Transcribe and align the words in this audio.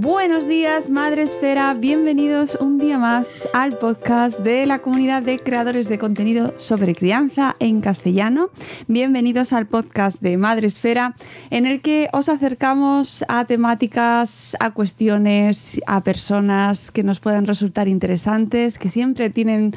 Buenos 0.00 0.46
días, 0.46 0.90
Madre 0.90 1.22
Esfera. 1.22 1.74
Bienvenidos 1.74 2.56
un 2.60 2.78
día 2.78 2.98
más 2.98 3.48
al 3.52 3.76
podcast 3.78 4.38
de 4.38 4.64
la 4.64 4.78
comunidad 4.78 5.24
de 5.24 5.40
creadores 5.40 5.88
de 5.88 5.98
contenido 5.98 6.54
sobre 6.56 6.94
crianza 6.94 7.56
en 7.58 7.80
castellano. 7.80 8.50
Bienvenidos 8.86 9.52
al 9.52 9.66
podcast 9.66 10.22
de 10.22 10.36
Madre 10.36 10.68
Esfera, 10.68 11.16
en 11.50 11.66
el 11.66 11.80
que 11.80 12.08
os 12.12 12.28
acercamos 12.28 13.24
a 13.26 13.44
temáticas, 13.46 14.56
a 14.60 14.70
cuestiones, 14.70 15.80
a 15.88 16.04
personas 16.04 16.92
que 16.92 17.02
nos 17.02 17.18
puedan 17.18 17.48
resultar 17.48 17.88
interesantes, 17.88 18.78
que 18.78 18.90
siempre 18.90 19.30
tienen 19.30 19.74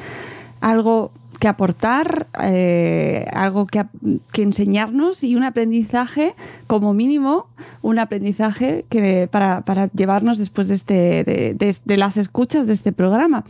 algo 0.59 1.11
que 1.41 1.47
aportar, 1.47 2.27
eh, 2.39 3.25
algo 3.33 3.65
que, 3.65 3.83
que, 4.31 4.43
enseñarnos 4.43 5.23
y 5.23 5.35
un 5.35 5.43
aprendizaje, 5.43 6.35
como 6.67 6.93
mínimo, 6.93 7.47
un 7.81 7.97
aprendizaje 7.97 8.85
que, 8.89 9.27
para, 9.27 9.61
para 9.61 9.87
llevarnos 9.87 10.37
después 10.37 10.67
de, 10.67 10.75
este, 10.75 11.55
de, 11.55 11.97
las 11.97 12.17
escuchas 12.17 12.67
de 12.67 12.73
este 12.73 12.91
programa. 12.91 13.43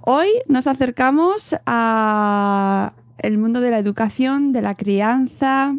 Hoy 0.00 0.28
nos 0.48 0.66
acercamos 0.66 1.54
a 1.66 2.94
el 3.18 3.36
mundo 3.36 3.60
de 3.60 3.70
la 3.70 3.78
educación, 3.78 4.54
de 4.54 4.62
la 4.62 4.74
crianza. 4.74 5.76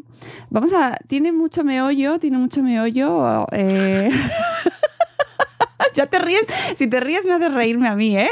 Vamos 0.52 0.74
a. 0.74 1.00
Tiene 1.08 1.32
mucho 1.32 1.64
meollo, 1.64 2.20
tiene 2.20 2.38
mucho 2.38 2.62
meollo. 2.62 3.48
Eh... 3.52 4.12
ya 5.96 6.06
te 6.06 6.20
ríes. 6.20 6.46
Si 6.76 6.86
te 6.86 7.00
ríes, 7.00 7.26
me 7.26 7.34
haces 7.34 7.52
reírme 7.52 7.88
a 7.88 7.96
mí, 7.96 8.16
¿eh? 8.16 8.30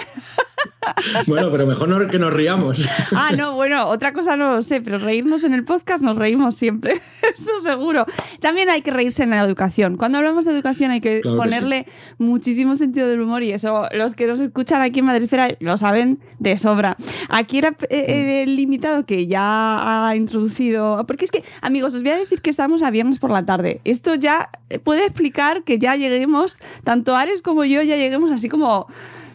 Bueno, 1.28 1.52
pero 1.52 1.66
mejor 1.66 1.90
no 1.90 2.08
que 2.08 2.20
nos 2.20 2.34
riamos. 2.34 2.88
Ah, 3.16 3.32
no, 3.36 3.54
bueno, 3.54 3.86
otra 3.88 4.12
cosa 4.12 4.36
no 4.36 4.52
lo 4.52 4.62
sé, 4.62 4.82
pero 4.82 4.98
reírnos 4.98 5.44
en 5.44 5.54
el 5.54 5.64
podcast 5.64 6.04
nos 6.04 6.18
reímos 6.18 6.56
siempre, 6.56 7.02
eso 7.38 7.60
seguro. 7.62 8.06
También 8.42 8.70
hay 8.70 8.82
que 8.82 8.92
reírse 8.92 9.24
en 9.24 9.30
la 9.30 9.44
educación. 9.44 9.98
Cuando 9.98 10.18
hablamos 10.18 10.46
de 10.46 10.52
educación 10.52 10.92
hay 10.92 11.00
que 11.00 11.22
claro 11.22 11.38
ponerle 11.38 11.86
que 11.86 11.92
sí. 11.92 12.16
muchísimo 12.18 12.76
sentido 12.76 13.08
del 13.08 13.22
humor 13.22 13.44
y 13.44 13.52
eso 13.52 13.88
los 13.92 14.14
que 14.14 14.26
nos 14.28 14.40
escuchan 14.40 14.82
aquí 14.82 15.00
en 15.00 15.06
Madresfera 15.06 15.50
lo 15.60 15.78
saben 15.78 16.20
de 16.40 16.58
sobra. 16.58 16.98
Aquí 17.30 17.60
era 17.60 17.76
eh, 17.90 18.44
el 18.44 18.56
limitado 18.56 19.06
que 19.06 19.28
ya 19.28 20.08
ha 20.08 20.16
introducido, 20.16 21.06
porque 21.06 21.26
es 21.26 21.32
que, 21.32 21.44
amigos, 21.62 21.94
os 21.94 22.04
voy 22.04 22.12
a 22.12 22.18
decir 22.18 22.42
que 22.42 22.50
estamos 22.50 22.82
a 22.82 22.90
viernes 22.90 23.20
por 23.20 23.32
la 23.32 23.46
tarde. 23.46 23.82
Esto 23.84 24.16
ya 24.16 24.50
puede 24.84 25.06
explicar 25.06 25.64
que 25.64 25.80
ya 25.80 25.96
lleguemos, 25.96 26.58
tanto 26.84 27.16
Ares 27.16 27.42
como 27.42 27.64
yo, 27.64 27.82
ya 27.82 27.96
lleguemos 27.96 28.32
así 28.32 28.50
como 28.50 28.88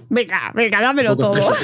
venga, 0.09 0.53
venga, 0.55 0.81
dámelo 0.81 1.17
todo. 1.17 1.41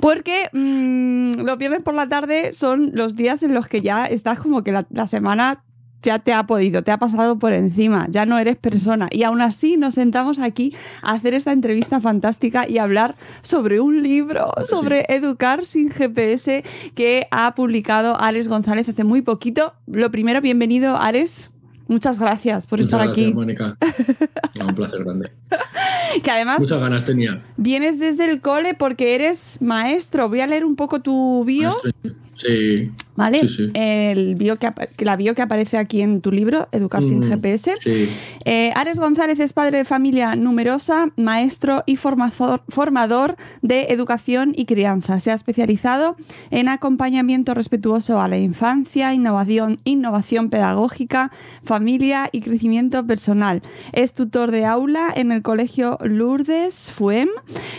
Porque 0.00 0.48
mmm, 0.52 1.32
los 1.44 1.58
viernes 1.58 1.82
por 1.82 1.94
la 1.94 2.08
tarde 2.08 2.52
son 2.52 2.90
los 2.94 3.16
días 3.16 3.42
en 3.42 3.54
los 3.54 3.66
que 3.66 3.80
ya 3.80 4.06
estás 4.06 4.38
como 4.38 4.62
que 4.62 4.72
la, 4.72 4.86
la, 4.90 5.06
semana 5.06 5.62
ya 6.02 6.18
te 6.18 6.32
ha 6.32 6.46
podido, 6.46 6.82
te 6.82 6.90
ha 6.90 6.98
pasado 6.98 7.38
por 7.38 7.52
encima, 7.52 8.06
ya 8.08 8.24
no 8.24 8.38
eres 8.38 8.56
persona. 8.56 9.08
Y 9.10 9.24
aún 9.24 9.40
así 9.40 9.76
nos 9.76 9.94
sentamos 9.94 10.38
aquí 10.38 10.74
a 11.02 11.12
hacer 11.12 11.34
esta 11.34 11.52
entrevista 11.52 12.00
fantástica 12.00 12.68
y 12.68 12.78
hablar 12.78 13.16
sobre 13.42 13.80
un 13.80 14.02
libro, 14.02 14.52
sobre 14.64 15.00
sí. 15.00 15.04
Educar 15.08 15.66
sin 15.66 15.90
GPS 15.90 16.64
que 16.94 17.26
ha 17.30 17.54
publicado 17.54 18.20
Ares 18.20 18.48
González 18.48 18.88
hace 18.88 19.04
muy 19.04 19.22
poquito. 19.22 19.74
Lo 19.86 20.10
primero, 20.10 20.40
bienvenido, 20.40 20.96
Ares. 20.96 21.50
Muchas 21.88 22.20
gracias 22.20 22.66
por 22.66 22.78
Muchas 22.78 22.92
estar 22.92 23.06
gracias, 23.06 23.26
aquí. 23.26 23.34
Mónica. 23.34 23.76
No, 24.58 24.66
un 24.66 24.74
placer 24.74 25.04
grande. 25.04 25.30
que 26.22 26.30
además. 26.30 26.60
Muchas 26.60 26.80
ganas 26.80 27.04
tenía. 27.04 27.42
Vienes 27.56 27.98
desde 27.98 28.30
el 28.30 28.40
cole 28.40 28.74
porque 28.74 29.14
eres 29.14 29.60
maestro. 29.60 30.28
Voy 30.28 30.40
a 30.40 30.46
leer 30.46 30.64
un 30.64 30.76
poco 30.76 31.00
tu 31.00 31.44
bio. 31.44 31.70
Maestro. 31.70 31.92
Sí. 32.38 32.90
¿Vale? 33.16 33.40
Sí, 33.40 33.48
sí. 33.48 33.70
El 33.74 34.36
bio 34.36 34.56
que, 34.58 34.70
la 35.04 35.16
bio 35.16 35.34
que 35.34 35.42
aparece 35.42 35.76
aquí 35.76 36.02
en 36.02 36.20
tu 36.20 36.30
libro, 36.30 36.68
Educar 36.70 37.02
sin 37.02 37.18
Mm, 37.18 37.28
GPS. 37.28 37.74
sí. 37.80 38.08
Eh, 38.44 38.70
Ares 38.76 38.98
González 39.00 39.40
es 39.40 39.52
padre 39.52 39.78
de 39.78 39.84
familia 39.84 40.36
numerosa, 40.36 41.08
maestro 41.16 41.82
y 41.84 41.96
formador, 41.96 42.62
formador 42.68 43.36
de 43.60 43.86
educación 43.90 44.52
y 44.56 44.66
crianza. 44.66 45.18
Se 45.18 45.32
ha 45.32 45.34
especializado 45.34 46.16
en 46.50 46.68
acompañamiento 46.68 47.54
respetuoso 47.54 48.20
a 48.20 48.28
la 48.28 48.38
infancia, 48.38 49.12
innovación, 49.12 49.78
innovación 49.84 50.48
pedagógica, 50.48 51.32
familia 51.64 52.28
y 52.30 52.40
crecimiento 52.40 53.04
personal. 53.04 53.62
Es 53.92 54.14
tutor 54.14 54.52
de 54.52 54.64
aula 54.64 55.12
en 55.14 55.32
el 55.32 55.42
Colegio 55.42 55.98
Lourdes 56.02 56.92
FUEM, 56.92 57.28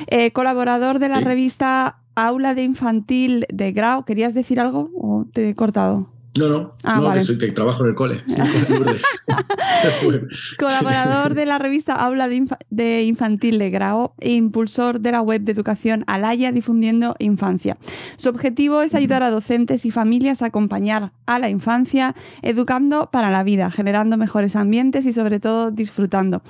eh, 0.08 0.32
colaborador 0.32 1.00
de 1.00 1.08
la 1.08 1.22
revista 1.22 1.96
Aula 2.26 2.56
de 2.56 2.64
Infantil 2.64 3.46
de 3.52 3.72
Grau. 3.72 4.06
¿Querías 4.06 4.34
decir 4.34 4.60
algo 4.60 4.90
o 4.96 5.26
te 5.32 5.50
he 5.50 5.56
cortado? 5.56 6.19
No, 6.38 6.48
no, 6.48 6.74
Ah, 6.84 6.96
no 6.98 7.04
vale. 7.04 7.20
que, 7.22 7.26
soy, 7.26 7.38
que 7.40 7.52
trabajo 7.52 7.84
en 7.84 7.90
el 7.90 7.96
cole. 7.96 8.24
Colaborador 10.58 11.34
de 11.34 11.46
la 11.46 11.58
revista 11.58 11.94
Aula 11.94 12.28
de, 12.28 12.38
Infa- 12.38 12.58
de 12.70 13.04
Infantil 13.04 13.58
de 13.58 13.70
Grau 13.70 14.14
e 14.20 14.34
impulsor 14.34 15.00
de 15.00 15.12
la 15.12 15.22
web 15.22 15.42
de 15.42 15.52
educación 15.52 16.04
Alaya 16.08 16.52
difundiendo 16.52 17.16
infancia. 17.20 17.78
Su 18.18 18.30
objetivo 18.30 18.82
es 18.82 18.96
ayudar 18.96 19.24
a 19.24 19.30
docentes 19.32 19.86
y 19.86 19.92
familias 19.92 20.42
a 20.42 20.48
acompañar 20.48 21.12
a 21.26 21.40
la 21.40 21.50
infancia, 21.50 22.16
educando 22.42 23.10
para 23.12 23.30
la 23.32 23.44
vida, 23.44 23.72
generando 23.72 24.18
mejores 24.18 24.56
ambientes 24.56 25.06
y 25.06 25.14
sobre 25.14 25.40
todo 25.40 25.72
disfrutando. 25.72 26.42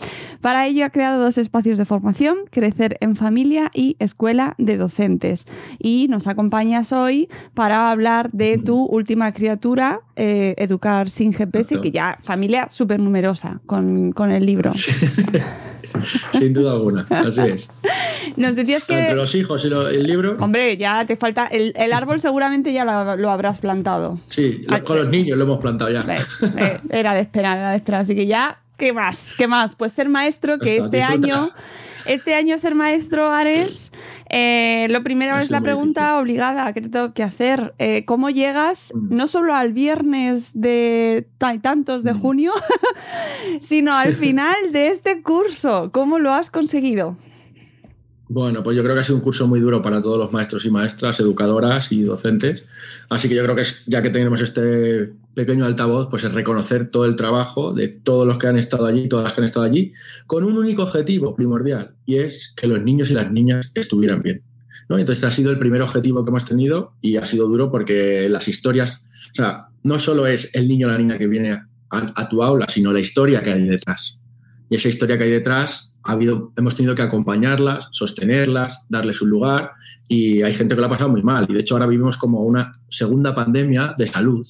Para 0.41 0.65
ello 0.67 0.85
ha 0.85 0.89
creado 0.89 1.21
dos 1.23 1.37
espacios 1.37 1.77
de 1.77 1.85
formación, 1.85 2.37
Crecer 2.51 2.97
en 3.01 3.15
Familia 3.15 3.71
y 3.73 3.95
Escuela 3.99 4.55
de 4.57 4.77
Docentes. 4.77 5.45
Y 5.79 6.07
nos 6.09 6.27
acompañas 6.27 6.91
hoy 6.91 7.29
para 7.53 7.91
hablar 7.91 8.31
de 8.31 8.57
tu 8.57 8.85
última 8.85 9.31
criatura, 9.33 9.69
eh, 10.15 10.53
Educar 10.57 11.09
sin 11.09 11.31
GPS, 11.33 11.59
Exacto. 11.75 11.81
que 11.81 11.91
ya 11.91 12.17
familia 12.23 12.67
súper 12.69 12.99
numerosa 12.99 13.59
con, 13.65 14.11
con 14.11 14.31
el 14.31 14.45
libro. 14.45 14.71
Sin 16.33 16.53
duda 16.53 16.71
alguna, 16.73 17.05
así 17.09 17.41
es. 17.41 17.69
Nos 18.35 18.55
decías 18.55 18.85
que... 18.85 18.99
Entre 18.99 19.15
los 19.15 19.33
hijos 19.35 19.65
y 19.65 19.69
lo- 19.69 19.87
el 19.87 20.03
libro. 20.03 20.35
Hombre, 20.39 20.77
ya 20.77 21.05
te 21.05 21.15
falta... 21.15 21.47
El, 21.47 21.73
el 21.75 21.93
árbol 21.93 22.19
seguramente 22.19 22.73
ya 22.73 22.85
lo, 22.85 23.15
lo 23.15 23.29
habrás 23.31 23.59
plantado. 23.59 24.19
Sí, 24.27 24.61
Ah, 24.69 24.81
con 24.81 24.97
los 24.97 25.09
niños 25.09 25.37
lo 25.37 25.45
hemos 25.45 25.59
plantado 25.59 25.89
ya. 25.91 26.05
Eh, 26.57 26.79
era 26.89 27.13
de 27.13 27.21
esperar, 27.21 27.57
era 27.57 27.71
de 27.71 27.77
esperar. 27.77 28.01
Así 28.01 28.15
que 28.15 28.27
ya, 28.27 28.59
¿qué 28.77 28.93
más? 28.93 29.33
¿Qué 29.37 29.47
más? 29.47 29.75
Pues 29.75 29.93
ser 29.93 30.09
maestro, 30.09 30.59
que 30.59 30.75
Está, 30.77 30.85
este 30.85 30.97
disfruta. 30.97 31.27
año, 31.37 31.51
este 32.05 32.35
año 32.35 32.57
ser 32.59 32.75
maestro, 32.75 33.31
Ares, 33.31 33.91
eh, 34.29 34.87
lo 34.89 35.01
primero 35.03 35.37
es 35.39 35.49
la 35.49 35.61
pregunta 35.61 36.01
difícil. 36.01 36.21
obligada 36.21 36.71
que 36.73 36.81
te 36.81 36.89
tengo 36.89 37.13
que 37.13 37.23
hacer. 37.23 37.73
Eh, 37.79 38.05
¿Cómo 38.05 38.29
llegas 38.29 38.91
Mm. 38.93 39.15
no 39.15 39.27
solo 39.27 39.53
al 39.55 39.73
viernes 39.73 40.51
de 40.59 41.27
tantos 41.61 42.03
de 42.03 42.13
Mm. 42.13 42.19
junio, 42.21 42.51
sino 43.59 43.93
al 43.93 44.15
final 44.15 44.71
de 44.71 44.89
este 44.89 45.21
curso? 45.21 45.89
¿Cómo 45.91 46.19
lo 46.19 46.31
has 46.33 46.49
conseguido? 46.49 47.17
Bueno, 48.31 48.61
pues 48.61 48.77
yo 48.77 48.83
creo 48.83 48.93
que 48.93 48.99
ha 48.99 49.03
sido 49.03 49.15
un 49.15 49.23
curso 49.23 49.47
muy 49.47 49.59
duro 49.59 49.81
para 49.81 50.03
todos 50.03 50.19
los 50.19 50.31
maestros 50.31 50.63
y 50.63 50.69
maestras, 50.69 51.19
educadoras 51.19 51.91
y 51.91 52.03
docentes. 52.03 52.63
Así 53.09 53.27
que 53.27 53.33
yo 53.33 53.43
creo 53.43 53.55
que 53.55 53.63
ya 53.87 54.03
que 54.03 54.11
tenemos 54.11 54.39
este 54.41 55.11
pequeño 55.33 55.65
altavoz, 55.65 56.09
pues 56.11 56.23
es 56.25 56.33
reconocer 56.35 56.89
todo 56.89 57.05
el 57.05 57.15
trabajo 57.15 57.73
de 57.73 57.87
todos 57.87 58.27
los 58.27 58.37
que 58.37 58.45
han 58.45 58.55
estado 58.59 58.85
allí, 58.85 59.09
todas 59.09 59.25
las 59.25 59.33
que 59.33 59.41
han 59.41 59.45
estado 59.45 59.65
allí, 59.65 59.93
con 60.27 60.43
un 60.43 60.59
único 60.59 60.83
objetivo 60.83 61.35
primordial, 61.35 61.95
y 62.05 62.17
es 62.17 62.53
que 62.55 62.67
los 62.67 62.83
niños 62.83 63.09
y 63.09 63.15
las 63.15 63.31
niñas 63.31 63.71
estuvieran 63.73 64.21
bien. 64.21 64.43
¿no? 64.89 64.99
Entonces 64.99 65.23
ha 65.23 65.31
sido 65.31 65.49
el 65.49 65.57
primer 65.57 65.81
objetivo 65.81 66.23
que 66.23 66.29
hemos 66.29 66.45
tenido 66.45 66.93
y 67.01 67.17
ha 67.17 67.25
sido 67.25 67.47
duro 67.47 67.71
porque 67.71 68.29
las 68.29 68.47
historias, 68.47 69.05
o 69.31 69.33
sea, 69.33 69.69
no 69.81 69.97
solo 69.97 70.27
es 70.27 70.53
el 70.53 70.67
niño 70.67 70.85
o 70.85 70.91
la 70.91 70.99
niña 70.99 71.17
que 71.17 71.25
viene 71.25 71.53
a, 71.53 71.67
a 71.89 72.29
tu 72.29 72.43
aula, 72.43 72.67
sino 72.69 72.93
la 72.93 72.99
historia 72.99 73.41
que 73.41 73.53
hay 73.53 73.67
detrás. 73.67 74.19
Y 74.69 74.75
esa 74.75 74.87
historia 74.87 75.17
que 75.17 75.23
hay 75.23 75.31
detrás, 75.31 75.88
ha 76.03 76.13
habido, 76.13 76.53
hemos 76.55 76.75
tenido 76.75 76.95
que 76.95 77.01
acompañarlas, 77.01 77.89
sostenerlas, 77.91 78.85
darles 78.89 79.21
un 79.21 79.29
lugar 79.29 79.71
y 80.07 80.41
hay 80.41 80.53
gente 80.53 80.75
que 80.75 80.81
lo 80.81 80.87
ha 80.87 80.89
pasado 80.89 81.09
muy 81.09 81.23
mal. 81.23 81.45
Y 81.49 81.53
de 81.53 81.59
hecho 81.59 81.75
ahora 81.75 81.87
vivimos 81.87 82.17
como 82.17 82.43
una 82.43 82.71
segunda 82.89 83.35
pandemia 83.35 83.93
de 83.97 84.07
salud 84.07 84.47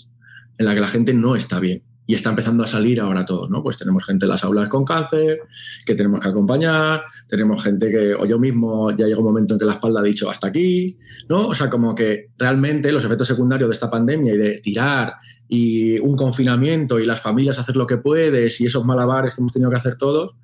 en 0.57 0.65
la 0.65 0.73
que 0.73 0.81
la 0.81 0.87
gente 0.87 1.13
no 1.13 1.35
está 1.35 1.59
bien. 1.59 1.83
Y 2.05 2.15
está 2.15 2.31
empezando 2.31 2.63
a 2.63 2.67
salir 2.67 2.99
ahora 2.99 3.23
todo, 3.23 3.47
¿no? 3.49 3.61
Pues 3.61 3.77
tenemos 3.77 4.03
gente 4.03 4.25
en 4.25 4.31
las 4.31 4.43
aulas 4.43 4.67
con 4.67 4.83
cáncer, 4.83 5.41
que 5.85 5.93
tenemos 5.93 6.19
que 6.19 6.27
acompañar, 6.27 7.03
tenemos 7.27 7.63
gente 7.63 7.91
que, 7.91 8.15
o 8.15 8.25
yo 8.25 8.39
mismo, 8.39 8.89
ya 8.89 9.05
llega 9.05 9.19
un 9.19 9.25
momento 9.25 9.53
en 9.53 9.59
que 9.59 9.65
la 9.65 9.73
espalda 9.73 9.99
ha 9.99 10.03
dicho 10.03 10.27
hasta 10.27 10.47
aquí, 10.47 10.97
¿no? 11.29 11.49
O 11.49 11.53
sea, 11.53 11.69
como 11.69 11.93
que 11.93 12.31
realmente 12.35 12.91
los 12.91 13.03
efectos 13.03 13.27
secundarios 13.27 13.69
de 13.69 13.73
esta 13.73 13.91
pandemia 13.91 14.33
y 14.33 14.37
de 14.37 14.55
tirar 14.55 15.13
y 15.47 15.99
un 15.99 16.15
confinamiento 16.15 16.99
y 16.99 17.05
las 17.05 17.21
familias 17.21 17.59
hacer 17.59 17.75
lo 17.75 17.85
que 17.85 17.97
puedes 17.97 18.59
y 18.59 18.65
esos 18.65 18.85
malabares 18.85 19.35
que 19.35 19.41
hemos 19.41 19.53
tenido 19.53 19.69
que 19.69 19.77
hacer 19.77 19.95
todos, 19.95 20.35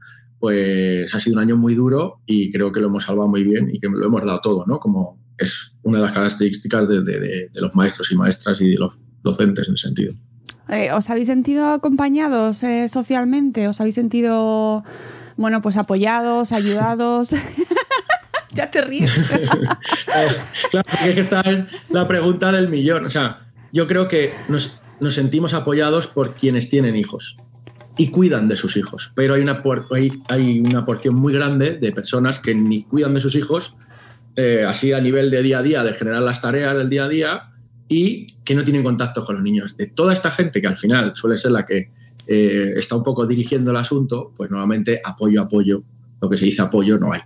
pues 0.45 1.11
ha 1.15 1.19
sido 1.19 1.37
un 1.37 1.41
año 1.41 1.57
muy 1.57 1.73
duro 1.73 2.21
y 2.27 2.51
creo 2.51 2.71
que 2.71 2.79
lo 2.79 2.85
hemos 2.85 3.03
salvado 3.05 3.27
muy 3.27 3.43
bien 3.43 3.67
y 3.73 3.79
que 3.79 3.89
lo 3.89 4.05
hemos 4.05 4.23
dado 4.23 4.39
todo, 4.41 4.63
¿no? 4.67 4.79
Como 4.79 5.17
es 5.39 5.75
una 5.81 5.97
de 5.97 6.03
las 6.03 6.13
características 6.13 6.87
de, 6.87 7.01
de- 7.01 7.19
de- 7.19 7.49
de 7.51 7.61
los 7.61 7.73
maestros 7.73 8.11
y 8.11 8.15
maestras 8.15 8.61
y 8.61 8.69
de 8.69 8.75
los 8.77 8.93
docentes 9.23 9.67
en 9.67 9.73
ese 9.73 9.87
sentido. 9.87 10.13
Eh, 10.69 10.91
¿Os 10.91 11.09
habéis 11.09 11.25
sentido 11.27 11.71
acompañados 11.73 12.61
eh, 12.61 12.87
socialmente? 12.89 13.67
¿Os 13.67 13.79
habéis 13.81 13.95
sentido, 13.95 14.83
bueno, 15.35 15.61
pues 15.61 15.77
apoyados, 15.77 16.51
ayudados? 16.51 17.29
ya 18.53 18.69
te 18.69 18.81
ríes. 18.81 19.11
Claro, 20.05 20.85
porque 20.91 21.09
es 21.09 21.15
que 21.15 21.21
esta 21.21 21.41
es 21.41 21.63
la 21.89 22.07
pregunta 22.07 22.51
del 22.51 22.69
millón. 22.69 23.05
O 23.05 23.09
sea, 23.09 23.47
yo 23.73 23.87
creo 23.87 24.07
que 24.07 24.31
nos, 24.47 24.79
nos 24.99 25.15
sentimos 25.15 25.53
apoyados 25.55 26.05
por 26.07 26.35
quienes 26.35 26.69
tienen 26.69 26.95
hijos 26.95 27.37
y 27.97 28.09
cuidan 28.09 28.47
de 28.47 28.55
sus 28.55 28.77
hijos. 28.77 29.11
Pero 29.15 29.33
hay 29.33 29.41
una, 29.41 29.61
hay, 29.91 30.11
hay 30.27 30.59
una 30.59 30.85
porción 30.85 31.15
muy 31.15 31.33
grande 31.33 31.73
de 31.73 31.91
personas 31.91 32.39
que 32.39 32.53
ni 32.53 32.83
cuidan 32.83 33.13
de 33.13 33.21
sus 33.21 33.35
hijos, 33.35 33.75
eh, 34.35 34.63
así 34.67 34.91
a 34.93 35.01
nivel 35.01 35.31
de 35.31 35.41
día 35.41 35.59
a 35.59 35.63
día, 35.63 35.83
de 35.83 35.93
generar 35.93 36.21
las 36.21 36.41
tareas 36.41 36.77
del 36.77 36.89
día 36.89 37.05
a 37.05 37.09
día, 37.09 37.41
y 37.87 38.27
que 38.43 38.55
no 38.55 38.63
tienen 38.63 38.83
contacto 38.83 39.23
con 39.23 39.35
los 39.35 39.43
niños. 39.43 39.77
De 39.77 39.87
toda 39.87 40.13
esta 40.13 40.31
gente 40.31 40.61
que 40.61 40.67
al 40.67 40.75
final 40.75 41.13
suele 41.15 41.37
ser 41.37 41.51
la 41.51 41.65
que 41.65 41.87
eh, 42.27 42.73
está 42.75 42.95
un 42.95 43.03
poco 43.03 43.25
dirigiendo 43.25 43.71
el 43.71 43.77
asunto, 43.77 44.33
pues 44.35 44.49
nuevamente 44.49 45.01
apoyo, 45.03 45.41
apoyo, 45.41 45.83
lo 46.21 46.29
que 46.29 46.37
se 46.37 46.45
dice 46.45 46.61
apoyo 46.61 46.97
no 46.97 47.13
hay. 47.13 47.21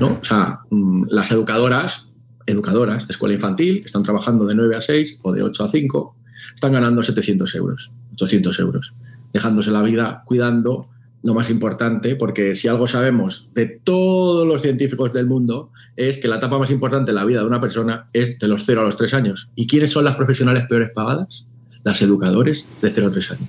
¿no? 0.00 0.18
O 0.20 0.24
sea, 0.24 0.60
mm, 0.70 1.04
las 1.08 1.30
educadoras, 1.30 2.10
educadoras 2.46 3.06
de 3.06 3.12
escuela 3.12 3.34
infantil, 3.34 3.80
que 3.80 3.86
están 3.86 4.02
trabajando 4.02 4.44
de 4.44 4.54
9 4.54 4.76
a 4.76 4.80
6 4.80 5.20
o 5.22 5.32
de 5.32 5.42
8 5.42 5.64
a 5.64 5.68
5, 5.68 6.16
están 6.54 6.72
ganando 6.72 7.02
700 7.02 7.54
euros, 7.54 7.92
800 8.14 8.58
euros, 8.58 8.94
dejándose 9.32 9.70
la 9.70 9.82
vida 9.82 10.22
cuidando 10.24 10.88
lo 11.22 11.34
más 11.34 11.50
importante, 11.50 12.16
porque 12.16 12.54
si 12.54 12.68
algo 12.68 12.86
sabemos 12.86 13.52
de 13.54 13.66
todos 13.66 14.46
los 14.46 14.60
científicos 14.62 15.12
del 15.12 15.26
mundo, 15.26 15.70
es 15.96 16.18
que 16.18 16.28
la 16.28 16.36
etapa 16.36 16.58
más 16.58 16.70
importante 16.70 17.12
en 17.12 17.16
la 17.16 17.24
vida 17.24 17.40
de 17.40 17.46
una 17.46 17.60
persona 17.60 18.06
es 18.12 18.38
de 18.38 18.48
los 18.48 18.64
0 18.64 18.80
a 18.80 18.84
los 18.84 18.96
3 18.96 19.14
años. 19.14 19.50
¿Y 19.54 19.66
quiénes 19.66 19.92
son 19.92 20.04
las 20.04 20.16
profesionales 20.16 20.64
peores 20.68 20.90
pagadas? 20.90 21.46
Las 21.84 22.02
educadores 22.02 22.68
de 22.80 22.90
0 22.90 23.06
a 23.06 23.10
3 23.10 23.30
años. 23.32 23.48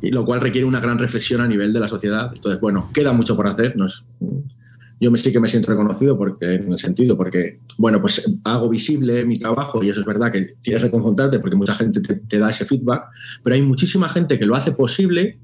Y 0.00 0.10
lo 0.12 0.24
cual 0.24 0.40
requiere 0.40 0.66
una 0.66 0.78
gran 0.78 0.98
reflexión 0.98 1.40
a 1.40 1.48
nivel 1.48 1.72
de 1.72 1.80
la 1.80 1.88
sociedad. 1.88 2.30
Entonces, 2.32 2.60
bueno, 2.60 2.90
queda 2.94 3.12
mucho 3.12 3.34
por 3.34 3.48
hacer. 3.48 3.74
Yo 5.00 5.10
me 5.10 5.18
sí 5.18 5.32
que 5.32 5.38
me 5.40 5.48
siento 5.48 5.70
reconocido 5.70 6.16
porque, 6.18 6.54
en 6.56 6.72
el 6.72 6.78
sentido, 6.78 7.16
porque, 7.16 7.60
bueno, 7.78 8.00
pues 8.00 8.38
hago 8.44 8.68
visible 8.68 9.24
mi 9.24 9.38
trabajo 9.38 9.82
y 9.82 9.90
eso 9.90 10.00
es 10.00 10.06
verdad 10.06 10.32
que 10.32 10.54
tienes 10.60 10.82
que 10.82 10.90
confrontarte 10.90 11.38
porque 11.38 11.56
mucha 11.56 11.74
gente 11.74 12.00
te, 12.00 12.38
da 12.38 12.50
ese 12.50 12.64
feedback, 12.64 13.04
pero 13.44 13.54
hay 13.54 13.62
muchísima 13.62 14.08
gente 14.08 14.38
que 14.38 14.46
lo 14.46 14.56
hace 14.56 14.72
posible 14.72 15.38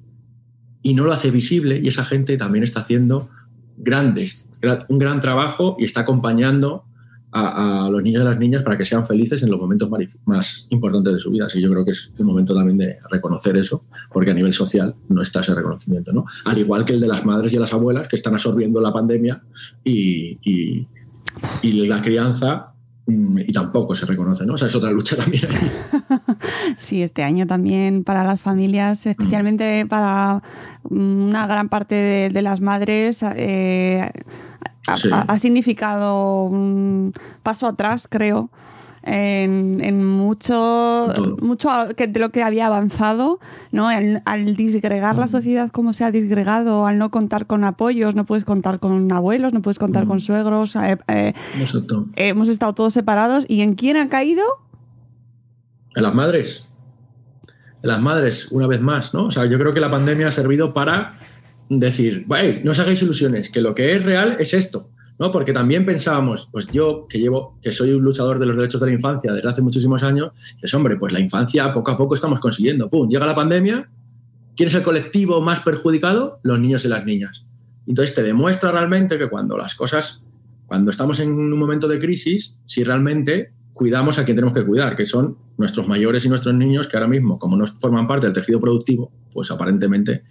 y 0.82 0.94
no 0.94 1.04
lo 1.04 1.12
hace 1.12 1.30
visible 1.30 1.78
y 1.82 1.88
esa 1.88 2.04
gente 2.04 2.36
también 2.36 2.64
está 2.64 2.80
haciendo 2.80 3.28
grandes, 3.76 4.48
gra- 4.60 4.84
un 4.88 4.98
gran 4.98 5.20
trabajo 5.20 5.76
y 5.78 5.84
está 5.84 6.00
acompañando 6.00 6.84
a, 7.34 7.86
a 7.86 7.90
los 7.90 8.02
niños 8.02 8.22
y 8.22 8.25
las 8.25 8.38
niñas 8.38 8.62
para 8.62 8.78
que 8.78 8.84
sean 8.84 9.04
felices 9.04 9.42
en 9.42 9.50
los 9.50 9.60
momentos 9.60 9.90
más, 10.25 10.66
importantes 10.70 11.12
de 11.14 11.20
su 11.20 11.31
vida. 11.31 11.46
Así 11.46 11.60
yo 11.60 11.70
creo 11.70 11.84
que 11.84 11.90
es 11.90 12.12
el 12.19 12.25
momento 12.25 12.54
también 12.54 12.78
de 12.78 12.96
reconocer 13.10 13.56
eso, 13.56 13.84
porque 14.12 14.31
a 14.31 14.34
nivel 14.34 14.52
social 14.52 14.94
no 15.08 15.20
está 15.20 15.40
ese 15.40 15.54
reconocimiento, 15.54 16.12
¿no? 16.12 16.25
Al 16.44 16.56
igual 16.58 16.84
que 16.84 16.92
el 16.94 17.00
de 17.00 17.08
las 17.08 17.26
madres 17.26 17.52
y 17.52 17.58
las 17.58 17.72
abuelas 17.72 18.06
que 18.08 18.16
están 18.16 18.34
absorbiendo 18.34 18.81
la 18.81 18.92
pandemia 18.92 19.42
y, 19.82 20.38
y- 20.48 20.86
y 21.62 21.72
la 21.88 22.00
crianza 22.00 22.75
mm, 23.06 23.38
y 23.40 23.52
tampoco 23.52 23.94
se 23.96 24.06
reconoce, 24.06 24.46
¿no? 24.46 24.54
O 24.54 24.58
sea, 24.58 24.69
es 24.69 24.75
otra 24.76 24.90
lucha 24.92 25.16
también. 25.16 25.42
Sí, 26.76 27.02
este 27.02 27.22
año 27.22 27.46
también 27.46 28.04
para 28.04 28.25
las 28.25 28.40
familias, 28.40 29.06
especialmente 29.06 29.86
para 29.86 30.42
mm, 30.88 31.28
una 31.28 31.46
gran 31.46 31.69
parte 31.69 31.94
de, 31.94 32.31
de 32.31 32.42
las 32.42 32.60
madres, 32.60 33.25
eh, 33.36 34.10
ha, 34.86 34.96
Sí. 34.96 35.08
ha- 35.12 35.22
ha 35.22 35.38
significado 35.38 36.42
un 36.44 37.12
paso 37.42 37.66
atrás, 37.66 38.06
creo, 38.10 38.50
en, 39.06 39.81
en 39.84 40.02
mucho, 40.02 40.54
Todo. 41.14 41.36
mucho 41.42 41.69
que- 41.94 42.06
de 42.06 42.19
lo 42.20 42.31
que 42.31 42.42
había 42.42 42.66
avanzado, 42.66 43.38
¿no? 43.70 43.88
Al, 43.88 44.22
al 44.25 44.56
disgregar 44.56 45.17
la 45.17 45.29
sociedad 45.29 45.70
como 45.70 45.93
se 45.93 46.05
ha 46.05 46.10
disgregado, 46.10 46.86
al 46.86 46.96
no 46.96 47.10
contar 47.10 47.46
con 47.46 47.64
apoyos, 47.64 48.14
no 48.14 48.24
puedes 48.24 48.46
contar 48.46 48.79
con 48.81 49.12
abuelos, 49.12 49.53
no 49.53 49.60
puedes 49.60 49.79
contar 49.79 50.06
Mm. 50.06 50.08
con 50.08 50.20
suegros, 50.20 50.74
eh, 50.76 50.96
eh, 51.08 51.34
Exacto. 51.60 52.06
hemos 52.17 52.48
estado 52.48 52.72
todos 52.74 52.94
separados. 52.94 53.44
¿Y 53.46 53.60
en 53.60 53.74
quién 53.74 53.98
ha 53.98 54.08
caído? 54.08 54.43
En 55.96 56.03
las 56.03 56.14
madres. 56.14 56.69
En 57.82 57.91
las 57.91 58.00
madres, 58.00 58.50
una 58.53 58.67
vez 58.67 58.81
más, 58.81 59.12
¿no? 59.12 59.26
O 59.26 59.31
sea, 59.31 59.44
yo 59.44 59.58
creo 59.58 59.72
que 59.74 59.81
la 59.81 59.91
pandemia 59.91 60.29
ha 60.29 60.31
servido 60.31 60.72
para 60.72 61.19
decir, 61.68 62.26
"Hey, 62.34 62.60
no 62.64 62.72
os 62.72 62.78
hagáis 62.78 63.02
ilusiones, 63.02 63.50
que 63.50 63.60
lo 63.60 63.74
que 63.74 63.96
es 63.96 64.04
real 64.04 64.36
es 64.38 64.54
esto, 64.54 64.90
¿no? 65.18 65.30
Porque 65.30 65.52
también 65.52 65.86
pensábamos, 65.86 66.48
pues 66.50 66.66
yo 66.68 67.06
que 67.08 67.18
llevo, 67.18 67.58
que 67.62 67.72
soy 67.72 67.92
un 67.92 68.02
luchador 68.02 68.38
de 68.38 68.46
los 68.46 68.56
derechos 68.56 68.80
de 68.80 68.88
la 68.88 68.92
infancia 68.92 69.32
desde 69.32 69.48
hace 69.48 69.62
muchísimos 69.62 70.02
años, 70.02 70.32
dices, 70.54 70.74
hombre, 70.74 70.96
pues 70.96 71.12
la 71.12 71.20
infancia 71.20 71.72
poco 71.72 71.90
a 71.90 71.96
poco 71.96 72.14
estamos 72.14 72.40
consiguiendo. 72.40 72.90
Pum, 72.90 73.08
llega 73.08 73.26
la 73.26 73.34
pandemia, 73.34 73.90
¿quién 74.56 74.68
es 74.68 74.74
el 74.74 74.82
colectivo 74.82 75.40
más 75.40 75.60
perjudicado? 75.60 76.40
Los 76.42 76.58
niños 76.58 76.84
y 76.84 76.88
las 76.88 77.04
niñas. 77.04 77.46
Entonces 77.86 78.14
te 78.14 78.22
demuestra 78.22 78.72
realmente 78.72 79.18
que 79.18 79.28
cuando 79.28 79.56
las 79.56 79.74
cosas, 79.74 80.24
cuando 80.66 80.90
estamos 80.90 81.20
en 81.20 81.32
un 81.32 81.58
momento 81.58 81.86
de 81.86 81.98
crisis, 81.98 82.58
si 82.64 82.82
realmente 82.82 83.52
cuidamos 83.72 84.18
a 84.18 84.24
quien 84.24 84.36
tenemos 84.36 84.56
que 84.56 84.64
cuidar, 84.64 84.96
que 84.96 85.04
son 85.04 85.36
nuestros 85.58 85.86
mayores 85.86 86.24
y 86.24 86.28
nuestros 86.28 86.54
niños, 86.54 86.88
que 86.88 86.96
ahora 86.96 87.08
mismo, 87.08 87.38
como 87.38 87.56
no 87.56 87.66
forman 87.66 88.06
parte 88.06 88.26
del 88.26 88.32
tejido 88.32 88.58
productivo, 88.58 89.12
pues 89.34 89.50
aparentemente 89.50 90.22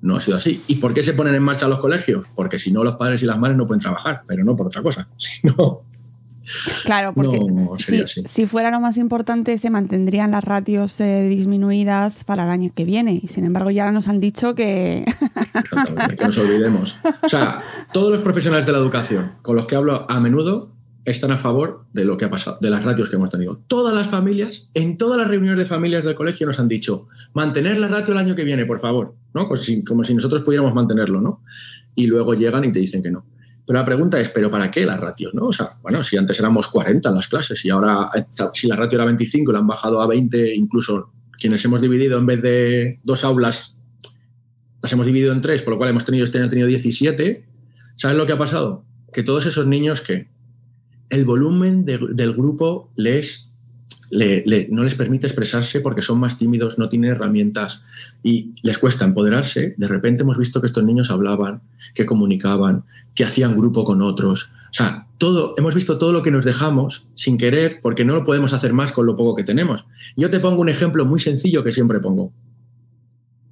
no 0.00 0.16
ha 0.16 0.20
sido 0.20 0.38
así. 0.38 0.62
¿Y 0.68 0.76
por 0.76 0.94
qué 0.94 1.02
se 1.02 1.12
ponen 1.12 1.34
en 1.34 1.42
marcha 1.42 1.68
los 1.68 1.80
colegios? 1.80 2.24
Porque 2.34 2.58
si 2.58 2.72
no, 2.72 2.82
los 2.82 2.96
padres 2.96 3.22
y 3.22 3.26
las 3.26 3.38
madres 3.38 3.58
no 3.58 3.66
pueden 3.66 3.80
trabajar, 3.80 4.22
pero 4.26 4.44
no 4.44 4.56
por 4.56 4.68
otra 4.68 4.82
cosa. 4.82 5.08
Si 5.18 5.46
no, 5.46 5.82
Claro, 6.84 7.12
porque 7.12 7.38
No 7.38 7.78
sería 7.78 8.06
si, 8.06 8.20
así. 8.20 8.28
si 8.28 8.46
fuera 8.46 8.70
lo 8.70 8.80
más 8.80 8.96
importante, 8.96 9.58
se 9.58 9.70
mantendrían 9.70 10.32
las 10.32 10.44
ratios 10.44 11.00
eh, 11.00 11.28
disminuidas 11.28 12.24
para 12.24 12.44
el 12.44 12.50
año 12.50 12.70
que 12.74 12.84
viene. 12.84 13.20
Y 13.22 13.28
sin 13.28 13.44
embargo, 13.44 13.70
ya 13.70 13.90
nos 13.92 14.08
han 14.08 14.20
dicho 14.20 14.54
que. 14.54 15.04
Que 16.16 16.26
nos 16.26 16.38
olvidemos. 16.38 16.98
O 17.22 17.28
sea, 17.28 17.62
todos 17.92 18.10
los 18.12 18.22
profesionales 18.22 18.66
de 18.66 18.72
la 18.72 18.78
educación 18.78 19.32
con 19.42 19.56
los 19.56 19.66
que 19.66 19.76
hablo 19.76 20.06
a 20.10 20.20
menudo 20.20 20.71
están 21.04 21.32
a 21.32 21.38
favor 21.38 21.84
de 21.92 22.04
lo 22.04 22.16
que 22.16 22.26
ha 22.26 22.30
pasado, 22.30 22.58
de 22.60 22.70
las 22.70 22.84
ratios 22.84 23.08
que 23.08 23.16
hemos 23.16 23.30
tenido. 23.30 23.60
Todas 23.66 23.94
las 23.94 24.08
familias, 24.08 24.70
en 24.74 24.96
todas 24.96 25.18
las 25.18 25.28
reuniones 25.28 25.58
de 25.58 25.66
familias 25.66 26.04
del 26.04 26.14
colegio 26.14 26.46
nos 26.46 26.60
han 26.60 26.68
dicho, 26.68 27.08
mantener 27.32 27.78
la 27.78 27.88
ratio 27.88 28.12
el 28.12 28.18
año 28.18 28.34
que 28.34 28.44
viene, 28.44 28.66
por 28.66 28.78
favor, 28.78 29.14
¿no? 29.34 29.44
Como 29.44 29.56
si, 29.56 29.82
como 29.82 30.04
si 30.04 30.14
nosotros 30.14 30.42
pudiéramos 30.42 30.74
mantenerlo, 30.74 31.20
¿no? 31.20 31.42
Y 31.94 32.06
luego 32.06 32.34
llegan 32.34 32.64
y 32.64 32.72
te 32.72 32.78
dicen 32.78 33.02
que 33.02 33.10
no. 33.10 33.26
Pero 33.66 33.78
la 33.78 33.84
pregunta 33.84 34.20
es, 34.20 34.28
¿pero 34.28 34.50
para 34.50 34.70
qué 34.70 34.84
las 34.84 34.98
ratios? 34.98 35.34
¿no? 35.34 35.46
O 35.46 35.52
sea, 35.52 35.70
bueno, 35.82 36.02
si 36.02 36.16
antes 36.16 36.38
éramos 36.38 36.68
40 36.68 37.08
en 37.08 37.14
las 37.14 37.28
clases 37.28 37.64
y 37.64 37.70
ahora, 37.70 38.10
si 38.52 38.66
la 38.66 38.76
ratio 38.76 38.96
era 38.96 39.04
25 39.04 39.50
y 39.50 39.52
la 39.52 39.60
han 39.60 39.66
bajado 39.66 40.00
a 40.00 40.06
20, 40.06 40.54
incluso 40.54 41.12
quienes 41.38 41.64
hemos 41.64 41.80
dividido 41.80 42.18
en 42.18 42.26
vez 42.26 42.42
de 42.42 43.00
dos 43.04 43.24
aulas, 43.24 43.78
las 44.82 44.92
hemos 44.92 45.06
dividido 45.06 45.32
en 45.32 45.40
tres, 45.40 45.62
por 45.62 45.74
lo 45.74 45.78
cual 45.78 45.90
hemos 45.90 46.04
tenido 46.04 46.24
este 46.24 46.38
año 46.38 46.48
tenido 46.48 46.66
17. 46.66 47.46
¿Sabes 47.96 48.16
lo 48.16 48.26
que 48.26 48.32
ha 48.32 48.38
pasado? 48.38 48.84
Que 49.12 49.22
todos 49.22 49.46
esos 49.46 49.66
niños 49.66 50.00
que 50.00 50.28
el 51.12 51.26
volumen 51.26 51.84
del 51.84 52.32
grupo 52.32 52.90
les 52.96 53.52
no 54.70 54.82
les 54.82 54.94
permite 54.94 55.26
expresarse 55.26 55.80
porque 55.80 56.02
son 56.02 56.18
más 56.18 56.38
tímidos, 56.38 56.78
no 56.78 56.88
tienen 56.88 57.10
herramientas 57.10 57.82
y 58.22 58.54
les 58.62 58.78
cuesta 58.78 59.04
empoderarse, 59.04 59.74
de 59.76 59.88
repente 59.88 60.22
hemos 60.22 60.38
visto 60.38 60.60
que 60.60 60.66
estos 60.66 60.84
niños 60.84 61.10
hablaban, 61.10 61.62
que 61.94 62.04
comunicaban, 62.06 62.84
que 63.14 63.24
hacían 63.24 63.56
grupo 63.56 63.84
con 63.84 64.02
otros. 64.02 64.52
O 64.70 64.74
sea, 64.74 65.06
todo, 65.18 65.54
hemos 65.56 65.74
visto 65.74 65.98
todo 65.98 66.12
lo 66.12 66.22
que 66.22 66.30
nos 66.30 66.44
dejamos 66.44 67.08
sin 67.14 67.36
querer 67.36 67.80
porque 67.82 68.04
no 68.04 68.14
lo 68.14 68.24
podemos 68.24 68.52
hacer 68.52 68.72
más 68.72 68.92
con 68.92 69.06
lo 69.06 69.14
poco 69.14 69.34
que 69.34 69.44
tenemos. 69.44 69.86
Yo 70.16 70.30
te 70.30 70.40
pongo 70.40 70.60
un 70.60 70.68
ejemplo 70.68 71.04
muy 71.04 71.20
sencillo 71.20 71.62
que 71.62 71.72
siempre 71.72 72.00
pongo. 72.00 72.32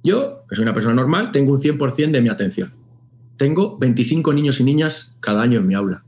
Yo, 0.03 0.45
que 0.49 0.55
soy 0.55 0.63
una 0.63 0.73
persona 0.73 0.95
normal, 0.95 1.31
tengo 1.31 1.51
un 1.51 1.59
100% 1.59 2.11
de 2.11 2.21
mi 2.21 2.29
atención. 2.29 2.73
Tengo 3.37 3.77
25 3.79 4.33
niños 4.33 4.59
y 4.59 4.63
niñas 4.63 5.15
cada 5.19 5.41
año 5.43 5.59
en 5.59 5.67
mi 5.67 5.75
aula. 5.75 6.03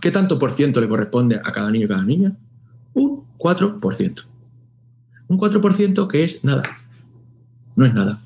¿Qué 0.00 0.10
tanto 0.10 0.38
por 0.38 0.52
ciento 0.52 0.80
le 0.80 0.88
corresponde 0.88 1.36
a 1.36 1.52
cada 1.52 1.70
niño 1.70 1.86
y 1.86 1.88
cada 1.88 2.04
niña? 2.04 2.36
Un 2.94 3.24
4%. 3.38 4.24
Un 5.28 5.38
4% 5.38 6.06
que 6.08 6.24
es 6.24 6.44
nada. 6.44 6.62
No 7.74 7.86
es 7.86 7.94
nada. 7.94 8.20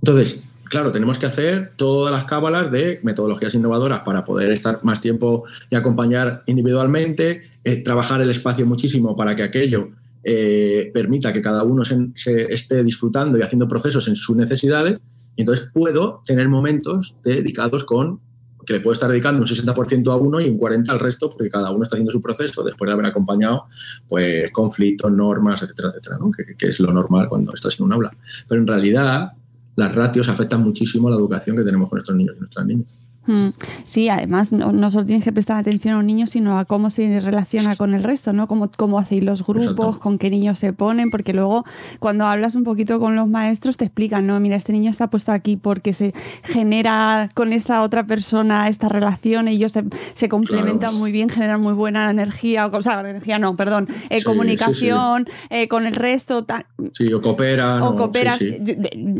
Entonces, 0.00 0.48
claro, 0.64 0.92
tenemos 0.92 1.18
que 1.18 1.26
hacer 1.26 1.72
todas 1.76 2.12
las 2.12 2.24
cábalas 2.24 2.70
de 2.70 3.00
metodologías 3.02 3.54
innovadoras 3.54 4.00
para 4.00 4.24
poder 4.24 4.52
estar 4.52 4.80
más 4.82 5.00
tiempo 5.00 5.44
y 5.70 5.76
acompañar 5.76 6.42
individualmente, 6.46 7.42
eh, 7.64 7.82
trabajar 7.82 8.20
el 8.20 8.30
espacio 8.30 8.66
muchísimo 8.66 9.16
para 9.16 9.34
que 9.34 9.42
aquello 9.42 9.90
eh, 10.24 10.90
permita 10.92 11.32
que 11.32 11.40
cada 11.40 11.62
uno 11.62 11.84
se, 11.84 12.12
esté 12.52 12.82
disfrutando 12.82 13.38
y 13.38 13.42
haciendo 13.42 13.68
procesos 13.68 14.08
en 14.08 14.16
sus 14.16 14.36
necesidades. 14.36 14.98
Y 15.36 15.42
entonces 15.42 15.70
puedo 15.72 16.22
tener 16.24 16.48
momentos 16.48 17.16
dedicados 17.22 17.84
con 17.84 18.20
que 18.66 18.74
le 18.74 18.80
puedo 18.80 18.92
estar 18.92 19.08
dedicando 19.08 19.40
un 19.40 19.46
60% 19.46 20.12
a 20.12 20.16
uno 20.16 20.40
y 20.40 20.48
un 20.48 20.58
40% 20.58 20.90
al 20.90 21.00
resto, 21.00 21.30
porque 21.30 21.48
cada 21.48 21.70
uno 21.70 21.84
está 21.84 21.96
haciendo 21.96 22.10
su 22.10 22.20
proceso 22.20 22.64
después 22.64 22.88
de 22.88 22.92
haber 22.92 23.06
acompañado 23.06 23.66
pues, 24.08 24.50
conflictos, 24.50 25.10
normas, 25.12 25.62
etcétera, 25.62 25.90
etcétera, 25.90 26.18
¿no? 26.18 26.30
que, 26.30 26.66
es 26.66 26.80
lo 26.80 26.92
normal 26.92 27.28
cuando 27.28 27.54
estás 27.54 27.78
en 27.78 27.86
un 27.86 27.92
aula. 27.92 28.10
Pero 28.48 28.60
en 28.60 28.66
realidad 28.66 29.32
las 29.76 29.94
ratios 29.94 30.28
afectan 30.28 30.62
muchísimo 30.62 31.08
a 31.08 31.12
la 31.12 31.16
educación 31.16 31.56
que 31.56 31.62
tenemos 31.62 31.88
con 31.88 31.98
nuestros 31.98 32.16
niños 32.16 32.34
y 32.36 32.40
nuestras 32.40 32.66
niñas. 32.66 33.05
Mm. 33.26 33.48
Sí, 33.84 34.08
además 34.08 34.52
no, 34.52 34.90
solo 34.90 35.06
tienes 35.06 35.24
que 35.24 35.32
prestar 35.32 35.56
atención 35.56 35.94
a 35.94 35.98
un 35.98 36.06
niño, 36.06 36.26
sino 36.26 36.58
a 36.58 36.64
cómo 36.64 36.90
se 36.90 37.20
relaciona 37.20 37.76
con 37.76 37.94
el 37.94 38.02
resto, 38.02 38.32
¿no? 38.32 38.46
Cómo, 38.46 38.70
cómo 38.76 38.98
hacéis 38.98 39.24
los 39.24 39.46
grupos, 39.46 39.98
con 39.98 40.18
qué 40.18 40.30
niños 40.30 40.58
se 40.58 40.72
ponen, 40.72 41.10
porque 41.10 41.32
luego 41.32 41.64
cuando 41.98 42.26
hablas 42.26 42.54
un 42.54 42.64
poquito 42.64 43.00
con 43.00 43.16
los 43.16 43.28
maestros 43.28 43.76
te 43.76 43.84
explican, 43.84 44.26
¿no? 44.26 44.38
Mira, 44.40 44.56
este 44.56 44.72
niño 44.72 44.90
está 44.90 45.08
puesto 45.08 45.32
aquí 45.32 45.56
porque 45.56 45.92
se 45.92 46.14
genera 46.42 47.30
con 47.34 47.52
esta 47.52 47.82
otra 47.82 48.06
persona 48.06 48.68
esta 48.68 48.88
relación, 48.88 49.48
ellos 49.48 49.72
se, 49.72 49.84
se 50.14 50.28
complementan 50.28 50.94
muy 50.94 51.12
bien, 51.12 51.28
generan 51.28 51.60
muy 51.60 51.72
buena 51.72 52.10
energía, 52.10 52.66
o 52.66 52.80
sea, 52.80 53.00
energía 53.00 53.38
no, 53.38 53.56
perdón, 53.56 53.88
eh, 54.10 54.22
comunicación 54.22 55.28
eh, 55.50 55.68
con 55.68 55.86
el 55.86 55.94
resto. 55.94 56.46
Sí, 56.92 57.12
o 57.12 57.20
cooperan. 57.20 57.82
O, 57.82 57.94
cooperas. 57.94 58.40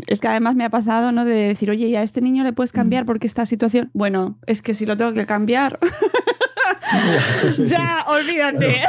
Es 0.07 0.19
que 0.19 0.27
además 0.27 0.55
me 0.55 0.65
ha 0.65 0.69
pasado, 0.69 1.11
¿no? 1.11 1.25
De 1.25 1.33
decir, 1.33 1.69
oye, 1.69 1.87
¿y 1.87 1.95
a 1.95 2.03
este 2.03 2.21
niño 2.21 2.43
le 2.43 2.53
puedes 2.53 2.71
cambiar 2.71 3.03
mm. 3.03 3.07
porque 3.07 3.27
esta 3.27 3.45
situación 3.45 3.89
bueno, 3.97 4.37
es 4.45 4.61
que 4.61 4.75
si 4.75 4.85
lo 4.85 4.95
tengo 4.95 5.11
que 5.13 5.25
cambiar, 5.25 5.79
ya, 7.65 8.05
olvídate. 8.07 8.83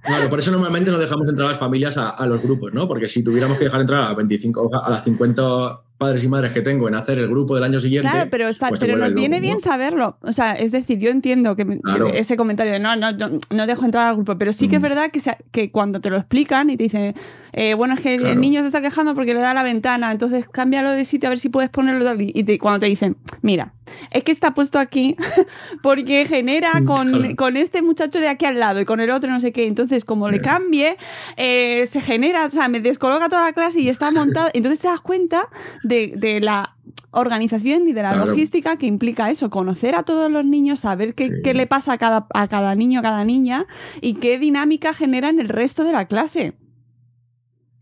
Claro, 0.00 0.30
por 0.30 0.38
eso 0.38 0.52
normalmente 0.52 0.92
no 0.92 0.98
dejamos 0.98 1.28
entrar 1.28 1.46
a 1.46 1.50
las 1.50 1.58
familias 1.58 1.98
a, 1.98 2.10
a, 2.10 2.24
los 2.28 2.40
grupos, 2.40 2.72
¿no? 2.72 2.86
Porque 2.86 3.08
si 3.08 3.24
tuviéramos 3.24 3.58
que 3.58 3.64
dejar 3.64 3.80
entrar 3.80 4.12
a 4.12 4.14
25, 4.14 4.70
a 4.80 4.90
las 4.90 5.02
50 5.02 5.80
padres 5.98 6.24
y 6.24 6.28
madres 6.28 6.52
que 6.52 6.62
tengo 6.62 6.88
en 6.88 6.94
hacer 6.94 7.18
el 7.18 7.28
grupo 7.28 7.54
del 7.54 7.64
año 7.64 7.80
siguiente. 7.80 8.08
Claro, 8.08 8.28
pero, 8.30 8.48
está, 8.48 8.68
pues 8.68 8.80
pero 8.80 8.96
nos 8.96 9.14
viene 9.14 9.40
bien 9.40 9.60
saberlo. 9.60 10.18
O 10.20 10.32
sea, 10.32 10.52
es 10.52 10.72
decir, 10.72 10.98
yo 10.98 11.10
entiendo 11.10 11.56
que, 11.56 11.80
ese 12.14 12.36
comentario 12.36 12.72
de 12.72 12.78
no, 12.78 12.96
no, 12.96 13.12
no, 13.12 13.66
dejo 13.66 13.84
entrar 13.84 14.08
al 14.08 14.16
grupo, 14.16 14.36
pero 14.36 14.52
sí 14.52 14.68
que 14.68 14.76
es 14.76 14.80
mm. 14.80 14.84
verdad 14.84 15.10
que, 15.10 15.20
que 15.50 15.70
cuando 15.70 16.00
te 16.00 16.10
lo 16.10 16.16
explican 16.18 16.68
y 16.70 16.76
te 16.76 16.84
dicen, 16.84 17.14
eh, 17.52 17.74
bueno, 17.74 17.94
es 17.94 18.00
que 18.00 18.16
el 18.16 18.40
niño 18.40 18.60
se 18.60 18.66
está 18.66 18.82
quejando 18.82 19.14
porque 19.14 19.32
le 19.32 19.40
da 19.40 19.54
la 19.54 19.62
ventana, 19.62 20.12
entonces 20.12 20.46
cámbialo 20.48 20.90
de 20.90 21.04
sitio 21.06 21.28
a 21.28 21.30
ver 21.30 21.38
si 21.38 21.48
puedes 21.48 21.70
ponerlo. 21.70 22.14
Y 22.18 22.58
cuando 22.58 22.80
te 22.80 22.86
dicen, 22.86 23.16
mira, 23.40 23.72
es 24.10 24.24
que 24.24 24.32
está 24.32 24.52
puesto 24.52 24.78
aquí 24.78 25.16
porque 25.82 26.26
genera 26.26 26.72
con, 26.86 27.34
con, 27.34 27.56
este 27.56 27.82
muchacho 27.82 28.20
de 28.20 28.28
aquí 28.28 28.44
al 28.44 28.58
lado 28.58 28.80
y 28.80 28.84
con 28.84 29.00
el 29.00 29.10
otro 29.10 29.30
no 29.30 29.40
sé 29.40 29.52
qué. 29.52 29.66
Entonces, 29.66 30.04
como 30.04 30.28
le 30.28 30.40
cambie, 30.40 30.96
eh, 31.36 31.86
se 31.86 32.00
genera, 32.00 32.46
o 32.46 32.50
sea, 32.50 32.68
me 32.68 32.80
descoloca 32.80 33.28
toda 33.28 33.42
la 33.42 33.52
clase 33.52 33.80
y 33.80 33.88
está 33.88 34.10
montado. 34.10 34.48
Entonces 34.52 34.80
te 34.80 34.88
das 34.88 35.00
cuenta 35.00 35.48
de, 35.88 36.40
la 36.42 36.76
organización 37.10 37.88
y 37.88 37.92
de 37.92 38.02
la 38.02 38.16
logística 38.16 38.76
que 38.76 38.86
implica 38.86 39.30
eso, 39.30 39.50
conocer 39.50 39.94
a 39.94 40.02
todos 40.02 40.30
los 40.30 40.44
niños, 40.44 40.80
saber 40.80 41.14
qué, 41.14 41.54
le 41.54 41.66
pasa 41.66 41.94
a 41.94 41.98
cada, 41.98 42.26
a 42.34 42.48
cada 42.48 42.74
niño, 42.74 43.00
a 43.00 43.02
cada 43.02 43.24
niña 43.24 43.66
y 44.00 44.14
qué 44.14 44.38
dinámica 44.38 44.92
genera 44.94 45.28
en 45.28 45.40
el 45.40 45.48
resto 45.48 45.84
de 45.84 45.92
la 45.92 46.06
clase. 46.06 46.54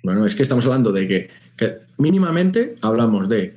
Bueno, 0.02 0.26
es 0.26 0.34
que 0.37 0.42
estamos 0.42 0.66
hablando 0.66 0.92
de 0.92 1.08
que, 1.08 1.28
que 1.56 1.78
mínimamente 1.96 2.76
hablamos 2.82 3.28
de 3.28 3.56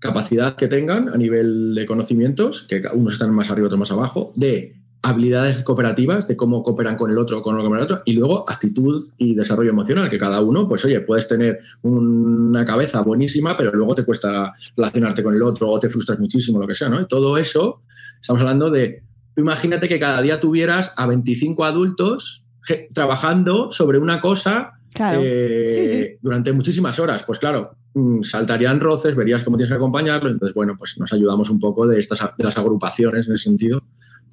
capacidad 0.00 0.56
que 0.56 0.68
tengan 0.68 1.08
a 1.08 1.16
nivel 1.16 1.74
de 1.74 1.86
conocimientos, 1.86 2.66
que 2.68 2.82
unos 2.92 3.14
están 3.14 3.32
más 3.34 3.50
arriba, 3.50 3.66
otros 3.66 3.78
más 3.78 3.92
abajo, 3.92 4.32
de 4.36 4.76
habilidades 5.04 5.62
cooperativas 5.62 6.26
de 6.26 6.34
cómo 6.34 6.62
cooperan 6.62 6.96
con 6.96 7.10
el 7.10 7.18
otro, 7.18 7.42
con 7.42 7.58
el 7.58 7.80
otro, 7.82 8.02
y 8.06 8.14
luego 8.14 8.48
actitud 8.48 9.02
y 9.18 9.34
desarrollo 9.34 9.70
emocional, 9.70 10.08
que 10.08 10.18
cada 10.18 10.40
uno, 10.40 10.66
pues 10.66 10.82
oye, 10.86 11.00
puedes 11.02 11.28
tener 11.28 11.60
una 11.82 12.64
cabeza 12.64 13.02
buenísima, 13.02 13.54
pero 13.54 13.70
luego 13.74 13.94
te 13.94 14.04
cuesta 14.04 14.54
relacionarte 14.74 15.22
con 15.22 15.34
el 15.34 15.42
otro 15.42 15.68
o 15.68 15.78
te 15.78 15.90
frustras 15.90 16.18
muchísimo, 16.18 16.58
lo 16.58 16.66
que 16.66 16.74
sea, 16.74 16.88
¿no? 16.88 17.02
Y 17.02 17.06
todo 17.06 17.36
eso, 17.36 17.82
estamos 18.18 18.40
hablando 18.40 18.70
de, 18.70 19.02
imagínate 19.36 19.88
que 19.88 20.00
cada 20.00 20.22
día 20.22 20.40
tuvieras 20.40 20.94
a 20.96 21.06
25 21.06 21.64
adultos 21.66 22.46
trabajando 22.94 23.70
sobre 23.70 23.98
una 23.98 24.22
cosa 24.22 24.80
eh, 24.98 26.16
durante 26.22 26.50
muchísimas 26.54 26.98
horas. 26.98 27.24
Pues 27.24 27.38
claro, 27.38 27.76
mm, 27.92 28.22
saltarían 28.22 28.80
roces, 28.80 29.14
verías 29.14 29.42
cómo 29.42 29.58
tienes 29.58 29.70
que 29.70 29.76
acompañarlo, 29.76 30.30
entonces, 30.30 30.54
bueno, 30.54 30.76
pues 30.78 30.98
nos 30.98 31.12
ayudamos 31.12 31.50
un 31.50 31.60
poco 31.60 31.86
de, 31.86 32.00
estas, 32.00 32.20
de 32.38 32.44
las 32.44 32.56
agrupaciones 32.56 33.28
en 33.28 33.34
ese 33.34 33.44
sentido 33.44 33.82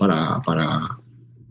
para, 0.02 0.42
para, 0.42 0.98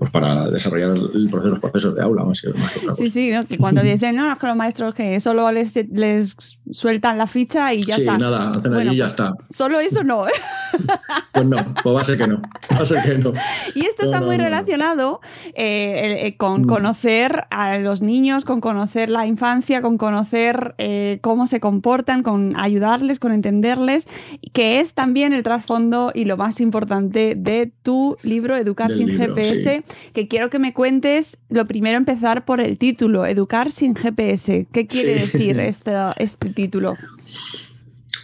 pues 0.00 0.10
para 0.12 0.48
desarrollar 0.48 0.96
el 0.96 1.28
proceso, 1.30 1.50
los 1.50 1.60
procesos 1.60 1.94
de 1.94 2.02
aula, 2.02 2.24
más, 2.24 2.40
que 2.40 2.94
Sí, 2.94 3.10
sí, 3.10 3.32
que 3.46 3.58
cuando 3.58 3.82
dicen, 3.82 4.16
no, 4.16 4.32
es 4.32 4.38
que 4.38 4.46
los 4.46 4.56
maestros 4.56 4.94
que 4.94 5.20
solo 5.20 5.52
les, 5.52 5.76
les 5.92 6.36
sueltan 6.70 7.18
la 7.18 7.26
ficha 7.26 7.74
y 7.74 7.82
ya 7.82 7.96
sí, 7.96 8.00
está. 8.00 8.16
nada, 8.16 8.48
hacen 8.48 8.72
allí 8.72 8.94
y 8.94 8.96
ya 8.96 9.04
pues 9.04 9.10
está. 9.10 9.34
Solo 9.50 9.78
eso 9.78 10.02
no. 10.02 10.26
¿eh? 10.26 10.32
Pues 11.32 11.46
no, 11.46 11.74
pues 11.82 11.96
va 11.96 12.00
a 12.00 12.04
ser 12.04 12.18
que 12.18 12.26
no. 12.26 12.40
Va 12.72 12.78
a 12.80 12.84
ser 12.84 13.02
que 13.02 13.18
no. 13.18 13.32
Y 13.74 13.86
esto 13.86 14.04
está 14.04 14.20
muy 14.20 14.36
relacionado 14.36 15.20
eh, 15.54 16.26
eh, 16.26 16.36
con 16.36 16.62
mm. 16.62 16.66
conocer 16.66 17.44
a 17.50 17.78
los 17.78 18.02
niños, 18.02 18.44
con 18.44 18.60
conocer 18.60 19.10
la 19.10 19.26
infancia, 19.26 19.80
con 19.80 19.96
conocer 19.96 20.74
cómo 21.20 21.46
se 21.46 21.60
comportan, 21.60 22.22
con 22.22 22.58
ayudarles, 22.58 23.20
con 23.20 23.32
entenderles, 23.32 24.08
que 24.52 24.80
es 24.80 24.94
también 24.94 25.32
el 25.32 25.42
trasfondo 25.42 26.10
y 26.14 26.24
lo 26.24 26.36
más 26.36 26.60
importante 26.60 27.34
de 27.36 27.72
tu 27.82 28.16
libro 28.24 28.56
Educar 28.56 28.92
sin 28.92 29.08
GPS, 29.08 29.84
que 30.12 30.28
quiero 30.28 30.50
que 30.50 30.58
me 30.58 30.72
cuentes, 30.72 31.38
lo 31.48 31.66
primero 31.66 31.96
empezar 31.96 32.44
por 32.44 32.60
el 32.60 32.78
título, 32.78 33.26
Educar 33.26 33.72
sin 33.72 33.94
GPS. 33.94 34.66
¿Qué 34.72 34.86
quiere 34.86 35.14
decir 35.14 35.58
este, 35.60 35.92
este 36.18 36.50
título? 36.50 36.96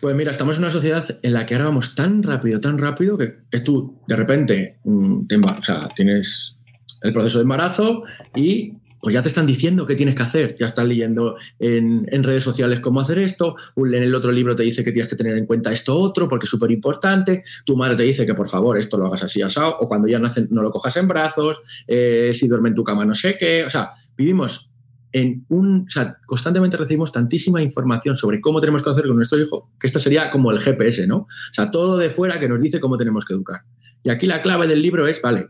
Pues 0.00 0.14
mira, 0.14 0.30
estamos 0.30 0.56
en 0.56 0.64
una 0.64 0.70
sociedad 0.70 1.04
en 1.22 1.32
la 1.32 1.46
que 1.46 1.54
ahora 1.54 1.66
vamos 1.66 1.94
tan 1.94 2.22
rápido, 2.22 2.60
tan 2.60 2.78
rápido, 2.78 3.16
que, 3.16 3.60
tú 3.60 3.98
de 4.06 4.16
repente 4.16 4.78
mm, 4.84 5.26
te, 5.26 5.36
o 5.36 5.62
sea, 5.62 5.88
tienes 5.94 6.58
el 7.02 7.12
proceso 7.12 7.38
de 7.38 7.42
embarazo 7.42 8.02
y 8.34 8.74
pues 9.06 9.14
ya 9.14 9.22
te 9.22 9.28
están 9.28 9.46
diciendo 9.46 9.86
qué 9.86 9.94
tienes 9.94 10.16
que 10.16 10.24
hacer. 10.24 10.56
Ya 10.56 10.66
estás 10.66 10.84
leyendo 10.84 11.36
en, 11.60 12.24
redes 12.24 12.42
sociales 12.42 12.80
cómo 12.80 13.00
hacer 13.00 13.20
esto. 13.20 13.54
En 13.76 13.94
el 13.94 14.12
otro 14.16 14.32
libro 14.32 14.56
te 14.56 14.64
dice 14.64 14.82
que 14.82 14.90
tienes 14.90 15.08
que 15.08 15.14
tener 15.14 15.38
en 15.38 15.46
cuenta 15.46 15.70
esto 15.70 15.96
otro 15.96 16.26
porque 16.26 16.46
es 16.46 16.50
súper 16.50 16.72
importante. 16.72 17.44
Tu 17.64 17.76
madre 17.76 17.94
te 17.94 18.02
dice 18.02 18.26
que 18.26 18.34
por 18.34 18.48
favor 18.48 18.76
esto 18.76 18.98
lo 18.98 19.06
hagas 19.06 19.22
así 19.22 19.40
asado. 19.42 19.76
O 19.78 19.86
cuando 19.86 20.08
ya 20.08 20.18
nacen 20.18 20.48
no 20.50 20.60
lo 20.60 20.72
cojas 20.72 20.96
en 20.96 21.06
brazos. 21.06 21.58
Eh, 21.86 22.32
si 22.34 22.48
duerme 22.48 22.70
en 22.70 22.74
tu 22.74 22.82
cama 22.82 23.04
no 23.04 23.14
sé 23.14 23.36
qué. 23.38 23.64
O 23.64 23.70
sea, 23.70 23.92
vivimos 24.16 24.72
en 25.12 25.46
un... 25.50 25.82
O 25.86 25.90
sea, 25.90 26.18
constantemente 26.26 26.76
recibimos 26.76 27.12
tantísima 27.12 27.62
información 27.62 28.16
sobre 28.16 28.40
cómo 28.40 28.58
tenemos 28.58 28.82
que 28.82 28.90
hacer 28.90 29.06
con 29.06 29.14
nuestro 29.14 29.38
hijo 29.38 29.70
que 29.78 29.86
esto 29.86 30.00
sería 30.00 30.30
como 30.30 30.50
el 30.50 30.58
GPS, 30.58 31.06
¿no? 31.06 31.18
O 31.18 31.28
sea, 31.52 31.70
todo 31.70 31.96
de 31.96 32.10
fuera 32.10 32.40
que 32.40 32.48
nos 32.48 32.60
dice 32.60 32.80
cómo 32.80 32.96
tenemos 32.96 33.24
que 33.24 33.34
educar. 33.34 33.60
Y 34.02 34.10
aquí 34.10 34.26
la 34.26 34.42
clave 34.42 34.66
del 34.66 34.82
libro 34.82 35.06
es, 35.06 35.22
vale, 35.22 35.46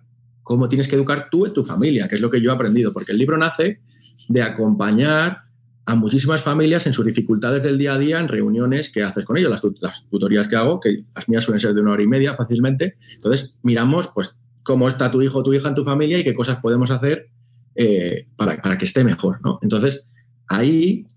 cómo 0.47 0.69
tienes 0.69 0.87
que 0.87 0.95
educar 0.95 1.26
tú 1.29 1.45
en 1.45 1.53
tu 1.53 1.65
familia, 1.65 2.07
que 2.07 2.15
es 2.15 2.21
lo 2.21 2.31
que 2.31 2.41
yo 2.41 2.53
he 2.53 2.55
aprendido, 2.55 2.93
porque 2.93 3.11
el 3.11 3.19
libro 3.19 3.37
nace 3.37 3.81
de 4.29 4.43
acompañar 4.43 5.38
a 5.85 5.97
muchísimas 5.97 6.41
familias 6.41 6.87
en 6.87 6.93
sus 6.93 7.05
dificultades 7.05 7.65
del 7.65 7.76
día 7.76 7.95
a 7.95 7.99
día, 7.99 8.21
en 8.21 8.29
reuniones 8.29 8.93
que 8.93 9.03
haces 9.03 9.25
con 9.25 9.37
ellos, 9.37 9.50
las, 9.50 9.65
las, 9.81 10.07
tutorías 10.09 10.47
que 10.47 10.55
hago, 10.55 10.79
que 10.79 11.03
las 11.12 11.29
mías 11.29 11.43
suelen 11.43 11.59
ser 11.59 11.75
de 11.75 11.81
una 11.81 11.91
hora 11.91 12.03
y 12.05 12.07
media 12.07 12.33
fácilmente. 12.35 12.95
Entonces, 13.15 13.57
miramos 13.65 14.12
pues 14.15 14.38
cómo 14.62 14.87
está 14.87 15.11
tu 15.11 15.21
hijo 15.21 15.41
o 15.41 15.43
tu 15.43 15.53
hija 15.53 15.67
en 15.67 15.75
tu 15.75 15.83
familia 15.83 16.17
y 16.17 16.23
qué 16.23 16.33
cosas 16.33 16.59
podemos 16.61 16.93
hacer 16.93 17.26
eh, 17.75 18.29
para, 18.37 18.62
para, 18.62 18.79
que 18.79 18.85
esté 18.85 19.03
mejor. 19.03 19.41
¿no? 19.43 19.59
Entonces, 19.62 20.07
ahí 20.47 21.09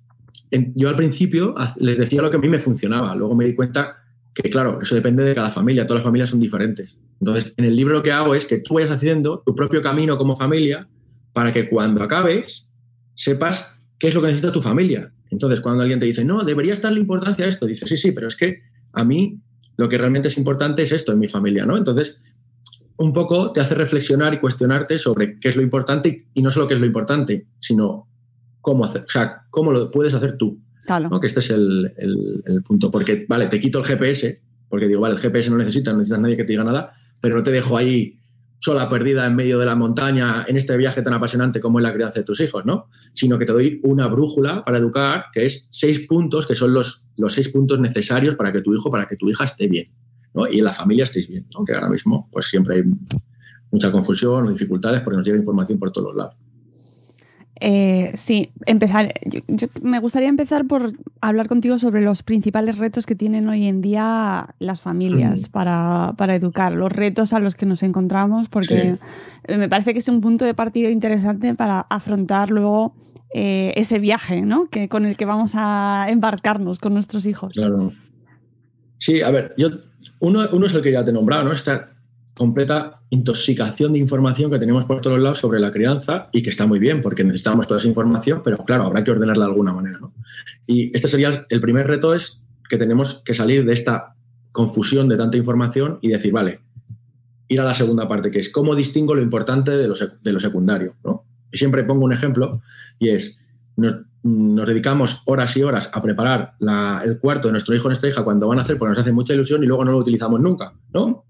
yo 0.74 0.90
al 0.90 0.96
principio 0.96 1.54
les 1.78 2.00
decía 2.00 2.24
lo 2.24 2.32
que 2.32 2.38
a 2.38 2.40
mí 2.40 2.50
me 2.50 2.58
funcionaba, 2.58 3.14
luego 3.14 3.36
me 3.36 3.46
di 3.46 3.54
cuenta 3.54 3.98
que, 4.34 4.50
claro, 4.50 4.80
eso 4.82 4.96
depende 4.96 5.22
de 5.22 5.36
cada 5.36 5.52
familia, 5.52 5.86
todas 5.86 6.00
las 6.00 6.06
familias 6.06 6.32
son 6.32 6.40
diferentes. 6.40 6.98
Entonces, 7.20 7.54
en 7.58 7.66
el 7.66 7.76
libro 7.76 7.96
lo 7.96 8.04
que 8.04 8.12
hago 8.12 8.34
es 8.34 8.46
que 8.46 8.60
tú 8.60 8.76
vayas 8.76 8.92
haciendo 8.92 9.44
tu 9.46 9.54
propio 9.54 9.82
camino 9.82 10.18
como 10.18 10.36
familia 10.36 10.88
para 11.34 11.52
que 11.52 11.70
cuando 11.70 12.04
acabes 12.04 12.70
sepas 13.14 13.76
qué 13.98 14.08
es 14.08 14.16
lo 14.16 14.22
que 14.22 14.28
necesita 14.28 14.52
tu 14.52 14.62
familia. 14.62 15.12
Entonces, 15.30 15.60
cuando 15.60 15.82
alguien 15.82 16.00
te 16.00 16.06
dice, 16.06 16.24
no, 16.24 16.44
debería 16.44 16.74
estar 16.74 16.92
la 16.92 17.00
importancia 17.00 17.46
a 17.46 17.50
esto, 17.50 17.66
dices, 17.66 17.88
sí, 17.90 17.98
sí, 17.98 18.12
pero 18.14 18.28
es 18.28 18.36
que 18.36 18.62
a 18.94 19.04
mí 19.04 19.40
lo 19.78 19.88
que 19.88 19.98
realmente 19.98 20.30
es 20.30 20.38
importante 20.38 20.82
es 20.82 20.92
esto 20.92 21.12
en 21.12 21.20
mi 21.20 21.28
familia, 21.28 21.66
¿no? 21.66 21.78
Entonces, 21.78 22.20
un 22.98 23.14
poco 23.14 23.52
te 23.52 23.62
hace 23.62 23.76
reflexionar 23.76 24.34
y 24.34 24.40
cuestionarte 24.40 24.98
sobre 24.98 25.40
qué 25.40 25.50
es 25.50 25.56
lo 25.56 25.62
importante 25.62 26.28
y 26.34 26.42
no 26.42 26.52
solo 26.52 26.68
qué 26.68 26.74
es 26.74 26.80
lo 26.80 26.86
importante, 26.86 27.48
sino 27.60 28.08
cómo 28.62 28.86
hacer, 28.86 29.04
o 29.04 29.10
sea, 29.10 29.44
cómo 29.50 29.72
lo 29.72 29.90
puedes 29.90 30.14
hacer 30.14 30.38
tú. 30.38 30.60
Claro. 30.86 31.20
Que 31.20 31.28
este 31.28 31.40
es 31.40 31.52
el, 31.52 31.94
el, 31.98 32.64
punto. 32.64 32.90
Porque, 32.90 33.26
vale, 33.30 33.48
te 33.48 33.60
quito 33.60 33.80
el 33.80 33.86
GPS, 33.86 34.42
porque 34.68 34.88
digo, 34.88 35.02
vale, 35.02 35.16
el 35.16 35.22
GPS 35.22 35.50
no 35.50 35.58
necesitas, 35.58 35.94
no 35.94 36.00
necesitas 36.00 36.20
nadie 36.20 36.36
que 36.36 36.44
te 36.44 36.54
diga 36.54 36.64
nada, 36.64 36.94
pero 37.22 37.36
no 37.36 37.44
te 37.44 37.52
dejo 37.52 37.78
ahí 37.78 38.20
sola 38.60 38.90
perdida 38.90 39.26
en 39.26 39.36
medio 39.36 39.58
de 39.58 39.66
la 39.66 39.76
montaña 39.76 40.46
en 40.48 40.58
este 40.58 40.76
viaje 40.76 41.02
tan 41.02 41.14
apasionante 41.14 41.62
como 41.62 41.80
es 41.80 41.84
la 41.84 41.94
crianza 41.94 42.20
de 42.20 42.26
tus 42.26 42.42
hijos, 42.42 42.66
¿no? 42.66 42.90
Sino 43.14 43.38
que 43.40 43.46
te 43.46 43.54
doy 43.54 43.80
una 43.84 44.08
brújula 44.08 44.64
para 44.66 44.78
educar, 44.78 45.26
que 45.34 45.46
es 45.46 45.68
seis 45.72 46.06
puntos, 46.08 46.46
que 46.46 46.56
son 46.56 46.74
los, 46.74 47.08
los 47.16 47.34
seis 47.34 47.50
puntos 47.50 47.80
necesarios 47.80 48.36
para 48.36 48.52
que 48.52 48.62
tu 48.62 48.76
hijo, 48.76 48.90
para 48.90 49.08
que 49.08 49.16
tu 49.16 49.30
hija 49.30 49.46
esté 49.46 49.68
bien, 49.68 49.92
¿no? 50.34 50.46
Y 50.52 50.60
en 50.60 50.66
la 50.66 50.74
familia 50.74 51.06
estéis 51.06 51.30
bien, 51.30 51.48
aunque 51.56 51.74
ahora 51.74 51.90
mismo 51.90 52.28
pues 52.32 52.48
siempre 52.48 52.76
hay 52.76 52.84
mucha 53.72 53.92
confusión 53.92 54.48
o 54.48 54.52
dificultades 54.52 55.02
porque 55.02 55.18
nos 55.18 55.26
llega 55.26 55.38
información 55.38 55.80
por 55.80 55.92
todos 55.92 56.08
los 56.08 56.16
lados. 56.18 56.38
Eh, 57.62 58.14
sí, 58.16 58.52
empezar. 58.66 59.14
Yo, 59.48 59.68
me 59.82 60.00
gustaría 60.00 60.30
empezar 60.30 60.66
por 60.66 60.94
hablar 61.20 61.48
contigo 61.48 61.78
sobre 61.78 62.02
los 62.02 62.24
principales 62.24 62.78
retos 62.78 63.06
que 63.06 63.16
tienen 63.16 63.50
hoy 63.50 63.68
en 63.68 63.82
día 63.82 64.56
las 64.60 64.82
familias 64.82 65.50
para, 65.50 66.16
educar, 66.30 66.74
los 66.74 66.92
retos 66.92 67.34
a 67.34 67.40
los 67.40 67.56
que 67.56 67.66
nos 67.66 67.84
encontramos, 67.84 68.48
porque 68.48 68.98
me 69.48 69.68
parece 69.68 69.94
que 69.94 70.00
es 70.00 70.08
un 70.08 70.22
punto 70.22 70.46
de 70.46 70.54
partida 70.54 70.90
interesante 70.90 71.54
para 71.54 71.82
afrontar 71.82 72.50
luego 72.50 72.96
eh, 73.34 73.74
ese 73.76 74.00
viaje 74.00 74.42
¿no? 74.42 74.70
que, 74.70 74.88
con 74.88 75.06
el 75.06 75.18
que 75.18 75.26
vamos 75.26 75.52
a 75.56 76.08
embarcarnos 76.10 76.80
con 76.80 76.94
nuestros 76.94 77.26
hijos. 77.26 77.54
Claro. 77.54 77.92
Sí, 78.98 79.22
a 79.22 79.32
ver, 79.32 79.54
yo, 79.58 79.70
uno, 80.20 80.48
uno 80.52 80.66
es 80.66 80.74
el 80.74 80.82
que 80.82 80.92
ya 80.92 81.04
te 81.04 81.12
he 81.12 81.14
nombrado, 81.14 81.44
¿no? 81.44 81.52
Esta 81.52 81.92
completa 82.40 83.02
intoxicación 83.10 83.92
de 83.92 84.00
información 84.00 84.50
que 84.50 84.60
tenemos 84.60 84.86
por 84.86 85.02
todos 85.02 85.20
lados 85.20 85.40
sobre 85.40 85.60
la 85.60 85.74
crianza 85.74 86.30
y 86.32 86.42
que 86.42 86.50
está 86.50 86.66
muy 86.66 86.80
bien 86.80 87.02
porque 87.02 87.26
necesitamos 87.26 87.68
toda 87.68 87.82
esa 87.82 87.90
información, 87.90 88.42
pero 88.42 88.58
claro, 88.60 88.86
habrá 88.86 89.04
que 89.04 89.12
ordenarla 89.12 89.44
de 89.44 89.52
alguna 89.52 89.74
manera. 89.74 90.00
¿no? 90.00 90.14
Y 90.66 90.96
este 90.96 91.10
sería 91.10 91.46
el 91.50 91.60
primer 91.60 91.86
reto 91.86 92.14
es 92.14 92.42
que 92.70 92.78
tenemos 92.78 93.22
que 93.26 93.34
salir 93.34 93.66
de 93.66 93.74
esta 93.74 94.16
confusión 94.54 95.10
de 95.10 95.18
tanta 95.18 95.36
información 95.36 96.00
y 96.02 96.08
decir, 96.08 96.32
vale, 96.32 96.62
ir 97.50 97.60
a 97.60 97.66
la 97.66 97.74
segunda 97.74 98.08
parte, 98.08 98.32
que 98.32 98.40
es 98.40 98.50
cómo 98.50 98.74
distingo 98.74 99.14
lo 99.14 99.22
importante 99.22 99.72
de 99.72 99.90
lo, 99.90 99.96
de 99.96 100.32
lo 100.32 100.40
secundario. 100.40 100.96
¿no? 101.04 101.26
Y 101.52 101.58
siempre 101.58 101.84
pongo 101.84 102.06
un 102.06 102.14
ejemplo 102.14 102.62
y 103.00 103.10
es, 103.10 103.42
nos, 103.76 103.98
dedicamos 104.24 105.24
horas 105.26 105.58
y 105.58 105.64
horas 105.64 105.92
a 105.94 106.02
preparar 106.02 106.54
el 107.04 107.20
cuarto 107.20 107.50
de 107.50 107.52
nuestro 107.52 107.76
hijo 107.76 107.88
o 107.88 107.90
nuestra 107.90 108.08
hija 108.08 108.24
cuando 108.24 108.48
van 108.48 108.60
a 108.60 108.62
hacer, 108.62 108.78
porque 108.78 108.92
nos 108.92 109.00
hace 109.00 109.12
mucha 109.12 109.34
ilusión 109.34 109.62
y 109.62 109.68
luego 109.68 109.84
no 109.84 109.92
lo 109.92 109.98
utilizamos 109.98 110.40
nunca, 110.40 110.72
¿no? 110.94 111.26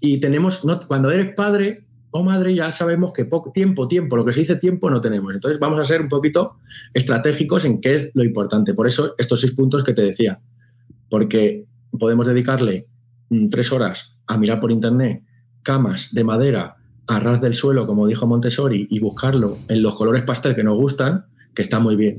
Y 0.00 0.20
tenemos, 0.20 0.64
cuando 0.86 1.10
eres 1.10 1.34
padre 1.34 1.84
o 2.10 2.22
madre, 2.22 2.54
ya 2.54 2.70
sabemos 2.70 3.12
que 3.12 3.24
poco 3.24 3.52
tiempo, 3.52 3.86
tiempo, 3.86 4.16
lo 4.16 4.24
que 4.24 4.32
se 4.32 4.40
dice 4.40 4.56
tiempo 4.56 4.90
no 4.90 5.00
tenemos. 5.00 5.32
Entonces 5.32 5.60
vamos 5.60 5.78
a 5.78 5.84
ser 5.84 6.02
un 6.02 6.08
poquito 6.08 6.56
estratégicos 6.92 7.64
en 7.64 7.80
qué 7.80 7.94
es 7.94 8.10
lo 8.14 8.24
importante. 8.24 8.74
Por 8.74 8.86
eso 8.86 9.14
estos 9.18 9.40
seis 9.40 9.52
puntos 9.52 9.84
que 9.84 9.92
te 9.92 10.02
decía, 10.02 10.40
porque 11.08 11.66
podemos 11.98 12.26
dedicarle 12.26 12.86
mm, 13.28 13.48
tres 13.48 13.72
horas 13.72 14.16
a 14.26 14.36
mirar 14.36 14.60
por 14.60 14.72
internet 14.72 15.22
camas 15.62 16.12
de 16.14 16.24
madera 16.24 16.76
a 17.06 17.20
ras 17.20 17.40
del 17.40 17.54
suelo, 17.54 17.86
como 17.86 18.06
dijo 18.06 18.26
Montessori, 18.26 18.86
y 18.88 19.00
buscarlo 19.00 19.58
en 19.68 19.82
los 19.82 19.96
colores 19.96 20.22
pastel 20.22 20.54
que 20.54 20.62
nos 20.62 20.78
gustan, 20.78 21.26
que 21.54 21.62
está 21.62 21.80
muy 21.80 21.96
bien. 21.96 22.16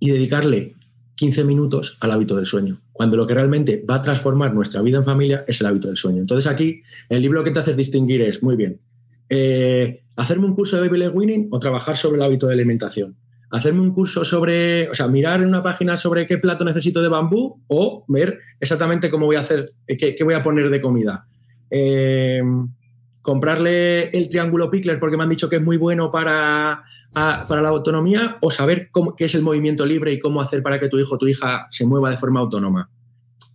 Y 0.00 0.10
dedicarle 0.10 0.74
15 1.14 1.44
minutos 1.44 1.96
al 2.00 2.10
hábito 2.10 2.34
del 2.36 2.46
sueño, 2.46 2.80
cuando 2.94 3.16
lo 3.16 3.26
que 3.26 3.34
realmente 3.34 3.84
va 3.90 3.96
a 3.96 4.02
transformar 4.02 4.54
nuestra 4.54 4.80
vida 4.80 4.98
en 4.98 5.04
familia 5.04 5.44
es 5.48 5.60
el 5.60 5.66
hábito 5.66 5.88
del 5.88 5.96
sueño. 5.96 6.20
Entonces 6.20 6.50
aquí 6.50 6.80
el 7.08 7.22
libro 7.22 7.42
que 7.42 7.50
te 7.50 7.58
hace 7.58 7.74
distinguir 7.74 8.22
es, 8.22 8.40
muy 8.40 8.54
bien, 8.54 8.80
eh, 9.28 10.04
hacerme 10.16 10.46
un 10.46 10.54
curso 10.54 10.80
de 10.80 10.88
Baby 10.88 11.08
Winning 11.08 11.48
o 11.50 11.58
trabajar 11.58 11.96
sobre 11.96 12.18
el 12.18 12.22
hábito 12.22 12.46
de 12.46 12.54
alimentación. 12.54 13.16
Hacerme 13.50 13.80
un 13.80 13.92
curso 13.92 14.24
sobre, 14.24 14.88
o 14.88 14.94
sea, 14.94 15.08
mirar 15.08 15.42
en 15.42 15.48
una 15.48 15.60
página 15.60 15.96
sobre 15.96 16.24
qué 16.28 16.38
plato 16.38 16.64
necesito 16.64 17.02
de 17.02 17.08
bambú 17.08 17.60
o 17.66 18.04
ver 18.06 18.38
exactamente 18.60 19.10
cómo 19.10 19.26
voy 19.26 19.36
a 19.36 19.40
hacer, 19.40 19.72
eh, 19.88 19.96
qué, 19.96 20.22
voy 20.22 20.34
a 20.34 20.42
poner 20.44 20.70
de 20.70 20.80
comida. 20.80 21.26
Eh, 21.70 22.42
comprarle 23.22 24.10
el 24.10 24.28
triángulo 24.28 24.70
Pickler 24.70 25.00
porque 25.00 25.16
me 25.16 25.24
han 25.24 25.30
dicho 25.30 25.48
que 25.48 25.56
es 25.56 25.62
muy 25.62 25.78
bueno 25.78 26.12
para 26.12 26.84
para 27.14 27.62
la 27.62 27.68
autonomía 27.68 28.38
o 28.40 28.50
saber 28.50 28.90
cómo, 28.90 29.16
qué 29.16 29.24
es 29.26 29.34
el 29.34 29.42
movimiento 29.42 29.86
libre 29.86 30.12
y 30.12 30.18
cómo 30.18 30.42
hacer 30.42 30.62
para 30.62 30.78
que 30.78 30.88
tu 30.88 30.98
hijo 30.98 31.14
o 31.14 31.18
tu 31.18 31.26
hija 31.26 31.66
se 31.70 31.86
mueva 31.86 32.10
de 32.10 32.16
forma 32.16 32.40
autónoma. 32.40 32.90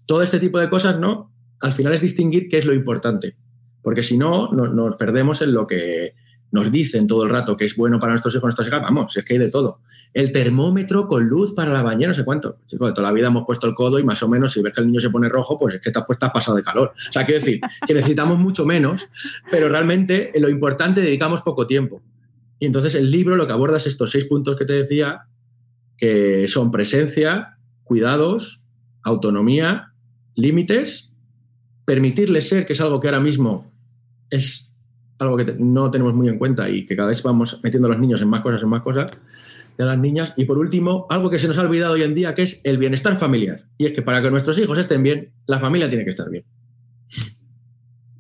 Todo 0.06 0.24
este 0.24 0.40
tipo 0.40 0.58
de 0.60 0.70
cosas, 0.70 0.98
¿no? 0.98 1.32
Al 1.60 1.74
final 1.74 1.94
es 1.94 2.02
distinguir 2.02 2.48
qué 2.48 2.58
es 2.58 2.66
lo 2.66 2.74
importante, 2.74 3.36
porque 3.84 4.02
si 4.02 4.18
no, 4.18 4.52
nos 4.52 4.96
perdemos 4.96 5.42
en 5.42 5.54
lo 5.54 5.68
que 5.68 6.16
nos 6.52 6.72
dicen 6.72 7.06
todo 7.06 7.24
el 7.26 7.30
rato 7.30 7.56
que 7.56 7.66
es 7.66 7.76
bueno 7.76 8.00
para 8.00 8.14
nuestros 8.14 8.34
hijos, 8.34 8.44
nuestras 8.44 8.68
hijas. 8.68 8.82
Vamos, 8.82 9.16
es 9.16 9.24
que 9.24 9.34
hay 9.34 9.40
de 9.40 9.50
todo. 9.50 9.82
El 10.14 10.32
termómetro 10.32 11.08
con 11.08 11.28
luz 11.28 11.54
para 11.54 11.72
la 11.72 11.84
bañera, 11.84 12.10
no 12.10 12.14
sé 12.16 12.26
cuánto. 12.26 12.58
Toda 12.68 13.02
la 13.04 13.12
vida 13.12 13.28
hemos 13.28 13.46
puesto 13.46 13.68
el 13.68 13.76
codo 13.76 14.00
y 14.00 14.04
más 14.04 14.24
o 14.24 14.30
menos 14.30 14.54
si 14.54 14.62
ves 14.62 14.74
que 14.74 14.82
el 14.82 14.88
niño 14.88 15.00
se 15.00 15.10
pone 15.10 15.30
rojo, 15.30 15.58
pues 15.58 15.76
es 15.76 15.82
que 15.82 15.92
te 15.92 16.00
has 16.00 16.06
puesto 16.06 16.30
pasado 16.32 16.58
de 16.58 16.64
calor. 16.64 16.94
O 16.96 17.12
sea, 17.12 17.26
quiero 17.26 17.42
decir 17.42 17.62
que 17.86 17.94
necesitamos 17.94 18.40
mucho 18.40 18.66
menos, 18.66 19.12
pero 19.52 19.70
realmente 19.70 20.36
en 20.36 20.42
lo 20.42 20.50
importante 20.50 21.02
dedicamos 21.02 21.42
poco 21.42 21.68
tiempo. 21.68 22.02
Y 22.60 22.66
entonces 22.66 22.96
el 22.96 23.10
libro 23.10 23.36
lo 23.36 23.48
que 23.48 23.54
aborda 23.54 23.78
es 23.78 23.88
estos 23.88 24.12
seis 24.12 24.26
puntos 24.26 24.58
que 24.58 24.66
te 24.66 24.74
decía, 24.74 25.28
que 25.98 26.48
son 26.48 26.72
presencia, 26.72 27.58
cuidados, 27.84 28.64
autonomía, 29.04 29.94
límites, 30.36 31.16
permitirles 31.86 32.50
ser, 32.50 32.66
que 32.66 32.74
es 32.74 32.82
algo 32.82 33.00
que 33.00 33.08
ahora 33.08 33.20
mismo 33.20 33.72
es 34.30 34.76
algo 35.18 35.36
que 35.38 35.56
no 35.58 35.92
tenemos 35.92 36.14
muy 36.14 36.30
en 36.30 36.38
cuenta 36.38 36.70
y 36.70 36.86
que 36.86 36.96
cada 36.96 37.10
vez 37.10 37.22
vamos 37.24 37.60
metiendo 37.64 37.88
a 37.88 37.92
los 37.92 38.00
niños 38.00 38.22
en 38.22 38.30
más 38.30 38.42
cosas, 38.42 38.64
en 38.64 38.70
más 38.70 38.82
cosas, 38.82 39.12
y 39.78 39.82
a 39.82 39.86
las 39.86 39.98
niñas. 39.98 40.34
Y 40.38 40.46
por 40.46 40.58
último, 40.58 41.08
algo 41.10 41.30
que 41.30 41.40
se 41.40 41.48
nos 41.48 41.58
ha 41.58 41.62
olvidado 41.62 41.94
hoy 41.94 42.04
en 42.04 42.14
día, 42.14 42.34
que 42.36 42.44
es 42.44 42.62
el 42.64 42.78
bienestar 42.78 43.18
familiar. 43.18 43.66
Y 43.78 43.86
es 43.86 43.94
que 43.94 44.02
para 44.02 44.22
que 44.22 44.32
nuestros 44.32 44.58
hijos 44.60 44.78
estén 44.78 45.04
bien, 45.04 45.32
la 45.46 45.60
familia 45.60 45.90
tiene 45.90 46.04
que 46.04 46.12
estar 46.12 46.30
bien. 46.30 46.46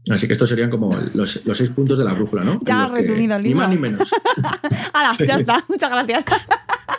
Así 0.09 0.27
que 0.27 0.33
estos 0.33 0.49
serían 0.49 0.69
como 0.69 0.95
los, 1.13 1.41
seis 1.53 1.69
puntos 1.69 1.97
de 1.97 2.03
la 2.03 2.13
brújula, 2.13 2.43
¿no? 2.43 2.59
Ya 2.63 2.87
resumido 2.87 3.35
el 3.35 3.43
libro. 3.43 3.67
Ni 3.67 3.67
más 3.67 3.69
ni 3.69 3.77
menos. 3.77 4.09
Ya 5.25 5.35
está. 5.35 5.63
Muchas 5.67 5.89
gracias. 5.89 6.25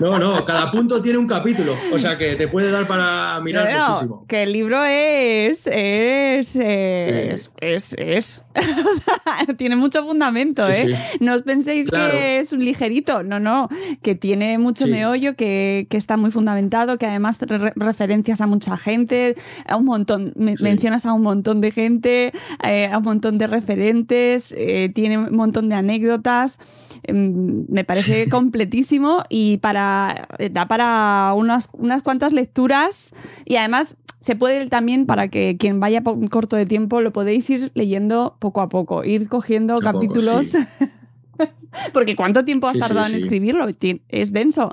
No, 0.01 0.19
no, 0.19 0.45
cada 0.47 0.71
punto 0.71 1.03
tiene 1.03 1.19
un 1.19 1.27
capítulo, 1.27 1.75
o 1.93 1.99
sea 1.99 2.17
que 2.17 2.35
te 2.35 2.49
puede 2.49 2.71
dar 2.71 2.87
para 2.87 3.39
mirar 3.41 3.71
muchísimo. 3.71 4.25
Que 4.27 4.45
el 4.45 4.53
libro 4.53 4.83
es. 4.83 5.67
es. 5.67 6.57
es. 6.57 7.51
es, 7.61 7.95
es. 7.99 8.45
o 8.57 8.95
sea, 8.95 9.55
tiene 9.57 9.77
mucho 9.77 10.03
fundamento, 10.05 10.69
¿eh? 10.71 10.99
No 11.21 11.35
os 11.35 11.43
penséis 11.43 11.89
que 11.91 12.39
es 12.39 12.53
un 12.53 12.65
ligerito, 12.65 13.23
no, 13.23 13.39
no, 13.39 13.69
que 14.03 14.15
tiene 14.15 14.57
mucho 14.59 14.87
meollo, 14.87 15.37
que, 15.37 15.87
que, 15.91 15.97
está 15.97 16.17
muy 16.17 16.31
fundamentado, 16.31 16.97
que 16.97 17.07
además 17.07 17.39
referencias 17.77 18.41
a 18.41 18.47
mucha 18.47 18.77
gente, 18.79 19.37
a 19.67 19.77
un 19.77 19.85
montón, 19.85 20.33
mencionas 20.37 21.05
a 21.05 21.13
un 21.13 21.23
montón 21.23 21.61
de 21.61 21.71
gente, 21.71 22.33
eh, 22.65 22.87
a 22.87 23.00
un 23.01 23.05
montón 23.05 23.37
de 23.39 23.47
referentes, 23.47 24.55
eh, 24.57 24.91
tiene 24.95 25.19
un 25.19 25.35
montón 25.35 25.69
de 25.69 25.75
anécdotas. 25.75 26.59
Em, 27.03 27.67
me 27.69 27.85
parece 27.85 28.29
completísimo 28.31 29.25
y 29.29 29.59
para 29.59 30.29
da 30.51 30.69
para 30.69 31.33
unas, 31.35 31.69
unas 31.73 32.03
cuantas 32.03 32.33
lecturas 32.33 33.15
y 33.45 33.57
además 33.57 33.97
se 34.21 34.37
puede 34.37 34.67
también, 34.67 35.07
para 35.07 35.29
que 35.29 35.57
quien 35.59 35.81
vaya 35.81 36.03
por 36.03 36.15
un 36.15 36.29
corto 36.29 36.55
de 36.55 36.67
tiempo, 36.67 37.01
lo 37.01 37.11
podéis 37.11 37.49
ir 37.49 37.73
leyendo 37.75 38.37
poco 38.39 38.61
a 38.61 38.69
poco, 38.69 39.03
ir 39.03 39.29
cogiendo 39.29 39.79
capítulos. 39.81 40.53
Porque 41.95 42.17
¿cuánto 42.17 42.45
tiempo 42.45 42.69
has 42.69 42.79
tardado 42.79 43.09
en 43.09 43.15
escribirlo? 43.15 43.67
Es 44.09 44.33
denso. 44.33 44.71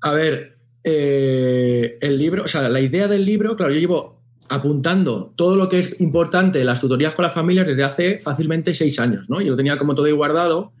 a 0.00 0.12
ver, 0.12 0.58
eh, 0.84 1.98
el 2.00 2.18
libro, 2.18 2.44
o 2.44 2.48
sea, 2.48 2.68
la 2.68 2.80
idea 2.80 3.08
del 3.08 3.24
libro, 3.24 3.56
claro, 3.56 3.72
yo 3.72 3.80
llevo 3.80 4.19
apuntando 4.50 5.32
todo 5.36 5.54
lo 5.54 5.68
que 5.68 5.78
es 5.78 6.00
importante 6.00 6.60
en 6.60 6.66
las 6.66 6.80
tutorías 6.80 7.14
con 7.14 7.22
las 7.22 7.32
familias 7.32 7.66
desde 7.68 7.84
hace 7.84 8.18
fácilmente 8.18 8.74
seis 8.74 8.98
años, 8.98 9.24
¿no? 9.28 9.40
Yo 9.40 9.52
lo 9.52 9.56
tenía 9.56 9.78
como 9.78 9.94
todo 9.94 10.06
ahí 10.06 10.12
guardado 10.12 10.72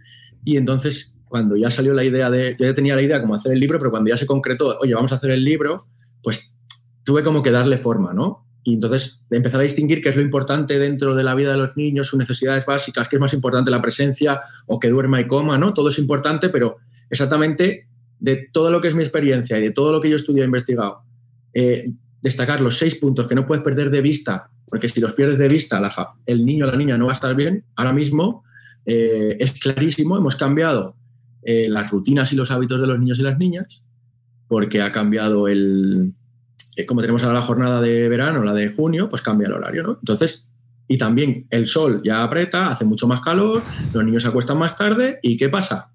y 0.44 0.56
entonces 0.56 1.16
cuando 1.24 1.56
ya 1.56 1.70
salió 1.70 1.94
la 1.94 2.02
idea 2.02 2.28
de, 2.30 2.56
yo 2.58 2.66
ya 2.66 2.74
tenía 2.74 2.96
la 2.96 3.02
idea 3.02 3.20
como 3.20 3.36
hacer 3.36 3.52
el 3.52 3.60
libro, 3.60 3.78
pero 3.78 3.92
cuando 3.92 4.10
ya 4.10 4.16
se 4.16 4.26
concretó, 4.26 4.76
oye, 4.80 4.92
vamos 4.92 5.12
a 5.12 5.14
hacer 5.14 5.30
el 5.30 5.44
libro, 5.44 5.86
pues 6.20 6.56
tuve 7.04 7.22
como 7.22 7.42
que 7.42 7.52
darle 7.52 7.78
forma, 7.78 8.12
¿no? 8.12 8.44
Y 8.64 8.74
entonces 8.74 9.24
empezar 9.30 9.60
a 9.60 9.62
distinguir 9.62 10.02
qué 10.02 10.08
es 10.08 10.16
lo 10.16 10.22
importante 10.22 10.80
dentro 10.80 11.14
de 11.14 11.22
la 11.22 11.36
vida 11.36 11.52
de 11.52 11.58
los 11.58 11.76
niños, 11.76 12.08
sus 12.08 12.18
necesidades 12.18 12.66
básicas, 12.66 13.08
qué 13.08 13.16
es 13.16 13.20
más 13.20 13.32
importante 13.32 13.70
la 13.70 13.80
presencia 13.80 14.40
o 14.66 14.80
que 14.80 14.88
duerma 14.88 15.20
y 15.20 15.28
coma, 15.28 15.56
¿no? 15.56 15.72
Todo 15.72 15.90
es 15.90 15.98
importante, 16.00 16.48
pero 16.48 16.78
exactamente 17.08 17.86
de 18.18 18.48
todo 18.52 18.72
lo 18.72 18.80
que 18.80 18.88
es 18.88 18.96
mi 18.96 19.02
experiencia 19.02 19.56
y 19.58 19.62
de 19.62 19.70
todo 19.70 19.92
lo 19.92 20.00
que 20.00 20.10
yo 20.10 20.16
estudié 20.16 20.42
e 20.42 20.46
investigado, 20.46 21.02
eh, 21.54 21.92
destacar 22.22 22.60
los 22.60 22.78
seis 22.78 22.96
puntos 22.96 23.26
que 23.26 23.34
no 23.34 23.46
puedes 23.46 23.64
perder 23.64 23.90
de 23.90 24.00
vista, 24.00 24.50
porque 24.68 24.88
si 24.88 25.00
los 25.00 25.14
pierdes 25.14 25.38
de 25.38 25.48
vista, 25.48 25.80
el 26.26 26.44
niño 26.44 26.66
o 26.66 26.70
la 26.70 26.76
niña 26.76 26.98
no 26.98 27.06
va 27.06 27.12
a 27.12 27.14
estar 27.14 27.34
bien. 27.34 27.64
Ahora 27.76 27.92
mismo 27.92 28.44
eh, 28.86 29.36
es 29.38 29.52
clarísimo, 29.58 30.16
hemos 30.16 30.36
cambiado 30.36 30.96
eh, 31.42 31.68
las 31.68 31.90
rutinas 31.90 32.32
y 32.32 32.36
los 32.36 32.50
hábitos 32.50 32.80
de 32.80 32.86
los 32.86 32.98
niños 32.98 33.18
y 33.18 33.22
las 33.22 33.38
niñas, 33.38 33.82
porque 34.48 34.82
ha 34.82 34.92
cambiado 34.92 35.48
el, 35.48 36.14
como 36.86 37.00
tenemos 37.00 37.22
ahora 37.22 37.40
la 37.40 37.44
jornada 37.44 37.80
de 37.80 38.08
verano, 38.08 38.42
la 38.42 38.54
de 38.54 38.68
junio, 38.68 39.08
pues 39.08 39.22
cambia 39.22 39.48
el 39.48 39.54
horario, 39.54 39.82
¿no? 39.82 39.96
Entonces, 39.98 40.48
y 40.88 40.98
también 40.98 41.46
el 41.50 41.66
sol 41.66 42.02
ya 42.04 42.22
aprieta, 42.22 42.68
hace 42.68 42.84
mucho 42.84 43.06
más 43.06 43.20
calor, 43.20 43.62
los 43.92 44.04
niños 44.04 44.22
se 44.22 44.28
acuestan 44.28 44.58
más 44.58 44.76
tarde, 44.76 45.18
¿y 45.22 45.36
qué 45.36 45.48
pasa? 45.48 45.92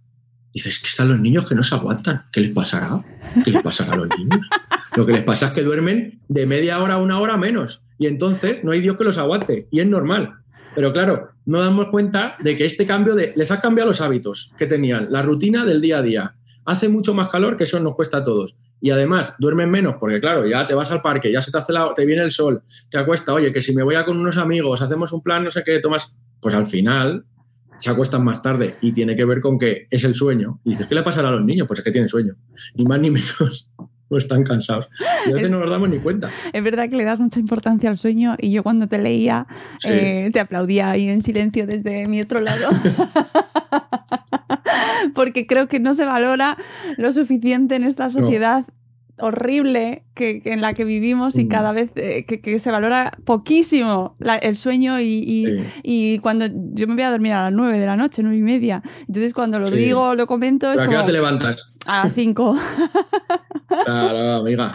Dices, 0.53 0.79
que 0.79 0.88
están 0.88 1.09
los 1.09 1.19
niños 1.19 1.47
que 1.49 1.53
no 1.53 1.63
se 1.63 1.75
aguantan. 1.75 2.23
¿Qué 2.31 2.39
les 2.39 2.51
pasará? 2.51 3.03
¿Qué 3.43 3.51
les 3.51 3.61
pasará 3.61 3.91
a 3.91 3.97
los 3.97 4.07
niños? 4.17 4.47
Lo 4.95 5.05
que 5.05 5.13
les 5.13 5.23
pasa 5.23 5.47
es 5.47 5.51
que 5.51 5.63
duermen 5.63 6.19
de 6.27 6.45
media 6.45 6.81
hora 6.81 6.95
a 6.95 6.97
una 6.97 7.19
hora 7.19 7.38
menos. 7.38 7.84
Y 7.97 8.08
entonces 8.08 8.63
no 8.63 8.71
hay 8.71 8.81
Dios 8.81 8.97
que 8.97 9.03
los 9.03 9.17
aguante. 9.17 9.67
Y 9.71 9.79
es 9.79 9.88
normal. 9.88 10.34
Pero 10.73 10.91
claro, 10.93 11.29
no 11.45 11.62
damos 11.62 11.88
cuenta 11.89 12.36
de 12.43 12.55
que 12.55 12.65
este 12.65 12.86
cambio 12.86 13.15
de. 13.15 13.34
Les 13.36 13.51
ha 13.51 13.60
cambiado 13.60 13.89
los 13.89 14.01
hábitos 14.01 14.53
que 14.58 14.67
tenían, 14.67 15.08
la 15.10 15.21
rutina 15.21 15.65
del 15.65 15.81
día 15.81 15.99
a 15.99 16.01
día. 16.01 16.36
Hace 16.65 16.89
mucho 16.89 17.13
más 17.13 17.29
calor, 17.29 17.58
que 17.58 17.65
eso 17.65 17.79
nos 17.79 17.95
cuesta 17.95 18.17
a 18.17 18.23
todos 18.23 18.58
y 18.81 18.91
además 18.91 19.36
duermen 19.39 19.71
menos 19.71 19.95
porque 19.99 20.19
claro, 20.19 20.45
ya 20.45 20.67
te 20.67 20.75
vas 20.75 20.91
al 20.91 21.01
parque, 21.01 21.31
ya 21.31 21.41
se 21.41 21.51
te 21.51 21.58
hace 21.58 21.73
la, 21.73 21.91
te 21.95 22.05
viene 22.05 22.21
el 22.21 22.31
sol, 22.31 22.62
te 22.89 22.97
acuesta, 22.97 23.34
oye, 23.34 23.51
que 23.51 23.62
si 23.62 23.73
me 23.73 23.84
voy 23.84 23.95
a 23.95 24.05
con 24.05 24.17
unos 24.17 24.38
amigos, 24.38 24.81
hacemos 24.81 25.12
un 25.12 25.23
plan, 25.23 25.43
no 25.43 25.51
sé 25.51 25.63
qué, 25.63 25.79
tomas, 25.79 26.15
pues 26.39 26.53
al 26.53 26.67
final 26.67 27.25
se 27.77 27.89
acuestan 27.89 28.23
más 28.23 28.41
tarde 28.41 28.77
y 28.81 28.93
tiene 28.93 29.15
que 29.15 29.25
ver 29.25 29.41
con 29.41 29.58
que 29.58 29.88
es 29.89 30.03
el 30.03 30.15
sueño. 30.15 30.62
Y 30.63 30.71
dices, 30.71 30.88
¿qué 30.88 30.95
le 30.95 31.03
pasará 31.03 31.29
a 31.29 31.31
los 31.31 31.43
niños? 31.43 31.67
Pues 31.67 31.79
es 31.79 31.86
que 31.86 31.91
tienen 31.91 32.08
sueño, 32.08 32.36
ni 32.75 32.86
más 32.86 32.99
ni 32.99 33.10
menos. 33.12 33.69
Pues 34.09 34.25
están 34.25 34.43
cansados. 34.43 34.89
Y 35.27 35.31
a 35.31 35.33
veces 35.33 35.49
no 35.49 35.59
nos 35.59 35.69
damos 35.69 35.89
ni 35.89 35.99
cuenta. 35.99 36.29
Es 36.53 36.63
verdad 36.63 36.89
que 36.89 36.97
le 36.97 37.03
das 37.03 37.19
mucha 37.19 37.39
importancia 37.39 37.89
al 37.89 37.97
sueño 37.97 38.35
y 38.39 38.51
yo 38.51 38.63
cuando 38.63 38.87
te 38.87 38.97
leía 38.97 39.47
eh, 39.87 40.29
te 40.31 40.39
aplaudía 40.39 40.91
ahí 40.91 41.09
en 41.09 41.21
silencio 41.21 41.65
desde 41.65 42.07
mi 42.07 42.21
otro 42.21 42.41
lado. 42.41 42.69
Porque 45.13 45.47
creo 45.47 45.67
que 45.67 45.79
no 45.79 45.95
se 45.95 46.05
valora 46.05 46.57
lo 46.97 47.11
suficiente 47.13 47.75
en 47.75 47.83
esta 47.83 48.09
sociedad 48.09 48.65
horrible 49.17 50.03
que, 50.13 50.41
en 50.45 50.61
la 50.61 50.73
que 50.73 50.83
vivimos 50.83 51.37
y 51.37 51.45
mm. 51.45 51.47
cada 51.47 51.71
vez 51.71 51.91
eh, 51.95 52.25
que, 52.25 52.59
se 52.59 52.71
valora 52.71 53.17
poquísimo 53.23 54.15
el 54.41 54.55
sueño 54.55 54.99
y, 54.99 56.19
cuando 56.21 56.47
yo 56.47 56.87
me 56.87 56.95
voy 56.95 57.03
a 57.03 57.11
dormir 57.11 57.33
a 57.33 57.43
las 57.43 57.53
nueve 57.53 57.79
de 57.79 57.85
la 57.85 57.95
noche, 57.95 58.23
nueve 58.23 58.37
y 58.37 58.41
media. 58.41 58.83
Entonces 59.01 59.33
cuando 59.33 59.59
lo 59.59 59.69
digo, 59.69 60.15
lo 60.15 60.27
comento... 60.27 60.69
¿A 60.69 60.75
qué 60.75 60.87
hora 60.87 61.05
te 61.05 61.13
levantas? 61.13 61.73
A 61.85 62.05
las 62.05 62.13
cinco. 62.13 62.57
claro, 63.83 64.31
amiga. 64.41 64.71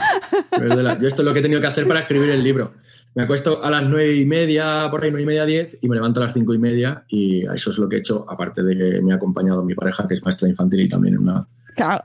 Yo 1.01 1.09
esto 1.09 1.23
es 1.23 1.27
lo 1.27 1.33
que 1.33 1.41
he 1.41 1.43
tenido 1.43 1.61
que 1.61 1.67
hacer 1.67 1.87
para 1.87 2.01
escribir 2.01 2.31
el 2.31 2.43
libro. 2.43 2.73
Me 3.15 3.25
acuesto 3.25 3.63
a 3.63 3.71
las 3.71 3.85
nueve 3.85 4.15
y 4.15 4.25
media, 4.25 4.87
por 4.91 5.03
ahí 5.03 5.11
nueve 5.11 5.23
y 5.23 5.27
media, 5.27 5.45
diez, 5.45 5.77
y 5.81 5.89
me 5.89 5.97
levanto 5.97 6.21
a 6.23 6.27
las 6.27 6.35
cinco 6.35 6.55
y 6.55 6.59
media 6.59 7.05
y 7.09 7.45
eso 7.47 7.71
es 7.71 7.79
lo 7.79 7.89
que 7.89 7.97
he 7.97 7.99
hecho, 7.99 8.25
aparte 8.29 8.63
de 8.63 8.77
que 8.77 9.03
me 9.03 9.13
ha 9.13 9.17
acompañado 9.17 9.65
mi 9.65 9.75
pareja, 9.75 10.07
que 10.07 10.15
es 10.15 10.23
maestra 10.23 10.49
infantil 10.49 10.81
y 10.81 10.89
también 10.89 11.19
una 11.19 11.47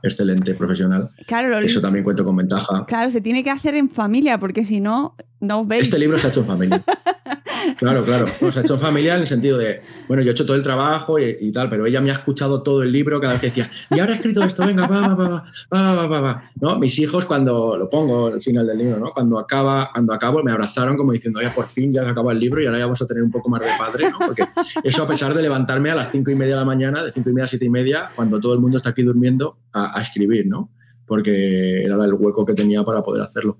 excelente 0.02 0.54
profesional. 0.54 1.10
Claro, 1.26 1.58
Eso 1.58 1.80
también 1.80 2.04
cuento 2.04 2.24
con 2.24 2.36
ventaja. 2.36 2.84
Claro, 2.86 3.10
se 3.10 3.20
tiene 3.20 3.44
que 3.44 3.50
hacer 3.50 3.74
en 3.74 3.90
familia, 3.90 4.38
porque 4.38 4.64
si 4.64 4.80
no, 4.80 5.14
no 5.40 5.60
os 5.60 5.68
veis. 5.68 5.82
Este 5.84 5.98
libro 5.98 6.18
se 6.18 6.26
ha 6.26 6.30
hecho 6.30 6.40
en 6.40 6.46
familia. 6.46 6.84
Claro, 7.76 8.04
claro. 8.04 8.26
se 8.52 8.58
ha 8.58 8.62
hecho 8.62 8.74
en 8.74 8.80
familia 8.80 9.14
en 9.14 9.20
el 9.22 9.26
sentido 9.26 9.58
de, 9.58 9.82
bueno, 10.08 10.22
yo 10.22 10.30
he 10.30 10.32
hecho 10.32 10.46
todo 10.46 10.56
el 10.56 10.62
trabajo 10.62 11.18
y, 11.18 11.50
tal, 11.52 11.68
pero 11.68 11.86
ella 11.86 12.00
me 12.00 12.10
ha 12.10 12.14
escuchado 12.14 12.62
todo 12.62 12.82
el 12.82 12.92
libro 12.92 13.20
cada 13.20 13.34
vez 13.34 13.40
que 13.40 13.46
decía, 13.48 13.70
y 13.90 13.98
ahora 13.98 14.12
he 14.12 14.16
escrito 14.16 14.42
esto, 14.42 14.64
venga, 14.64 14.86
va, 14.86 15.14
va, 15.14 15.44
va, 15.72 15.94
va, 15.94 16.06
va, 16.06 16.20
va, 16.20 16.50
¿no? 16.60 16.78
Mis 16.78 16.98
hijos 16.98 17.24
cuando 17.24 17.76
lo 17.76 17.90
pongo 17.90 18.28
al 18.28 18.40
final 18.40 18.66
del 18.66 18.78
libro, 18.78 18.98
¿no? 18.98 19.10
Cuando 19.12 19.38
acaba, 19.38 19.90
cuando 19.92 20.12
acabo 20.12 20.42
me 20.42 20.52
abrazaron 20.52 20.96
como 20.96 21.12
diciendo, 21.12 21.40
ya 21.42 21.52
por 21.52 21.68
fin 21.68 21.92
ya 21.92 22.04
se 22.04 22.10
acaba 22.10 22.32
el 22.32 22.40
libro 22.40 22.62
y 22.62 22.66
ahora 22.66 22.78
ya 22.78 22.84
vamos 22.84 23.02
a 23.02 23.06
tener 23.06 23.22
un 23.22 23.30
poco 23.30 23.48
más 23.48 23.60
de 23.60 23.68
padre, 23.78 24.10
¿no? 24.10 24.18
Porque 24.18 24.44
eso 24.84 25.02
a 25.02 25.08
pesar 25.08 25.34
de 25.34 25.42
levantarme 25.42 25.90
a 25.90 25.94
las 25.94 26.10
cinco 26.10 26.30
y 26.30 26.34
media 26.34 26.54
de 26.54 26.60
la 26.60 26.66
mañana, 26.66 27.02
de 27.02 27.12
cinco 27.12 27.30
y 27.30 27.32
media 27.32 27.44
a 27.44 27.48
siete 27.48 27.64
y 27.64 27.70
media, 27.70 28.10
cuando 28.14 28.40
todo 28.40 28.54
el 28.54 28.60
mundo 28.60 28.76
está 28.76 28.90
aquí 28.90 29.02
durmiendo, 29.02 29.58
a, 29.72 29.98
a 29.98 30.00
escribir, 30.00 30.46
¿no? 30.46 30.70
Porque 31.06 31.84
era 31.84 31.94
el 32.04 32.14
hueco 32.14 32.44
que 32.44 32.54
tenía 32.54 32.82
para 32.82 33.02
poder 33.02 33.22
hacerlo. 33.22 33.58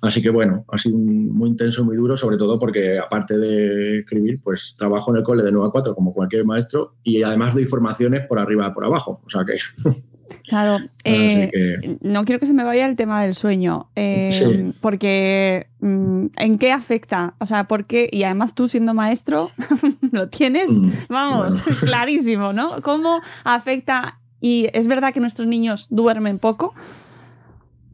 Así 0.00 0.22
que 0.22 0.30
bueno, 0.30 0.64
ha 0.68 0.78
sido 0.78 0.96
muy 0.98 1.50
intenso 1.50 1.82
y 1.82 1.84
muy 1.84 1.96
duro, 1.96 2.16
sobre 2.16 2.36
todo 2.36 2.58
porque 2.58 2.98
aparte 2.98 3.36
de 3.36 3.98
escribir, 3.98 4.40
pues 4.42 4.74
trabajo 4.78 5.10
en 5.10 5.18
el 5.18 5.22
cole 5.22 5.42
de 5.42 5.52
9 5.52 5.68
a 5.68 5.70
4 5.70 5.94
como 5.94 6.14
cualquier 6.14 6.44
maestro 6.44 6.94
y 7.02 7.22
además 7.22 7.54
doy 7.54 7.66
formaciones 7.66 8.26
por 8.26 8.38
arriba 8.38 8.68
y 8.68 8.72
por 8.72 8.84
abajo. 8.84 9.20
O 9.24 9.30
sea 9.30 9.44
que... 9.44 9.58
Claro, 10.44 10.78
eh, 11.04 11.98
no 12.00 12.24
quiero 12.24 12.40
que 12.40 12.46
se 12.46 12.52
me 12.52 12.64
vaya 12.64 12.86
el 12.86 12.96
tema 12.96 13.22
del 13.22 13.34
sueño, 13.34 13.90
eh, 13.94 14.72
porque 14.80 15.68
mm, 15.80 16.26
¿en 16.36 16.58
qué 16.58 16.72
afecta? 16.72 17.34
O 17.38 17.46
sea, 17.46 17.64
¿por 17.64 17.86
qué? 17.86 18.08
Y 18.10 18.24
además 18.24 18.54
tú 18.54 18.68
siendo 18.68 18.94
maestro, 18.94 19.50
lo 20.12 20.28
tienes, 20.28 20.70
mm, 20.70 20.90
vamos, 21.08 21.60
clarísimo, 21.80 22.52
¿no? 22.52 22.68
¿Cómo 22.82 23.20
afecta? 23.44 24.20
Y 24.40 24.68
es 24.72 24.86
verdad 24.86 25.12
que 25.14 25.20
nuestros 25.20 25.46
niños 25.46 25.86
duermen 25.90 26.38
poco, 26.38 26.74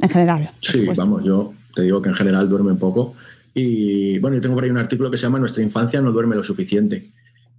en 0.00 0.08
general. 0.08 0.50
Sí, 0.60 0.86
vamos, 0.96 1.24
yo 1.24 1.54
te 1.74 1.82
digo 1.82 2.02
que 2.02 2.08
en 2.08 2.14
general 2.14 2.48
duermen 2.48 2.76
poco. 2.76 3.14
Y 3.54 4.18
bueno, 4.18 4.36
yo 4.36 4.40
tengo 4.40 4.54
por 4.54 4.64
ahí 4.64 4.70
un 4.70 4.78
artículo 4.78 5.10
que 5.10 5.16
se 5.16 5.24
llama 5.24 5.38
Nuestra 5.38 5.62
infancia 5.62 6.00
no 6.00 6.12
duerme 6.12 6.36
lo 6.36 6.42
suficiente. 6.42 7.12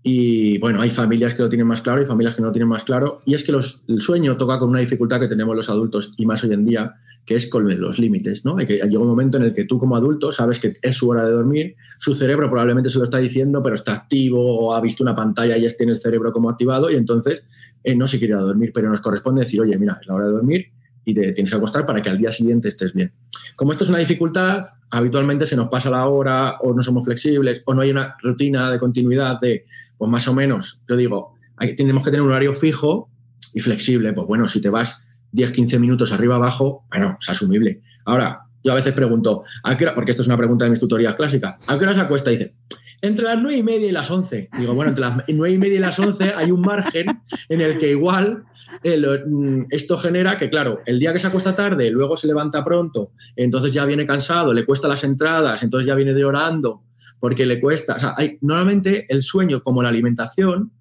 Y 0.06 0.58
bueno, 0.58 0.82
hay 0.82 0.89
familias 0.89 1.34
que 1.34 1.43
lo 1.43 1.50
tienen 1.50 1.65
más 1.65 1.82
claro 1.82 2.02
y 2.02 2.06
familias 2.06 2.36
que 2.36 2.41
no 2.41 2.48
lo 2.48 2.52
tienen 2.52 2.67
más 2.67 2.84
claro. 2.84 3.19
Y 3.26 3.36
es 3.36 3.43
que 3.43 3.54
los, 3.54 3.86
el 3.88 4.02
sueño 4.02 4.36
toca 4.36 4.60
con 4.60 4.69
una 4.69 4.80
dificultad 4.80 5.19
que 5.19 5.28
tenemos 5.28 5.56
los 5.56 5.69
adultos 5.69 6.13
y 6.17 6.26
más 6.26 6.43
hoy 6.43 6.54
en 6.54 6.65
día, 6.65 6.96
que 7.26 7.36
es 7.36 7.50
con 7.50 7.80
los 7.80 8.00
límites. 8.00 8.43
¿no? 8.43 8.58
Hay 8.58 8.65
que, 8.65 8.74
llega 8.74 9.00
un 9.00 9.08
momento 9.08 9.38
en 9.38 9.43
el 9.43 9.54
que 9.54 9.63
tú 9.63 9.80
como 9.80 9.96
adulto 9.96 10.30
sabes 10.34 10.60
que 10.60 10.74
es 10.82 10.96
su 10.96 11.08
hora 11.08 11.26
de 11.26 11.32
dormir, 11.32 11.76
su 12.00 12.15
cerebro 12.15 12.50
probablemente 12.50 12.89
se 12.89 12.98
lo 12.98 13.06
está 13.06 13.19
diciendo, 13.19 13.63
pero 13.63 13.76
está 13.76 13.93
activo 13.93 14.43
o 14.43 14.74
ha 14.76 14.82
visto 14.82 15.04
una 15.04 15.15
pantalla 15.15 15.58
y 15.58 15.62
ya 15.62 15.69
tiene 15.69 15.93
el 15.93 16.00
cerebro 16.00 16.34
como 16.34 16.50
activado 16.50 16.91
y 16.91 16.96
entonces 16.96 17.46
eh, 17.84 17.96
no 17.96 18.08
se 18.08 18.19
quiere 18.19 18.34
dormir, 18.34 18.72
pero 18.74 18.89
nos 18.89 19.02
corresponde 19.02 19.41
decir, 19.41 19.62
oye, 19.62 19.78
mira, 19.78 19.98
es 20.02 20.08
la 20.08 20.15
hora 20.15 20.26
de 20.28 20.32
dormir 20.32 20.72
y 21.06 21.13
te 21.13 21.34
tienes 21.34 21.52
que 21.52 21.58
acostar 21.58 21.86
para 21.86 22.02
que 22.02 22.10
al 22.10 22.17
día 22.17 22.32
siguiente 22.32 22.67
estés 22.69 22.93
bien. 22.93 23.12
Como 23.56 23.72
esto 23.72 23.84
es 23.84 23.89
una 23.89 24.00
dificultad, 24.00 24.62
habitualmente 24.89 25.46
se 25.46 25.56
nos 25.56 25.69
pasa 25.69 25.89
la 25.89 26.08
hora 26.08 26.58
o 26.62 26.74
no 26.74 26.82
somos 26.82 27.04
flexibles 27.06 27.62
o 27.65 27.74
no 27.74 27.82
hay 27.82 27.91
una 27.91 28.15
rutina 28.22 28.72
de 28.72 28.80
continuidad 28.80 29.39
de, 29.39 29.65
pues 29.98 30.10
más 30.10 30.28
o 30.28 30.34
menos, 30.34 30.84
yo 30.88 30.96
digo, 30.96 31.36
tenemos 31.76 32.04
que 32.04 32.12
tener 32.12 32.22
un 32.22 32.30
horario 32.30 32.54
fijo 32.54 33.10
y 33.54 33.60
flexible. 33.60 34.13
Pues 34.13 34.28
bueno, 34.28 34.48
si 34.48 34.62
te 34.62 34.69
vas 34.69 35.04
10, 35.32 35.52
15 35.52 35.80
minutos 35.80 36.12
arriba 36.12 36.36
abajo, 36.36 36.86
bueno, 36.89 37.17
es 37.19 37.30
asumible. 37.30 37.82
Ahora, 38.06 38.41
yo 38.63 38.72
a 38.72 38.76
veces 38.76 38.93
pregunto, 38.93 39.43
¿a 39.63 39.78
qué 39.78 39.88
porque 39.93 40.12
esto 40.12 40.24
es 40.24 40.28
una 40.28 40.38
pregunta 40.38 40.65
de 40.65 40.72
mis 40.72 40.80
tutorías 40.80 41.15
clásicas, 41.15 41.56
¿a 41.67 41.78
qué 41.78 41.84
hora 41.84 41.93
se 41.93 42.02
acuesta? 42.02 42.30
Dice, 42.30 42.56
entre 43.04 43.26
las 43.26 43.38
nueve 43.38 43.58
y 43.58 43.63
media 43.63 43.88
y 43.89 43.92
las 43.92 44.10
11. 44.10 44.50
Digo, 44.58 44.74
bueno, 44.74 44.89
entre 44.89 45.02
las 45.02 45.24
nueve 45.28 45.54
y 45.54 45.58
media 45.58 45.76
y 45.76 45.82
las 45.82 46.00
11 46.00 46.36
hay 46.38 46.52
un 46.52 46.62
margen 46.62 47.06
en 47.50 47.60
el 47.60 47.78
que 47.78 47.92
igual 47.92 48.46
eh, 48.82 48.98
mm, 49.28 49.66
esto 49.72 49.98
genera 49.98 50.38
que, 50.38 50.50
claro, 50.50 50.80
el 50.86 51.00
día 51.00 51.12
que 51.12 51.20
se 51.20 51.28
acuesta 51.28 51.54
tarde, 51.54 51.92
luego 51.92 52.16
se 52.16 52.28
levanta 52.28 52.63
pronto, 52.63 53.12
entonces 53.36 53.74
ya 53.74 53.84
viene 53.84 54.06
cansado, 54.06 54.54
le 54.54 54.66
cuesta 54.66 54.88
las 54.88 55.04
entradas, 55.04 55.62
entonces 55.63 55.86
ya 55.86 55.96
viene 55.96 56.13
llorando, 56.13 56.82
porque 57.20 57.46
le 57.46 57.60
cuesta. 57.60 57.96
O 57.96 58.00
sea, 58.00 58.13
hay, 58.16 58.38
normalmente 58.39 59.06
el 59.10 59.22
sueño 59.22 59.62
como 59.62 59.84
la 59.84 59.89
alimentación 59.89 60.72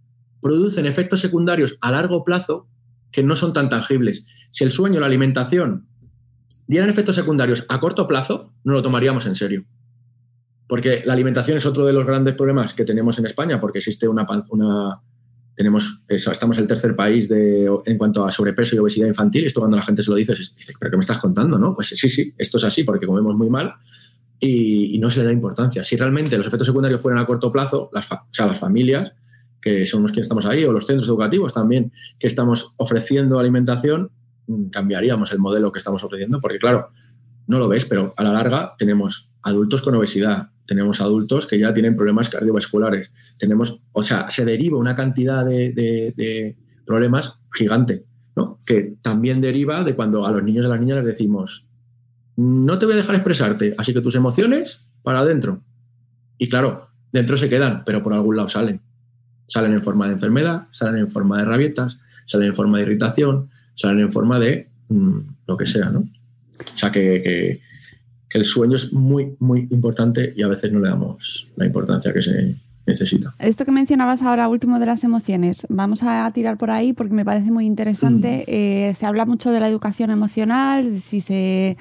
producen 0.41 0.87
efectos 0.87 1.19
secundarios 1.19 1.77
a 1.81 1.91
largo 1.91 2.23
plazo 2.23 2.69
que 3.11 3.25
no 3.25 3.35
son 3.35 3.53
tan 3.53 3.69
tangibles. 3.69 4.27
Si 4.53 4.63
el 4.63 4.71
sueño 4.71 5.01
la 5.01 5.07
alimentación 5.07 5.89
dieran 6.69 6.89
efectos 6.89 7.17
secundarios 7.17 7.67
a 7.69 7.81
corto 7.81 8.07
plazo, 8.07 8.53
no 8.63 8.75
lo 8.75 8.83
tomaríamos 8.83 9.27
en 9.27 9.35
serio. 9.35 9.65
Porque 10.73 11.03
la 11.05 11.13
alimentación 11.13 11.59
es 11.59 11.67
otro 11.67 11.85
de 11.85 11.93
los 11.93 12.07
grandes 12.07 12.33
problemas 12.33 12.73
que 12.73 12.87
tenemos 12.87 13.19
en 13.19 13.27
España, 13.27 13.61
porque 13.61 13.81
existe 13.81 14.09
una, 14.09 14.25
una 14.49 15.03
tenemos, 15.55 16.07
estamos 16.09 16.57
el 16.57 16.67
tercer 16.67 16.97
país 16.97 17.29
de, 17.29 17.71
en 17.85 17.99
cuanto 17.99 18.25
a 18.25 18.31
sobrepeso 18.31 18.75
y 18.75 18.79
obesidad 18.79 19.07
infantil. 19.07 19.45
Esto 19.45 19.61
cuando 19.61 19.77
la 19.77 19.83
gente 19.83 20.03
se 20.03 20.09
lo 20.09 20.17
dice, 20.17 20.33
dice, 20.33 20.73
¿pero 20.81 20.91
qué 20.91 20.97
me 20.97 21.03
estás 21.03 21.19
contando? 21.19 21.59
¿no? 21.59 21.75
Pues 21.75 21.89
sí, 21.89 22.09
sí, 22.09 22.33
esto 22.39 22.57
es 22.57 22.65
así 22.65 22.85
porque 22.85 23.07
comemos 23.07 23.37
muy 23.37 23.51
mal 23.51 23.75
y, 24.41 24.99
no 24.99 25.11
se 25.11 25.21
le 25.21 25.27
da 25.27 25.33
importancia. 25.33 25.85
Si 25.85 25.95
realmente 25.95 26.39
los 26.39 26.47
efectos 26.47 26.69
secundarios 26.69 27.03
fueran 27.03 27.23
a 27.23 27.27
corto 27.27 27.53
plazo, 27.53 27.91
las, 27.93 28.11
o 28.11 28.21
sea, 28.31 28.47
las 28.47 28.59
familias, 28.59 29.13
que 29.61 29.85
somos 29.85 30.11
quienes 30.11 30.25
estamos 30.25 30.47
ahí, 30.47 30.65
o 30.65 30.73
los 30.73 30.87
centros 30.87 31.07
educativos 31.07 31.53
también, 31.53 31.93
que 32.19 32.29
estamos 32.29 32.73
ofreciendo 32.79 33.39
alimentación, 33.39 34.11
mm, 34.47 34.71
cambiaríamos 34.71 35.33
el 35.33 35.39
modelo 35.39 35.71
que 35.71 35.81
estamos 35.81 36.03
ofreciendo, 36.03 36.41
porque 36.41 36.59
claro, 36.59 36.89
no 37.47 37.59
lo 37.59 37.69
ves, 37.69 37.85
pero 37.85 38.15
a 38.17 38.23
la 38.23 38.33
larga 38.33 38.73
tenemos 38.79 39.33
adultos 39.43 39.83
con 39.83 39.95
obesidad, 39.97 40.49
tenemos 40.67 41.01
adultos 41.01 41.47
que 41.47 41.59
ya 41.59 41.73
tienen 41.73 41.97
problemas 41.97 42.29
cardiovasculares, 42.29 43.11
tenemos, 43.39 43.83
o 43.93 44.03
sea, 44.03 44.31
se 44.31 44.45
deriva 44.45 44.79
una 44.79 44.95
cantidad 44.95 45.45
de, 45.45 46.57
problemas 46.85 47.39
gigante, 47.53 48.05
¿no? 48.35 48.59
Que 48.67 48.97
también 49.03 49.41
deriva 49.41 49.85
de 49.85 49.95
cuando 49.95 50.27
a 50.27 50.33
los 50.33 50.43
niños 50.43 50.65
y 50.65 50.67
a 50.67 50.71
las 50.71 50.81
niñas 50.81 50.99
les 50.99 51.07
decimos, 51.07 51.69
no 52.37 52.79
te 52.79 52.87
voy 52.87 52.95
a 52.95 52.97
dejar 52.97 53.15
expresarte, 53.15 53.75
así 53.79 53.93
que 53.93 54.01
tus 54.01 54.15
emociones 54.15 54.91
para 55.03 55.21
adentro. 55.21 55.63
Y 56.39 56.49
claro, 56.49 56.89
dentro 57.13 57.37
se 57.37 57.49
quedan, 57.49 57.85
pero 57.85 58.03
por 58.03 58.15
algún 58.15 58.37
lado 58.37 58.49
salen. 58.49 58.81
Salen 59.47 59.73
en 59.73 59.81
forma 59.81 60.07
de 60.07 60.15
enfermedad, 60.15 60.67
salen 60.71 61.01
en 61.01 61.11
forma 61.11 61.39
de 61.39 61.45
rabietas, 61.45 61.99
salen 62.27 62.49
en 62.49 62.55
forma 62.55 62.79
de 62.79 62.85
irritación, 62.85 63.51
salen 63.75 64.01
en 64.01 64.13
forma 64.13 64.39
de 64.39 64.71
mm, 64.89 65.19
lo 65.47 65.57
que 65.57 65.67
sea, 65.67 65.91
¿no? 65.91 66.01
O 66.01 66.77
sea 66.77 66.91
que, 66.91 67.61
el 68.39 68.45
sueño 68.45 68.77
es 68.77 68.93
muy, 68.93 69.37
muy 69.39 69.69
importante 69.71 70.33
y 70.37 70.43
a 70.43 70.49
veces 70.49 70.73
no 70.73 70.81
le 70.81 70.89
damos 70.89 71.51
la 71.57 71.67
importancia 71.67 72.13
que 72.13 72.23
se 72.23 72.57
necesita. 72.87 73.35
Esto 73.39 73.65
que 73.65 73.73
mencionabas 73.73 74.23
ahora, 74.23 74.49
último 74.49 74.79
de 74.79 74.87
las 74.87 75.05
emociones, 75.05 75.67
vamos 75.69 76.03
a 76.03 76.31
tirar 76.33 76.59
por 76.59 76.71
ahí 76.71 76.93
porque 76.93 77.15
me 77.15 77.25
parece 77.25 77.51
muy 77.51 77.67
interesante. 77.67 78.45
Mm. 78.47 78.51
Eh, 78.51 78.93
se 78.95 79.07
habla 79.07 79.25
mucho 79.25 79.51
de 79.51 79.61
la 79.61 79.69
educación 79.69 80.11
emocional, 80.11 80.99
si 80.99 81.21
se, 81.21 81.77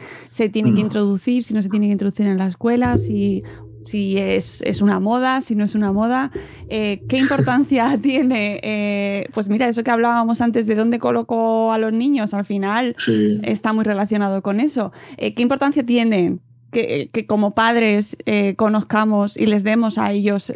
tiene 0.51 0.69
que 0.69 0.81
mm. 0.81 0.85
introducir, 0.85 1.43
si 1.43 1.53
no 1.53 1.61
se 1.61 1.69
tiene 1.69 1.87
que 1.87 1.93
introducir 1.93 2.27
en 2.27 2.37
la 2.37 2.47
escuela, 2.47 2.97
si 2.97 3.43
si 3.81 4.17
es, 4.17 4.61
una 4.81 4.99
moda, 4.99 5.41
si 5.41 5.55
no 5.55 5.65
es 5.65 5.75
una 5.75 5.91
moda, 5.91 6.31
eh, 6.69 7.03
qué 7.09 7.17
importancia 7.17 7.97
tiene, 8.01 8.59
eh, 8.63 9.27
pues 9.33 9.49
mira, 9.49 9.67
eso 9.67 9.83
que 9.83 9.91
hablábamos 9.91 10.41
antes 10.41 10.67
de 10.67 10.75
dónde 10.75 10.99
coloco 10.99 11.71
a 11.71 11.77
los 11.77 11.91
niños, 11.91 12.33
al 12.33 12.45
final 12.45 12.95
está 13.43 13.73
muy 13.73 13.83
relacionado 13.83 14.41
con 14.41 14.59
eso. 14.59 14.91
Eh, 15.17 15.33
¿Qué 15.33 15.41
importancia 15.41 15.85
tiene 15.85 16.37
que, 16.71 17.09
como 17.27 17.53
padres 17.53 18.15
conozcamos 18.55 19.35
y 19.35 19.45
les 19.45 19.63
demos 19.63 19.97
a 19.97 20.11
ellos 20.11 20.53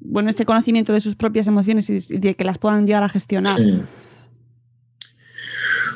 bueno, 0.00 0.30
ese 0.30 0.44
conocimiento 0.44 0.92
de 0.92 1.00
sus 1.00 1.14
propias 1.14 1.46
emociones 1.46 1.88
y 1.88 2.18
de 2.18 2.34
que 2.34 2.44
las 2.44 2.58
puedan 2.58 2.86
llegar 2.86 3.04
a 3.04 3.08
gestionar? 3.08 3.60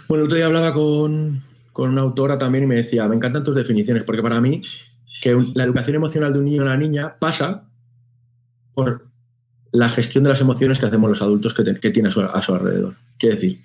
Bueno, 0.06 0.22
el 0.22 0.26
otro 0.26 0.36
día 0.36 0.46
hablaba 0.46 0.72
con, 0.72 1.42
con 1.72 1.90
una 1.90 2.02
autora 2.02 2.38
también 2.38 2.64
y 2.64 2.66
me 2.68 2.76
decía, 2.76 3.08
me 3.08 3.16
encantan 3.16 3.42
tus 3.42 3.56
definiciones, 3.56 4.04
porque 4.04 4.22
para 4.22 4.40
mí 4.40 4.60
que 5.22 5.36
la 5.54 5.64
educación 5.64 5.96
emocional 5.96 6.32
de 6.32 6.38
un 6.38 6.44
niño 6.44 6.62
o 6.62 6.64
una 6.64 6.76
niña 6.76 7.16
pasa 7.18 7.64
por 8.74 9.06
la 9.72 9.88
gestión 9.88 10.24
de 10.24 10.30
las 10.30 10.40
emociones 10.40 10.78
que 10.78 10.86
hacemos 10.86 11.08
los 11.08 11.22
adultos 11.22 11.54
que, 11.54 11.90
tiene 11.90 12.08
a 12.08 12.42
su, 12.42 12.54
alrededor. 12.54 12.94
Quiere 13.18 13.34
decir, 13.34 13.62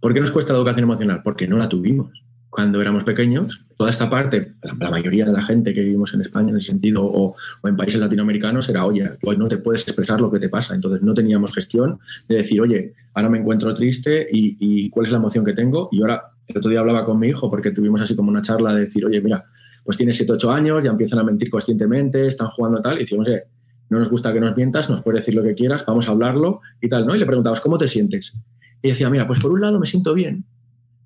¿por 0.00 0.14
qué 0.14 0.20
nos 0.20 0.30
cuesta 0.30 0.52
la 0.52 0.58
educación 0.58 0.84
emocional? 0.84 1.22
Porque 1.22 1.46
no 1.46 1.56
la 1.56 1.68
tuvimos. 1.68 2.22
Cuando 2.50 2.80
éramos 2.80 3.02
pequeños, 3.02 3.64
toda 3.76 3.90
esta 3.90 4.08
parte, 4.08 4.54
la, 4.62 4.90
mayoría 4.90 5.26
de 5.26 5.32
la 5.32 5.42
gente 5.42 5.74
que 5.74 5.82
vivimos 5.82 6.14
en 6.14 6.20
España 6.20 6.50
en 6.50 6.56
ese 6.56 6.68
sentido, 6.68 7.04
o, 7.04 7.34
en 7.64 7.76
países 7.76 8.00
latinoamericanos, 8.00 8.68
era, 8.68 8.84
oye, 8.84 9.10
no 9.36 9.48
te 9.48 9.58
puedes 9.58 9.82
expresar 9.82 10.20
lo 10.20 10.30
que 10.30 10.38
te 10.38 10.48
pasa. 10.48 10.74
Entonces 10.74 11.02
no 11.02 11.14
teníamos 11.14 11.52
gestión 11.52 11.98
de 12.28 12.36
decir, 12.36 12.60
oye, 12.60 12.94
ahora 13.14 13.28
me 13.28 13.38
encuentro 13.38 13.74
triste 13.74 14.28
y, 14.30 14.56
y 14.60 14.90
cuál 14.90 15.06
es 15.06 15.12
la 15.12 15.18
emoción 15.18 15.44
que 15.44 15.52
tengo. 15.52 15.88
Y 15.90 16.00
ahora, 16.00 16.30
el 16.46 16.58
otro 16.58 16.70
día 16.70 16.78
hablaba 16.78 17.04
con 17.04 17.18
mi 17.18 17.28
hijo 17.28 17.50
porque 17.50 17.72
tuvimos 17.72 18.00
así 18.00 18.14
como 18.14 18.30
una 18.30 18.42
charla 18.42 18.72
de 18.72 18.82
decir, 18.82 19.04
oye, 19.04 19.20
mira, 19.20 19.44
pues 19.84 19.96
tiene 19.96 20.12
7, 20.12 20.32
8 20.32 20.50
años, 20.50 20.82
ya 20.82 20.90
empiezan 20.90 21.18
a 21.18 21.24
mentir 21.24 21.50
conscientemente, 21.50 22.26
están 22.26 22.48
jugando 22.48 22.80
tal, 22.80 22.96
y 22.96 23.00
decimos, 23.00 23.28
eh, 23.28 23.44
no 23.90 23.98
nos 23.98 24.08
gusta 24.08 24.32
que 24.32 24.40
nos 24.40 24.56
mientas, 24.56 24.88
nos 24.88 25.02
puedes 25.02 25.20
decir 25.20 25.34
lo 25.34 25.42
que 25.42 25.54
quieras, 25.54 25.84
vamos 25.86 26.08
a 26.08 26.12
hablarlo 26.12 26.60
y 26.80 26.88
tal, 26.88 27.06
¿no? 27.06 27.14
Y 27.14 27.18
le 27.18 27.26
preguntamos, 27.26 27.60
¿cómo 27.60 27.76
te 27.76 27.86
sientes? 27.86 28.34
Y 28.82 28.88
decía, 28.88 29.10
mira, 29.10 29.26
pues 29.26 29.40
por 29.40 29.52
un 29.52 29.60
lado 29.60 29.78
me 29.78 29.86
siento 29.86 30.14
bien, 30.14 30.44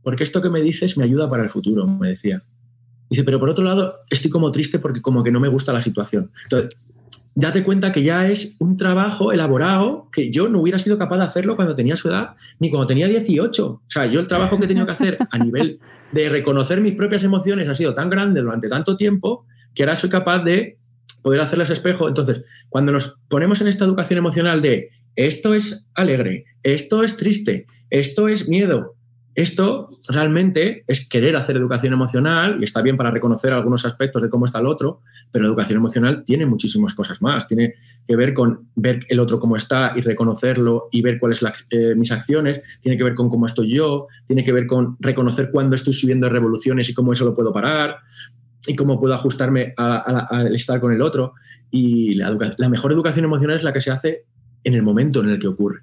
porque 0.02 0.22
esto 0.22 0.40
que 0.40 0.48
me 0.48 0.60
dices 0.60 0.96
me 0.96 1.04
ayuda 1.04 1.28
para 1.28 1.42
el 1.42 1.50
futuro, 1.50 1.86
me 1.86 2.08
decía. 2.08 2.42
Dice, 3.10 3.24
pero 3.24 3.40
por 3.40 3.48
otro 3.48 3.64
lado 3.64 3.96
estoy 4.10 4.30
como 4.30 4.50
triste 4.50 4.78
porque 4.78 5.00
como 5.00 5.22
que 5.24 5.30
no 5.30 5.40
me 5.40 5.48
gusta 5.48 5.72
la 5.72 5.82
situación. 5.82 6.30
Entonces, 6.44 6.76
date 7.40 7.62
cuenta 7.62 7.92
que 7.92 8.02
ya 8.02 8.26
es 8.26 8.56
un 8.58 8.76
trabajo 8.76 9.30
elaborado 9.32 10.08
que 10.10 10.28
yo 10.28 10.48
no 10.48 10.60
hubiera 10.60 10.80
sido 10.80 10.98
capaz 10.98 11.18
de 11.18 11.24
hacerlo 11.24 11.54
cuando 11.54 11.76
tenía 11.76 11.94
su 11.94 12.08
edad, 12.08 12.30
ni 12.58 12.68
cuando 12.68 12.88
tenía 12.88 13.06
18. 13.06 13.66
O 13.68 13.80
sea, 13.86 14.06
yo 14.06 14.18
el 14.18 14.26
trabajo 14.26 14.58
que 14.58 14.64
he 14.64 14.68
tenido 14.68 14.86
que 14.86 14.92
hacer 14.92 15.18
a 15.30 15.38
nivel 15.38 15.78
de 16.10 16.28
reconocer 16.30 16.80
mis 16.80 16.96
propias 16.96 17.22
emociones 17.22 17.68
ha 17.68 17.76
sido 17.76 17.94
tan 17.94 18.10
grande 18.10 18.40
durante 18.40 18.68
tanto 18.68 18.96
tiempo 18.96 19.46
que 19.72 19.84
ahora 19.84 19.94
soy 19.94 20.10
capaz 20.10 20.42
de 20.42 20.78
poder 21.22 21.40
hacerles 21.40 21.70
espejo. 21.70 22.08
Entonces, 22.08 22.44
cuando 22.70 22.90
nos 22.90 23.20
ponemos 23.28 23.60
en 23.60 23.68
esta 23.68 23.84
educación 23.84 24.18
emocional 24.18 24.60
de 24.60 24.90
esto 25.14 25.54
es 25.54 25.86
alegre, 25.94 26.44
esto 26.64 27.04
es 27.04 27.16
triste, 27.18 27.66
esto 27.90 28.26
es 28.26 28.48
miedo, 28.48 28.96
esto 29.38 30.00
realmente 30.08 30.82
es 30.88 31.08
querer 31.08 31.36
hacer 31.36 31.56
educación 31.56 31.92
emocional 31.92 32.56
y 32.60 32.64
está 32.64 32.82
bien 32.82 32.96
para 32.96 33.12
reconocer 33.12 33.52
algunos 33.52 33.84
aspectos 33.84 34.20
de 34.20 34.28
cómo 34.28 34.46
está 34.46 34.58
el 34.58 34.66
otro, 34.66 35.02
pero 35.30 35.44
la 35.44 35.50
educación 35.50 35.76
emocional 35.76 36.24
tiene 36.24 36.44
muchísimas 36.44 36.92
cosas 36.92 37.22
más. 37.22 37.46
Tiene 37.46 37.74
que 38.04 38.16
ver 38.16 38.34
con 38.34 38.66
ver 38.74 39.06
el 39.08 39.20
otro 39.20 39.38
cómo 39.38 39.54
está 39.54 39.92
y 39.94 40.00
reconocerlo 40.00 40.88
y 40.90 41.02
ver 41.02 41.20
cuáles 41.20 41.38
son 41.38 41.52
eh, 41.70 41.94
mis 41.94 42.10
acciones. 42.10 42.62
Tiene 42.80 42.98
que 42.98 43.04
ver 43.04 43.14
con 43.14 43.30
cómo 43.30 43.46
estoy 43.46 43.72
yo. 43.72 44.08
Tiene 44.26 44.42
que 44.42 44.50
ver 44.50 44.66
con 44.66 44.96
reconocer 44.98 45.50
cuándo 45.52 45.76
estoy 45.76 45.92
subiendo 45.92 46.28
revoluciones 46.28 46.90
y 46.90 46.94
cómo 46.94 47.12
eso 47.12 47.24
lo 47.24 47.32
puedo 47.32 47.52
parar 47.52 47.98
y 48.66 48.74
cómo 48.74 48.98
puedo 48.98 49.14
ajustarme 49.14 49.72
al 49.76 50.52
estar 50.52 50.80
con 50.80 50.92
el 50.92 51.00
otro. 51.00 51.34
Y 51.70 52.14
la, 52.14 52.36
la, 52.56 52.68
mejor 52.68 52.90
educación 52.90 53.24
emocional 53.24 53.54
es 53.54 53.62
la 53.62 53.72
que 53.72 53.80
se 53.80 53.92
hace 53.92 54.24
en 54.64 54.74
el 54.74 54.82
momento 54.82 55.20
en 55.20 55.28
el 55.28 55.38
que 55.38 55.46
ocurre. 55.46 55.82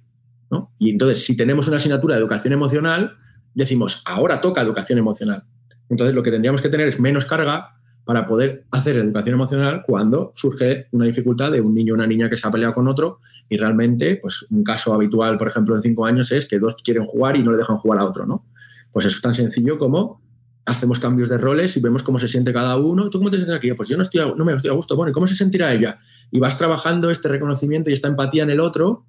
Y 0.77 0.89
entonces, 0.89 1.23
si 1.23 1.37
tenemos 1.37 1.67
una 1.67 1.77
asignatura 1.77 2.15
de 2.15 2.21
educación 2.21 2.53
emocional, 2.53 3.17
decimos, 3.55 4.03
ahora 4.05 4.41
toca 4.41 4.61
educación 4.61 4.99
emocional. 4.99 5.43
Entonces 5.89 6.15
lo 6.15 6.21
que 6.21 6.31
tendríamos 6.31 6.61
que 6.61 6.69
tener 6.69 6.87
es 6.87 6.99
menos 6.99 7.25
carga 7.25 7.75
para 8.03 8.27
poder 8.27 8.65
hacer 8.71 8.97
educación 8.97 9.33
emocional 9.33 9.81
cuando 9.85 10.31
surge 10.35 10.87
una 10.91 11.05
dificultad 11.05 11.51
de 11.51 11.61
un 11.61 11.73
niño 11.73 11.93
o 11.93 11.95
una 11.95 12.05
niña 12.05 12.29
que 12.29 12.37
se 12.37 12.47
ha 12.47 12.51
peleado 12.51 12.73
con 12.73 12.87
otro 12.87 13.19
y 13.49 13.57
realmente, 13.57 14.17
pues 14.21 14.45
un 14.51 14.63
caso 14.63 14.93
habitual, 14.93 15.37
por 15.37 15.47
ejemplo, 15.47 15.75
en 15.75 15.81
cinco 15.81 16.05
años 16.05 16.31
es 16.31 16.47
que 16.47 16.59
dos 16.59 16.75
quieren 16.83 17.05
jugar 17.05 17.35
y 17.35 17.43
no 17.43 17.51
le 17.51 17.57
dejan 17.57 17.77
jugar 17.77 17.99
a 17.99 18.05
otro, 18.05 18.25
¿no? 18.25 18.45
Pues 18.91 19.05
es 19.05 19.19
tan 19.21 19.33
sencillo 19.33 19.79
como 19.79 20.21
hacemos 20.65 20.99
cambios 20.99 21.29
de 21.29 21.37
roles 21.37 21.77
y 21.77 21.79
vemos 21.79 22.03
cómo 22.03 22.17
se 22.17 22.27
siente 22.27 22.53
cada 22.53 22.77
uno. 22.77 23.09
¿Tú 23.09 23.19
cómo 23.19 23.29
te 23.29 23.37
sientes 23.37 23.55
aquí? 23.55 23.71
Pues 23.73 23.89
yo 23.89 23.97
no, 23.97 24.03
estoy 24.03 24.21
no 24.35 24.45
me 24.45 24.53
estoy 24.53 24.71
a 24.71 24.73
gusto. 24.73 24.95
Bueno, 24.95 25.11
¿y 25.11 25.13
cómo 25.13 25.27
se 25.27 25.35
sentirá 25.35 25.73
ella? 25.73 25.99
Y 26.31 26.39
vas 26.39 26.57
trabajando 26.57 27.11
este 27.11 27.27
reconocimiento 27.27 27.89
y 27.89 27.93
esta 27.93 28.07
empatía 28.07 28.43
en 28.43 28.49
el 28.49 28.59
otro 28.59 29.05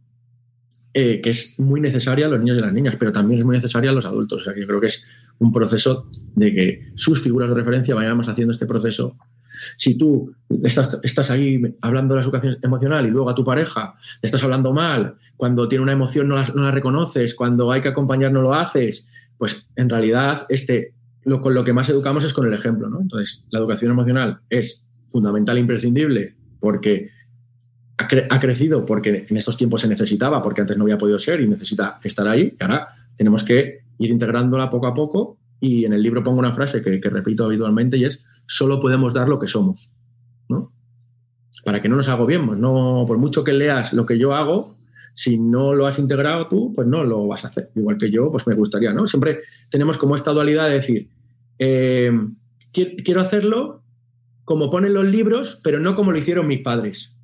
eh, 0.98 1.20
que 1.20 1.28
es 1.28 1.60
muy 1.60 1.78
necesaria 1.78 2.24
a 2.24 2.28
los 2.30 2.38
niños 2.38 2.56
y 2.56 2.60
las 2.62 2.72
niñas, 2.72 2.96
pero 2.98 3.12
también 3.12 3.40
es 3.40 3.44
muy 3.44 3.54
necesaria 3.54 3.90
a 3.90 3.92
los 3.92 4.06
adultos. 4.06 4.40
O 4.40 4.44
sea, 4.44 4.54
yo 4.58 4.66
creo 4.66 4.80
que 4.80 4.86
es 4.86 5.04
un 5.38 5.52
proceso 5.52 6.08
de 6.34 6.54
que 6.54 6.92
sus 6.94 7.22
figuras 7.22 7.50
de 7.50 7.54
referencia 7.54 7.94
vayamos 7.94 8.28
haciendo 8.28 8.52
este 8.52 8.64
proceso. 8.64 9.14
Si 9.76 9.98
tú 9.98 10.34
estás, 10.62 10.98
estás 11.02 11.30
ahí 11.30 11.60
hablando 11.82 12.14
de 12.14 12.20
la 12.20 12.24
educación 12.24 12.56
emocional 12.62 13.06
y 13.06 13.10
luego 13.10 13.28
a 13.28 13.34
tu 13.34 13.44
pareja 13.44 13.94
le 14.22 14.26
estás 14.26 14.42
hablando 14.42 14.72
mal, 14.72 15.16
cuando 15.36 15.68
tiene 15.68 15.82
una 15.82 15.92
emoción 15.92 16.28
no 16.28 16.36
la, 16.36 16.70
reconoces, 16.70 17.34
cuando 17.34 17.70
hay 17.72 17.82
que 17.82 17.88
acompañar 17.88 18.32
no 18.32 18.40
lo 18.40 18.54
haces, 18.54 19.06
pues 19.36 19.68
en 19.76 19.90
realidad 19.90 20.46
este, 20.48 20.94
lo, 21.24 21.42
con 21.42 21.52
lo 21.52 21.62
que 21.62 21.74
más 21.74 21.90
educamos 21.90 22.24
es 22.24 22.32
con 22.32 22.46
el 22.46 22.54
ejemplo. 22.54 22.88
¿no? 22.88 23.02
Entonces, 23.02 23.44
la 23.50 23.58
educación 23.58 23.90
emocional 23.90 24.40
es 24.48 24.88
fundamental 25.10 25.58
e 25.58 25.60
imprescindible 25.60 26.36
porque 26.58 27.10
ha, 27.98 28.40
crecido 28.40 28.84
porque 28.84 29.26
en 29.28 29.36
estos 29.36 29.56
tiempos 29.56 29.80
se 29.80 29.88
necesitaba, 29.88 30.42
porque 30.42 30.60
antes 30.60 30.76
no 30.76 30.84
había 30.84 30.98
podido 30.98 31.18
ser 31.18 31.40
y 31.40 31.48
necesita 31.48 31.98
estar 32.02 32.26
ahí. 32.28 32.54
Y 32.58 32.62
ahora 32.62 32.88
tenemos 33.16 33.42
que 33.42 33.84
ir 33.98 34.10
integrándola 34.10 34.68
poco 34.68 34.86
a 34.86 34.94
poco. 34.94 35.38
Y 35.60 35.86
en 35.86 35.94
el 35.94 36.02
libro 36.02 36.22
pongo 36.22 36.38
una 36.38 36.52
frase 36.52 36.82
que, 36.82 37.00
repito 37.08 37.46
habitualmente 37.46 37.96
y 37.96 38.04
es, 38.04 38.24
solo 38.46 38.78
podemos 38.78 39.14
dar 39.14 39.28
lo 39.28 39.38
que 39.38 39.48
somos. 39.48 39.90
¿no? 40.48 40.72
Para 41.64 41.80
que 41.80 41.88
no 41.88 41.96
nos 41.96 42.08
agobiemos. 42.08 42.58
No, 42.58 43.04
por 43.06 43.16
mucho 43.16 43.42
que 43.42 43.54
leas 43.54 43.94
lo 43.94 44.04
que 44.04 44.18
yo 44.18 44.34
hago, 44.34 44.76
si 45.14 45.38
no 45.38 45.72
lo 45.72 45.86
has 45.86 45.98
integrado 45.98 46.48
tú, 46.48 46.74
pues 46.74 46.86
no 46.86 47.02
lo 47.02 47.26
vas 47.26 47.46
a 47.46 47.48
hacer. 47.48 47.70
Igual 47.74 47.96
que 47.96 48.10
yo, 48.10 48.30
pues 48.30 48.46
me 48.46 48.54
gustaría, 48.54 48.92
¿no? 48.92 49.06
Siempre 49.06 49.40
tenemos 49.70 49.96
como 49.96 50.14
esta 50.14 50.32
dualidad 50.32 50.68
de 50.68 50.74
decir, 50.74 51.08
eh, 51.58 52.12
quiero 52.72 53.22
hacerlo 53.22 53.82
como 54.44 54.68
ponen 54.68 54.92
los 54.92 55.06
libros, 55.06 55.60
pero 55.64 55.80
no 55.80 55.96
como 55.96 56.12
lo 56.12 56.18
hicieron 56.18 56.46
mis 56.46 56.60
padres. 56.60 57.15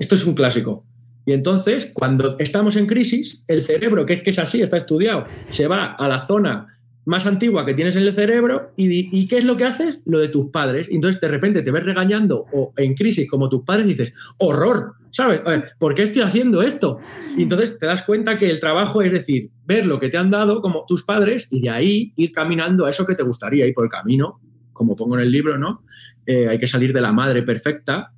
Esto 0.00 0.14
es 0.14 0.24
un 0.24 0.34
clásico. 0.34 0.84
Y 1.24 1.32
entonces, 1.32 1.90
cuando 1.92 2.36
estamos 2.38 2.76
en 2.76 2.86
crisis, 2.86 3.44
el 3.46 3.62
cerebro, 3.62 4.06
que 4.06 4.14
es 4.14 4.22
que 4.22 4.30
es 4.30 4.38
así, 4.38 4.60
está 4.60 4.76
estudiado, 4.76 5.24
se 5.48 5.68
va 5.68 5.92
a 5.92 6.08
la 6.08 6.26
zona 6.26 6.66
más 7.04 7.26
antigua 7.26 7.66
que 7.66 7.74
tienes 7.74 7.96
en 7.96 8.04
el 8.04 8.14
cerebro 8.14 8.72
y, 8.76 9.26
¿qué 9.26 9.38
es 9.38 9.44
lo 9.44 9.56
que 9.56 9.64
haces? 9.64 10.00
Lo 10.04 10.20
de 10.20 10.28
tus 10.28 10.50
padres. 10.50 10.88
Y 10.90 10.96
entonces 10.96 11.20
de 11.20 11.28
repente 11.28 11.62
te 11.62 11.70
ves 11.70 11.84
regañando 11.84 12.46
o 12.52 12.72
en 12.76 12.94
crisis 12.94 13.28
como 13.28 13.48
tus 13.48 13.62
padres 13.62 13.86
y 13.86 13.90
dices, 13.90 14.12
horror, 14.38 14.94
¿sabes? 15.10 15.42
¿Por 15.78 15.94
qué 15.94 16.02
estoy 16.02 16.22
haciendo 16.22 16.62
esto? 16.62 16.98
Y 17.36 17.42
entonces 17.42 17.78
te 17.78 17.86
das 17.86 18.02
cuenta 18.02 18.38
que 18.38 18.50
el 18.50 18.60
trabajo 18.60 19.02
es 19.02 19.12
decir, 19.12 19.50
ver 19.64 19.86
lo 19.86 19.98
que 19.98 20.10
te 20.10 20.16
han 20.16 20.30
dado 20.30 20.60
como 20.60 20.84
tus 20.86 21.02
padres 21.02 21.48
y 21.50 21.60
de 21.60 21.70
ahí 21.70 22.12
ir 22.16 22.32
caminando 22.32 22.86
a 22.86 22.90
eso 22.90 23.04
que 23.04 23.14
te 23.14 23.24
gustaría 23.24 23.66
ir 23.66 23.74
por 23.74 23.84
el 23.84 23.90
camino, 23.90 24.40
como 24.72 24.94
pongo 24.94 25.16
en 25.16 25.22
el 25.22 25.32
libro, 25.32 25.58
¿no? 25.58 25.84
Eh, 26.24 26.48
hay 26.48 26.58
que 26.58 26.68
salir 26.68 26.92
de 26.92 27.00
la 27.00 27.12
madre 27.12 27.42
perfecta 27.42 28.12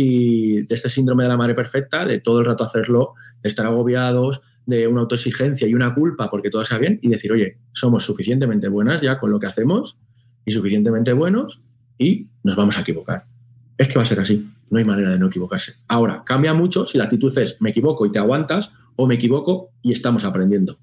y 0.00 0.62
de 0.62 0.74
este 0.76 0.88
síndrome 0.88 1.24
de 1.24 1.28
la 1.28 1.36
madre 1.36 1.54
perfecta, 1.54 2.06
de 2.06 2.20
todo 2.20 2.38
el 2.38 2.46
rato 2.46 2.62
hacerlo, 2.62 3.14
de 3.42 3.48
estar 3.48 3.66
agobiados, 3.66 4.42
de 4.64 4.86
una 4.86 5.00
autoexigencia 5.00 5.66
y 5.66 5.74
una 5.74 5.92
culpa 5.92 6.30
porque 6.30 6.50
todo 6.50 6.64
sea 6.64 6.78
bien 6.78 7.00
y 7.02 7.08
decir, 7.08 7.32
oye, 7.32 7.58
somos 7.72 8.04
suficientemente 8.04 8.68
buenas 8.68 9.02
ya 9.02 9.18
con 9.18 9.32
lo 9.32 9.40
que 9.40 9.48
hacemos 9.48 9.98
y 10.44 10.52
suficientemente 10.52 11.12
buenos 11.12 11.64
y 11.98 12.28
nos 12.44 12.54
vamos 12.54 12.78
a 12.78 12.82
equivocar. 12.82 13.26
Es 13.76 13.88
que 13.88 13.96
va 13.96 14.02
a 14.02 14.04
ser 14.04 14.20
así, 14.20 14.48
no 14.70 14.78
hay 14.78 14.84
manera 14.84 15.10
de 15.10 15.18
no 15.18 15.26
equivocarse. 15.26 15.74
Ahora, 15.88 16.22
cambia 16.24 16.54
mucho 16.54 16.86
si 16.86 16.96
la 16.96 17.04
actitud 17.04 17.36
es 17.36 17.60
me 17.60 17.70
equivoco 17.70 18.06
y 18.06 18.12
te 18.12 18.20
aguantas 18.20 18.70
o 18.94 19.08
me 19.08 19.16
equivoco 19.16 19.72
y 19.82 19.90
estamos 19.90 20.24
aprendiendo. 20.24 20.78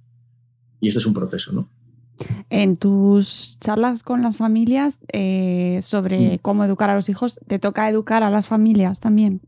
Y 0.82 0.90
este 0.90 1.00
es 1.00 1.06
un 1.06 1.14
proceso, 1.14 1.54
¿no? 1.54 1.70
En 2.50 2.76
tus 2.78 3.58
charlas 3.60 4.02
con 4.04 4.22
las 4.22 4.38
familias 4.38 4.98
eh, 5.12 5.80
sobre 5.82 6.36
Mm. 6.36 6.40
cómo 6.42 6.64
educar 6.64 6.90
a 6.90 6.96
los 6.96 7.10
hijos, 7.10 7.40
¿te 7.48 7.60
toca 7.60 7.90
educar 7.90 8.24
a 8.24 8.30
las 8.30 8.48
familias 8.48 9.00
también? 9.00 9.42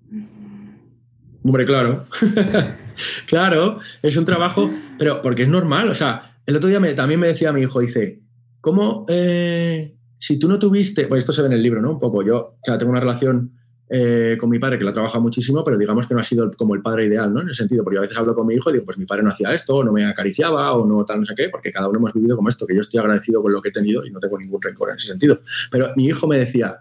Hombre, 1.44 1.66
claro. 1.66 2.06
claro, 3.28 3.78
es 4.02 4.18
un 4.18 4.26
trabajo, 4.26 4.70
pero 4.98 5.22
porque 5.22 5.44
es 5.44 5.50
normal. 5.50 5.90
O 5.90 5.94
sea, 5.96 6.38
el 6.46 6.56
otro 6.56 6.70
día 6.70 6.80
me- 6.80 6.94
también 6.94 7.20
me 7.20 7.28
decía 7.28 7.54
mi 7.54 7.62
hijo, 7.62 7.80
dice, 7.80 8.22
¿cómo 8.60 9.06
eh, 9.08 9.96
si 10.18 10.40
tú 10.40 10.48
no 10.50 10.60
tuviste, 10.60 11.08
pues 11.08 11.20
esto 11.24 11.32
se 11.34 11.42
ve 11.44 11.48
en 11.48 11.54
el 11.54 11.64
libro, 11.64 11.82
¿no? 11.82 11.92
Un 11.92 12.00
poco, 12.00 12.24
yo, 12.24 12.38
o 12.38 12.58
sea, 12.64 12.78
tengo 12.78 12.92
una 12.92 13.00
relación 13.00 13.54
eh, 13.89 14.36
con 14.39 14.50
mi 14.50 14.60
padre 14.60 14.78
que 14.78 14.84
la 14.84 14.91
trabaja 14.91 15.19
muchísimo, 15.19 15.63
pero 15.63 15.78
digamos 15.78 16.06
que 16.08 16.13
no 16.13 16.19
ha 16.19 16.23
sido 16.23 16.43
el- 16.43 16.56
como 16.56 16.76
el 16.76 16.82
padre 16.82 17.06
ideal, 17.06 17.34
¿no? 17.34 17.41
En 17.41 17.50
ese 17.50 17.60
sentido, 17.60 17.84
porque 17.84 17.97
a 17.97 18.02
veces 18.02 18.17
hablo 18.17 18.36
con 18.36 18.45
mi 18.45 18.54
hijo 18.56 18.69
y 18.69 18.73
digo, 18.73 18.86
pues 18.86 18.97
mi 18.97 19.06
padre 19.06 19.23
no 19.23 19.30
hacía 19.30 19.54
esto, 19.54 19.78
o 19.78 19.84
no 19.84 19.91
me 19.93 20.06
acariciaba, 20.06 20.73
o 20.73 20.86
no 20.86 21.06
tal, 21.06 21.19
no 21.21 21.26
sé 21.26 21.34
qué, 21.36 21.50
porque 21.50 21.71
cada 21.71 21.88
uno 21.88 22.00
hemos 22.00 22.13
vivido 22.13 22.36
como 22.36 22.50
esto, 22.50 22.67
que 22.67 22.76
yo 22.76 22.82
estoy 22.82 23.00
agradecido 23.00 23.41
con 23.41 23.52
lo 23.54 23.62
que 23.62 23.69
he 23.69 23.71
tenido 23.71 24.06
y 24.06 24.12
no 24.12 24.19
tengo 24.19 24.38
ningún 24.38 24.62
rencor 24.62 24.89
en 24.89 24.95
ese 24.97 25.08
sentido. 25.08 25.39
Pero 25.71 25.88
mi 25.95 26.06
hijo 26.06 26.28
me 26.28 26.38
decía, 26.38 26.78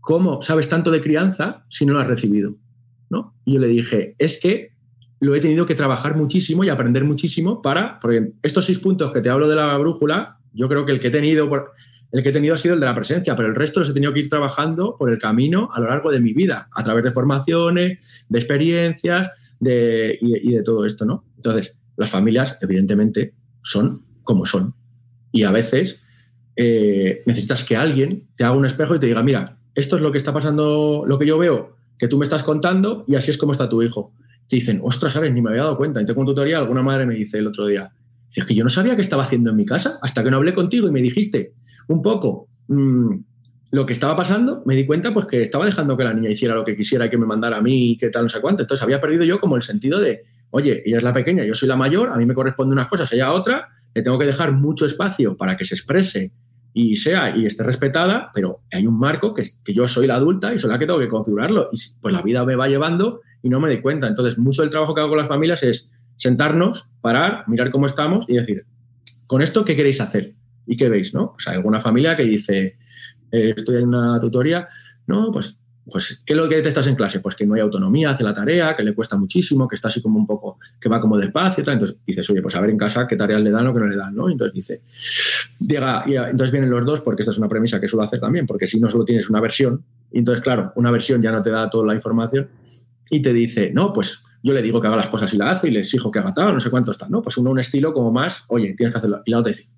¿cómo 0.00 0.42
sabes 0.42 0.68
tanto 0.68 0.90
de 0.90 1.00
crianza 1.00 1.64
si 1.68 1.86
no 1.86 1.94
lo 1.94 2.00
has 2.00 2.08
recibido? 2.08 2.54
¿No? 3.08 3.34
Y 3.44 3.54
yo 3.54 3.60
le 3.60 3.68
dije, 3.68 4.14
es 4.18 4.40
que 4.40 4.72
lo 5.18 5.34
he 5.34 5.40
tenido 5.40 5.66
que 5.66 5.74
trabajar 5.74 6.16
muchísimo 6.16 6.64
y 6.64 6.68
aprender 6.68 7.04
muchísimo 7.04 7.60
para, 7.62 7.98
porque 8.00 8.32
estos 8.42 8.64
seis 8.66 8.78
puntos 8.78 9.12
que 9.12 9.20
te 9.20 9.28
hablo 9.28 9.48
de 9.48 9.56
la 9.56 9.76
brújula, 9.76 10.38
yo 10.52 10.68
creo 10.68 10.84
que 10.86 10.92
el 10.92 11.00
que 11.00 11.08
he 11.08 11.10
tenido, 11.10 11.48
por- 11.48 11.72
el 12.12 12.22
que 12.22 12.30
he 12.30 12.32
tenido 12.32 12.54
ha 12.54 12.58
sido 12.58 12.74
el 12.74 12.80
de 12.80 12.86
la 12.86 12.94
presencia, 12.94 13.36
pero 13.36 13.48
el 13.48 13.54
resto 13.54 13.80
los 13.80 13.90
he 13.90 13.94
tenido 13.94 14.12
que 14.12 14.20
ir 14.20 14.28
trabajando 14.28 14.96
por 14.96 15.10
el 15.10 15.18
camino 15.18 15.70
a 15.72 15.80
lo 15.80 15.88
largo 15.88 16.10
de 16.10 16.20
mi 16.20 16.32
vida, 16.32 16.68
a 16.74 16.82
través 16.82 17.04
de 17.04 17.12
formaciones, 17.12 18.24
de 18.28 18.38
experiencias 18.38 19.30
de, 19.60 20.18
y, 20.20 20.52
de, 20.52 20.62
todo 20.62 20.84
esto, 20.84 21.04
¿no? 21.04 21.24
Entonces, 21.36 21.78
las 21.96 22.10
familias, 22.10 22.58
evidentemente, 22.62 23.34
son 23.62 24.04
como 24.24 24.44
son. 24.44 24.74
Y 25.32 25.44
a 25.44 25.52
veces 25.52 26.02
eh, 26.56 27.22
necesitas 27.26 27.64
que 27.64 27.76
alguien 27.76 28.28
te 28.34 28.44
haga 28.44 28.56
un 28.56 28.66
espejo 28.66 28.94
y 28.94 28.98
te 28.98 29.06
diga, 29.06 29.22
mira, 29.22 29.58
esto 29.74 29.96
es 29.96 30.02
lo 30.02 30.10
que 30.10 30.18
está 30.18 30.32
pasando, 30.32 31.04
lo 31.06 31.18
que 31.18 31.26
yo 31.26 31.38
veo, 31.38 31.76
que 31.96 32.08
tú 32.08 32.18
me 32.18 32.24
estás 32.24 32.42
contando 32.42 33.04
y 33.06 33.14
así 33.14 33.30
es 33.30 33.38
como 33.38 33.52
está 33.52 33.68
tu 33.68 33.82
hijo. 33.82 34.14
Te 34.48 34.56
dicen, 34.56 34.80
ostras, 34.82 35.12
¿sabes? 35.12 35.32
Ni 35.32 35.42
me 35.42 35.50
había 35.50 35.62
dado 35.62 35.76
cuenta. 35.76 36.02
Y 36.02 36.06
te 36.06 36.14
cuento 36.14 36.32
un 36.32 36.36
tutorial, 36.36 36.62
alguna 36.62 36.82
madre 36.82 37.06
me 37.06 37.14
dice 37.14 37.38
el 37.38 37.46
otro 37.46 37.66
día, 37.66 37.92
es 38.34 38.44
que 38.44 38.54
yo 38.54 38.64
no 38.64 38.70
sabía 38.70 38.94
qué 38.94 39.02
estaba 39.02 39.24
haciendo 39.24 39.50
en 39.50 39.56
mi 39.56 39.66
casa 39.66 39.98
hasta 40.02 40.22
que 40.22 40.30
no 40.30 40.36
hablé 40.36 40.54
contigo 40.54 40.88
y 40.88 40.90
me 40.90 41.02
dijiste 41.02 41.54
un 41.88 42.02
poco 42.02 42.48
mm, 42.68 43.14
lo 43.72 43.86
que 43.86 43.92
estaba 43.92 44.16
pasando, 44.16 44.62
me 44.66 44.74
di 44.74 44.84
cuenta 44.84 45.12
pues 45.12 45.26
que 45.26 45.42
estaba 45.42 45.64
dejando 45.64 45.96
que 45.96 46.04
la 46.04 46.12
niña 46.12 46.30
hiciera 46.30 46.54
lo 46.54 46.64
que 46.64 46.76
quisiera 46.76 47.08
que 47.08 47.16
me 47.16 47.26
mandara 47.26 47.58
a 47.58 47.60
mí 47.60 47.96
que 47.98 48.10
tal, 48.10 48.24
no 48.24 48.28
sé 48.28 48.40
cuánto. 48.40 48.62
Entonces 48.62 48.82
había 48.82 49.00
perdido 49.00 49.24
yo 49.24 49.40
como 49.40 49.56
el 49.56 49.62
sentido 49.62 50.00
de, 50.00 50.24
oye, 50.50 50.82
ella 50.84 50.98
es 50.98 51.04
la 51.04 51.12
pequeña, 51.12 51.44
yo 51.44 51.54
soy 51.54 51.68
la 51.68 51.76
mayor, 51.76 52.10
a 52.10 52.16
mí 52.16 52.26
me 52.26 52.34
corresponde 52.34 52.72
unas 52.72 52.88
cosas, 52.88 53.12
ella 53.12 53.32
otra, 53.32 53.68
le 53.94 54.02
tengo 54.02 54.18
que 54.18 54.26
dejar 54.26 54.52
mucho 54.52 54.86
espacio 54.86 55.36
para 55.36 55.56
que 55.56 55.64
se 55.64 55.74
exprese 55.74 56.32
y 56.72 56.96
sea 56.96 57.36
y 57.36 57.46
esté 57.46 57.62
respetada, 57.62 58.30
pero 58.34 58.60
hay 58.72 58.86
un 58.86 58.98
marco 58.98 59.34
que, 59.34 59.42
que 59.64 59.72
yo 59.72 59.86
soy 59.88 60.06
la 60.06 60.16
adulta 60.16 60.54
y 60.54 60.58
soy 60.58 60.70
la 60.70 60.78
que 60.78 60.86
tengo 60.86 60.98
que 60.98 61.08
configurarlo. 61.08 61.68
Y 61.72 61.78
pues 62.00 62.12
la 62.12 62.22
vida 62.22 62.44
me 62.44 62.56
va 62.56 62.68
llevando 62.68 63.20
y 63.42 63.48
no 63.48 63.60
me 63.60 63.68
doy 63.68 63.80
cuenta. 63.80 64.06
Entonces, 64.06 64.38
mucho 64.38 64.62
del 64.62 64.70
trabajo 64.70 64.94
que 64.94 65.00
hago 65.00 65.10
con 65.10 65.18
las 65.18 65.28
familias 65.28 65.62
es 65.62 65.92
sentarnos, 66.16 66.90
parar, 67.00 67.44
mirar 67.48 67.70
cómo 67.70 67.86
estamos 67.86 68.28
y 68.28 68.34
decir, 68.34 68.66
con 69.26 69.42
esto, 69.42 69.64
¿qué 69.64 69.74
queréis 69.74 70.00
hacer? 70.00 70.34
¿Y 70.66 70.76
qué 70.76 70.88
veis? 70.88 71.14
¿no? 71.14 71.32
Pues 71.32 71.48
hay 71.48 71.56
alguna 71.56 71.80
familia 71.80 72.16
que 72.16 72.24
dice, 72.24 72.76
eh, 73.30 73.54
estoy 73.56 73.76
en 73.76 73.88
una 73.88 74.18
tutoría, 74.18 74.68
no, 75.06 75.30
pues, 75.32 75.60
pues, 75.90 76.22
¿qué 76.24 76.34
es 76.34 76.36
lo 76.36 76.48
que 76.48 76.56
detectas 76.56 76.86
en 76.86 76.94
clase? 76.94 77.20
Pues 77.20 77.34
que 77.34 77.44
no 77.44 77.54
hay 77.54 77.60
autonomía, 77.60 78.10
hace 78.10 78.22
la 78.22 78.32
tarea, 78.32 78.76
que 78.76 78.84
le 78.84 78.94
cuesta 78.94 79.16
muchísimo, 79.16 79.66
que 79.66 79.74
está 79.74 79.88
así 79.88 80.00
como 80.00 80.18
un 80.18 80.26
poco, 80.26 80.58
que 80.80 80.88
va 80.88 81.00
como 81.00 81.16
despacio, 81.16 81.64
tal. 81.64 81.74
entonces 81.74 82.00
dices, 82.06 82.28
oye, 82.30 82.42
pues 82.42 82.54
a 82.54 82.60
ver 82.60 82.70
en 82.70 82.76
casa 82.76 83.06
qué 83.08 83.16
tareas 83.16 83.40
le 83.40 83.50
dan 83.50 83.66
o 83.66 83.74
qué 83.74 83.80
no 83.80 83.86
le 83.86 83.96
dan, 83.96 84.14
¿no? 84.14 84.30
Entonces 84.30 84.54
dice, 84.54 84.82
llega, 85.58 86.04
y 86.06 86.14
entonces 86.14 86.52
vienen 86.52 86.70
los 86.70 86.84
dos, 86.84 87.00
porque 87.00 87.22
esta 87.22 87.32
es 87.32 87.38
una 87.38 87.48
premisa 87.48 87.80
que 87.80 87.88
suelo 87.88 88.04
hacer 88.04 88.20
también, 88.20 88.46
porque 88.46 88.68
si 88.68 88.78
no 88.78 88.88
solo 88.88 89.04
tienes 89.04 89.28
una 89.30 89.40
versión, 89.40 89.84
entonces, 90.12 90.44
claro, 90.44 90.72
una 90.76 90.90
versión 90.90 91.22
ya 91.22 91.32
no 91.32 91.42
te 91.42 91.50
da 91.50 91.68
toda 91.68 91.86
la 91.86 91.94
información, 91.94 92.48
y 93.10 93.20
te 93.20 93.32
dice, 93.32 93.72
no, 93.74 93.92
pues 93.92 94.22
yo 94.42 94.54
le 94.54 94.62
digo 94.62 94.80
que 94.80 94.86
haga 94.86 94.96
las 94.96 95.08
cosas 95.08 95.34
y 95.34 95.36
la 95.36 95.50
hace 95.50 95.68
y 95.68 95.72
le 95.72 95.80
exijo 95.80 96.10
que 96.10 96.20
haga 96.20 96.32
tal, 96.32 96.54
no 96.54 96.60
sé 96.60 96.70
cuánto 96.70 96.92
está, 96.92 97.08
¿no? 97.08 97.20
Pues 97.20 97.36
uno 97.36 97.50
un 97.50 97.58
estilo 97.58 97.92
como 97.92 98.10
más, 98.12 98.46
oye, 98.48 98.74
tienes 98.74 98.94
que 98.94 98.98
hacerlo. 98.98 99.22
Y 99.24 99.30
la 99.32 99.38
otra 99.38 99.50
dice, 99.50 99.68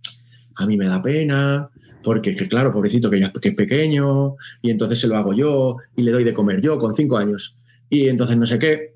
a 0.56 0.66
mí 0.66 0.76
me 0.76 0.86
da 0.86 1.00
pena, 1.02 1.68
porque 2.02 2.34
que, 2.34 2.48
claro, 2.48 2.72
pobrecito 2.72 3.10
que 3.10 3.20
ya 3.20 3.26
es 3.26 3.40
que 3.40 3.50
es 3.50 3.54
pequeño, 3.54 4.36
y 4.60 4.70
entonces 4.70 5.00
se 5.00 5.08
lo 5.08 5.16
hago 5.16 5.32
yo, 5.32 5.76
y 5.96 6.02
le 6.02 6.12
doy 6.12 6.24
de 6.24 6.34
comer 6.34 6.60
yo 6.60 6.78
con 6.78 6.94
cinco 6.94 7.16
años, 7.16 7.56
y 7.88 8.08
entonces 8.08 8.36
no 8.36 8.46
sé 8.46 8.58
qué. 8.58 8.94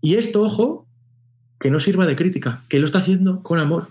Y 0.00 0.14
esto, 0.14 0.42
ojo, 0.42 0.86
que 1.58 1.70
no 1.70 1.78
sirva 1.78 2.06
de 2.06 2.16
crítica, 2.16 2.64
que 2.68 2.78
lo 2.78 2.86
está 2.86 2.98
haciendo 2.98 3.42
con 3.42 3.58
amor, 3.58 3.88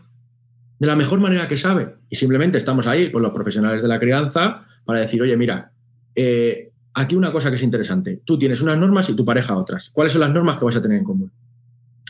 de 0.80 0.88
la 0.88 0.96
mejor 0.96 1.20
manera 1.20 1.48
que 1.48 1.58
sabe. 1.58 1.96
Y 2.10 2.16
simplemente 2.16 2.58
estamos 2.58 2.88
ahí, 2.88 3.10
pues 3.10 3.22
los 3.22 3.34
profesionales 3.34 3.82
de 3.82 3.88
la 3.88 4.00
crianza, 4.00 4.66
para 4.86 5.02
decir, 5.02 5.22
oye, 5.22 5.36
mira, 5.36 5.72
eh, 6.16 6.72
aquí 6.94 7.16
una 7.16 7.32
cosa 7.32 7.50
que 7.50 7.56
es 7.56 7.64
interesante. 7.64 8.22
Tú 8.24 8.38
tienes 8.38 8.62
unas 8.62 8.78
normas 8.78 9.10
y 9.10 9.16
tu 9.16 9.26
pareja 9.26 9.56
otras. 9.56 9.90
¿Cuáles 9.92 10.14
son 10.14 10.22
las 10.22 10.32
normas 10.32 10.58
que 10.58 10.66
vais 10.66 10.78
a 10.78 10.82
tener 10.82 10.98
en 10.98 11.04
común? 11.04 11.32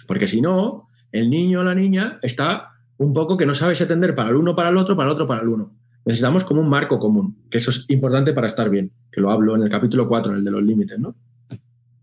Porque 0.07 0.27
si 0.27 0.41
no, 0.41 0.87
el 1.11 1.29
niño 1.29 1.61
o 1.61 1.63
la 1.63 1.75
niña 1.75 2.19
está 2.21 2.76
un 2.97 3.13
poco 3.13 3.37
que 3.37 3.45
no 3.45 3.53
sabe 3.53 3.75
si 3.75 3.83
atender 3.83 4.15
para 4.15 4.29
el 4.29 4.35
uno, 4.35 4.55
para 4.55 4.69
el 4.69 4.77
otro, 4.77 4.95
para 4.95 5.09
el 5.09 5.13
otro, 5.13 5.25
para 5.25 5.41
el 5.41 5.47
uno. 5.47 5.71
Necesitamos 6.05 6.43
como 6.43 6.61
un 6.61 6.69
marco 6.69 6.99
común, 6.99 7.37
que 7.49 7.57
eso 7.57 7.69
es 7.69 7.85
importante 7.89 8.33
para 8.33 8.47
estar 8.47 8.69
bien, 8.69 8.91
que 9.11 9.21
lo 9.21 9.29
hablo 9.29 9.55
en 9.55 9.63
el 9.63 9.69
capítulo 9.69 10.07
4, 10.07 10.31
en 10.31 10.37
el 10.39 10.43
de 10.43 10.51
los 10.51 10.63
límites, 10.63 10.97
¿no? 10.97 11.15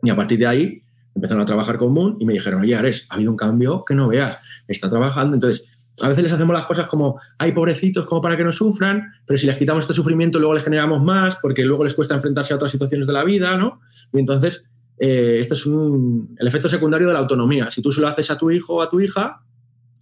Y 0.03 0.11
a 0.11 0.17
partir 0.17 0.39
de 0.39 0.47
ahí 0.47 0.83
empezaron 1.15 1.43
a 1.43 1.47
trabajar 1.47 1.79
común 1.79 2.17
y 2.21 2.27
me 2.27 2.35
dijeron, 2.35 2.61
oye, 2.61 2.75
Ares, 2.75 3.07
ha 3.09 3.15
habido 3.15 3.31
un 3.31 3.37
cambio 3.37 3.85
que 3.85 3.95
no 3.95 4.09
veas, 4.09 4.39
está 4.69 4.91
trabajando. 4.91 5.35
Entonces, 5.35 5.73
a 6.03 6.09
veces 6.09 6.25
les 6.25 6.33
hacemos 6.33 6.55
las 6.55 6.67
cosas 6.67 6.87
como, 6.89 7.21
hay 7.39 7.53
pobrecitos, 7.53 8.05
como 8.05 8.21
para 8.21 8.37
que 8.37 8.45
no 8.45 8.53
sufran, 8.53 9.13
pero 9.25 9.37
si 9.37 9.47
les 9.47 9.57
quitamos 9.57 9.85
este 9.85 9.95
sufrimiento, 9.95 10.39
luego 10.39 10.55
les 10.55 10.65
generamos 10.65 11.03
más, 11.03 11.37
porque 11.37 11.65
luego 11.65 11.85
les 11.85 11.95
cuesta 11.95 12.15
enfrentarse 12.15 12.53
a 12.53 12.57
otras 12.57 12.73
situaciones 12.73 13.07
de 13.07 13.13
la 13.13 13.25
vida, 13.25 13.57
¿no? 13.57 13.81
Y 14.13 14.19
entonces, 14.19 14.69
eh, 14.99 15.39
esto 15.41 15.55
es 15.55 15.67
un, 15.67 16.35
el 16.39 16.47
efecto 16.47 16.69
secundario 16.69 17.07
de 17.07 17.13
la 17.13 17.21
autonomía. 17.21 17.71
Si 17.71 17.81
tú 17.81 17.93
se 17.93 18.01
lo 18.01 18.09
haces 18.09 18.31
a 18.31 18.37
tu 18.37 18.51
hijo 18.51 18.75
o 18.75 18.83
a 18.83 18.89
tu 18.89 19.01
hija, 19.01 19.41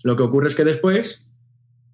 lo 0.03 0.17
que 0.17 0.23
ocurre 0.23 0.49
es 0.49 0.55
que 0.55 0.65
después, 0.65 1.29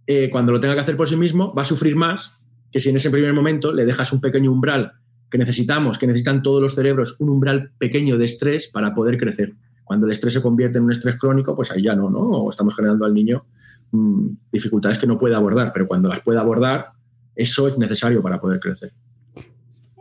eh, 0.06 0.30
cuando 0.30 0.52
lo 0.52 0.60
tenga 0.60 0.74
que 0.74 0.80
hacer 0.80 0.96
por 0.96 1.08
sí 1.08 1.16
mismo, 1.16 1.54
va 1.54 1.62
a 1.62 1.64
sufrir 1.64 1.96
más 1.96 2.34
que 2.70 2.80
si 2.80 2.90
en 2.90 2.96
ese 2.96 3.10
primer 3.10 3.32
momento 3.32 3.72
le 3.72 3.84
dejas 3.84 4.12
un 4.12 4.20
pequeño 4.20 4.52
umbral 4.52 4.92
que 5.30 5.38
necesitamos, 5.38 5.98
que 5.98 6.06
necesitan 6.06 6.42
todos 6.42 6.62
los 6.62 6.74
cerebros, 6.74 7.16
un 7.20 7.28
umbral 7.30 7.72
pequeño 7.78 8.16
de 8.18 8.24
estrés 8.24 8.68
para 8.68 8.94
poder 8.94 9.18
crecer. 9.18 9.54
Cuando 9.84 10.06
el 10.06 10.12
estrés 10.12 10.34
se 10.34 10.42
convierte 10.42 10.78
en 10.78 10.84
un 10.84 10.92
estrés 10.92 11.16
crónico, 11.16 11.54
pues 11.54 11.70
ahí 11.70 11.82
ya 11.82 11.94
no, 11.94 12.10
¿no? 12.10 12.20
O 12.20 12.50
estamos 12.50 12.74
generando 12.74 13.04
al 13.04 13.14
niño 13.14 13.44
mmm, 13.90 14.28
dificultades 14.52 14.98
que 14.98 15.06
no 15.06 15.18
puede 15.18 15.34
abordar, 15.34 15.70
pero 15.72 15.86
cuando 15.86 16.08
las 16.08 16.20
puede 16.20 16.38
abordar, 16.38 16.92
eso 17.34 17.68
es 17.68 17.78
necesario 17.78 18.22
para 18.22 18.38
poder 18.38 18.60
crecer. 18.60 18.92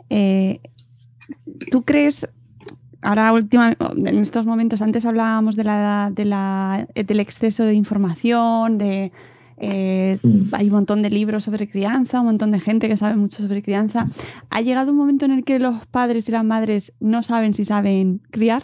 Eh, 0.09 0.59
¿Tú 1.71 1.83
crees, 1.83 2.27
ahora 3.07 3.31
última, 3.31 3.73
en 3.95 4.19
estos 4.19 4.45
momentos, 4.45 4.81
antes 4.81 5.05
hablábamos 5.05 5.55
de 5.55 5.63
la, 5.63 6.11
de 6.13 6.25
la, 6.25 6.87
del 6.93 7.19
exceso 7.21 7.63
de 7.63 7.73
información, 7.73 8.77
de 8.77 9.13
eh, 9.55 10.19
mm. 10.21 10.53
hay 10.53 10.67
un 10.67 10.73
montón 10.73 11.01
de 11.01 11.09
libros 11.09 11.45
sobre 11.45 11.69
crianza, 11.69 12.19
un 12.19 12.25
montón 12.25 12.51
de 12.51 12.59
gente 12.59 12.89
que 12.89 12.97
sabe 12.97 13.15
mucho 13.15 13.41
sobre 13.41 13.63
crianza. 13.63 14.07
¿Ha 14.49 14.59
llegado 14.59 14.91
un 14.91 14.97
momento 14.97 15.23
en 15.23 15.31
el 15.31 15.45
que 15.45 15.57
los 15.57 15.87
padres 15.87 16.27
y 16.27 16.33
las 16.33 16.43
madres 16.43 16.91
no 16.99 17.23
saben 17.23 17.53
si 17.53 17.63
saben 17.63 18.21
criar? 18.29 18.63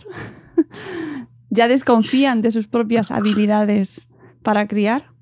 ¿Ya 1.50 1.70
desconfían 1.70 2.42
de 2.42 2.52
sus 2.52 2.68
propias 2.68 3.12
habilidades 3.12 4.10
para 4.42 4.68
criar? 4.68 5.13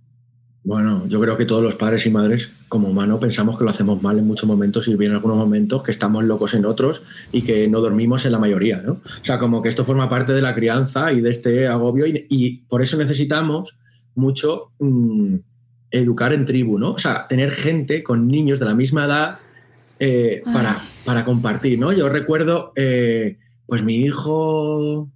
Bueno, 0.64 1.08
yo 1.08 1.20
creo 1.20 1.38
que 1.38 1.46
todos 1.46 1.64
los 1.64 1.76
padres 1.76 2.06
y 2.06 2.12
madres, 2.12 2.54
como 2.68 2.90
humanos, 2.90 3.20
pensamos 3.20 3.58
que 3.58 3.64
lo 3.64 3.72
hacemos 3.72 4.02
mal 4.02 4.20
en 4.20 4.28
muchos 4.28 4.48
momentos 4.48 4.88
y 4.88 4.96
bien 4.96 5.12
en 5.12 5.16
algunos 5.16 5.38
momentos, 5.38 5.82
que 5.82 5.90
estamos 5.90 6.24
locos 6.24 6.54
en 6.54 6.66
otros 6.66 7.04
y 7.32 7.42
que 7.42 7.68
no 7.68 7.82
dormimos 7.82 8.26
en 8.26 8.34
la 8.34 8.40
mayoría, 8.40 8.78
¿no? 8.78 8.94
O 8.94 9.24
sea, 9.26 9.40
como 9.40 9.64
que 9.64 9.70
esto 9.70 9.84
forma 9.84 10.08
parte 10.08 10.34
de 10.34 10.42
la 10.42 10.54
crianza 10.54 11.12
y 11.12 11.22
de 11.22 11.32
este 11.32 11.68
agobio 11.68 12.06
y, 12.06 12.28
y 12.30 12.58
por 12.68 12.84
eso 12.84 12.96
necesitamos 12.98 13.76
mucho 14.14 14.72
mmm, 14.80 15.38
educar 15.92 16.34
en 16.34 16.46
tribu, 16.46 16.80
¿no? 16.80 16.94
O 16.94 17.00
sea, 17.00 17.28
tener 17.28 17.52
gente 17.52 18.04
con 18.04 18.28
niños 18.28 18.60
de 18.60 18.66
la 18.66 18.74
misma 18.74 19.06
edad 19.06 19.40
eh, 20.00 20.42
para, 20.52 20.78
para, 21.06 21.26
compartir, 21.26 21.78
¿no? 21.78 21.92
Yo 21.92 22.10
recuerdo, 22.10 22.72
eh, 22.76 23.38
pues 23.68 23.84
mi 23.84 23.98
hijo 23.98 25.10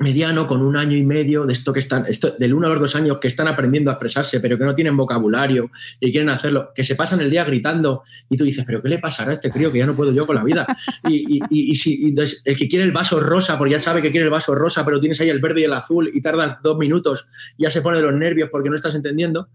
mediano 0.00 0.46
con 0.46 0.62
un 0.62 0.76
año 0.76 0.96
y 0.96 1.04
medio 1.04 1.46
de 1.46 1.52
esto 1.52 1.72
que 1.72 1.78
están, 1.78 2.06
esto, 2.06 2.34
del 2.38 2.52
uno 2.52 2.66
a 2.66 2.70
los 2.70 2.80
dos 2.80 2.96
años 2.96 3.18
que 3.18 3.28
están 3.28 3.46
aprendiendo 3.46 3.90
a 3.90 3.94
expresarse, 3.94 4.40
pero 4.40 4.58
que 4.58 4.64
no 4.64 4.74
tienen 4.74 4.96
vocabulario 4.96 5.70
y 6.00 6.10
quieren 6.10 6.30
hacerlo, 6.30 6.72
que 6.74 6.82
se 6.82 6.96
pasan 6.96 7.20
el 7.20 7.30
día 7.30 7.44
gritando 7.44 8.02
y 8.28 8.36
tú 8.36 8.44
dices, 8.44 8.64
pero 8.66 8.82
¿qué 8.82 8.88
le 8.88 8.98
pasará 8.98 9.30
a 9.30 9.34
este 9.34 9.50
crío 9.50 9.70
que 9.70 9.78
ya 9.78 9.86
no 9.86 9.94
puedo 9.94 10.12
yo 10.12 10.26
con 10.26 10.36
la 10.36 10.44
vida? 10.44 10.66
Y, 11.08 11.38
y, 11.38 11.70
y, 11.70 11.74
si 11.76 12.08
entonces, 12.08 12.42
el 12.44 12.56
que 12.56 12.68
quiere 12.68 12.84
el 12.84 12.92
vaso 12.92 13.20
rosa, 13.20 13.56
porque 13.56 13.72
ya 13.72 13.78
sabe 13.78 14.02
que 14.02 14.10
quiere 14.10 14.24
el 14.24 14.30
vaso 14.30 14.54
rosa, 14.54 14.84
pero 14.84 14.98
tienes 14.98 15.20
ahí 15.20 15.28
el 15.28 15.40
verde 15.40 15.60
y 15.60 15.64
el 15.64 15.72
azul 15.72 16.10
y 16.12 16.20
tardas 16.20 16.58
dos 16.62 16.76
minutos, 16.76 17.28
ya 17.58 17.70
se 17.70 17.80
pone 17.80 18.00
los 18.00 18.14
nervios 18.14 18.48
porque 18.50 18.70
no 18.70 18.76
estás 18.76 18.94
entendiendo. 18.94 19.48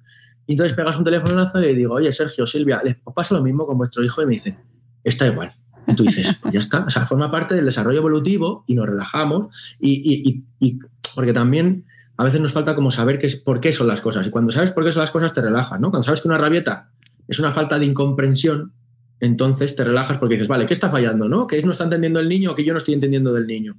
Y 0.48 0.54
entonces 0.54 0.76
pegas 0.76 0.98
un 0.98 1.04
telefonazo 1.04 1.60
y 1.60 1.64
le 1.64 1.74
digo, 1.76 1.96
oye, 1.96 2.12
Sergio, 2.12 2.48
Silvia, 2.48 2.82
¿les 2.84 2.96
pasa 3.14 3.36
lo 3.36 3.44
mismo 3.44 3.68
con 3.68 3.78
vuestro 3.78 4.04
hijo? 4.04 4.22
Y 4.22 4.26
me 4.26 4.34
dice, 4.34 4.58
está 5.04 5.28
igual. 5.28 5.54
Y 5.90 5.96
tú 5.96 6.04
dices, 6.04 6.38
pues 6.42 6.54
ya 6.54 6.60
está. 6.60 6.86
O 6.86 6.90
sea, 6.90 7.06
forma 7.06 7.32
parte 7.32 7.56
del 7.56 7.66
desarrollo 7.66 8.00
evolutivo 8.00 8.64
y 8.68 8.76
nos 8.76 8.88
relajamos. 8.88 9.54
Y, 9.80 9.92
y, 9.92 10.44
y 10.60 10.80
porque 11.16 11.34
también 11.34 11.86
a 12.18 12.24
veces 12.24 12.42
nos 12.42 12.52
falta 12.52 12.76
como 12.76 12.92
saber 12.92 13.18
qué 13.18 13.28
es, 13.28 13.38
por 13.38 13.60
qué 13.60 13.72
son 13.72 13.88
las 13.88 14.02
cosas. 14.02 14.28
Y 14.28 14.30
cuando 14.30 14.52
sabes 14.52 14.72
por 14.72 14.84
qué 14.84 14.92
son 14.92 15.02
las 15.02 15.12
cosas, 15.12 15.34
te 15.34 15.42
relajas, 15.42 15.80
¿no? 15.80 15.90
Cuando 15.90 16.04
sabes 16.04 16.22
que 16.22 16.28
una 16.28 16.38
rabieta 16.38 16.92
es 17.28 17.40
una 17.40 17.52
falta 17.52 17.80
de 17.80 17.86
incomprensión, 17.86 18.74
entonces 19.20 19.76
te 19.76 19.84
relajas 19.84 20.18
porque 20.18 20.36
dices, 20.36 20.48
vale, 20.48 20.66
¿qué 20.66 20.74
está 20.74 20.90
fallando, 20.90 21.30
no? 21.30 21.48
¿Qué 21.48 21.62
no 21.62 21.72
está 21.72 21.86
entendiendo 21.86 22.20
el 22.20 22.28
niño 22.28 22.52
o 22.52 22.56
que 22.56 22.64
yo 22.64 22.74
no 22.74 22.78
estoy 22.78 22.94
entendiendo 22.94 23.34
del 23.34 23.48
niño? 23.48 23.78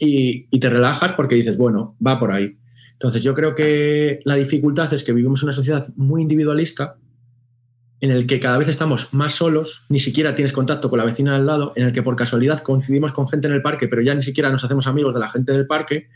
Y, 0.00 0.46
y 0.50 0.60
te 0.60 0.70
relajas 0.70 1.12
porque 1.14 1.34
dices, 1.34 1.56
bueno, 1.56 1.96
va 2.04 2.18
por 2.18 2.30
ahí. 2.30 2.56
Entonces 2.92 3.22
yo 3.22 3.34
creo 3.34 3.54
que 3.54 4.20
la 4.24 4.34
dificultad 4.36 4.92
es 4.92 5.02
que 5.04 5.12
vivimos 5.12 5.42
en 5.42 5.46
una 5.46 5.52
sociedad 5.52 5.88
muy 5.96 6.22
individualista 6.22 6.96
en 8.00 8.10
el 8.10 8.26
que 8.26 8.38
cada 8.38 8.58
vez 8.58 8.68
estamos 8.68 9.12
más 9.12 9.34
solos, 9.34 9.84
ni 9.88 9.98
siquiera 9.98 10.34
tienes 10.34 10.52
contacto 10.52 10.88
con 10.88 10.98
la 10.98 11.04
vecina 11.04 11.34
al 11.34 11.46
lado, 11.46 11.72
en 11.74 11.86
el 11.86 11.92
que 11.92 12.02
por 12.02 12.14
casualidad 12.14 12.62
coincidimos 12.62 13.12
con 13.12 13.28
gente 13.28 13.48
en 13.48 13.54
el 13.54 13.62
parque, 13.62 13.88
pero 13.88 14.02
ya 14.02 14.14
ni 14.14 14.22
siquiera 14.22 14.50
nos 14.50 14.64
hacemos 14.64 14.86
amigos 14.86 15.14
de 15.14 15.20
la 15.20 15.28
gente 15.28 15.52
del 15.52 15.66
parque. 15.66 16.08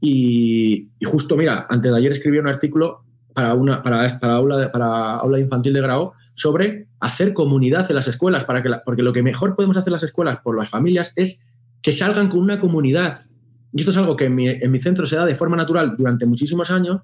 Y, 0.00 0.88
justo, 1.04 1.36
mira, 1.36 1.66
antes 1.68 1.92
de 1.92 1.98
ayer 1.98 2.12
escribí 2.12 2.38
un 2.38 2.48
artículo 2.48 3.04
para, 3.34 3.54
una, 3.54 3.82
para, 3.82 4.06
para, 4.18 4.34
aula, 4.34 4.72
para 4.72 5.16
aula 5.16 5.38
infantil 5.38 5.74
de 5.74 5.80
grado 5.80 6.14
sobre 6.34 6.88
hacer 7.00 7.32
comunidad 7.32 7.86
en 7.90 7.96
las 7.96 8.08
escuelas, 8.08 8.44
para 8.44 8.62
que 8.62 8.70
porque 8.84 9.02
lo 9.02 9.12
que 9.12 9.22
mejor 9.22 9.56
podemos 9.56 9.76
hacer 9.76 9.92
las 9.92 10.02
escuelas 10.02 10.38
por 10.42 10.56
las 10.56 10.70
familias 10.70 11.12
es 11.16 11.44
que 11.82 11.92
salgan 11.92 12.28
con 12.28 12.40
una 12.40 12.58
comunidad. 12.60 13.26
Y 13.72 13.80
esto 13.80 13.90
es 13.90 13.96
algo 13.98 14.16
que 14.16 14.26
en 14.26 14.34
mi, 14.34 14.48
en 14.48 14.70
mi 14.70 14.80
centro 14.80 15.06
se 15.06 15.16
da 15.16 15.26
de 15.26 15.34
forma 15.34 15.56
natural 15.56 15.96
durante 15.98 16.24
muchísimos 16.24 16.70
años, 16.70 17.02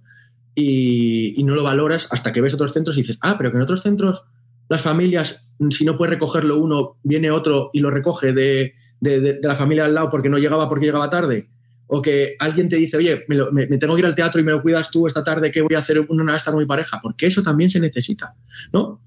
y, 0.55 1.43
no 1.45 1.55
lo 1.55 1.65
valoras 1.65 2.09
hasta 2.13 2.33
que 2.33 2.41
ves 2.41 2.55
otros 2.55 2.73
centros 2.73 2.97
y 2.97 3.03
dices, 3.03 3.19
ah, 3.21 3.37
pero 3.37 3.51
que 3.51 3.57
en 3.57 3.63
otros 3.63 3.83
centros 3.83 4.25
las 4.69 4.81
familias, 4.81 5.49
si 5.71 5.85
no 5.85 5.97
puede 5.97 6.13
recogerlo 6.13 6.59
uno, 6.59 6.99
viene 7.03 7.31
otro 7.31 7.71
y 7.73 7.81
lo 7.81 7.91
recoge 7.91 8.33
de, 8.33 8.75
la 9.01 9.57
familia 9.57 9.85
al 9.85 9.95
lado 9.95 10.09
porque 10.09 10.29
no 10.29 10.39
llegaba 10.39 10.69
porque 10.69 10.87
llegaba 10.87 11.11
tarde. 11.11 11.49
O 11.89 12.01
que 12.01 12.37
alguien 12.39 12.69
te 12.69 12.77
dice, 12.77 12.97
oye, 12.97 13.25
me, 13.29 13.67
tengo 13.67 13.95
que 13.95 14.01
ir 14.01 14.07
al 14.07 14.15
teatro 14.15 14.41
y 14.41 14.45
me 14.45 14.53
lo 14.53 14.63
cuidas 14.63 14.91
tú 14.91 15.07
esta 15.07 15.23
tarde, 15.23 15.51
que 15.51 15.61
voy 15.61 15.75
a 15.75 15.81
hacer 15.81 16.01
una 16.09 16.35
esta 16.37 16.51
con 16.51 16.61
mi 16.61 16.67
pareja, 16.67 17.01
porque 17.03 17.27
eso 17.27 17.43
también 17.43 17.69
se 17.69 17.81
necesita, 17.81 18.35
¿no? 18.73 19.01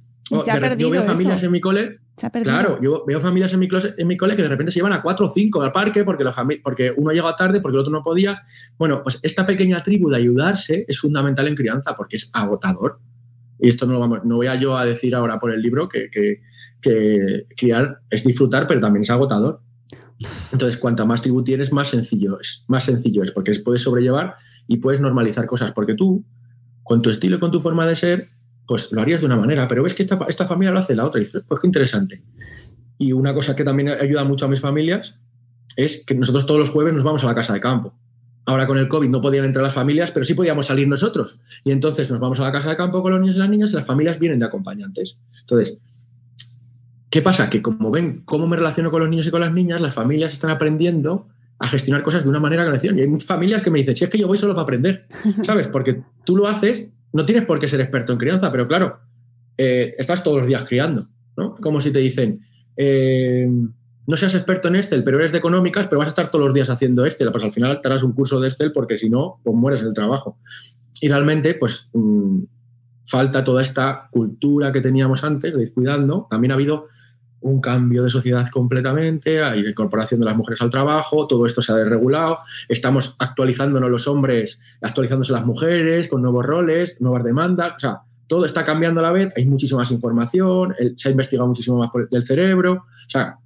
Yo 0.77 0.89
veo 0.89 1.03
familias 1.03 1.43
en 1.43 1.51
mi 1.51 1.61
cole. 1.61 1.99
Claro, 2.43 2.79
yo 2.81 3.03
veo 3.05 3.19
familias 3.19 3.53
en 3.53 3.59
mi, 3.59 3.67
en 3.97 4.07
mi 4.07 4.17
cole 4.17 4.35
que 4.35 4.41
de 4.41 4.47
repente 4.47 4.71
se 4.71 4.79
llevan 4.79 4.93
a 4.93 5.01
cuatro 5.01 5.25
o 5.25 5.29
cinco 5.29 5.61
al 5.61 5.71
parque 5.71 6.03
porque, 6.03 6.23
la 6.23 6.33
porque 6.63 6.93
uno 6.95 7.11
llega 7.11 7.35
tarde, 7.35 7.61
porque 7.61 7.75
el 7.75 7.81
otro 7.81 7.91
no 7.91 8.01
podía. 8.01 8.43
Bueno, 8.77 9.01
pues 9.03 9.19
esta 9.21 9.45
pequeña 9.45 9.83
tribu 9.83 10.09
de 10.09 10.17
ayudarse 10.17 10.85
es 10.87 10.99
fundamental 10.99 11.47
en 11.47 11.55
crianza 11.55 11.93
porque 11.93 12.15
es 12.15 12.29
agotador. 12.33 12.99
Y 13.59 13.69
esto 13.69 13.85
no 13.85 13.93
lo 13.93 13.99
vamos, 13.99 14.19
no 14.25 14.37
voy 14.37 14.47
a 14.47 14.55
yo 14.55 14.77
a 14.77 14.85
decir 14.85 15.15
ahora 15.15 15.39
por 15.39 15.53
el 15.53 15.61
libro 15.61 15.87
que, 15.87 16.09
que, 16.09 16.41
que 16.81 17.45
criar 17.55 17.99
es 18.09 18.23
disfrutar, 18.23 18.67
pero 18.67 18.81
también 18.81 19.01
es 19.01 19.09
agotador. 19.09 19.61
Entonces, 20.51 20.79
cuanta 20.79 21.05
más 21.05 21.21
tribu 21.21 21.43
tienes, 21.43 21.71
más 21.73 21.89
sencillo 21.89 22.39
es. 22.39 22.63
Más 22.67 22.85
sencillo 22.85 23.23
es, 23.23 23.31
porque 23.31 23.51
puedes 23.63 23.81
sobrellevar 23.81 24.35
y 24.67 24.77
puedes 24.77 25.01
normalizar 25.01 25.45
cosas. 25.45 25.71
Porque 25.73 25.93
tú, 25.93 26.25
con 26.83 27.01
tu 27.01 27.09
estilo 27.09 27.37
y 27.37 27.39
con 27.39 27.51
tu 27.51 27.59
forma 27.59 27.85
de 27.85 27.95
ser, 27.95 28.29
pues 28.67 28.91
lo 28.91 29.01
harías 29.01 29.21
de 29.21 29.27
una 29.27 29.35
manera, 29.35 29.67
pero 29.67 29.83
ves 29.83 29.93
que 29.93 30.03
esta, 30.03 30.19
esta 30.27 30.45
familia 30.45 30.71
lo 30.71 30.79
hace 30.79 30.95
la 30.95 31.05
otra 31.05 31.21
y 31.21 31.25
dices, 31.25 31.43
pues 31.47 31.61
qué 31.61 31.67
interesante. 31.67 32.23
Y 32.97 33.11
una 33.11 33.33
cosa 33.33 33.55
que 33.55 33.63
también 33.63 33.89
ayuda 33.89 34.23
mucho 34.23 34.45
a 34.45 34.47
mis 34.47 34.61
familias 34.61 35.19
es 35.77 36.05
que 36.05 36.15
nosotros 36.15 36.45
todos 36.45 36.59
los 36.59 36.69
jueves 36.69 36.93
nos 36.93 37.03
vamos 37.03 37.23
a 37.23 37.27
la 37.27 37.35
casa 37.35 37.53
de 37.53 37.59
campo. 37.59 37.93
Ahora 38.45 38.67
con 38.67 38.77
el 38.77 38.87
COVID 38.87 39.09
no 39.09 39.21
podían 39.21 39.45
entrar 39.45 39.63
las 39.63 39.73
familias, 39.73 40.11
pero 40.11 40.23
sí 40.23 40.35
podíamos 40.35 40.67
salir 40.67 40.87
nosotros. 40.87 41.39
Y 41.63 41.71
entonces 41.71 42.09
nos 42.11 42.19
vamos 42.19 42.39
a 42.39 42.43
la 42.43 42.51
casa 42.51 42.69
de 42.69 42.75
campo 42.75 43.01
con 43.01 43.11
los 43.11 43.19
niños 43.19 43.35
y 43.35 43.39
las 43.39 43.49
niñas 43.49 43.71
y 43.71 43.75
las 43.75 43.85
familias 43.85 44.19
vienen 44.19 44.39
de 44.39 44.45
acompañantes. 44.45 45.19
Entonces, 45.41 45.81
¿qué 47.09 47.21
pasa? 47.21 47.49
Que 47.49 47.61
como 47.61 47.89
ven 47.89 48.21
cómo 48.23 48.47
me 48.47 48.55
relaciono 48.55 48.91
con 48.91 49.01
los 49.01 49.09
niños 49.09 49.25
y 49.27 49.31
con 49.31 49.41
las 49.41 49.51
niñas, 49.51 49.81
las 49.81 49.95
familias 49.95 50.31
están 50.31 50.51
aprendiendo 50.51 51.27
a 51.57 51.67
gestionar 51.67 52.03
cosas 52.03 52.23
de 52.23 52.29
una 52.29 52.39
manera 52.39 52.63
que 52.63 52.67
no 52.67 52.73
decían. 52.73 52.97
Y 52.99 53.01
hay 53.01 53.07
muchas 53.07 53.27
familias 53.27 53.63
que 53.63 53.71
me 53.71 53.79
dicen, 53.79 53.95
si 53.95 54.03
es 54.03 54.09
que 54.09 54.19
yo 54.19 54.27
voy 54.27 54.37
solo 54.37 54.53
para 54.53 54.63
aprender, 54.63 55.07
¿sabes? 55.43 55.67
Porque 55.67 56.03
tú 56.23 56.35
lo 56.35 56.47
haces 56.47 56.91
no 57.15 57.25
tienes 57.25 57.45
por 57.45 57.59
qué 57.59 57.67
ser 57.69 57.79
experto 57.79 58.11
en 58.11 58.17
crianza, 58.17 58.51
pero 58.51 58.67
claro, 58.67 58.99
eh, 59.57 59.95
estás 59.97 60.21
todos 60.21 60.39
los 60.39 60.47
días 60.47 60.65
criando, 60.65 61.07
¿no? 61.37 61.55
Como 61.55 61.79
si 61.79 61.93
te 61.93 61.99
dicen, 61.99 62.41
eh, 62.75 63.47
no 64.05 64.17
seas 64.17 64.35
experto 64.35 64.67
en 64.67 64.75
Excel, 64.75 65.01
pero 65.05 65.17
eres 65.17 65.31
de 65.31 65.37
económicas, 65.37 65.87
pero 65.87 65.99
vas 65.99 66.09
a 66.09 66.11
estar 66.11 66.29
todos 66.29 66.43
los 66.43 66.53
días 66.53 66.69
haciendo 66.69 67.05
Excel, 67.05 67.31
pues 67.31 67.45
al 67.45 67.53
final 67.53 67.79
te 67.79 67.87
harás 67.87 68.03
un 68.03 68.11
curso 68.11 68.41
de 68.41 68.49
Excel 68.49 68.73
porque 68.73 68.97
si 68.97 69.09
no, 69.09 69.39
pues 69.45 69.55
mueres 69.55 69.79
en 69.79 69.87
el 69.87 69.93
trabajo. 69.93 70.39
Y 70.99 71.07
realmente, 71.07 71.53
pues 71.53 71.89
mm, 71.93 72.43
falta 73.05 73.45
toda 73.45 73.61
esta 73.61 74.09
cultura 74.11 74.73
que 74.73 74.81
teníamos 74.81 75.23
antes 75.23 75.55
de 75.55 75.63
ir 75.63 75.73
cuidando. 75.73 76.27
También 76.29 76.51
ha 76.51 76.55
habido 76.55 76.87
un 77.45 77.61
cambio 77.61 78.01
de 78.03 78.09
sociedad 78.09 78.47
completamente, 78.49 79.41
hay 79.43 79.59
incorporación 79.59 80.19
de 80.19 80.25
las 80.25 80.35
mujeres 80.35 80.61
al 80.63 80.71
trabajo, 80.71 81.27
todo 81.27 81.45
esto 81.45 81.61
se 81.61 81.71
ha 81.71 81.75
desregulado, 81.75 82.39
estamos 82.67 83.15
actualizándonos 83.19 83.89
los 83.89 84.07
hombres, 84.07 84.59
actualizándose 84.81 85.31
las 85.31 85.45
mujeres 85.45 86.07
con 86.07 86.23
nuevos 86.23 86.43
roles, 86.43 86.99
nuevas 87.01 87.23
demandas, 87.23 87.73
o 87.75 87.79
sea, 87.79 87.99
todo 88.25 88.45
está 88.45 88.65
cambiando 88.65 88.99
a 88.99 89.03
la 89.03 89.11
vez, 89.11 89.31
hay 89.37 89.45
muchísima 89.45 89.81
más 89.81 89.91
información, 89.91 90.73
se 90.97 91.09
ha 91.09 91.11
investigado 91.11 91.47
muchísimo 91.47 91.77
más 91.77 91.91
del 92.09 92.23
cerebro, 92.23 92.73
o 92.73 93.09
sea, 93.09 93.37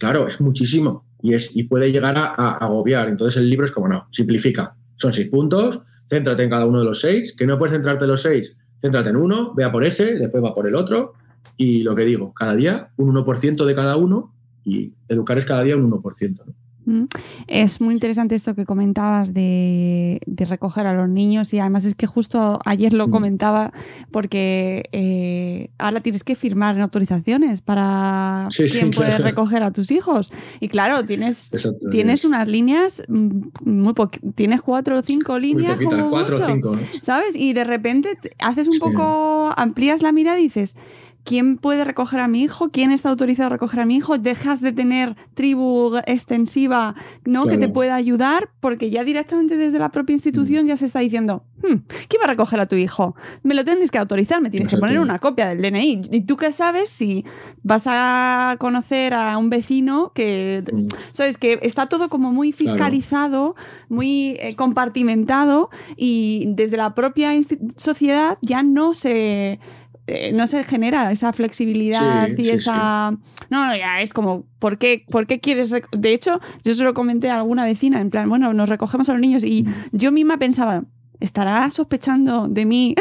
claro, 0.00 0.26
es 0.26 0.40
muchísimo 0.40 1.06
y, 1.22 1.34
es, 1.34 1.56
y 1.56 1.62
puede 1.62 1.92
llegar 1.92 2.18
a, 2.18 2.34
a 2.36 2.56
agobiar. 2.56 3.08
Entonces 3.08 3.40
el 3.40 3.48
libro 3.48 3.66
es 3.66 3.70
como, 3.70 3.86
no, 3.86 4.08
simplifica, 4.10 4.74
son 4.96 5.12
seis 5.12 5.28
puntos, 5.28 5.80
céntrate 6.08 6.42
en 6.42 6.50
cada 6.50 6.66
uno 6.66 6.80
de 6.80 6.86
los 6.86 7.00
seis, 7.00 7.36
que 7.36 7.46
no 7.46 7.56
puedes 7.56 7.72
centrarte 7.72 8.04
en 8.04 8.10
los 8.10 8.22
seis, 8.22 8.58
céntrate 8.80 9.10
en 9.10 9.16
uno, 9.16 9.54
vea 9.54 9.70
por 9.70 9.84
ese, 9.84 10.16
después 10.16 10.42
va 10.42 10.52
por 10.52 10.66
el 10.66 10.74
otro, 10.74 11.14
y 11.56 11.82
lo 11.82 11.94
que 11.94 12.04
digo, 12.04 12.32
cada 12.34 12.56
día 12.56 12.90
un 12.96 13.14
1% 13.14 13.64
de 13.64 13.74
cada 13.74 13.96
uno 13.96 14.34
y 14.64 14.92
educar 15.08 15.38
es 15.38 15.46
cada 15.46 15.62
día 15.62 15.76
un 15.76 15.90
1%. 15.90 16.42
Mm. 16.86 17.04
Es 17.46 17.80
muy 17.80 17.94
interesante 17.94 18.34
esto 18.34 18.54
que 18.54 18.64
comentabas 18.64 19.32
de, 19.32 20.20
recoger 20.26 20.86
a 20.86 20.92
los 20.92 21.08
niños 21.08 21.54
y 21.54 21.58
además 21.58 21.86
es 21.86 21.94
que 21.94 22.06
justo 22.06 22.58
ayer 22.64 22.92
lo 22.92 23.08
mm. 23.08 23.10
comentaba 23.10 23.72
porque 24.10 24.84
eh, 24.92 25.70
ahora 25.78 26.00
tienes 26.00 26.22
que 26.22 26.36
firmar 26.36 26.78
autorizaciones 26.80 27.62
para 27.62 28.46
quién 28.54 28.90
puede 28.90 29.16
recoger 29.18 29.62
a 29.62 29.70
tus 29.70 29.90
hijos 29.90 30.30
y 30.60 30.68
claro 30.68 31.04
tienes 31.06 31.50
tienes 31.90 32.26
unas 32.26 32.46
líneas 32.46 33.02
mm, 33.08 33.40
muy 33.64 33.94
tienes 34.34 34.60
cuatro 34.60 34.98
o 34.98 35.02
cinco 35.02 35.38
líneas 35.38 35.78
cuatro 36.10 36.36
o 36.36 36.46
cinco 36.46 36.76
sabes 37.00 37.34
y 37.34 37.54
de 37.54 37.64
repente 37.64 38.18
haces 38.38 38.68
un 38.68 38.78
poco 38.78 39.52
amplías 39.56 40.02
la 40.02 40.12
mirada 40.12 40.38
y 40.40 40.44
dices 40.44 40.76
quién 41.24 41.56
puede 41.56 41.84
recoger 41.84 42.20
a 42.20 42.28
mi 42.28 42.42
hijo, 42.42 42.70
quién 42.70 42.92
está 42.92 43.08
autorizado 43.08 43.46
a 43.46 43.50
recoger 43.50 43.80
a 43.80 43.86
mi 43.86 43.96
hijo, 43.96 44.18
dejas 44.18 44.60
de 44.60 44.72
tener 44.72 45.16
tribu 45.34 45.96
extensiva 46.06 46.94
¿no? 47.24 47.46
que 47.46 47.56
te 47.56 47.68
pueda 47.68 47.94
ayudar, 47.94 48.50
porque 48.60 48.90
ya 48.90 49.04
directamente 49.04 49.56
desde 49.56 49.78
la 49.78 49.88
propia 49.88 50.12
institución 50.12 50.66
mm. 50.66 50.68
ya 50.68 50.76
se 50.76 50.86
está 50.86 51.00
diciendo, 51.00 51.44
hmm, 51.62 51.76
¿quién 52.08 52.20
va 52.20 52.24
a 52.24 52.28
recoger 52.28 52.60
a 52.60 52.66
tu 52.66 52.76
hijo? 52.76 53.16
Me 53.42 53.54
lo 53.54 53.64
tienes 53.64 53.90
que 53.90 53.98
autorizar, 53.98 54.42
me 54.42 54.50
tienes 54.50 54.68
que 54.68 54.76
poner 54.76 55.00
una 55.00 55.18
copia 55.18 55.48
del 55.48 55.62
DNI. 55.62 56.08
¿Y 56.12 56.20
tú 56.22 56.36
qué 56.36 56.52
sabes 56.52 56.90
si 56.90 57.24
vas 57.62 57.84
a 57.86 58.56
conocer 58.58 59.14
a 59.14 59.38
un 59.38 59.48
vecino 59.48 60.12
que, 60.14 60.62
mm. 60.70 60.88
sabes, 61.12 61.38
que 61.38 61.58
está 61.62 61.88
todo 61.88 62.10
como 62.10 62.32
muy 62.32 62.52
fiscalizado, 62.52 63.54
muy 63.88 64.36
eh, 64.40 64.54
compartimentado 64.56 65.70
y 65.96 66.44
desde 66.48 66.76
la 66.76 66.94
propia 66.94 67.30
sociedad 67.76 68.36
ya 68.42 68.62
no 68.62 68.92
se 68.92 69.58
eh, 70.06 70.32
no 70.32 70.46
se 70.46 70.64
genera 70.64 71.10
esa 71.12 71.32
flexibilidad 71.32 72.28
y 72.36 72.50
esa... 72.50 73.10
No, 73.48 73.66
no, 73.66 73.76
ya 73.76 74.02
es 74.02 74.12
como, 74.12 74.46
¿por 74.58 74.76
qué, 74.78 75.04
¿por 75.08 75.26
qué 75.26 75.40
quieres...? 75.40 75.74
De 75.92 76.12
hecho, 76.12 76.40
yo 76.62 76.74
se 76.74 76.84
lo 76.84 76.92
comenté 76.92 77.30
a 77.30 77.38
alguna 77.38 77.64
vecina, 77.64 78.00
en 78.00 78.10
plan, 78.10 78.28
bueno, 78.28 78.52
nos 78.52 78.68
recogemos 78.68 79.08
a 79.08 79.12
los 79.12 79.20
niños 79.20 79.44
y 79.44 79.62
mm. 79.62 79.74
yo 79.92 80.12
misma 80.12 80.36
pensaba, 80.36 80.84
¿estará 81.20 81.70
sospechando 81.70 82.48
de 82.48 82.66
mí 82.66 82.94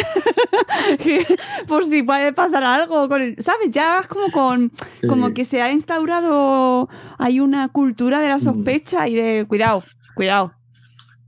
por 1.68 1.86
si 1.88 2.04
puede 2.04 2.32
pasar 2.32 2.64
algo 2.64 3.10
con 3.10 3.22
el, 3.22 3.36
¿sabes? 3.40 3.70
Ya 3.72 4.00
es 4.00 4.08
como 4.08 4.32
con 4.32 4.72
como 5.08 5.34
que 5.34 5.44
se 5.44 5.62
ha 5.62 5.72
instaurado 5.72 6.90
hay 7.18 7.40
una 7.42 7.68
cultura 7.68 8.20
de 8.22 8.30
la 8.30 8.38
mm. 8.38 8.42
sospecha 8.42 9.08
y 9.10 9.16
de 9.16 9.46
cuidado, 9.48 9.84
cuidado. 10.16 10.54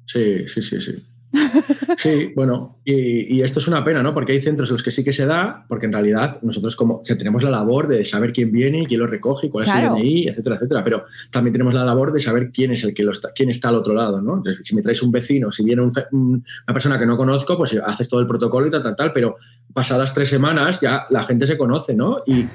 Sí, 0.05 0.47
sí, 0.47 0.61
sí, 0.61 0.79
sí. 0.79 1.05
Sí, 1.97 2.31
bueno, 2.35 2.79
y, 2.85 3.41
esto 3.41 3.59
es 3.59 3.67
una 3.67 3.83
pena, 3.83 4.01
¿no? 4.01 4.13
Porque 4.13 4.31
hay 4.31 4.41
centros 4.41 4.69
en 4.69 4.73
los 4.73 4.83
que 4.83 4.91
sí 4.91 5.03
que 5.03 5.11
se 5.11 5.25
da, 5.25 5.65
porque 5.67 5.85
en 5.85 5.93
realidad 5.93 6.39
nosotros 6.41 6.75
como 6.75 7.01
tenemos 7.01 7.43
la 7.43 7.49
labor 7.49 7.87
de 7.87 8.05
saber 8.05 8.31
quién 8.31 8.51
viene 8.51 8.83
y 8.83 8.85
quién 8.85 8.99
lo 8.99 9.07
recoge 9.07 9.49
cuál 9.49 9.65
es 9.65 9.73
el 9.73 9.89
DNI, 9.89 10.27
etcétera, 10.29 10.55
etcétera, 10.55 10.83
pero 10.83 11.05
también 11.31 11.51
tenemos 11.51 11.73
la 11.73 11.83
labor 11.83 12.11
de 12.11 12.21
saber 12.21 12.51
quién 12.51 12.71
es 12.71 12.83
el 12.83 12.93
que 12.93 13.03
lo 13.03 13.11
está, 13.11 13.31
quién 13.33 13.49
está 13.49 13.69
al 13.69 13.75
otro 13.75 13.93
lado, 13.93 14.21
¿no? 14.21 14.37
Entonces, 14.37 14.61
si 14.65 14.75
me 14.75 14.81
traes 14.81 15.01
un 15.03 15.11
vecino, 15.11 15.51
si 15.51 15.63
viene 15.63 15.81
una 15.81 16.43
persona 16.67 16.97
que 16.99 17.05
no 17.05 17.17
conozco, 17.17 17.57
pues 17.57 17.77
haces 17.85 18.09
todo 18.09 18.21
el 18.21 18.27
protocolo 18.27 18.67
y 18.67 18.71
tal, 18.71 18.83
tal, 18.83 18.95
tal, 18.95 19.13
pero 19.13 19.37
pasadas 19.73 20.13
tres 20.13 20.29
semanas 20.29 20.79
ya 20.81 21.05
la 21.09 21.23
gente 21.23 21.47
se 21.47 21.57
conoce, 21.57 21.95
¿no? 21.95 22.17
Y 22.25 22.45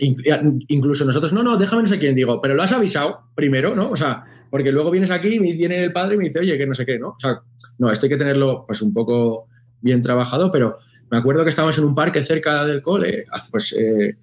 incluso 0.00 1.04
nosotros, 1.04 1.32
no, 1.32 1.42
no, 1.42 1.56
déjame 1.56 1.82
no 1.82 1.88
sé 1.88 1.98
quién, 1.98 2.14
digo, 2.14 2.40
pero 2.40 2.54
lo 2.54 2.62
has 2.62 2.72
avisado 2.72 3.22
primero, 3.34 3.74
¿no? 3.74 3.90
O 3.90 3.96
sea, 3.96 4.24
porque 4.50 4.72
luego 4.72 4.90
vienes 4.90 5.10
aquí 5.10 5.28
y 5.28 5.38
viene 5.38 5.82
el 5.82 5.92
padre 5.92 6.14
y 6.14 6.18
me 6.18 6.24
dice, 6.24 6.40
oye, 6.40 6.56
que 6.56 6.66
no 6.66 6.74
sé 6.74 6.86
qué, 6.86 6.98
¿no? 6.98 7.10
O 7.10 7.20
sea, 7.20 7.40
no, 7.78 7.90
esto 7.90 8.06
hay 8.06 8.10
que 8.10 8.16
tenerlo 8.16 8.64
pues 8.66 8.82
un 8.82 8.92
poco 8.92 9.46
bien 9.80 10.02
trabajado, 10.02 10.50
pero 10.50 10.78
me 11.10 11.18
acuerdo 11.18 11.44
que 11.44 11.50
estábamos 11.50 11.78
en 11.78 11.84
un 11.84 11.94
parque 11.94 12.24
cerca 12.24 12.64
del 12.64 12.82
cole, 12.82 13.24
pues 13.50 13.74
eh, 13.78 14.16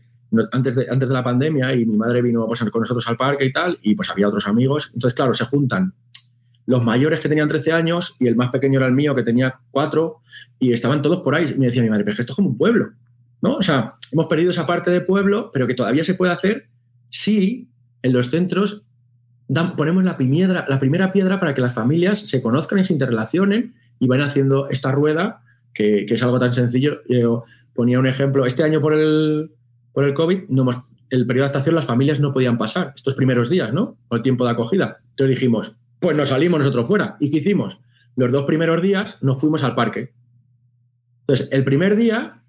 antes, 0.52 0.76
de, 0.76 0.88
antes 0.90 1.08
de 1.08 1.14
la 1.14 1.24
pandemia 1.24 1.74
y 1.74 1.86
mi 1.86 1.98
madre 1.98 2.22
vino 2.22 2.46
pues, 2.48 2.60
con 2.60 2.80
nosotros 2.80 3.08
al 3.08 3.18
parque 3.18 3.46
y 3.46 3.52
tal, 3.52 3.78
y 3.82 3.96
pues 3.96 4.10
había 4.10 4.28
otros 4.28 4.48
amigos, 4.48 4.92
entonces 4.94 5.16
claro, 5.16 5.34
se 5.34 5.46
juntan 5.46 5.94
los 6.66 6.84
mayores 6.84 7.20
que 7.22 7.30
tenían 7.30 7.48
13 7.48 7.72
años 7.72 8.16
y 8.20 8.28
el 8.28 8.36
más 8.36 8.50
pequeño 8.50 8.80
era 8.80 8.88
el 8.88 8.94
mío 8.94 9.14
que 9.16 9.24
tenía 9.24 9.54
4 9.72 10.22
y 10.60 10.74
estaban 10.74 11.02
todos 11.02 11.22
por 11.22 11.36
ahí. 11.36 11.46
Y 11.56 11.60
me 11.60 11.68
decía 11.68 11.84
mi 11.84 11.90
madre, 11.90 12.04
pero 12.04 12.20
esto 12.20 12.32
es 12.32 12.36
como 12.36 12.50
un 12.50 12.58
pueblo, 12.58 12.90
¿no? 13.46 13.58
O 13.58 13.62
sea, 13.62 13.96
hemos 14.12 14.26
perdido 14.26 14.50
esa 14.50 14.66
parte 14.66 14.90
de 14.90 15.02
pueblo, 15.02 15.52
pero 15.54 15.68
que 15.68 15.76
todavía 15.76 16.04
se 16.04 16.16
puede 16.16 16.34
hacer 16.34 16.68
si 17.12 17.70
en 18.02 18.12
los 18.12 18.32
centros 18.32 18.88
ponemos 19.78 20.04
la, 20.04 20.18
piedra, 20.18 20.66
la 20.68 20.80
primera 20.80 21.12
piedra 21.14 21.40
para 21.40 21.54
que 21.54 21.62
las 21.62 21.76
familias 21.76 22.20
se 22.20 22.42
conozcan 22.42 22.80
y 22.80 22.84
se 22.84 22.94
interrelacionen 22.94 23.76
y 24.00 24.08
vayan 24.08 24.28
haciendo 24.28 24.68
esta 24.70 24.92
rueda, 24.92 25.44
que, 25.74 26.06
es 26.10 26.24
algo 26.24 26.40
tan 26.40 26.54
sencillo. 26.54 27.02
Yo 27.08 27.44
ponía 27.74 28.00
un 28.00 28.08
ejemplo, 28.08 28.48
este 28.48 28.64
año 28.64 28.82
por 28.82 28.94
el, 28.94 29.52
por 29.94 30.06
el 30.06 30.16
COVID, 30.16 30.46
el 31.12 31.28
periodo 31.28 31.44
de 31.44 31.50
adaptación 31.52 31.76
las 31.76 31.86
familias 31.86 32.20
no 32.20 32.34
podían 32.34 32.58
pasar 32.58 32.94
estos 32.96 33.14
primeros 33.14 33.50
días, 33.52 33.72
¿no? 33.72 33.98
O 34.08 34.16
el 34.16 34.24
tiempo 34.24 34.44
de 34.46 34.52
acogida. 34.52 34.98
Entonces 35.12 35.36
dijimos, 35.36 35.78
pues 36.00 36.18
nos 36.18 36.30
salimos 36.30 36.60
nosotros 36.60 36.88
fuera. 36.88 37.16
¿Y 37.20 37.30
qué 37.30 37.38
hicimos? 37.38 37.78
Los 38.16 38.32
dos 38.32 38.46
primeros 38.46 38.82
días 38.82 39.22
nos 39.22 39.40
fuimos 39.40 39.64
al 39.64 39.76
parque. 39.76 40.14
Entonces, 41.22 41.52
el 41.52 41.64
primer 41.64 41.96
día 41.96 42.42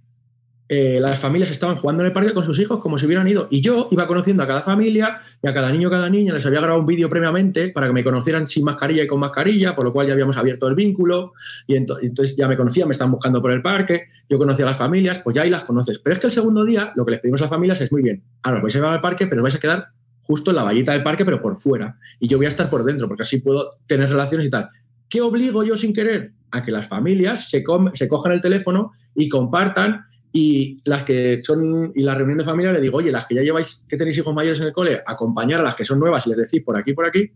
eh, 0.69 0.99
las 1.01 1.21
familias 1.21 1.51
estaban 1.51 1.77
jugando 1.77 2.03
en 2.03 2.09
el 2.09 2.13
parque 2.13 2.35
con 2.35 2.43
sus 2.43 2.59
hijos 2.59 2.81
como 2.81 2.99
si 2.99 3.07
hubieran 3.07 3.29
ido. 3.29 3.47
Y 3.51 3.61
yo 3.61 3.89
iba 3.91 4.07
conociendo 4.07 4.43
a 4.43 4.47
cada 4.47 4.63
familia 4.63 5.21
y 5.41 5.49
a 5.49 5.55
cada 5.55 5.71
niño, 5.71 5.89
cada 5.91 6.11
niña. 6.11 6.35
Les 6.35 6.45
había 6.45 6.59
grabado 6.59 6.81
un 6.81 6.87
vídeo 6.87 7.09
previamente 7.09 7.69
para 7.69 7.87
que 7.87 7.93
me 7.93 8.03
conocieran 8.03 8.49
sin 8.49 8.65
mascarilla 8.65 9.05
y 9.05 9.07
con 9.07 9.21
mascarilla, 9.21 9.77
por 9.77 9.85
lo 9.85 9.93
cual 9.93 10.09
ya 10.09 10.13
habíamos 10.13 10.37
abierto 10.37 10.67
el 10.67 10.75
vínculo. 10.75 11.35
Y 11.67 11.77
entonces 11.77 12.37
ya 12.37 12.49
me 12.49 12.57
conocían, 12.57 12.89
me 12.89 12.93
estaban 12.93 13.13
buscando 13.13 13.41
por 13.41 13.53
el 13.53 13.63
parque. 13.63 14.09
Yo 14.29 14.39
conocía 14.39 14.65
a 14.65 14.69
las 14.69 14.79
familias, 14.79 15.21
pues 15.21 15.37
ya 15.37 15.43
ahí 15.43 15.51
las 15.51 15.65
conoces. 15.65 16.01
Pero 16.01 16.15
es 16.15 16.21
que 16.21 16.27
el 16.27 16.33
segundo 16.33 16.65
día 16.65 16.93
lo 16.97 17.05
que 17.05 17.13
les 17.13 17.21
pedimos 17.21 17.41
a 17.43 17.45
las 17.45 17.51
familias 17.51 17.81
es 17.81 17.93
muy 17.93 18.03
bien. 18.03 18.25
Ahora 18.43 18.61
vais 18.61 18.75
a 18.75 18.79
llevar 18.79 18.95
al 18.95 19.01
parque, 19.01 19.29
pero 19.29 19.43
vais 19.43 19.55
a 19.55 19.61
quedar 19.61 19.89
justo 20.23 20.51
en 20.51 20.57
la 20.57 20.65
vallita 20.65 20.93
del 20.93 21.05
parque, 21.05 21.25
pero 21.25 21.41
por 21.41 21.57
fuera. 21.57 21.97
Y 22.19 22.27
yo 22.27 22.39
voy 22.39 22.47
a 22.47 22.49
estar 22.49 22.69
por 22.69 22.83
dentro, 22.83 23.07
porque 23.07 23.23
así 23.23 23.41
puedo 23.41 23.71
tener 23.87 24.09
relaciones 24.09 24.49
y 24.49 24.51
tal. 24.51 24.69
¿Qué 25.09 25.21
obligo 25.21 25.63
yo 25.63 25.77
sin 25.77 25.93
querer? 25.93 26.33
A 26.51 26.65
que 26.65 26.73
las 26.73 26.89
familias 26.89 27.49
se, 27.49 27.63
se 27.95 28.09
cojan 28.09 28.33
el 28.33 28.41
teléfono 28.41 28.93
y 29.15 29.29
compartan 29.29 30.07
y 30.39 30.77
las 30.85 31.05
que 31.05 31.41
son, 31.43 31.93
y 31.95 32.03
la 32.03 32.15
reunión 32.15 32.37
de 32.37 32.45
familia 32.45 32.71
le 32.71 32.83
digo, 32.83 32.99
oye, 32.99 33.11
las 33.11 33.25
que 33.25 33.35
ya 33.35 33.41
lleváis, 33.41 33.87
que 33.89 33.97
tenéis 33.97 34.19
hijos 34.19 34.35
mayores 34.35 34.61
en 34.61 34.67
el 34.67 34.73
cole, 34.75 35.01
acompañar 35.07 35.61
a 35.61 35.63
las 35.63 35.75
que 35.75 35.83
son 35.83 35.99
nuevas 35.99 36.27
y 36.27 36.29
les 36.29 36.39
decís 36.41 36.63
por 36.63 36.77
aquí, 36.77 36.93
por 36.93 37.07
aquí. 37.07 37.31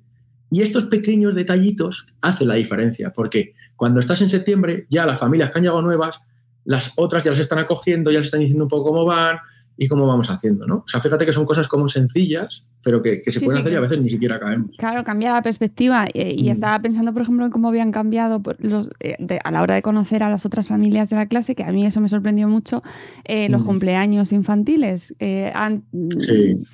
Y 0.50 0.60
estos 0.60 0.84
pequeños 0.84 1.34
detallitos 1.34 2.08
hacen 2.20 2.48
la 2.48 2.56
diferencia, 2.56 3.10
porque 3.10 3.54
cuando 3.74 4.00
estás 4.00 4.20
en 4.20 4.28
septiembre, 4.28 4.84
ya 4.90 5.06
las 5.06 5.18
familias 5.18 5.50
que 5.50 5.58
han 5.58 5.62
llegado 5.64 5.80
nuevas, 5.80 6.20
las 6.66 6.92
otras 6.96 7.24
ya 7.24 7.30
las 7.30 7.40
están 7.40 7.60
acogiendo, 7.60 8.10
ya 8.10 8.18
les 8.18 8.26
están 8.26 8.40
diciendo 8.40 8.64
un 8.64 8.68
poco 8.68 8.90
cómo 8.90 9.06
van, 9.06 9.38
y 9.80 9.88
cómo 9.88 10.06
vamos 10.06 10.30
haciendo, 10.30 10.66
¿no? 10.66 10.76
O 10.76 10.84
sea, 10.86 11.00
fíjate 11.00 11.24
que 11.24 11.32
son 11.32 11.46
cosas 11.46 11.66
como 11.66 11.88
sencillas, 11.88 12.66
pero 12.82 13.00
que, 13.00 13.22
se 13.26 13.40
pueden 13.40 13.62
hacer 13.62 13.72
y 13.72 13.76
a 13.76 13.80
veces 13.80 13.98
ni 13.98 14.10
siquiera 14.10 14.38
caemos. 14.38 14.76
Claro, 14.76 15.04
cambia 15.04 15.32
la 15.32 15.40
perspectiva. 15.40 16.04
Eh, 16.12 16.34
y, 16.36 16.50
mm. 16.50 16.52
estaba 16.52 16.78
pensando, 16.80 17.14
por 17.14 17.22
ejemplo, 17.22 17.46
en 17.46 17.50
cómo 17.50 17.68
habían 17.68 17.90
cambiado 17.90 18.42
los, 18.58 18.90
eh, 19.00 19.16
a 19.42 19.50
la 19.50 19.62
hora 19.62 19.74
de 19.74 19.80
conocer 19.80 20.22
a 20.22 20.28
las 20.28 20.44
otras 20.44 20.68
familias 20.68 21.08
de 21.08 21.16
la 21.16 21.24
clase, 21.28 21.54
que 21.54 21.64
a 21.64 21.72
mí 21.72 21.86
eso 21.86 22.02
me 22.02 22.10
sorprendió 22.10 22.46
mucho, 22.46 22.82
eh, 23.24 23.48
los 23.48 23.62
mm. 23.62 23.64
cumpleaños 23.64 24.32
infantiles. 24.32 25.14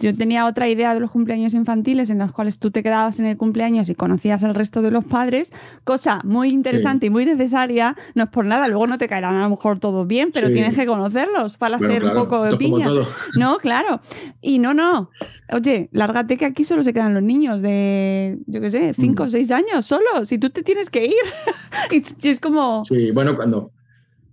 Yo 0.01 0.17
tenía 0.17 0.47
otra 0.47 0.69
idea 0.69 0.93
de 0.93 0.99
los 0.99 1.13
cumpleaños 1.13 1.55
infantiles 1.55 2.11
en 2.11 2.19
los 2.19 2.33
cuales 2.33 2.59
tú 2.59 2.73
te 2.73 2.83
quedabas 2.83 3.21
en 3.21 3.27
el 3.27 3.37
cumpleaños 3.37 3.89
y 3.89 3.95
conocías 3.95 4.43
al 4.43 4.57
resto 4.57 4.83
de 4.83 4.91
los 4.91 5.05
padres, 5.05 5.53
cosa 5.85 6.19
muy 6.25 6.49
interesante 6.49 7.07
y 7.07 7.11
muy 7.11 7.25
necesaria. 7.25 7.95
No 8.17 8.25
es 8.25 8.31
por 8.31 8.47
nada, 8.47 8.67
luego 8.67 8.89
no 8.89 8.99
te 8.99 9.07
caerán 9.07 9.37
a 9.37 9.43
lo 9.43 9.51
mejor 9.51 9.79
todos 9.79 10.09
bien, 10.09 10.33
pero 10.35 10.51
tienes 10.51 10.75
que 10.75 10.87
conocerlos 10.87 11.57
para 11.57 11.77
hacer 11.77 12.03
un 12.03 12.15
poco 12.15 12.43
de 12.43 12.57
piña. 12.57 12.96
No, 13.37 13.59
claro. 13.59 14.01
Y 14.41 14.59
no, 14.59 14.75
no. 14.75 15.11
Oye, 15.53 15.89
lárgate 15.93 16.37
que 16.37 16.45
aquí 16.45 16.65
solo 16.65 16.83
se 16.83 16.93
quedan 16.93 17.15
los 17.15 17.23
niños 17.23 17.61
de, 17.63 18.39
yo 18.47 18.61
qué 18.61 18.71
sé, 18.71 18.95
5 18.95 19.23
o 19.23 19.29
6 19.29 19.51
años 19.51 19.87
solo. 19.87 20.25
Si 20.25 20.39
tú 20.39 20.51
te 20.51 20.63
tienes 20.63 20.91
que 20.91 21.07
ir. 21.07 21.13
y 21.91 22.29
es 22.29 22.41
como. 22.41 22.83
Sí, 22.85 23.11
bueno, 23.11 23.37
cuando. 23.37 23.73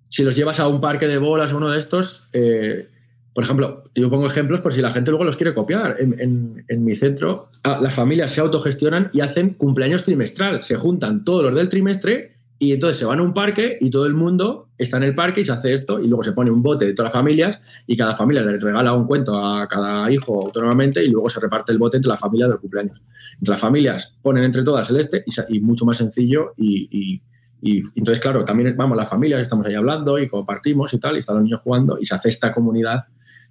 Si 0.09 0.23
los 0.23 0.35
llevas 0.35 0.59
a 0.59 0.67
un 0.67 0.79
parque 0.79 1.07
de 1.07 1.17
bolas 1.17 1.53
o 1.53 1.57
uno 1.57 1.71
de 1.71 1.79
estos, 1.79 2.29
eh, 2.33 2.87
por 3.33 3.43
ejemplo, 3.43 3.83
te 3.93 4.07
pongo 4.07 4.27
ejemplos 4.27 4.61
por 4.61 4.71
si 4.71 4.79
la 4.79 4.91
gente 4.91 5.09
luego 5.09 5.23
los 5.23 5.37
quiere 5.37 5.55
copiar. 5.55 5.95
En, 5.99 6.63
en 6.67 6.85
mi 6.85 6.95
centro, 6.95 7.49
ah, 7.63 7.79
las 7.81 7.95
familias 7.95 8.31
se 8.31 8.41
autogestionan 8.41 9.09
y 9.11 9.21
hacen 9.21 9.55
cumpleaños 9.55 10.03
trimestral. 10.03 10.63
Se 10.63 10.75
juntan 10.75 11.23
todos 11.23 11.43
los 11.43 11.55
del 11.55 11.67
trimestre 11.67 12.32
y 12.59 12.71
entonces 12.71 12.97
se 12.97 13.05
van 13.05 13.19
a 13.19 13.23
un 13.23 13.33
parque 13.33 13.77
y 13.81 13.89
todo 13.89 14.05
el 14.05 14.13
mundo 14.13 14.69
está 14.77 14.97
en 14.97 15.03
el 15.03 15.15
parque 15.15 15.41
y 15.41 15.45
se 15.45 15.51
hace 15.51 15.73
esto 15.73 15.99
y 15.99 16.07
luego 16.07 16.23
se 16.23 16.33
pone 16.33 16.51
un 16.51 16.61
bote 16.61 16.85
de 16.85 16.93
todas 16.93 17.07
las 17.11 17.19
familias 17.19 17.59
y 17.87 17.97
cada 17.97 18.15
familia 18.15 18.41
le 18.43 18.57
regala 18.57 18.93
un 18.93 19.05
cuento 19.05 19.43
a 19.43 19.67
cada 19.67 20.09
hijo 20.11 20.45
autónomamente 20.45 21.03
y 21.03 21.07
luego 21.07 21.29
se 21.29 21.39
reparte 21.39 21.71
el 21.71 21.77
bote 21.77 21.97
entre 21.97 22.09
la 22.09 22.17
familia 22.17 22.47
del 22.47 22.59
cumpleaños. 22.59 23.01
Entre 23.33 23.51
las 23.51 23.59
familias 23.59 24.15
ponen 24.21 24.43
entre 24.43 24.63
todas 24.63 24.89
el 24.89 24.99
este 24.99 25.25
y, 25.49 25.59
mucho 25.59 25.85
más 25.85 25.97
sencillo 25.97 26.53
y, 26.57 27.21
y, 27.61 27.81
entonces, 27.95 28.19
claro, 28.19 28.43
también 28.43 28.75
vamos 28.75 28.97
las 28.97 29.09
familias, 29.09 29.41
estamos 29.41 29.65
ahí 29.65 29.73
hablando 29.73 30.19
y 30.19 30.27
compartimos 30.27 30.93
y 30.93 30.99
tal 30.99 31.15
y 31.15 31.19
están 31.19 31.37
los 31.37 31.45
niños 31.45 31.61
jugando 31.61 31.97
y 31.97 32.05
se 32.05 32.13
hace 32.13 32.27
esta 32.27 32.53
comunidad 32.53 33.05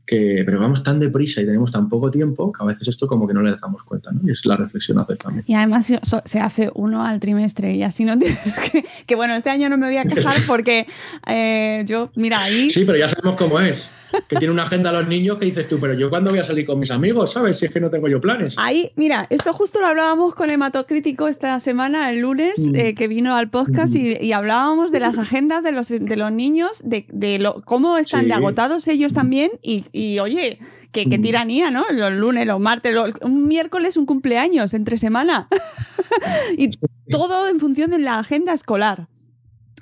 que, 0.06 0.42
pero 0.44 0.60
vamos 0.60 0.82
tan 0.82 0.98
deprisa 0.98 1.40
y 1.40 1.46
tenemos 1.46 1.70
tan 1.70 1.88
poco 1.88 2.10
tiempo 2.10 2.52
que 2.52 2.62
a 2.62 2.66
veces 2.66 2.88
esto 2.88 3.06
como 3.06 3.26
que 3.26 3.34
no 3.34 3.42
le 3.42 3.52
damos 3.52 3.84
cuenta, 3.84 4.10
¿no? 4.10 4.20
Y 4.24 4.30
es 4.30 4.44
la 4.46 4.56
reflexión 4.56 4.98
a 4.98 5.02
hacer 5.02 5.16
también. 5.16 5.44
Y 5.46 5.54
además 5.54 5.92
se 6.24 6.40
hace 6.40 6.70
uno 6.74 7.04
al 7.04 7.20
trimestre 7.20 7.74
y 7.74 7.82
así 7.82 8.04
no 8.04 8.18
tienes 8.18 8.58
que, 8.70 8.84
que 9.06 9.14
bueno, 9.14 9.34
este 9.34 9.50
año 9.50 9.68
no 9.68 9.78
me 9.78 9.86
voy 9.86 9.96
a 9.96 10.04
quejar 10.04 10.34
porque 10.46 10.86
eh, 11.26 11.84
yo, 11.86 12.10
mira, 12.16 12.42
ahí... 12.42 12.70
Sí, 12.70 12.84
pero 12.84 12.98
ya 12.98 13.08
sabemos 13.08 13.36
cómo 13.36 13.60
es 13.60 13.90
que 14.28 14.36
tiene 14.36 14.52
una 14.52 14.64
agenda 14.64 14.90
a 14.90 14.92
los 14.92 15.08
niños 15.08 15.38
que 15.38 15.44
dices 15.44 15.68
tú, 15.68 15.78
pero 15.80 15.94
yo 15.94 16.10
cuándo 16.10 16.30
voy 16.30 16.38
a 16.40 16.44
salir 16.44 16.66
con 16.66 16.78
mis 16.78 16.90
amigos, 16.90 17.32
¿sabes? 17.32 17.58
Si 17.58 17.66
es 17.66 17.72
que 17.72 17.80
no 17.80 17.90
tengo 17.90 18.08
yo 18.08 18.20
planes. 18.20 18.56
Ahí, 18.58 18.92
mira, 18.96 19.26
esto 19.30 19.52
justo 19.52 19.80
lo 19.80 19.86
hablábamos 19.86 20.34
con 20.34 20.50
Hematocrítico 20.50 21.28
esta 21.28 21.58
semana, 21.60 22.10
el 22.10 22.20
lunes, 22.20 22.54
mm. 22.58 22.74
eh, 22.74 22.94
que 22.94 23.08
vino 23.08 23.36
al 23.36 23.50
podcast 23.50 23.94
y, 23.94 24.32
hablábamos 24.32 24.92
de 24.92 25.00
las 25.00 25.18
agendas 25.18 25.62
de 25.62 25.72
los, 25.72 25.88
de 25.88 26.16
los 26.16 26.32
niños, 26.32 26.82
de, 26.82 27.38
lo, 27.38 27.60
cómo 27.62 27.98
están 27.98 28.28
de 28.28 28.34
agotados 28.34 28.88
ellos 28.88 29.12
también 29.12 29.52
y, 29.62 29.84
oye, 30.20 30.58
qué, 30.92 31.06
tiranía, 31.18 31.70
¿no? 31.70 31.84
Los 31.90 32.12
lunes, 32.12 32.46
los 32.46 32.60
martes, 32.60 32.94
un 33.22 33.46
miércoles, 33.46 33.96
un 33.96 34.06
cumpleaños, 34.06 34.74
entre 34.74 34.96
semana. 34.96 35.48
y 36.56 36.70
todo 37.10 37.48
en 37.48 37.60
función 37.60 37.90
de 37.90 37.98
la 37.98 38.18
agenda 38.18 38.52
escolar 38.52 39.08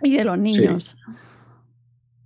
y 0.02 0.16
de 0.16 0.24
los 0.24 0.38
niños. 0.38 0.96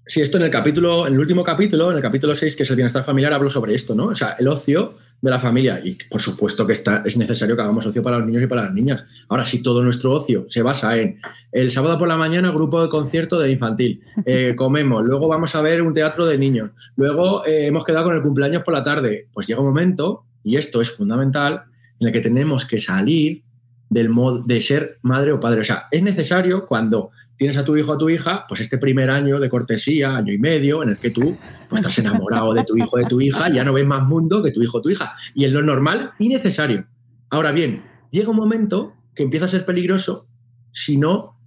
Sí, 0.07 0.21
esto 0.21 0.37
en 0.37 0.45
el 0.45 0.51
capítulo, 0.51 1.07
en 1.07 1.15
el 1.15 1.21
último 1.21 1.43
capítulo, 1.43 1.91
en 1.91 1.97
el 1.97 2.03
capítulo 2.03 2.35
6, 2.35 2.57
que 2.57 2.63
es 2.65 2.71
el 2.71 2.77
bienestar 2.77 3.05
familiar, 3.05 3.33
hablo 3.33 3.49
sobre 3.49 3.75
esto, 3.75 3.95
¿no? 3.95 4.07
O 4.07 4.15
sea, 4.15 4.37
el 4.39 4.49
ocio 4.49 4.99
de 5.25 5.31
la 5.31 5.41
familia. 5.41 5.81
Y 5.83 5.97
por 6.11 6.21
supuesto 6.21 6.67
que 6.67 6.75
está, 6.75 7.03
es 7.03 7.17
necesario 7.17 7.57
que 7.57 7.63
hagamos 7.63 7.87
ocio 7.87 8.03
para 8.03 8.19
los 8.19 8.27
niños 8.27 8.43
y 8.43 8.47
para 8.47 8.65
las 8.65 8.75
niñas. 8.75 9.05
Ahora, 9.29 9.47
si 9.47 9.63
todo 9.63 9.83
nuestro 9.83 10.13
ocio 10.13 10.45
se 10.51 10.61
basa 10.61 10.99
en 10.99 11.19
el 11.51 11.71
sábado 11.71 11.99
por 11.99 12.09
la 12.09 12.19
mañana, 12.19 12.51
grupo 12.51 12.83
de 12.83 12.91
concierto 12.91 13.41
de 13.41 13.51
infantil, 13.51 14.03
eh, 14.27 14.55
comemos, 14.57 15.03
luego 15.03 15.27
vamos 15.27 15.55
a 15.55 15.63
ver 15.63 15.81
un 15.81 15.95
teatro 15.95 16.27
de 16.27 16.37
niños, 16.37 16.73
luego 16.97 17.45
eh, 17.47 17.67
hemos 17.67 17.87
quedado 17.87 18.05
con 18.05 18.15
el 18.15 18.21
cumpleaños 18.21 18.63
por 18.63 18.75
la 18.75 18.83
tarde, 18.83 19.29
pues 19.33 19.47
llega 19.47 19.61
un 19.61 19.67
momento, 19.69 20.27
y 20.43 20.57
esto 20.57 20.83
es 20.83 20.91
fundamental, 20.91 21.63
en 22.01 22.09
el 22.09 22.13
que 22.13 22.21
tenemos 22.21 22.67
que 22.67 22.79
salir 22.79 23.45
del 23.89 24.11
modo 24.11 24.43
de 24.43 24.61
ser 24.61 24.99
madre 25.01 25.33
o 25.33 25.41
padre. 25.41 25.63
O 25.63 25.65
sea, 25.65 25.85
es 25.91 26.03
necesario 26.03 26.67
cuando 26.67 27.13
tienes 27.37 27.57
a 27.57 27.65
tu 27.65 27.77
hijo 27.77 27.93
o 27.93 27.95
a 27.95 27.99
tu 27.99 28.09
hija, 28.09 28.45
pues 28.49 28.61
este 28.61 28.79
primer 28.79 29.11
año 29.11 29.41
de 29.41 29.49
cortesía, 29.49 30.17
año 30.17 30.33
y 30.33 30.39
medio, 30.39 30.83
en 30.83 30.91
el 30.91 30.99
que 30.99 31.11
tú 31.11 31.37
pues, 31.69 31.81
estás 31.81 31.99
enamorado 31.99 32.55
de 32.55 32.65
tu 32.65 32.77
hijo 32.77 32.91
o 32.93 32.99
de 32.99 33.07
tu 33.07 33.21
hija, 33.21 33.49
ya 33.49 33.65
no 33.65 33.73
ves 33.73 33.87
más 33.87 34.07
mundo 34.07 34.43
que 34.43 34.53
tu 34.53 34.63
hijo 34.63 34.79
o 34.79 34.83
tu 34.83 34.91
hija. 34.91 35.15
Y 35.35 35.45
es 35.45 35.53
lo 35.53 35.63
normal 35.63 36.13
y 36.19 36.29
necesario. 36.29 36.87
Ahora 37.31 37.53
bien, 37.53 37.83
llega 38.11 38.31
un 38.31 38.37
momento 38.37 38.95
que 39.15 39.23
empieza 39.23 39.47
a 39.47 39.49
ser 39.49 39.65
peligroso 39.65 40.29
si 40.71 40.99
no 40.99 41.39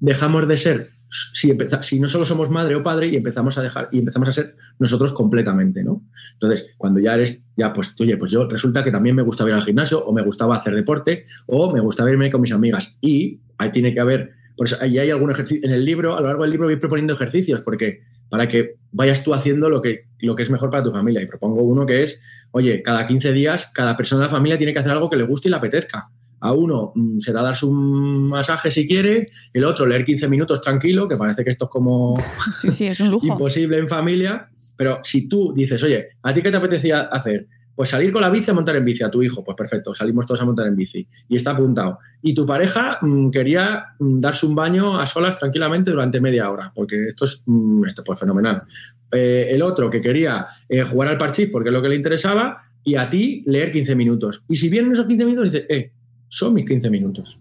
dejamos 0.00 0.46
de 0.48 0.56
ser, 0.56 0.90
si, 1.08 1.56
si 1.82 2.00
no 2.00 2.08
solo 2.08 2.24
somos 2.24 2.50
madre 2.50 2.74
o 2.74 2.82
padre 2.82 3.08
y 3.08 3.16
empezamos 3.16 3.56
a 3.58 3.62
dejar 3.62 3.88
y 3.92 3.98
empezamos 3.98 4.28
a 4.28 4.32
ser 4.32 4.56
nosotros 4.78 5.12
completamente, 5.12 5.82
¿no? 5.82 6.02
Entonces, 6.32 6.74
cuando 6.76 7.00
ya 7.00 7.14
eres, 7.14 7.44
ya 7.56 7.72
pues, 7.72 7.94
oye, 8.00 8.16
pues 8.16 8.30
yo 8.30 8.48
resulta 8.48 8.82
que 8.82 8.90
también 8.90 9.16
me 9.16 9.22
gusta 9.22 9.46
ir 9.46 9.54
al 9.54 9.62
gimnasio 9.62 10.04
o 10.04 10.12
me 10.12 10.22
gustaba 10.22 10.56
hacer 10.56 10.74
deporte 10.74 11.26
o 11.46 11.72
me 11.72 11.80
gusta 11.80 12.08
irme 12.10 12.30
con 12.30 12.40
mis 12.40 12.52
amigas 12.52 12.96
y 13.00 13.40
ahí 13.58 13.70
tiene 13.70 13.94
que 13.94 14.00
haber 14.00 14.32
pues 14.56 14.80
ahí 14.80 14.98
hay 14.98 15.10
algún 15.10 15.30
ejercicio. 15.30 15.66
En 15.66 15.74
el 15.74 15.84
libro, 15.84 16.16
a 16.16 16.20
lo 16.20 16.28
largo 16.28 16.42
del 16.42 16.52
libro, 16.52 16.66
voy 16.66 16.76
proponiendo 16.76 17.12
ejercicios 17.12 17.60
porque 17.62 18.02
para 18.28 18.48
que 18.48 18.76
vayas 18.92 19.22
tú 19.22 19.34
haciendo 19.34 19.68
lo 19.68 19.80
que, 19.80 20.06
lo 20.20 20.34
que 20.34 20.42
es 20.42 20.50
mejor 20.50 20.70
para 20.70 20.82
tu 20.82 20.92
familia. 20.92 21.22
Y 21.22 21.26
propongo 21.26 21.62
uno 21.62 21.86
que 21.86 22.02
es, 22.02 22.22
oye, 22.52 22.82
cada 22.82 23.06
15 23.06 23.32
días, 23.32 23.70
cada 23.74 23.96
persona 23.96 24.22
de 24.22 24.26
la 24.26 24.30
familia 24.30 24.58
tiene 24.58 24.72
que 24.72 24.78
hacer 24.78 24.92
algo 24.92 25.10
que 25.10 25.16
le 25.16 25.24
guste 25.24 25.48
y 25.48 25.50
le 25.50 25.56
apetezca. 25.56 26.08
A 26.40 26.52
uno 26.52 26.92
será 27.18 27.42
darse 27.42 27.64
un 27.64 28.28
masaje 28.28 28.70
si 28.70 28.86
quiere, 28.86 29.26
el 29.52 29.64
otro 29.64 29.86
leer 29.86 30.04
15 30.04 30.28
minutos 30.28 30.60
tranquilo, 30.60 31.08
que 31.08 31.16
parece 31.16 31.42
que 31.42 31.50
esto 31.50 31.64
es 31.64 31.70
como 31.70 32.14
imposible 33.22 33.78
en 33.78 33.88
familia. 33.88 34.48
Pero 34.76 34.98
si 35.04 35.28
tú 35.28 35.52
dices, 35.54 35.82
oye, 35.82 36.08
¿a 36.22 36.34
ti 36.34 36.42
qué 36.42 36.50
te 36.50 36.56
apetecía 36.56 37.02
hacer? 37.02 37.46
Pues 37.74 37.88
salir 37.88 38.12
con 38.12 38.22
la 38.22 38.30
bici 38.30 38.50
a 38.50 38.54
montar 38.54 38.76
en 38.76 38.84
bici 38.84 39.02
a 39.02 39.10
tu 39.10 39.22
hijo, 39.22 39.42
pues 39.42 39.56
perfecto, 39.56 39.92
salimos 39.92 40.26
todos 40.26 40.40
a 40.42 40.44
montar 40.44 40.66
en 40.66 40.76
bici 40.76 41.06
y 41.28 41.36
está 41.36 41.50
apuntado. 41.50 41.98
Y 42.22 42.34
tu 42.34 42.46
pareja 42.46 42.98
mm, 43.00 43.30
quería 43.30 43.84
mm, 43.98 44.20
darse 44.20 44.46
un 44.46 44.54
baño 44.54 44.98
a 45.00 45.06
solas 45.06 45.36
tranquilamente 45.38 45.90
durante 45.90 46.20
media 46.20 46.50
hora, 46.50 46.72
porque 46.74 47.08
esto 47.08 47.24
es 47.24 47.42
mm, 47.46 47.84
esto 47.84 48.04
pues 48.04 48.20
fenomenal. 48.20 48.62
Eh, 49.10 49.48
el 49.50 49.62
otro 49.62 49.90
que 49.90 50.00
quería 50.00 50.46
eh, 50.68 50.82
jugar 50.84 51.08
al 51.08 51.18
parchís 51.18 51.48
porque 51.50 51.70
es 51.70 51.72
lo 51.72 51.82
que 51.82 51.88
le 51.88 51.96
interesaba 51.96 52.62
y 52.84 52.94
a 52.96 53.08
ti 53.10 53.42
leer 53.46 53.72
15 53.72 53.94
minutos. 53.96 54.44
Y 54.48 54.56
si 54.56 54.68
vienen 54.68 54.92
esos 54.92 55.06
15 55.06 55.24
minutos, 55.24 55.52
dices, 55.52 55.66
eh, 55.68 55.92
son 56.28 56.54
mis 56.54 56.66
15 56.66 56.90
minutos. 56.90 57.40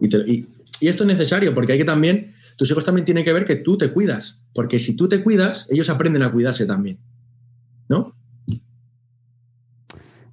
Y, 0.00 0.46
y 0.80 0.88
esto 0.88 1.04
es 1.04 1.08
necesario 1.08 1.54
porque 1.54 1.72
hay 1.72 1.78
que 1.78 1.84
también, 1.84 2.34
tus 2.56 2.70
hijos 2.70 2.84
también 2.84 3.04
tienen 3.04 3.24
que 3.24 3.32
ver 3.32 3.44
que 3.44 3.56
tú 3.56 3.76
te 3.76 3.90
cuidas, 3.90 4.40
porque 4.54 4.78
si 4.78 4.96
tú 4.96 5.08
te 5.08 5.22
cuidas, 5.22 5.66
ellos 5.70 5.90
aprenden 5.90 6.22
a 6.22 6.30
cuidarse 6.30 6.66
también. 6.66 6.98
¿No? 7.88 8.17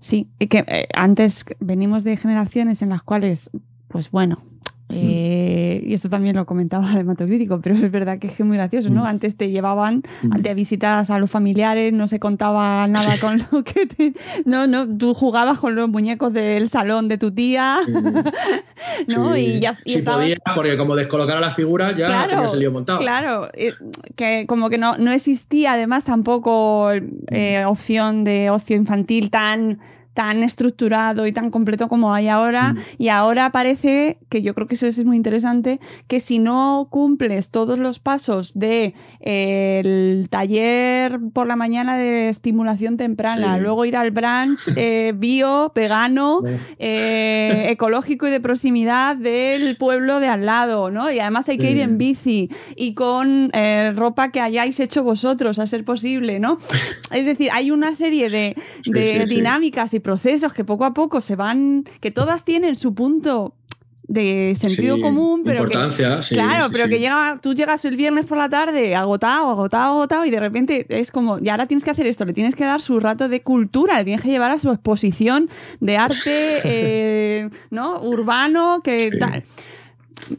Sí, 0.05 0.27
y 0.37 0.45
que 0.45 0.63
eh, 0.67 0.87
antes 0.93 1.45
venimos 1.59 2.03
de 2.03 2.15
generaciones 2.15 2.83
en 2.83 2.89
las 2.89 3.01
cuales, 3.01 3.49
pues 3.87 4.11
bueno, 4.11 4.43
eh, 4.89 5.83
y 5.83 5.95
esto 5.95 6.09
también 6.11 6.35
lo 6.35 6.45
comentaba 6.45 6.91
el 6.91 6.99
hematocrítico, 6.99 7.59
pero 7.59 7.73
es 7.75 7.91
verdad 7.91 8.19
que 8.19 8.27
es 8.27 8.39
muy 8.41 8.55
gracioso, 8.55 8.91
¿no? 8.91 9.01
Mm. 9.01 9.07
Antes 9.07 9.35
te 9.35 9.49
llevaban 9.49 10.03
Mm. 10.21 10.41
de 10.41 10.53
visitas 10.53 11.09
a 11.09 11.17
los 11.17 11.31
familiares, 11.31 11.91
no 11.91 12.07
se 12.07 12.19
contaba 12.19 12.87
nada 12.87 13.15
con 13.19 13.41
lo 13.51 13.63
que 13.63 13.87
te... 13.87 14.13
No, 14.45 14.67
no, 14.67 14.87
tú 14.95 15.15
jugabas 15.15 15.57
con 15.57 15.73
los 15.73 15.89
muñecos 15.89 16.31
del 16.33 16.69
salón 16.69 17.07
de 17.07 17.17
tu 17.17 17.31
tía, 17.31 17.79
¿no? 19.07 19.33
Sí. 19.33 19.41
Y 19.41 19.59
ya 19.59 19.75
y 19.85 19.95
estabas- 19.95 20.21
podía, 20.21 20.37
porque 20.53 20.77
como 20.77 20.95
descolocara 20.95 21.39
la 21.39 21.51
figura 21.51 21.95
ya 21.95 22.05
Claro, 22.07 22.29
tenías 22.33 22.53
el 22.53 22.59
lío 22.59 22.71
montado. 22.71 22.99
Claro, 22.99 23.49
eh, 23.55 23.73
que 24.15 24.45
como 24.47 24.69
que 24.69 24.77
no, 24.77 24.97
no 24.97 25.11
existía 25.11 25.73
además 25.73 26.05
tampoco 26.05 26.91
eh, 27.31 27.63
opción 27.65 28.23
de 28.23 28.49
ocio 28.51 28.75
infantil 28.75 29.31
tan 29.31 29.79
tan 30.15 30.41
estructurado 30.41 31.27
y 31.27 31.31
tan 31.31 31.51
completo 31.51 31.87
como 31.87 32.11
hay 32.13 32.27
ahora 32.27 32.73
Mm. 32.73 32.77
y 32.97 33.09
ahora 33.09 33.51
parece 33.51 34.17
que 34.29 34.41
yo 34.41 34.55
creo 34.55 34.65
que 34.67 34.73
eso 34.75 34.87
es 34.87 35.05
muy 35.05 35.17
interesante 35.17 35.79
que 36.07 36.19
si 36.19 36.39
no 36.39 36.87
cumples 36.89 37.51
todos 37.51 37.77
los 37.77 37.99
pasos 37.99 38.57
de 38.57 38.95
eh, 39.19 39.81
el 39.83 40.27
taller 40.29 41.19
por 41.33 41.45
la 41.47 41.55
mañana 41.55 41.97
de 41.97 42.29
estimulación 42.29 42.97
temprana 42.97 43.57
Sí. 43.57 43.61
luego 43.61 43.85
ir 43.85 43.95
al 43.97 44.11
brunch 44.11 44.59
eh, 44.77 45.13
bio 45.15 45.71
vegano 45.75 46.41
eh, 46.79 47.65
ecológico 47.69 48.27
y 48.27 48.31
de 48.31 48.39
proximidad 48.39 49.15
del 49.17 49.75
pueblo 49.77 50.19
de 50.19 50.27
al 50.27 50.45
lado, 50.45 50.91
¿no? 50.91 51.11
Y 51.11 51.19
además 51.19 51.49
hay 51.49 51.57
que 51.57 51.71
ir 51.71 51.79
en 51.79 51.97
bici 51.97 52.49
y 52.75 52.93
con 52.93 53.49
eh, 53.53 53.91
ropa 53.95 54.31
que 54.31 54.39
hayáis 54.39 54.79
hecho 54.79 55.03
vosotros, 55.03 55.59
a 55.59 55.67
ser 55.67 55.83
posible, 55.83 56.39
¿no? 56.39 56.57
Es 57.11 57.25
decir, 57.25 57.49
hay 57.51 57.71
una 57.71 57.95
serie 57.95 58.29
de, 58.29 58.55
sí. 58.81 58.91
dinámicas 59.35 59.93
y 59.93 59.99
procesos 60.05 60.53
que 60.53 60.63
poco 60.63 60.85
a 60.85 60.93
poco 60.93 61.19
se 61.19 61.35
van, 61.35 61.83
que 61.99 62.11
todas 62.11 62.45
tienen 62.45 62.75
su 62.75 62.93
punto 62.93 63.55
de 64.07 64.55
sentido 64.55 64.97
sí, 64.97 65.01
común, 65.01 65.41
pero 65.43 65.65
que, 65.65 65.73
sí, 65.73 66.35
claro, 66.35 66.67
sí, 66.67 66.71
pero 66.71 66.87
que 66.87 66.99
llega, 66.99 67.39
tú 67.41 67.55
llegas 67.55 67.83
el 67.85 67.97
viernes 67.97 68.27
por 68.27 68.37
la 68.37 68.47
tarde 68.47 68.95
agotado, 68.95 69.49
agotado, 69.49 69.95
agotado 69.95 70.25
y 70.25 70.29
de 70.29 70.39
repente 70.39 70.85
es 70.89 71.09
como, 71.09 71.39
y 71.39 71.49
ahora 71.49 71.65
tienes 71.65 71.83
que 71.83 71.89
hacer 71.89 72.05
esto, 72.05 72.23
le 72.23 72.33
tienes 72.33 72.55
que 72.55 72.65
dar 72.65 72.83
su 72.83 72.99
rato 72.99 73.27
de 73.27 73.41
cultura, 73.41 73.97
le 73.97 74.03
tienes 74.03 74.21
que 74.21 74.29
llevar 74.29 74.51
a 74.51 74.59
su 74.59 74.69
exposición 74.69 75.49
de 75.79 75.97
arte, 75.97 76.61
eh, 76.65 77.49
¿no? 77.71 77.99
Urbano, 78.03 78.81
que 78.83 79.09
tal. 79.19 79.43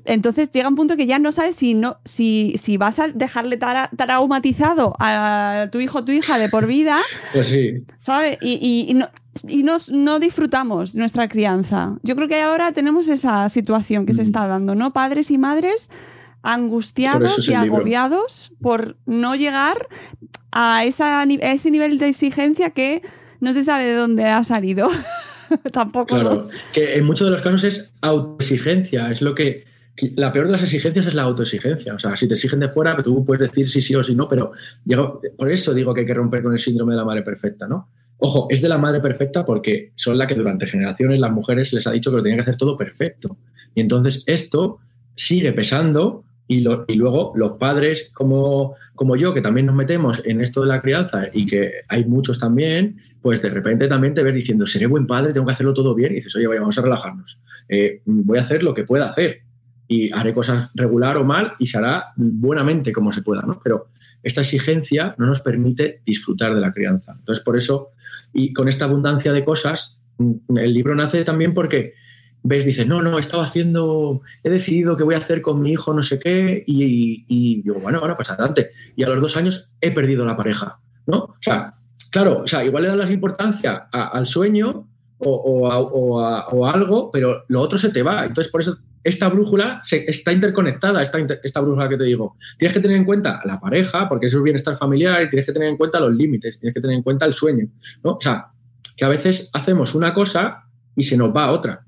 Entonces 0.05 0.51
llega 0.51 0.69
un 0.69 0.75
punto 0.77 0.97
que 0.97 1.07
ya 1.07 1.19
no 1.19 1.33
sabes 1.33 1.57
si 1.57 1.75
no 1.75 1.99
si, 2.05 2.55
si 2.59 2.77
vas 2.77 2.99
a 2.99 3.09
dejarle 3.09 3.57
tara- 3.57 3.91
traumatizado 3.97 4.95
a 4.99 5.69
tu 5.71 5.81
hijo 5.81 5.99
o 5.99 6.05
tu 6.05 6.13
hija 6.13 6.39
de 6.39 6.49
por 6.49 6.67
vida, 6.67 7.01
Pues 7.33 7.49
sí. 7.49 7.85
¿sabes? 8.01 8.39
Y, 8.41 8.55
y- 8.55 8.91
y 8.91 8.95
no, 8.95 9.09
y 9.49 9.63
nos- 9.63 9.91
no 9.91 10.19
disfrutamos 10.19 10.95
nuestra 10.95 11.29
crianza. 11.29 11.97
Yo 12.03 12.17
creo 12.17 12.27
que 12.29 12.41
ahora 12.41 12.73
tenemos 12.73 13.09
esa 13.09 13.49
situación 13.49 14.07
que 14.07 14.15
se 14.15 14.23
Mm. 14.23 14.27
está 14.27 14.47
dando, 14.47 14.75
¿no? 14.75 14.93
Padres 14.93 15.31
y 15.31 15.39
madres 15.39 15.91
angustiados 16.43 17.49
y 17.49 17.53
libro. 17.53 17.75
agobiados 17.77 18.53
por 18.63 18.97
no 19.05 19.35
llegar 19.35 19.89
a, 20.53 20.85
esa, 20.85 21.21
a 21.21 21.25
ese 21.25 21.71
nivel 21.71 21.99
de 21.99 22.09
exigencia 22.09 22.71
que 22.71 23.03
no 23.41 23.53
se 23.53 23.65
sabe 23.65 23.85
de 23.85 23.95
dónde 23.95 24.25
ha 24.27 24.43
salido. 24.45 24.89
Tampoco. 25.73 26.15
Claro, 26.15 26.49
que 26.73 26.97
en 26.97 27.05
muchos 27.05 27.27
de 27.27 27.33
los 27.33 27.43
casos 27.43 27.65
es 27.65 27.93
autoexigencia, 28.01 29.11
es 29.11 29.23
lo 29.23 29.35
que, 29.35 29.65
la 30.15 30.33
peor 30.33 30.47
de 30.47 30.53
las 30.53 30.63
exigencias 30.63 31.07
es 31.07 31.15
la 31.15 31.23
autoexigencia. 31.23 31.95
O 31.95 31.99
sea, 31.99 32.17
si 32.17 32.29
te 32.29 32.35
exigen 32.35 32.61
de 32.61 32.69
fuera, 32.69 32.97
tú 33.03 33.25
puedes 33.25 33.41
decir 33.41 33.71
sí, 33.71 33.81
sí 33.81 33.95
o 33.95 34.03
sí 34.03 34.15
no, 34.15 34.29
pero 34.29 34.53
por 35.37 35.51
eso 35.51 35.73
digo 35.75 35.95
que 35.95 36.01
hay 36.01 36.07
que 36.07 36.15
romper 36.15 36.43
con 36.43 36.53
el 36.53 36.59
síndrome 36.59 36.93
de 36.93 36.99
la 36.99 37.05
madre 37.05 37.23
perfecta, 37.23 37.67
¿no? 37.67 37.89
Ojo, 38.19 38.47
es 38.51 38.63
de 38.63 38.69
la 38.69 38.79
madre 38.79 39.01
perfecta 39.01 39.45
porque 39.45 39.93
son 39.95 40.17
la 40.17 40.27
que 40.27 40.35
durante 40.35 40.67
generaciones 40.67 41.21
las 41.21 41.31
mujeres 41.31 41.73
les 41.73 41.87
ha 41.87 41.93
dicho 41.93 42.11
que 42.11 42.17
lo 42.17 42.23
tenían 42.23 42.39
que 42.39 42.43
hacer 42.43 42.57
todo 42.57 42.77
perfecto. 42.77 43.37
Y 43.75 43.81
entonces 43.81 44.25
esto 44.27 44.79
sigue 45.15 45.53
pesando 45.53 46.25
y, 46.49 46.61
luego 46.61 47.33
los 47.35 47.53
padres 47.59 48.11
como, 48.15 48.75
como 48.95 49.17
yo, 49.17 49.35
que 49.35 49.41
también 49.41 49.67
nos 49.67 49.75
metemos 49.75 50.25
en 50.27 50.41
esto 50.41 50.61
de 50.61 50.69
la 50.69 50.81
crianza 50.81 51.25
y 51.33 51.47
que 51.47 51.73
hay 51.89 52.05
muchos 52.05 52.39
también, 52.39 52.99
pues 53.21 53.43
de 53.43 53.51
repente 53.51 53.89
también 53.89 54.15
te 54.15 54.23
ves 54.23 54.35
diciendo, 54.35 54.67
seré 54.67 54.87
buen 54.87 55.07
padre, 55.07 55.33
tengo 55.33 55.47
que 55.47 55.53
hacerlo 55.53 55.75
todo 55.75 55.95
bien, 55.95 56.13
y 56.13 56.17
dices, 56.17 56.37
oye, 56.37 56.47
vaya, 56.47 56.61
vamos 56.61 56.79
a 56.79 56.83
relajarnos. 56.83 57.41
Eh, 57.69 58.03
voy 58.05 58.39
a 58.39 58.43
hacer 58.43 58.63
lo 58.63 58.75
que 58.75 58.85
pueda 58.85 59.07
hacer 59.07 59.43
y 59.89 60.13
haré 60.13 60.33
cosas 60.33 60.71
regular 60.75 61.17
o 61.17 61.25
mal 61.25 61.55
y 61.59 61.67
se 61.67 61.79
hará 61.79 62.13
buenamente 62.17 62.93
como 62.93 63.11
se 63.11 63.23
pueda, 63.23 63.43
¿no? 63.43 63.59
Pero 63.63 63.89
esta 64.23 64.41
exigencia 64.41 65.15
no 65.19 65.27
nos 65.27 65.41
permite 65.41 66.03
disfrutar 66.05 66.55
de 66.55 66.61
la 66.61 66.73
crianza. 66.73 67.15
Entonces, 67.19 67.45
por 67.45 67.57
eso, 67.57 67.91
y 68.33 68.53
con 68.53 68.69
esta 68.69 68.85
abundancia 68.85 69.33
de 69.33 69.45
cosas, 69.45 70.01
mm, 70.19 70.59
el 70.59 70.75
libro 70.75 70.95
nace 70.95 71.25
también 71.25 71.55
porque 71.55 71.95
ves, 72.49 72.65
dices, 72.65 72.87
no, 72.87 73.03
no, 73.03 73.17
he 73.17 73.21
estado 73.21 73.43
haciendo, 73.43 74.23
he 74.43 74.51
decidido 74.51 74.97
que 74.97 75.05
voy 75.05 75.15
a 75.15 75.19
hacer 75.19 75.43
con 75.43 75.61
mi 75.61 75.73
hijo 75.73 75.93
no 75.95 76.03
sé 76.03 76.19
qué, 76.21 76.63
y, 76.67 77.25
y 77.29 77.63
digo, 77.63 77.81
bueno, 77.81 77.99
bueno, 78.01 78.15
pues 78.15 78.31
adelante. 78.31 78.71
Y 78.97 79.05
a 79.05 79.09
los 79.09 79.21
dos 79.21 79.37
años 79.37 79.73
he 79.81 79.91
perdido 79.91 80.25
la 80.25 80.37
pareja, 80.37 80.79
¿no? 81.07 81.19
O 81.19 81.37
sea, 81.41 81.73
claro, 82.11 82.43
o 82.43 82.47
sea, 82.47 82.65
igual 82.65 82.85
le 82.85 82.89
das 82.91 83.09
la 83.09 83.13
importancia 83.15 83.89
al 83.93 84.27
sueño 84.27 84.89
o, 85.19 85.31
o 85.31 85.71
a, 85.73 85.79
o 85.81 86.21
a- 86.21 86.47
o 86.49 86.67
algo, 86.67 87.11
pero 87.11 87.45
lo 87.49 87.61
otro 87.61 87.79
se 87.79 87.91
te 87.91 88.03
va. 88.03 88.25
Entonces, 88.27 88.51
por 88.53 88.61
eso 88.61 88.77
esta 89.03 89.29
brújula 89.29 89.81
se- 89.83 90.05
está 90.11 90.33
interconectada, 90.33 91.03
esta, 91.03 91.19
esta 91.43 91.61
brújula 91.61 91.89
que 91.89 91.97
te 91.97 92.05
digo. 92.05 92.37
Tienes 92.59 92.75
que 92.75 92.81
tener 92.81 92.97
en 92.99 93.05
cuenta 93.05 93.41
la 93.45 93.59
pareja, 93.59 94.09
porque 94.09 94.27
eso 94.27 94.39
es 94.39 94.43
bienestar 94.45 94.77
familiar, 94.77 95.29
tienes 95.31 95.47
que 95.47 95.53
tener 95.53 95.69
en 95.69 95.77
cuenta 95.79 96.01
los 96.01 96.15
límites, 96.15 96.61
tienes 96.61 96.75
que 96.75 96.81
tener 96.81 96.97
en 96.97 97.03
cuenta 97.03 97.25
el 97.25 97.33
sueño, 97.33 97.67
¿no? 98.05 98.13
O 98.13 98.21
sea, 98.21 98.49
que 98.97 99.05
a 99.05 99.09
veces 99.09 99.49
hacemos 99.55 99.95
una 99.95 100.13
cosa 100.13 100.65
y 100.95 101.03
se 101.05 101.17
nos 101.17 101.35
va 101.35 101.51
otra. 101.51 101.86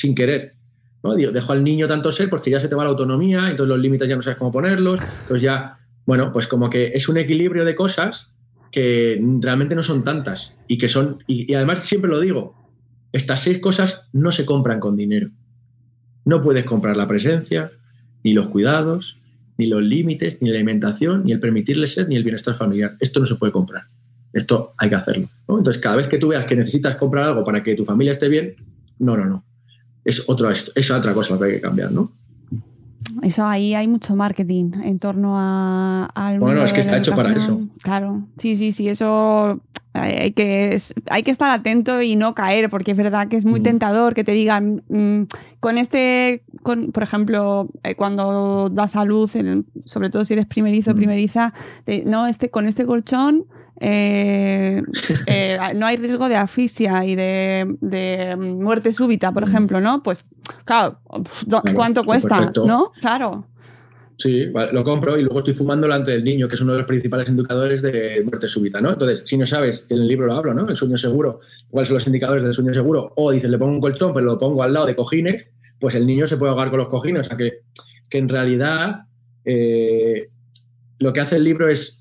Sin 0.00 0.14
querer. 0.14 0.54
Dejo 1.02 1.52
al 1.52 1.62
niño 1.62 1.86
tanto 1.86 2.10
ser 2.10 2.30
porque 2.30 2.50
ya 2.50 2.58
se 2.58 2.68
te 2.68 2.74
va 2.74 2.84
la 2.84 2.90
autonomía, 2.90 3.50
entonces 3.50 3.68
los 3.68 3.78
límites 3.78 4.08
ya 4.08 4.16
no 4.16 4.22
sabes 4.22 4.38
cómo 4.38 4.50
ponerlos, 4.50 4.98
pues 5.28 5.42
ya, 5.42 5.78
bueno, 6.06 6.32
pues 6.32 6.46
como 6.46 6.70
que 6.70 6.92
es 6.94 7.06
un 7.10 7.18
equilibrio 7.18 7.66
de 7.66 7.74
cosas 7.74 8.34
que 8.72 9.20
realmente 9.40 9.74
no 9.74 9.82
son 9.82 10.04
tantas 10.04 10.56
y 10.68 10.78
que 10.78 10.88
son, 10.88 11.22
y, 11.26 11.52
además 11.52 11.82
siempre 11.84 12.10
lo 12.10 12.18
digo, 12.18 12.54
estas 13.12 13.40
seis 13.40 13.58
cosas 13.58 14.08
no 14.14 14.32
se 14.32 14.46
compran 14.46 14.80
con 14.80 14.96
dinero. 14.96 15.30
No 16.24 16.40
puedes 16.40 16.64
comprar 16.64 16.96
la 16.96 17.06
presencia, 17.06 17.72
ni 18.24 18.32
los 18.32 18.48
cuidados, 18.48 19.20
ni 19.58 19.66
los 19.66 19.82
límites, 19.82 20.40
ni 20.40 20.48
la 20.48 20.56
alimentación, 20.56 21.24
ni 21.24 21.32
el 21.32 21.40
permitirle 21.40 21.88
ser, 21.88 22.08
ni 22.08 22.16
el 22.16 22.24
bienestar 22.24 22.54
familiar. 22.54 22.96
Esto 23.00 23.20
no 23.20 23.26
se 23.26 23.34
puede 23.34 23.52
comprar. 23.52 23.84
Esto 24.32 24.72
hay 24.78 24.88
que 24.88 24.94
hacerlo. 24.94 25.28
Entonces, 25.48 25.82
cada 25.82 25.96
vez 25.96 26.08
que 26.08 26.16
tú 26.16 26.28
veas 26.28 26.46
que 26.46 26.56
necesitas 26.56 26.96
comprar 26.96 27.24
algo 27.24 27.44
para 27.44 27.62
que 27.62 27.74
tu 27.74 27.84
familia 27.84 28.12
esté 28.12 28.30
bien, 28.30 28.54
no, 28.98 29.18
no, 29.18 29.26
no. 29.26 29.44
Es, 30.04 30.28
otro, 30.28 30.50
es 30.50 30.90
otra 30.90 31.12
cosa 31.14 31.34
lo 31.34 31.40
que 31.40 31.46
hay 31.46 31.52
que 31.52 31.60
cambiar, 31.60 31.92
¿no? 31.92 32.12
Eso 33.22 33.44
ahí 33.44 33.74
hay 33.74 33.88
mucho 33.88 34.14
marketing 34.14 34.72
en 34.84 34.98
torno 34.98 35.34
a, 35.38 36.06
al 36.14 36.38
Bueno, 36.38 36.64
es 36.64 36.72
que 36.72 36.80
está 36.80 36.96
hecho 36.98 37.14
para 37.14 37.28
educación. 37.30 37.70
Claro, 37.82 38.26
sí, 38.38 38.56
sí, 38.56 38.72
sí, 38.72 38.88
eso 38.88 39.60
hay 39.92 40.12
hay 40.12 40.32
que, 40.32 40.78
hay 41.10 41.22
que 41.24 41.30
estar 41.32 41.50
atento 41.50 42.00
y 42.00 42.14
no 42.14 42.34
caer, 42.34 42.70
porque 42.70 42.92
es 42.92 42.96
verdad 42.96 43.26
que 43.28 43.36
es 43.36 43.44
muy 43.44 43.60
Mm. 43.60 43.64
tentador 43.64 44.14
que 44.14 44.22
te 44.22 44.32
digan, 44.32 44.84
mm, 44.88 45.22
con 45.58 45.76
este, 45.78 46.44
con, 46.62 46.92
por 46.92 47.02
ejemplo, 47.02 47.68
eh, 47.82 47.94
cuando 47.96 48.68
das 48.70 48.94
a 48.96 49.04
luz, 49.04 49.34
en- 49.34 49.66
sobre 49.84 50.08
todo 50.10 50.24
si 50.24 50.34
eres 50.34 50.46
primerizo 50.46 50.92
o 50.92 50.94
Mm. 50.94 50.96
primeriza, 50.96 51.52
de, 51.86 52.04
no, 52.04 52.26
este, 52.28 52.50
con 52.50 52.66
este 52.66 52.86
colchón 52.86 53.46
eh, 53.80 54.82
eh, 55.26 55.58
no 55.74 55.86
hay 55.86 55.96
riesgo 55.96 56.28
de 56.28 56.36
asfixia 56.36 57.04
y 57.04 57.14
de, 57.16 57.76
de 57.80 58.36
muerte 58.36 58.92
súbita, 58.92 59.32
por 59.32 59.44
Mm. 59.44 59.48
ejemplo, 59.48 59.80
¿no? 59.80 60.02
Pues, 60.02 60.24
claro, 60.64 60.98
¿cuánto 61.74 62.04
cuesta? 62.04 62.36
perfecto. 62.36 62.66
¿No? 62.66 62.92
Claro. 63.00 63.46
Sí, 64.16 64.46
vale, 64.50 64.70
lo 64.72 64.84
compro 64.84 65.16
y 65.18 65.22
luego 65.22 65.38
estoy 65.38 65.54
fumando 65.54 65.86
delante 65.86 66.10
del 66.10 66.22
niño, 66.22 66.46
que 66.46 66.54
es 66.56 66.60
uno 66.60 66.72
de 66.72 66.78
los 66.80 66.86
principales 66.86 67.26
indicadores 67.30 67.80
de 67.80 68.22
muerte 68.22 68.48
súbita, 68.48 68.78
¿no? 68.78 68.90
Entonces, 68.92 69.22
si 69.24 69.38
no 69.38 69.46
sabes, 69.46 69.86
en 69.88 69.96
el 69.96 70.06
libro 70.08 70.26
lo 70.26 70.34
hablo, 70.34 70.52
¿no? 70.52 70.68
El 70.68 70.76
sueño 70.76 70.98
seguro, 70.98 71.40
cuáles 71.70 71.88
son 71.88 71.94
los 71.94 72.06
indicadores 72.06 72.44
del 72.44 72.52
sueño 72.52 72.74
seguro, 72.74 73.14
o 73.16 73.32
dices, 73.32 73.50
le 73.50 73.56
pongo 73.56 73.72
un 73.72 73.80
colchón, 73.80 74.12
pero 74.12 74.26
lo 74.26 74.36
pongo 74.36 74.62
al 74.62 74.74
lado 74.74 74.84
de 74.84 74.94
cojines, 74.94 75.48
pues 75.78 75.94
el 75.94 76.06
niño 76.06 76.26
se 76.26 76.36
puede 76.36 76.50
ahogar 76.50 76.68
con 76.68 76.80
los 76.80 76.88
cojines. 76.90 77.20
O 77.20 77.28
sea, 77.30 77.38
que, 77.38 77.62
que 78.10 78.18
en 78.18 78.28
realidad 78.28 79.04
eh, 79.46 80.28
lo 80.98 81.14
que 81.14 81.20
hace 81.20 81.36
el 81.36 81.44
libro 81.44 81.70
es, 81.70 81.99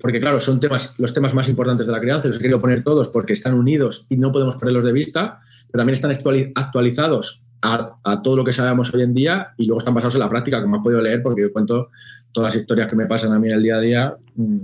porque 0.00 0.20
claro, 0.20 0.40
son 0.40 0.58
temas, 0.60 0.94
los 0.98 1.12
temas 1.12 1.34
más 1.34 1.48
importantes 1.48 1.86
de 1.86 1.92
la 1.92 2.00
crianza, 2.00 2.28
los 2.28 2.38
he 2.38 2.40
querido 2.40 2.60
poner 2.60 2.82
todos 2.82 3.08
porque 3.08 3.34
están 3.34 3.54
unidos 3.54 4.06
y 4.08 4.16
no 4.16 4.32
podemos 4.32 4.56
perderlos 4.56 4.84
de 4.84 4.92
vista, 4.92 5.40
pero 5.70 5.80
también 5.80 5.94
están 5.94 6.10
actuali- 6.10 6.52
actualizados 6.54 7.42
a, 7.62 7.96
a 8.02 8.22
todo 8.22 8.36
lo 8.38 8.44
que 8.44 8.52
sabemos 8.52 8.92
hoy 8.94 9.02
en 9.02 9.12
día 9.14 9.48
y 9.58 9.66
luego 9.66 9.78
están 9.78 9.94
basados 9.94 10.14
en 10.14 10.20
la 10.20 10.28
práctica, 10.28 10.62
como 10.62 10.76
has 10.76 10.82
podido 10.82 11.02
leer, 11.02 11.22
porque 11.22 11.42
yo 11.42 11.52
cuento 11.52 11.90
todas 12.32 12.54
las 12.54 12.62
historias 12.62 12.88
que 12.88 12.96
me 12.96 13.06
pasan 13.06 13.32
a 13.32 13.38
mí 13.38 13.48
en 13.48 13.54
el 13.54 13.62
día 13.62 13.76
a 13.76 13.80
día 13.80 14.16
mm, 14.36 14.58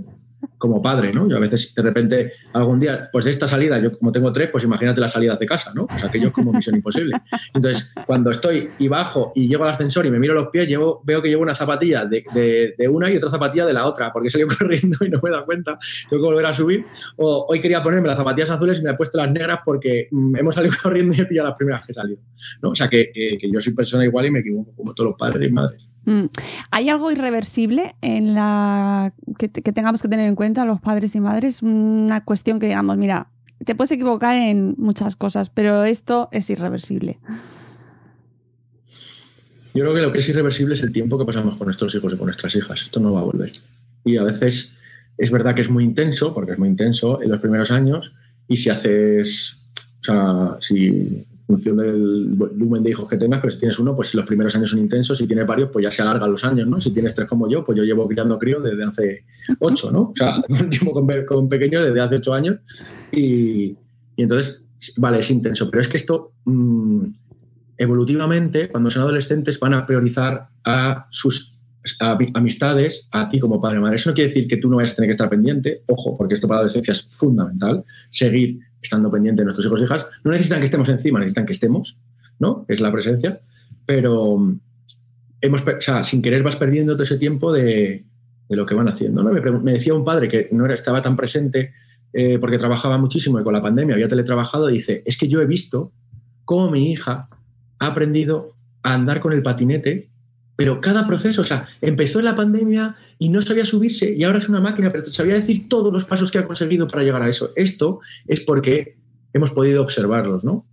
como 0.57 0.81
padre, 0.81 1.11
¿no? 1.13 1.29
Yo 1.29 1.37
a 1.37 1.39
veces, 1.39 1.73
de 1.73 1.81
repente, 1.81 2.33
algún 2.53 2.79
día, 2.79 3.09
pues 3.11 3.25
de 3.25 3.31
esta 3.31 3.47
salida, 3.47 3.79
yo 3.79 3.97
como 3.97 4.11
tengo 4.11 4.31
tres, 4.31 4.49
pues 4.51 4.63
imagínate 4.63 4.99
las 4.99 5.11
salidas 5.11 5.37
de 5.39 5.45
casa, 5.45 5.71
¿no? 5.73 5.87
Pues 5.87 6.03
aquello 6.03 6.27
es 6.27 6.33
como 6.33 6.51
misión 6.51 6.75
imposible. 6.77 7.17
Entonces, 7.53 7.93
cuando 8.05 8.31
estoy 8.31 8.69
y 8.79 8.87
bajo 8.87 9.31
y 9.35 9.47
llego 9.47 9.63
al 9.63 9.71
ascensor 9.71 10.05
y 10.05 10.11
me 10.11 10.19
miro 10.19 10.33
los 10.33 10.49
pies, 10.49 10.67
llevo, 10.67 11.01
veo 11.03 11.21
que 11.21 11.29
llevo 11.29 11.43
una 11.43 11.55
zapatilla 11.55 12.05
de, 12.05 12.23
de, 12.77 12.87
una 12.87 13.11
y 13.11 13.17
otra 13.17 13.29
zapatilla 13.29 13.65
de 13.65 13.73
la 13.73 13.85
otra, 13.85 14.11
porque 14.11 14.29
salí 14.29 14.45
corriendo 14.59 14.97
y 15.01 15.09
no 15.09 15.19
me 15.21 15.29
he 15.29 15.31
dado 15.31 15.45
cuenta, 15.45 15.77
tengo 16.09 16.23
que 16.23 16.29
volver 16.29 16.45
a 16.45 16.53
subir. 16.53 16.85
O 17.17 17.45
hoy 17.49 17.61
quería 17.61 17.83
ponerme 17.83 18.07
las 18.07 18.17
zapatillas 18.17 18.49
azules 18.49 18.79
y 18.79 18.83
me 18.83 18.91
he 18.91 18.95
puesto 18.95 19.17
las 19.17 19.31
negras 19.31 19.59
porque 19.63 20.07
mm, 20.11 20.35
hemos 20.37 20.55
salido 20.55 20.75
corriendo 20.81 21.15
y 21.15 21.21
he 21.21 21.25
pillado 21.25 21.49
las 21.49 21.57
primeras 21.57 21.85
que 21.85 21.91
he 21.91 21.95
salido, 21.95 22.19
¿no? 22.61 22.69
O 22.69 22.75
sea, 22.75 22.87
que, 22.87 23.11
que, 23.13 23.37
que 23.39 23.51
yo 23.51 23.59
soy 23.59 23.73
persona 23.73 24.05
igual 24.05 24.25
y 24.25 24.31
me 24.31 24.39
equivoco, 24.39 24.73
como 24.75 24.93
todos 24.93 25.11
los 25.11 25.17
padres 25.17 25.49
y 25.49 25.51
madres. 25.51 25.87
Mm. 26.07 26.27
¿Hay 26.71 26.87
algo 26.87 27.11
irreversible 27.11 27.95
en 28.01 28.33
la 28.33 29.13
que, 29.37 29.49
tengamos 29.49 30.01
que 30.01 30.07
tener 30.07 30.29
en 30.29 30.35
cuenta 30.35 30.63
los 30.63 30.79
padres 30.79 31.13
y 31.15 31.19
madres? 31.19 31.61
Una 31.61 32.23
cuestión 32.23 32.59
que 32.59 32.67
digamos, 32.67 32.95
mira, 32.95 33.27
te 33.65 33.75
puedes 33.75 33.91
equivocar 33.91 34.37
en 34.37 34.73
muchas 34.77 35.17
cosas, 35.17 35.49
pero 35.49 35.83
esto 35.83 36.29
es 36.31 36.49
irreversible. 36.49 37.19
Yo 39.73 39.83
creo 39.83 39.93
que 39.93 40.01
lo 40.01 40.13
que 40.13 40.19
es 40.19 40.29
irreversible 40.29 40.75
es 40.75 40.81
el 40.81 40.93
tiempo 40.93 41.17
que 41.17 41.25
pasamos 41.25 41.57
con 41.57 41.65
nuestros 41.65 41.93
hijos 41.93 42.13
y 42.13 42.15
con 42.15 42.27
nuestras 42.27 42.55
hijas. 42.55 42.81
Esto 42.83 43.01
no 43.01 43.11
va 43.11 43.19
a 43.19 43.25
volver. 43.25 43.51
Y 44.05 44.15
a 44.15 44.23
veces 44.23 44.75
es 45.17 45.29
verdad 45.29 45.55
que 45.55 45.61
es 45.61 45.69
muy 45.69 45.83
intenso, 45.83 46.33
porque 46.33 46.53
es 46.53 46.57
muy 46.57 46.69
intenso 46.69 47.21
en 47.21 47.29
los 47.29 47.41
primeros 47.41 47.69
años, 47.69 48.13
y 48.47 48.55
si 48.55 48.69
haces, 48.69 49.61
o 49.99 50.03
sea, 50.03 50.57
si 50.61 51.25
función 51.47 51.77
del 51.77 52.25
volumen 52.35 52.83
de 52.83 52.89
hijos 52.89 53.09
que 53.09 53.17
tengas, 53.17 53.39
pero 53.39 53.51
si 53.51 53.59
tienes 53.59 53.79
uno, 53.79 53.95
pues 53.95 54.09
si 54.09 54.17
los 54.17 54.25
primeros 54.25 54.53
años 54.55 54.69
son 54.69 54.79
intensos, 54.79 55.17
si 55.17 55.25
tienes 55.25 55.47
varios, 55.47 55.69
pues 55.71 55.83
ya 55.83 55.91
se 55.91 56.01
alargan 56.01 56.29
los 56.29 56.43
años, 56.43 56.67
¿no? 56.67 56.81
Si 56.81 56.91
tienes 56.91 57.15
tres 57.15 57.27
como 57.27 57.49
yo, 57.49 57.63
pues 57.63 57.77
yo 57.77 57.85
llevo 57.85 58.05
criando 58.07 58.37
críos 58.37 58.61
desde 58.61 58.83
hace 58.83 59.23
ocho, 59.59 59.89
¿no? 59.89 60.01
O 60.01 60.13
sea, 60.15 60.43
un 60.49 60.69
tiempo 60.69 60.91
con, 60.91 61.07
con 61.25 61.47
pequeños 61.47 61.85
desde 61.85 62.01
hace 62.01 62.15
ocho 62.15 62.33
años 62.33 62.57
y, 63.11 63.77
entonces, 64.17 64.65
vale, 64.97 65.19
es 65.19 65.31
intenso, 65.31 65.69
pero 65.71 65.81
es 65.81 65.87
que 65.87 65.97
esto 65.97 66.33
mm, 66.43 67.05
evolutivamente, 67.77 68.69
cuando 68.69 68.89
son 68.89 69.03
adolescentes, 69.03 69.59
van 69.59 69.73
a 69.73 69.85
priorizar 69.85 70.49
a 70.65 71.07
sus 71.11 71.56
amistades 72.33 73.07
a 73.11 73.29
ti 73.29 73.39
como 73.39 73.61
padre 73.61 73.79
o 73.79 73.81
madre. 73.81 73.95
Eso 73.95 74.09
no 74.09 74.13
quiere 74.13 74.29
decir 74.29 74.47
que 74.47 74.57
tú 74.57 74.69
no 74.69 74.77
vayas 74.77 74.93
a 74.93 74.95
tener 74.95 75.09
que 75.09 75.13
estar 75.13 75.29
pendiente, 75.29 75.83
ojo, 75.87 76.15
porque 76.15 76.33
esto 76.33 76.47
para 76.47 76.57
la 76.57 76.59
adolescencia 76.61 76.91
es 76.91 77.07
fundamental, 77.11 77.83
seguir 78.09 78.59
estando 78.81 79.11
pendiente 79.11 79.41
de 79.41 79.45
nuestros 79.45 79.65
hijos 79.65 79.81
e 79.81 79.85
hijas. 79.85 80.05
No 80.23 80.31
necesitan 80.31 80.59
que 80.59 80.65
estemos 80.65 80.89
encima, 80.89 81.19
necesitan 81.19 81.45
que 81.45 81.53
estemos, 81.53 81.97
¿no? 82.39 82.65
Es 82.67 82.79
la 82.79 82.91
presencia, 82.91 83.41
pero 83.85 84.37
mm, 84.37 84.59
hemos, 85.41 85.63
sin 86.03 86.21
querer 86.21 86.43
vas 86.43 86.55
perdiendo 86.55 86.93
todo 86.93 87.03
ese 87.03 87.17
tiempo 87.17 87.51
de, 87.51 88.05
lo 88.49 88.65
que 88.65 88.75
van 88.75 88.87
haciendo. 88.87 89.23
¿no? 89.23 89.31
Me, 89.31 89.71
decía 89.73 89.93
un 89.93 90.05
padre 90.05 90.29
que 90.29 90.49
no 90.51 90.65
era, 90.65 90.73
estaba 90.73 91.01
tan 91.01 91.15
presente 91.15 91.73
eh, 92.13 92.39
porque 92.39 92.57
trabajaba 92.57 92.97
muchísimo 92.97 93.39
y 93.39 93.43
con 93.43 93.53
la 93.53 93.61
pandemia 93.61 93.95
había 93.95 94.07
teletrabajado, 94.07 94.69
y 94.69 94.73
dice, 94.73 95.03
es 95.05 95.17
que 95.17 95.27
yo 95.27 95.41
he 95.41 95.45
visto 95.45 95.91
cómo 96.45 96.71
mi 96.71 96.91
hija 96.91 97.29
ha 97.79 97.85
aprendido 97.85 98.55
a 98.83 98.93
andar 98.93 99.19
con 99.19 99.33
el 99.33 99.43
patinete 99.43 100.09
pero 100.57 100.81
cada 100.81 101.05
proceso, 101.05 101.43
o 101.43 101.45
sea, 101.45 101.67
empezó 101.81 102.17
en 102.17 102.25
la 102.25 102.35
pandemia 102.35 102.95
y 103.19 103.29
no 103.29 103.41
sabía 103.41 103.63
subirse 103.63 104.13
y 104.17 104.23
ahora 104.23 104.39
es 104.39 104.49
una 104.49 104.59
máquina, 104.59 104.91
pero 104.91 105.05
sabía 105.05 105.35
decir 105.35 105.69
todos 105.69 105.93
los 105.93 106.03
pasos 106.03 106.31
que 106.31 106.39
ha 106.39 106.47
conseguido 106.47 106.87
para 106.87 107.03
llegar 107.03 107.21
a 107.21 107.29
eso. 107.29 107.51
Esto 107.55 107.99
es 108.25 108.41
porque 108.41 108.97
hemos 109.33 109.51
podido 109.51 109.83
observarlos, 109.83 110.43
¿no? 110.43 110.65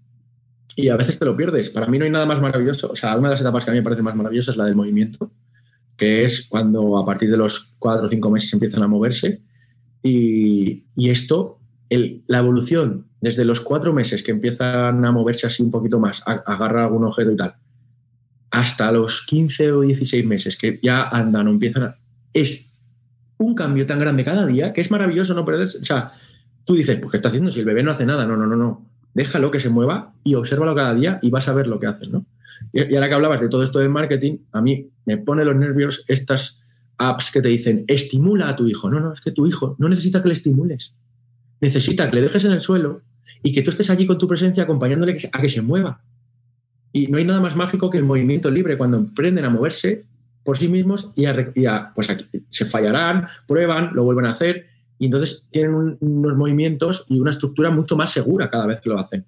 Y 0.75 0.89
a 0.89 0.97
veces 0.97 1.19
te 1.19 1.27
lo 1.27 1.37
pierdes. 1.37 1.69
Para 1.69 1.87
mí 1.87 1.99
no 1.99 2.07
hay 2.07 2.11
nada 2.11 2.25
más 2.25 2.41
maravilloso. 2.41 2.91
O 2.91 2.97
sea, 2.97 3.17
una 3.17 3.29
de 3.29 3.35
las 3.35 3.43
etapas 3.43 3.65
que 3.65 3.71
a 3.71 3.75
mí 3.75 3.81
me 3.81 3.85
parece 3.85 4.03
más 4.03 4.17
maravillosa 4.17 4.53
es 4.53 4.57
la 4.57 4.65
del 4.65 4.75
movimiento, 4.75 5.31
que 5.99 6.25
es 6.25 6.49
cuando 6.49 6.97
a 6.97 7.05
partir 7.05 7.31
de 7.31 7.37
los 7.37 7.75
cuatro 7.79 8.07
o 8.07 8.09
cinco 8.09 8.31
meses 8.31 8.53
empiezan 8.55 8.83
a 8.83 8.89
moverse. 8.89 9.43
Y, 10.03 10.83
esto, 10.97 11.61
la 11.91 12.39
evolución 12.39 13.07
desde 13.21 13.45
los 13.45 13.61
cuatro 13.61 13.93
meses 13.93 14.23
que 14.23 14.33
empiezan 14.33 15.05
a 15.05 15.13
moverse 15.13 15.47
así 15.47 15.63
un 15.63 15.71
poquito 15.71 16.01
más, 16.01 16.27
a, 16.27 16.33
agarrar 16.47 16.85
algún 16.85 17.05
objeto 17.05 17.33
y 17.33 17.37
tal, 17.37 17.55
hasta 18.55 18.93
los 18.93 19.27
15 19.27 19.73
o 19.73 19.81
16 19.81 20.25
meses 20.25 20.57
que 20.57 20.79
ya 20.81 21.09
andan 21.09 21.49
o 21.49 21.51
empiezan 21.51 21.83
a... 21.83 21.99
Es 22.33 22.73
un 23.37 23.57
cambio 23.57 23.85
tan 23.85 23.99
grande 23.99 24.23
cada 24.23 24.47
día 24.47 24.73
que 24.73 24.81
es 24.81 24.93
maravilloso 24.93 25.35
no 25.35 25.45
perder... 25.45 25.67
O 25.67 25.85
sea, 25.85 26.13
tú 26.65 26.75
dices, 26.75 26.99
pues 27.01 27.11
¿qué 27.11 27.17
está 27.17 27.31
haciendo? 27.31 27.51
Si 27.51 27.59
el 27.59 27.67
bebé 27.67 27.83
no 27.83 27.91
hace 27.91 28.07
nada. 28.07 28.27
No, 28.27 28.37
no, 28.37 28.47
no, 28.47 28.55
no. 28.55 28.89
Déjalo 29.13 29.51
que 29.51 29.59
se 29.59 29.71
mueva 29.71 30.15
y 30.23 30.37
obsérvalo 30.37 30.73
cada 30.77 30.95
día 30.95 31.19
y 31.21 31.31
vas 31.31 31.49
a 31.49 31.53
ver 31.53 31.67
lo 31.67 31.81
que 31.81 31.89
hacen, 31.89 32.13
¿no? 32.13 32.27
Y, 32.73 32.95
ahora 32.95 33.09
que 33.09 33.15
hablabas 33.15 33.41
de 33.41 33.49
todo 33.49 33.65
esto 33.65 33.81
del 33.81 33.89
marketing, 33.89 34.39
a 34.53 34.61
mí 34.61 34.89
me 35.05 35.19
pone 35.19 35.45
los 35.45 35.57
nervios 35.57 36.05
estas 36.07 36.63
apps 36.97 37.33
que 37.33 37.43
te 37.43 37.49
dicen, 37.49 37.85
estimula 37.89 38.49
a 38.49 38.55
tu 38.55 38.69
hijo. 38.69 38.89
No, 38.89 39.01
no, 39.01 39.13
es 39.13 39.21
que 39.21 39.33
tu 39.33 39.49
hijo 39.49 39.75
no 39.81 39.89
necesita 39.89 40.23
que 40.23 40.29
le 40.29 40.35
estimules. 40.35 40.95
Necesita 41.61 42.09
que 42.09 42.15
le 42.15 42.23
dejes 42.23 42.45
en 42.45 42.53
el 42.53 42.61
suelo 42.61 43.03
y 43.43 43.53
que 43.53 43.63
tú 43.63 43.71
estés 43.71 43.91
allí 43.91 44.07
con 44.07 44.19
tu 44.19 44.29
presencia 44.29 44.63
acompañándole 44.63 45.17
a 45.33 45.41
que 45.41 45.49
se 45.49 45.61
mueva. 45.61 46.05
Y 46.97 47.09
no 47.09 47.19
hay 47.19 47.25
nada 47.25 47.41
más 47.41 47.57
mágico 47.57 47.91
que 47.91 47.99
el 47.99 48.05
movimiento 48.05 48.53
libre, 48.53 48.79
cuando 48.79 48.97
emprenden 48.97 49.45
a 49.45 49.51
moverse 49.51 50.05
por 50.45 50.57
sí 50.57 50.69
mismos 50.69 51.13
y, 51.17 51.27
a, 51.27 51.93
pues 51.93 52.07
se 52.51 52.65
fallarán, 52.67 53.27
prueban, 53.49 53.91
lo 53.95 54.05
vuelven 54.05 54.27
a 54.27 54.31
hacer 54.31 54.67
y 54.97 55.07
entonces 55.07 55.49
tienen 55.51 55.97
unos 55.99 56.37
movimientos 56.37 57.05
y 57.09 57.19
una 57.19 57.31
estructura 57.31 57.73
mucho 57.73 57.97
más 57.97 58.13
segura 58.13 58.49
cada 58.49 58.67
vez 58.67 58.81
que 58.81 58.91
lo 58.91 59.01
hacen. 59.01 59.25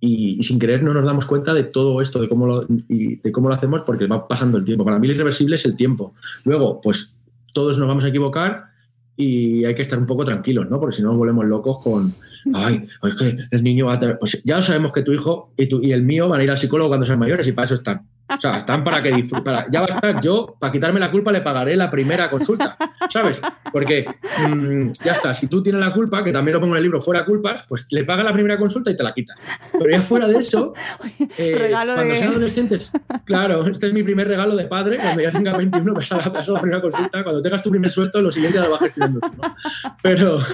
Y, 0.00 0.42
sin 0.42 0.58
querer 0.58 0.82
no 0.82 0.94
nos 0.94 1.04
damos 1.04 1.26
cuenta 1.26 1.52
de 1.52 1.64
todo 1.64 2.00
esto, 2.00 2.22
de 2.22 2.28
cómo, 2.30 2.46
lo, 2.46 2.66
de 2.68 3.30
cómo 3.30 3.50
lo 3.50 3.54
hacemos 3.54 3.82
porque 3.82 4.06
va 4.06 4.26
pasando 4.26 4.56
el 4.56 4.64
tiempo. 4.64 4.82
Para 4.82 4.98
mí 4.98 5.06
lo 5.06 5.12
irreversible 5.12 5.56
es 5.56 5.66
el 5.66 5.76
tiempo. 5.76 6.14
Luego, 6.46 6.80
pues 6.80 7.18
todos 7.52 7.78
nos 7.78 7.86
vamos 7.86 8.04
a 8.04 8.08
equivocar 8.08 8.73
y 9.16 9.64
hay 9.64 9.74
que 9.74 9.82
estar 9.82 9.98
un 9.98 10.06
poco 10.06 10.24
tranquilos, 10.24 10.68
¿no? 10.68 10.80
Porque 10.80 10.96
si 10.96 11.02
no 11.02 11.08
nos 11.08 11.18
volvemos 11.18 11.44
locos 11.44 11.82
con, 11.82 12.14
ay, 12.52 12.86
es 13.02 13.16
que 13.16 13.38
el 13.50 13.62
niño 13.62 13.86
va 13.86 13.94
a 13.94 13.98
tener... 14.00 14.18
Pues 14.18 14.42
ya 14.44 14.60
sabemos 14.60 14.92
que 14.92 15.02
tu 15.02 15.12
hijo 15.12 15.52
y, 15.56 15.68
tu, 15.68 15.82
y 15.82 15.92
el 15.92 16.02
mío 16.02 16.28
van 16.28 16.40
a 16.40 16.44
ir 16.44 16.50
al 16.50 16.58
psicólogo 16.58 16.88
cuando 16.88 17.06
sean 17.06 17.18
mayores 17.18 17.46
y 17.46 17.52
para 17.52 17.66
eso 17.66 17.74
están. 17.74 18.02
O 18.26 18.40
sea, 18.40 18.56
están 18.56 18.82
para 18.82 19.02
que 19.02 19.12
disfruten. 19.12 19.54
Ya 19.70 19.80
va 19.80 19.86
a 19.86 19.94
estar 19.94 20.20
yo, 20.20 20.56
para 20.58 20.72
quitarme 20.72 20.98
la 20.98 21.10
culpa, 21.10 21.30
le 21.30 21.42
pagaré 21.42 21.76
la 21.76 21.90
primera 21.90 22.30
consulta, 22.30 22.76
¿sabes? 23.10 23.42
Porque 23.70 24.06
mm, 24.48 24.92
ya 25.04 25.12
está, 25.12 25.34
si 25.34 25.46
tú 25.46 25.62
tienes 25.62 25.80
la 25.80 25.92
culpa, 25.92 26.24
que 26.24 26.32
también 26.32 26.54
lo 26.54 26.60
pongo 26.60 26.74
en 26.74 26.78
el 26.78 26.84
libro, 26.84 27.02
fuera 27.02 27.24
culpas, 27.26 27.66
pues 27.68 27.86
le 27.90 28.04
paga 28.04 28.24
la 28.24 28.32
primera 28.32 28.56
consulta 28.56 28.90
y 28.90 28.96
te 28.96 29.02
la 29.02 29.12
quita. 29.12 29.34
Pero 29.72 29.90
ya 29.90 30.00
fuera 30.00 30.26
de 30.26 30.38
eso, 30.38 30.72
eh, 31.38 31.70
cuando 31.70 32.16
sean 32.16 32.30
adolescentes, 32.30 32.92
claro, 33.24 33.66
este 33.66 33.88
es 33.88 33.92
mi 33.92 34.02
primer 34.02 34.26
regalo 34.26 34.56
de 34.56 34.64
padre, 34.64 34.96
cuando 34.96 35.22
ya 35.22 35.30
tenga 35.30 35.54
21, 35.54 35.92
me 35.92 36.04
a 36.04 36.50
la 36.50 36.60
primera 36.60 36.80
consulta, 36.80 37.22
cuando 37.22 37.42
tengas 37.42 37.62
tu 37.62 37.70
primer 37.70 37.90
suelto, 37.90 38.22
lo 38.22 38.30
siguiente 38.30 38.58
ya 38.58 38.64
lo 38.64 38.70
vas 38.70 38.80
gestionando 38.80 39.20
¿no? 39.20 39.56
Pero... 40.02 40.38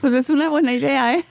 Pues 0.00 0.14
es 0.14 0.30
una 0.30 0.48
buena 0.48 0.72
idea, 0.72 1.14
¿eh? 1.14 1.24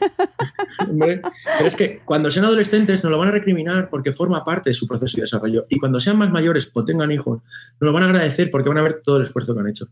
Hombre, 0.88 1.22
pero 1.58 1.68
es 1.68 1.76
que 1.76 2.02
cuando 2.06 2.32
sean 2.32 2.46
adolescentes 2.46 3.04
nos 3.04 3.12
lo 3.12 3.18
van 3.18 3.30
a 3.30 3.32
recriminar 3.32 3.89
porque 3.89 4.14
forma 4.14 4.44
parte 4.44 4.70
de 4.70 4.74
su 4.74 4.88
proceso 4.88 5.18
de 5.18 5.24
desarrollo. 5.24 5.66
Y 5.70 5.80
cuando 5.82 5.99
sean 5.99 6.17
más 6.17 6.32
mayores 6.32 6.71
o 6.73 6.86
tengan 6.86 7.11
hijos, 7.11 7.41
nos 7.82 7.88
lo 7.88 7.91
van 7.91 8.03
a 8.03 8.05
agradecer 8.05 8.49
porque 8.49 8.69
van 8.69 8.77
a 8.77 8.84
ver 8.84 9.01
todo 9.03 9.17
el 9.17 9.23
esfuerzo 9.23 9.53
que 9.53 9.59
han 9.59 9.67
hecho. 9.67 9.88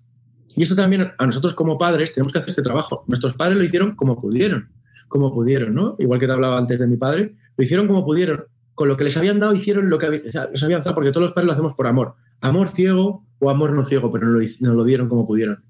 Y 0.55 0.63
esto 0.63 0.75
también 0.75 1.11
a 1.17 1.25
nosotros 1.25 1.53
como 1.53 1.77
padres 1.77 2.13
tenemos 2.13 2.31
que 2.31 2.39
hacer 2.39 2.49
este 2.49 2.61
trabajo. 2.61 3.03
Nuestros 3.07 3.33
padres 3.33 3.57
lo 3.57 3.63
hicieron 3.63 3.95
como 3.95 4.17
pudieron, 4.19 4.69
como 5.09 5.33
pudieron, 5.33 5.73
¿no? 5.73 5.95
Igual 5.99 6.19
que 6.19 6.27
te 6.27 6.31
hablaba 6.31 6.57
antes 6.57 6.79
de 6.79 6.87
mi 6.87 6.95
padre, 6.95 7.35
lo 7.57 7.63
hicieron 7.63 7.87
como 7.87 8.05
pudieron. 8.05 8.45
Con 8.73 8.87
lo 8.87 8.95
que 8.95 9.03
les 9.03 9.17
habían 9.17 9.39
dado 9.39 9.53
hicieron 9.53 9.89
lo 9.89 9.97
que 9.97 10.09
les 10.09 10.63
habían 10.63 10.81
dado, 10.81 10.95
porque 10.95 11.11
todos 11.11 11.23
los 11.23 11.33
padres 11.33 11.47
lo 11.47 11.53
hacemos 11.53 11.73
por 11.73 11.87
amor. 11.87 12.15
Amor 12.39 12.69
ciego 12.69 13.25
o 13.39 13.49
amor 13.49 13.73
no 13.73 13.83
ciego, 13.83 14.09
pero 14.09 14.27
nos 14.27 14.61
lo, 14.61 14.73
lo 14.73 14.83
dieron 14.85 15.09
como 15.09 15.27
pudieron. 15.27 15.63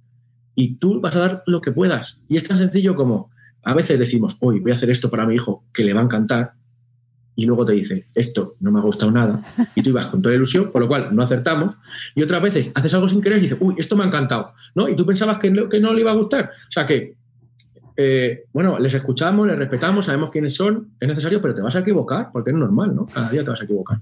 Y 0.54 0.76
tú 0.76 1.02
vas 1.02 1.16
a 1.16 1.20
dar 1.20 1.44
lo 1.48 1.62
que 1.62 1.72
puedas. 1.72 2.22
Y 2.28 2.38
es 2.38 2.48
tan 2.48 2.58
sencillo 2.58 2.94
como 2.96 3.32
a 3.64 3.74
veces 3.74 4.00
decimos, 4.00 4.38
hoy 4.42 4.60
voy 4.60 4.72
a 4.72 4.76
hacer 4.76 4.90
esto 4.90 5.10
para 5.10 5.26
mi 5.26 5.36
hijo, 5.36 5.66
que 5.74 5.84
le 5.84 5.94
va 5.94 6.02
a 6.02 6.04
encantar, 6.04 6.54
y 7.40 7.46
luego 7.46 7.64
te 7.64 7.72
dice, 7.72 8.08
esto 8.14 8.56
no 8.60 8.70
me 8.70 8.80
ha 8.80 8.82
gustado 8.82 9.12
nada, 9.12 9.42
y 9.74 9.82
tú 9.82 9.92
ibas 9.92 10.08
con 10.08 10.22
toda 10.22 10.36
ilusión, 10.36 10.72
por 10.74 10.82
lo 10.82 10.90
cual 10.90 11.16
no 11.16 11.24
acertamos, 11.24 11.76
y 12.14 12.22
otras 12.22 12.42
veces 12.42 12.70
haces 12.76 12.94
algo 12.94 13.08
sin 13.08 13.22
querer 13.22 13.38
y 13.38 13.44
dices, 13.44 13.58
uy, 13.62 13.76
esto 13.78 13.96
me 13.96 14.04
ha 14.04 14.08
encantado, 14.08 14.52
¿no? 14.76 14.90
Y 14.90 14.96
tú 14.96 15.06
pensabas 15.06 15.40
que 15.40 15.50
no, 15.50 15.70
que 15.70 15.80
no 15.80 15.94
le 15.94 16.02
iba 16.02 16.12
a 16.12 16.16
gustar. 16.16 16.52
O 16.68 16.72
sea 16.72 16.86
que, 16.86 17.16
eh, 17.96 18.44
bueno, 18.52 18.78
les 18.78 18.94
escuchamos, 18.94 19.48
les 19.48 19.58
respetamos, 19.58 20.08
sabemos 20.08 20.32
quiénes 20.32 20.54
son, 20.54 20.90
es 21.00 21.08
necesario, 21.08 21.42
pero 21.42 21.56
te 21.56 21.62
vas 21.62 21.78
a 21.78 21.80
equivocar, 21.80 22.30
porque 22.34 22.52
es 22.52 22.58
normal, 22.58 22.94
¿no? 22.94 23.06
Cada 23.06 23.30
día 23.30 23.42
te 23.42 23.52
vas 23.52 23.62
a 23.62 23.64
equivocar. 23.64 24.02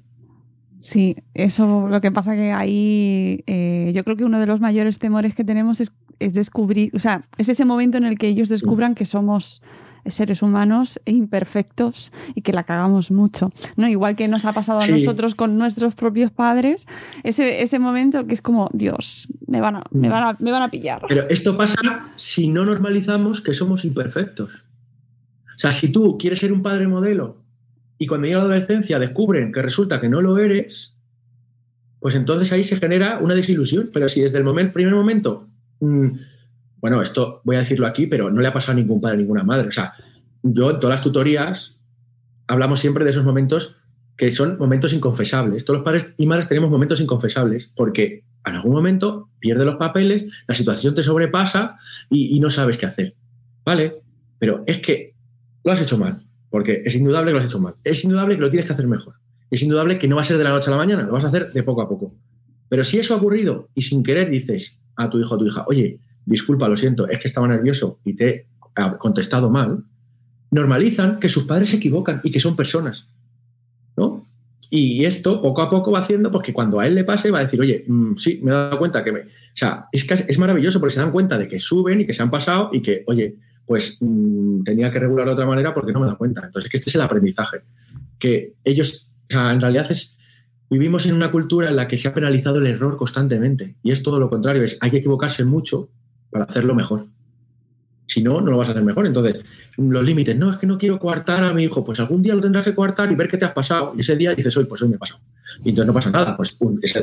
Sí, 0.80 1.16
eso 1.36 1.88
lo 1.88 2.02
que 2.02 2.12
pasa 2.12 2.34
que 2.34 2.52
ahí 2.52 3.44
eh, 3.46 3.92
yo 3.94 4.04
creo 4.04 4.18
que 4.18 4.24
uno 4.24 4.40
de 4.40 4.48
los 4.48 4.60
mayores 4.60 4.98
temores 4.98 5.36
que 5.36 5.44
tenemos 5.44 5.80
es, 5.80 5.92
es 6.18 6.34
descubrir, 6.34 6.90
o 6.96 7.00
sea, 7.00 7.28
es 7.38 7.50
ese 7.50 7.66
momento 7.66 7.98
en 7.98 8.06
el 8.06 8.18
que 8.18 8.28
ellos 8.28 8.50
descubran 8.50 8.96
que 8.96 9.06
somos 9.06 9.62
seres 10.10 10.42
humanos 10.42 11.00
e 11.06 11.12
imperfectos 11.12 12.12
y 12.36 12.42
que 12.42 12.54
la 12.54 12.64
cagamos 12.64 13.12
mucho. 13.12 13.52
¿no? 13.76 13.88
Igual 13.88 14.16
que 14.16 14.28
nos 14.28 14.46
ha 14.46 14.54
pasado 14.54 14.80
a 14.80 14.88
nosotros 14.88 15.36
con 15.36 15.58
nuestros 15.58 15.96
propios 15.96 16.32
padres, 16.32 16.88
ese, 17.24 17.62
ese 17.62 17.80
momento 17.80 18.26
que 18.28 18.34
es 18.34 18.42
como, 18.42 18.70
Dios, 18.74 19.28
me 19.48 19.62
van, 19.62 19.78
a, 19.78 19.84
me, 19.92 20.10
van 20.10 20.24
a, 20.24 20.38
me 20.40 20.52
van 20.52 20.64
a 20.64 20.70
pillar. 20.70 21.02
Pero 21.08 21.28
esto 21.30 21.58
pasa 21.58 22.12
si 22.16 22.50
no 22.50 22.66
normalizamos 22.66 23.42
que 23.42 23.54
somos 23.54 23.86
imperfectos. 23.86 24.64
O 25.58 25.60
sea, 25.60 25.72
si 25.72 25.92
tú 25.92 26.18
quieres 26.18 26.40
ser 26.40 26.54
un 26.54 26.62
padre 26.62 26.88
modelo 26.88 27.38
y 27.98 28.06
cuando 28.06 28.28
llega 28.28 28.40
la 28.40 28.46
adolescencia 28.46 29.00
descubren 29.00 29.52
que 29.52 29.62
resulta 29.62 30.00
que 30.00 30.08
no 30.08 30.22
lo 30.22 30.38
eres, 30.38 30.96
pues 32.00 32.16
entonces 32.16 32.52
ahí 32.52 32.64
se 32.64 32.78
genera 32.78 33.18
una 33.20 33.34
desilusión. 33.34 33.90
Pero 33.92 34.08
si 34.08 34.22
desde 34.22 34.38
el 34.38 34.72
primer 34.72 34.94
momento 34.94 35.48
mm, 35.80 36.10
bueno, 36.80 37.02
esto 37.02 37.42
voy 37.44 37.56
a 37.56 37.60
decirlo 37.60 37.88
aquí, 37.88 38.08
pero 38.08 38.30
no 38.30 38.42
le 38.42 38.48
ha 38.48 38.54
pasado 38.54 38.74
a 38.74 38.82
ningún 38.82 39.02
padre, 39.02 39.16
a 39.16 39.20
ninguna 39.20 39.44
madre. 39.44 39.68
O 39.68 39.72
sea, 39.72 39.94
yo 40.44 40.72
en 40.72 40.80
todas 40.80 40.96
las 40.96 41.04
tutorías 41.04 41.80
hablamos 42.48 42.80
siempre 42.80 43.04
de 43.04 43.12
esos 43.12 43.24
momentos 43.24 43.78
que 44.16 44.32
son 44.32 44.58
momentos 44.58 44.94
inconfesables. 44.94 45.64
Todos 45.64 45.80
los 45.80 45.86
padres 45.86 46.14
y 46.18 46.26
madres 46.26 46.48
tenemos 46.48 46.70
momentos 46.70 47.00
inconfesables 47.00 47.72
porque 47.76 48.24
en 48.46 48.56
algún 48.56 48.74
momento 48.74 49.30
pierdes 49.40 49.66
los 49.66 49.76
papeles, 49.76 50.26
la 50.48 50.56
situación 50.56 50.96
te 50.96 51.04
sobrepasa 51.04 51.78
y, 52.10 52.36
y, 52.36 52.40
no 52.40 52.50
sabes 52.50 52.78
qué 52.78 52.88
hacer. 52.88 53.16
¿Vale? 53.64 54.02
Pero 54.40 54.64
es 54.66 54.80
que 54.80 55.14
lo 55.64 55.72
has 55.72 55.82
hecho 55.82 55.98
mal, 55.98 56.26
porque 56.50 56.82
es 56.86 56.96
indudable 56.96 57.30
que 57.30 57.34
lo 57.34 57.40
has 57.40 57.46
hecho 57.46 57.60
mal. 57.60 57.76
Es 57.84 58.04
indudable 58.04 58.36
que 58.36 58.42
lo 58.42 58.50
tienes 58.50 58.66
que 58.66 58.74
hacer 58.74 58.88
mejor. 58.88 59.16
Es 59.52 59.62
indudable 59.62 60.00
que 60.00 60.08
no 60.08 60.16
va 60.16 60.24
a 60.24 60.26
ser 60.26 60.38
de 60.38 60.44
la 60.44 60.50
noche 60.50 60.70
a 60.70 60.72
la 60.72 60.78
mañana, 60.78 61.04
lo 61.04 61.12
vas 61.12 61.26
a 61.26 61.28
hacer 61.28 61.52
de 61.52 61.64
poco 61.64 61.82
a 61.82 61.90
poco. 61.90 62.12
Pero 62.70 62.84
si 62.84 63.00
eso 63.00 63.14
ha 63.14 63.18
ocurrido 63.18 63.70
y 63.76 63.84
sin 63.84 64.04
querer 64.04 64.30
dices 64.30 64.82
a 64.96 65.10
tu 65.10 65.20
hijo 65.20 65.36
o 65.36 65.38
tu 65.38 65.46
hija, 65.46 65.64
oye, 65.68 66.00
disculpa, 66.28 66.68
lo 66.68 66.76
siento, 66.76 67.08
es 67.08 67.20
que 67.20 67.28
estaba 67.28 67.48
nervioso 67.48 68.00
y 68.04 68.14
te 68.14 68.30
he 68.30 68.46
contestado 69.00 69.50
mal, 69.50 69.84
normalizan 70.52 71.20
que 71.20 71.30
sus 71.30 71.46
padres 71.46 71.70
se 71.70 71.78
equivocan 71.78 72.22
y 72.24 72.32
que 72.32 72.40
son 72.40 72.56
personas. 72.56 73.08
¿no? 73.96 74.28
Y 74.70 75.06
esto 75.06 75.42
poco 75.42 75.62
a 75.62 75.70
poco 75.70 75.92
va 75.92 76.00
haciendo 76.00 76.30
porque 76.30 76.54
cuando 76.54 76.80
a 76.80 76.88
él 76.88 76.96
le 76.96 77.06
pase 77.06 77.32
va 77.32 77.40
a 77.40 77.44
decir, 77.44 77.60
oye, 77.62 77.86
mmm, 77.88 78.16
sí, 78.16 78.42
me 78.44 78.52
he 78.52 78.54
dado 78.54 78.78
cuenta 78.78 79.04
que 79.04 79.12
me... 79.12 79.20
O 79.22 79.60
sea, 79.60 79.86
es, 79.92 80.38
maravilloso 80.38 80.80
porque 80.80 80.94
se 80.94 81.00
dan 81.00 81.12
cuenta 81.12 81.38
de 81.38 81.48
que 81.48 81.58
suben 81.58 82.02
y 82.02 82.06
que 82.06 82.14
se 82.14 82.22
han 82.22 82.30
pasado 82.30 82.70
y 82.74 82.82
que, 82.82 83.04
oye, 83.08 83.38
pues 83.66 83.98
mmm, 84.02 84.64
tenía 84.64 84.92
que 84.92 85.00
regular 85.00 85.26
de 85.26 85.32
otra 85.32 85.46
manera 85.46 85.74
porque 85.74 85.94
no 85.94 86.02
me 86.02 86.08
da 86.08 86.16
cuenta. 86.16 86.42
Entonces, 86.46 86.70
que 86.70 86.78
este 86.78 86.90
es 86.90 86.96
el 86.96 87.02
aprendizaje. 87.02 87.62
Que 88.20 88.54
ellos, 88.66 89.14
o 89.30 89.34
sea, 89.34 89.54
en 89.54 89.62
realidad 89.62 89.90
es, 89.90 90.18
vivimos 90.70 91.06
en 91.06 91.16
una 91.16 91.32
cultura 91.32 91.70
en 91.70 91.78
la 91.78 91.88
que 91.88 91.98
se 91.98 92.10
ha 92.10 92.14
penalizado 92.14 92.58
el 92.58 92.68
error 92.68 92.98
constantemente. 92.98 93.76
Y 93.82 93.92
es 93.92 94.04
todo 94.04 94.20
lo 94.20 94.30
contrario, 94.30 94.64
es 94.64 94.78
hay 94.82 94.92
que 94.92 94.98
equivocarse 94.98 95.46
mucho 95.46 95.90
para 96.38 96.52
hacerlo 96.52 96.76
mejor. 96.76 97.08
Si 98.06 98.24
no, 98.24 98.40
no 98.40 98.52
lo 98.52 98.58
vas 98.58 98.70
a 98.70 98.72
hacer 98.72 98.84
mejor. 98.84 99.06
Entonces, 99.06 99.44
los 99.76 100.06
límites, 100.06 100.38
no, 100.38 100.50
es 100.50 100.58
que 100.58 100.68
no 100.68 100.78
quiero 100.78 100.98
coartar 100.98 101.44
a 101.44 101.54
mi 101.54 101.64
hijo, 101.64 101.84
pues 101.84 102.00
algún 102.00 102.22
día 102.22 102.36
lo 102.36 102.42
tendrás 102.42 102.64
que 102.64 102.74
coartar 102.74 103.12
y 103.12 103.16
ver 103.16 103.28
qué 103.28 103.38
te 103.38 103.46
has 103.46 103.52
pasado. 103.52 103.94
Y 103.98 104.00
ese 104.00 104.16
día 104.16 104.34
dices, 104.34 104.56
hoy, 104.56 104.66
pues 104.66 104.82
hoy 104.82 104.90
me 104.90 104.96
he 104.96 105.00
pasado. 105.00 105.20
Y 105.64 105.70
entonces 105.70 105.88
no 105.88 105.94
pasa 105.94 106.12
nada. 106.12 106.38
Pues 106.38 106.58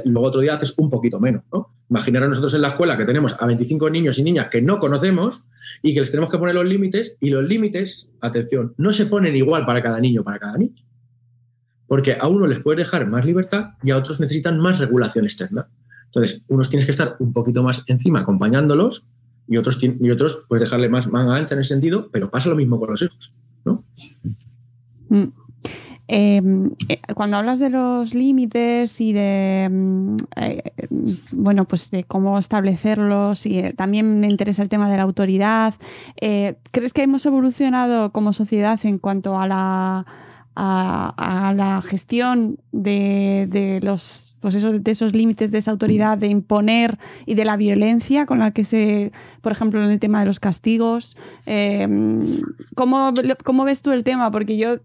luego 0.04 0.28
otro 0.28 0.40
día 0.40 0.54
haces 0.54 0.78
un 0.78 0.88
poquito 0.88 1.20
menos. 1.20 1.42
¿no? 1.52 1.68
Imaginaros 1.90 2.28
nosotros 2.28 2.54
en 2.54 2.62
la 2.62 2.68
escuela 2.68 2.96
que 2.96 3.04
tenemos 3.04 3.36
a 3.38 3.44
25 3.44 3.90
niños 3.90 4.18
y 4.18 4.22
niñas 4.22 4.48
que 4.50 4.62
no 4.62 4.78
conocemos 4.78 5.42
y 5.82 5.92
que 5.92 6.00
les 6.00 6.10
tenemos 6.10 6.30
que 6.30 6.38
poner 6.38 6.54
los 6.54 6.64
límites. 6.64 7.16
Y 7.20 7.30
los 7.30 7.44
límites, 7.44 8.10
atención, 8.20 8.72
no 8.78 8.92
se 8.92 9.06
ponen 9.06 9.36
igual 9.36 9.66
para 9.66 9.82
cada 9.82 10.00
niño, 10.00 10.22
para 10.22 10.38
cada 10.38 10.56
niño. 10.56 10.74
Porque 11.86 12.16
a 12.18 12.28
uno 12.28 12.46
les 12.46 12.60
puedes 12.60 12.78
dejar 12.78 13.06
más 13.08 13.26
libertad 13.26 13.72
y 13.82 13.90
a 13.90 13.98
otros 13.98 14.20
necesitan 14.20 14.58
más 14.58 14.78
regulación 14.78 15.24
externa. 15.24 15.68
Entonces, 16.14 16.44
unos 16.46 16.70
tienes 16.70 16.84
que 16.84 16.92
estar 16.92 17.16
un 17.18 17.32
poquito 17.32 17.64
más 17.64 17.82
encima 17.88 18.20
acompañándolos 18.20 19.04
y 19.46 19.56
otros, 19.56 19.78
y 19.82 20.10
otros 20.10 20.46
puedes 20.48 20.62
dejarle 20.62 20.88
más 20.88 21.10
manga 21.10 21.36
ancha 21.36 21.54
en 21.54 21.60
ese 21.60 21.70
sentido, 21.74 22.08
pero 22.10 22.30
pasa 22.30 22.48
lo 22.48 22.56
mismo 22.56 22.78
con 22.78 22.90
los 22.90 23.02
hijos, 23.02 23.32
¿no? 23.64 23.84
Mm. 25.08 25.28
Eh, 26.06 26.42
cuando 27.14 27.38
hablas 27.38 27.58
de 27.58 27.70
los 27.70 28.12
límites 28.12 29.00
y 29.00 29.14
de 29.14 29.70
eh, 30.36 30.62
bueno 31.32 31.64
pues 31.64 31.90
de 31.90 32.04
cómo 32.04 32.38
establecerlos 32.38 33.46
y 33.46 33.60
eh, 33.60 33.72
también 33.72 34.20
me 34.20 34.28
interesa 34.28 34.62
el 34.62 34.68
tema 34.68 34.90
de 34.90 34.98
la 34.98 35.04
autoridad 35.04 35.72
crees 36.20 36.92
que 36.92 37.02
hemos 37.02 37.24
evolucionado 37.24 38.12
como 38.12 38.34
sociedad 38.34 38.78
en 38.84 38.98
cuanto 38.98 39.38
a 39.38 39.48
la 39.48 40.06
a, 40.56 41.52
la 41.56 41.82
gestión 41.82 42.58
de, 42.72 43.46
de 43.50 43.80
los 43.80 44.34
pues 44.44 44.60
de 44.60 44.90
esos 44.90 45.14
límites 45.14 45.50
de 45.50 45.56
esa 45.56 45.70
autoridad 45.70 46.18
de 46.18 46.26
imponer 46.26 46.98
y 47.24 47.34
de 47.34 47.46
la 47.46 47.56
violencia 47.56 48.26
con 48.26 48.40
la 48.40 48.50
que 48.50 48.64
se, 48.64 49.10
por 49.40 49.52
ejemplo, 49.52 49.82
en 49.82 49.90
el 49.90 49.98
tema 49.98 50.20
de 50.20 50.26
los 50.26 50.38
castigos. 50.38 51.16
Eh, 51.46 51.88
¿cómo, 52.74 53.14
¿Cómo 53.42 53.64
ves 53.64 53.80
tú 53.80 53.92
el 53.92 54.04
tema? 54.04 54.30
Porque 54.30 54.58
yo 54.58 54.80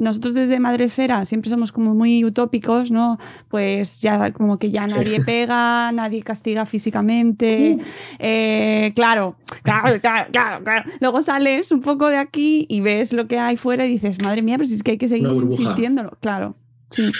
nosotros 0.00 0.34
desde 0.34 0.58
Madrefera 0.58 1.24
siempre 1.26 1.50
somos 1.50 1.70
como 1.72 1.94
muy 1.94 2.24
utópicos, 2.24 2.90
¿no? 2.90 3.18
Pues 3.48 4.00
ya 4.00 4.32
como 4.32 4.58
que 4.58 4.70
ya 4.70 4.86
nadie 4.86 5.18
sí. 5.18 5.24
pega, 5.24 5.92
nadie 5.92 6.22
castiga 6.22 6.66
físicamente. 6.66 7.76
Uh. 7.78 7.82
Eh, 8.18 8.92
claro, 8.96 9.36
claro, 9.62 10.00
claro, 10.00 10.30
claro, 10.32 10.64
claro, 10.64 10.90
Luego 11.00 11.22
sales 11.22 11.70
un 11.70 11.82
poco 11.82 12.08
de 12.08 12.16
aquí 12.16 12.66
y 12.68 12.80
ves 12.80 13.12
lo 13.12 13.28
que 13.28 13.38
hay 13.38 13.56
fuera 13.56 13.86
y 13.86 13.90
dices, 13.90 14.20
madre 14.22 14.42
mía, 14.42 14.56
pero 14.56 14.68
si 14.68 14.74
es 14.74 14.82
que 14.82 14.92
hay 14.92 14.98
que 14.98 15.08
seguir 15.08 15.28
insistiéndolo. 15.28 16.16
Claro, 16.20 16.56
sí. 16.90 17.10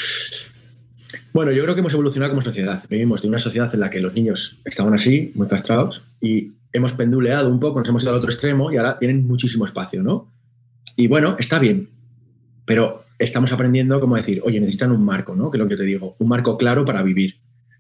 Bueno, 1.33 1.53
yo 1.53 1.63
creo 1.63 1.75
que 1.75 1.81
hemos 1.81 1.93
evolucionado 1.93 2.33
como 2.33 2.43
sociedad. 2.43 2.83
Vivimos 2.89 3.23
de 3.23 3.29
una 3.29 3.39
sociedad 3.39 3.73
en 3.73 3.81
la 3.81 3.91
que 3.91 4.01
los 4.01 4.15
niños 4.15 4.61
estaban 4.65 4.95
así, 4.95 5.33
muy 5.35 5.49
castrados, 5.49 6.05
y 6.21 6.53
hemos 6.73 6.93
penduleado 6.93 7.49
un 7.49 7.61
poco, 7.61 7.79
nos 7.79 7.89
hemos 7.89 8.03
ido 8.03 8.13
al 8.13 8.19
otro 8.19 8.31
extremo 8.31 8.73
y 8.73 8.77
ahora 8.77 8.99
tienen 8.99 9.27
muchísimo 9.27 9.65
espacio, 9.65 10.03
¿no? 10.03 10.33
Y 10.97 11.07
bueno, 11.07 11.37
está 11.39 11.59
bien, 11.59 11.89
pero 12.71 13.03
estamos 13.19 13.51
aprendiendo 13.51 13.99
cómo 13.99 14.15
decir, 14.15 14.41
oye, 14.45 14.61
necesitan 14.61 14.93
un 14.93 15.05
marco, 15.05 15.35
¿no? 15.35 15.51
Que 15.51 15.57
es 15.57 15.59
lo 15.61 15.67
que 15.67 15.75
te 15.75 15.83
digo, 15.83 16.15
un 16.21 16.29
marco 16.29 16.57
claro 16.57 16.85
para 16.85 17.03
vivir. 17.03 17.35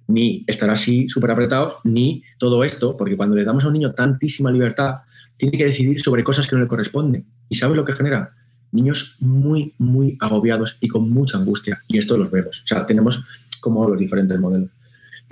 Ni 0.08 0.42
estar 0.48 0.68
así 0.68 1.08
súper 1.08 1.30
apretados, 1.30 1.76
ni 1.84 2.24
todo 2.38 2.64
esto, 2.64 2.96
porque 2.96 3.16
cuando 3.16 3.36
le 3.36 3.44
damos 3.44 3.62
a 3.62 3.68
un 3.68 3.74
niño 3.74 3.92
tantísima 3.92 4.50
libertad, 4.50 5.02
tiene 5.36 5.56
que 5.56 5.66
decidir 5.66 6.00
sobre 6.00 6.24
cosas 6.24 6.48
que 6.48 6.56
no 6.56 6.62
le 6.62 6.66
corresponden. 6.66 7.24
¿Y 7.48 7.54
sabes 7.54 7.76
lo 7.76 7.84
que 7.84 7.92
genera? 7.92 8.34
Niños 8.72 9.16
muy, 9.20 9.74
muy 9.78 10.16
agobiados 10.18 10.76
y 10.80 10.88
con 10.88 11.08
mucha 11.08 11.38
angustia. 11.38 11.84
Y 11.86 11.96
esto 11.96 12.18
los 12.18 12.32
vemos. 12.32 12.62
O 12.64 12.66
sea, 12.66 12.84
tenemos 12.84 13.24
como 13.60 13.88
los 13.88 13.96
diferentes 13.96 14.40
modelos. 14.40 14.70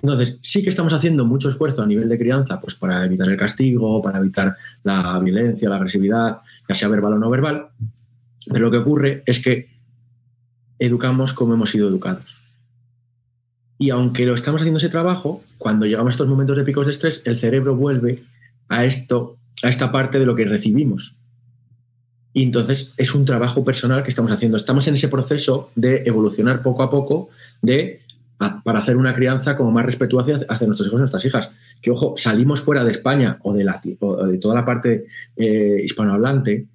Entonces, 0.00 0.38
sí 0.40 0.62
que 0.62 0.70
estamos 0.70 0.92
haciendo 0.92 1.24
mucho 1.26 1.48
esfuerzo 1.48 1.82
a 1.82 1.86
nivel 1.86 2.08
de 2.08 2.16
crianza, 2.16 2.60
pues 2.60 2.76
para 2.76 3.04
evitar 3.04 3.28
el 3.28 3.36
castigo, 3.36 4.00
para 4.00 4.20
evitar 4.20 4.56
la 4.84 5.18
violencia, 5.18 5.68
la 5.68 5.74
agresividad, 5.74 6.38
ya 6.68 6.74
sea 6.76 6.86
verbal 6.86 7.14
o 7.14 7.18
no 7.18 7.28
verbal, 7.28 7.70
pero 8.50 8.66
lo 8.66 8.70
que 8.70 8.78
ocurre 8.78 9.22
es 9.26 9.42
que 9.42 9.68
educamos 10.78 11.32
como 11.32 11.54
hemos 11.54 11.70
sido 11.70 11.88
educados. 11.88 12.38
Y 13.78 13.90
aunque 13.90 14.26
lo 14.26 14.34
estamos 14.34 14.60
haciendo 14.60 14.78
ese 14.78 14.88
trabajo, 14.88 15.44
cuando 15.56 15.86
llegamos 15.86 16.12
a 16.12 16.14
estos 16.14 16.28
momentos 16.28 16.56
de 16.56 16.64
picos 16.64 16.86
de 16.86 16.92
estrés, 16.92 17.22
el 17.24 17.38
cerebro 17.38 17.76
vuelve 17.76 18.24
a 18.68 18.84
esto, 18.84 19.38
a 19.62 19.68
esta 19.68 19.92
parte 19.92 20.18
de 20.18 20.26
lo 20.26 20.34
que 20.34 20.44
recibimos. 20.44 21.16
Y 22.32 22.42
entonces 22.42 22.94
es 22.96 23.14
un 23.14 23.24
trabajo 23.24 23.64
personal 23.64 24.02
que 24.02 24.10
estamos 24.10 24.32
haciendo. 24.32 24.56
Estamos 24.56 24.86
en 24.88 24.94
ese 24.94 25.08
proceso 25.08 25.70
de 25.76 26.02
evolucionar 26.04 26.62
poco 26.62 26.82
a 26.82 26.90
poco 26.90 27.28
de, 27.62 28.00
para 28.64 28.80
hacer 28.80 28.96
una 28.96 29.14
crianza 29.14 29.56
como 29.56 29.70
más 29.70 29.86
respetuosa 29.86 30.34
hacia 30.48 30.66
nuestros 30.66 30.88
hijos 30.88 30.98
y 30.98 31.02
nuestras 31.02 31.24
hijas. 31.24 31.50
Que, 31.80 31.92
ojo, 31.92 32.14
salimos 32.16 32.60
fuera 32.60 32.84
de 32.84 32.90
España 32.90 33.38
o 33.42 33.54
de, 33.54 33.64
la, 33.64 33.80
o 34.00 34.26
de 34.26 34.38
toda 34.38 34.56
la 34.56 34.64
parte 34.64 35.06
eh, 35.36 35.80
hispanohablante 35.84 36.66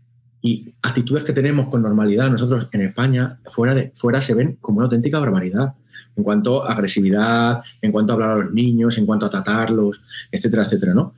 y 0.45 0.73
actitudes 0.81 1.23
que 1.23 1.31
tenemos 1.31 1.69
con 1.69 1.81
normalidad 1.81 2.29
nosotros 2.29 2.67
en 2.73 2.81
España, 2.81 3.39
fuera, 3.45 3.73
de, 3.73 3.91
fuera 3.95 4.19
se 4.19 4.35
ven 4.35 4.57
como 4.59 4.79
una 4.79 4.85
auténtica 4.85 5.17
barbaridad. 5.17 5.73
En 6.17 6.23
cuanto 6.23 6.63
a 6.63 6.73
agresividad, 6.73 7.63
en 7.81 7.91
cuanto 7.91 8.11
a 8.11 8.15
hablar 8.15 8.29
a 8.31 8.37
los 8.43 8.53
niños, 8.53 8.97
en 8.97 9.05
cuanto 9.05 9.25
a 9.25 9.29
tratarlos, 9.29 10.03
etcétera, 10.29 10.63
etcétera, 10.63 10.93
¿no? 10.93 11.15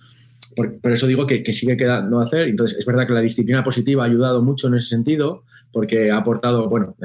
Por, 0.56 0.80
por 0.80 0.92
eso 0.92 1.08
digo 1.08 1.26
que, 1.26 1.42
que, 1.44 1.54
sigue 1.54 1.76
quedando 1.76 2.22
hacer. 2.22 2.48
Entonces, 2.48 2.78
es 2.78 2.86
verdad 2.86 3.08
que 3.08 3.14
la 3.14 3.22
disciplina 3.22 3.64
positiva 3.64 4.04
ha 4.04 4.06
ayudado 4.06 4.44
mucho 4.44 4.68
en 4.68 4.76
ese 4.76 4.90
sentido, 4.90 5.44
porque 5.74 6.12
ha 6.12 6.18
aportado, 6.18 6.70
bueno, 6.70 6.96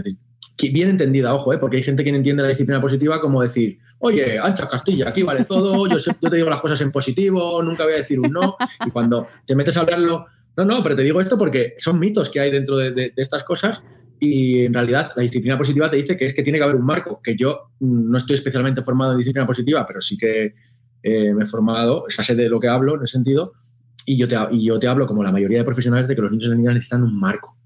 bien 0.68 0.91
entendida, 0.91 1.35
ojo, 1.35 1.55
¿eh? 1.55 1.59
porque 1.59 1.79
hay 1.79 1.83
gente 1.83 2.05
que 2.05 2.11
entiende 2.11 2.43
la 2.43 2.51
disciplina 2.51 2.81
positiva 2.81 3.21
como 3.21 3.41
decir, 3.41 3.79
oye, 4.01 4.39
ancha 4.39 4.68
Castilla, 4.68 5.09
aquí 5.09 5.23
vale 5.23 5.45
todo, 5.45 5.87
yo, 5.89 5.97
yo 5.97 6.31
te 6.31 6.37
digo 6.37 6.51
las 6.51 6.61
cosas 6.61 6.81
en 6.83 6.93
positivo, 6.93 7.62
nunca 7.62 7.85
voy 7.85 7.95
a 7.95 7.97
decir 7.97 8.21
un 8.21 8.31
no, 8.31 8.57
y 8.87 8.91
cuando 8.91 9.27
te 9.47 9.55
metes 9.55 9.77
a 9.77 9.81
hablarlo 9.81 10.27
no, 10.57 10.65
no, 10.65 10.83
pero 10.83 10.97
te 10.97 11.03
digo 11.03 11.21
esto 11.21 11.39
porque 11.39 11.75
son 11.79 11.99
mitos 11.99 12.31
que 12.31 12.41
hay 12.41 12.51
dentro 12.51 12.77
de, 12.77 13.13
estas 13.17 13.45
cosas 13.45 13.85
y 14.19 14.65
en 14.65 14.75
realidad 14.75 15.13
la 15.17 15.23
disciplina 15.23 15.57
positiva 15.57 15.89
te 15.89 15.97
dice 15.97 16.17
que 16.17 16.27
es 16.27 16.35
que 16.35 16.43
tiene 16.43 16.59
que 16.59 16.65
haber 16.65 16.77
un 16.77 16.85
marco, 16.85 17.21
que 17.23 17.37
yo 17.37 17.71
no 17.81 18.19
estoy 18.19 18.35
especialmente 18.35 18.83
formado 18.83 19.13
en 19.13 19.19
disciplina 19.19 19.47
positiva, 19.47 19.87
pero 19.87 20.01
sí 20.01 20.17
que 20.19 20.55
eh, 21.03 21.35
me 21.35 21.45
he 21.45 21.47
formado, 21.47 22.05
sea, 22.09 22.23
sé 22.23 22.35
de 22.35 22.49
lo 22.49 22.61
que 22.61 22.69
hablo 22.69 22.97
en 22.97 23.05
ese 23.05 23.13
sentido 23.13 23.53
y 24.05 24.19
yo, 24.19 24.29
te, 24.29 24.37
y 24.51 24.65
yo 24.65 24.79
te 24.79 24.89
hablo 24.89 25.07
como 25.07 25.23
la 25.23 25.33
mayoría 25.33 25.59
de 25.59 25.65
profesionales 25.65 26.09
de 26.09 26.15
que 26.15 26.23
los 26.23 26.31
niños 26.31 26.47
y 26.47 26.49
las 26.49 26.59
niñas 26.59 26.75
necesitan 26.75 27.03
un 27.03 27.19
marco. 27.19 27.57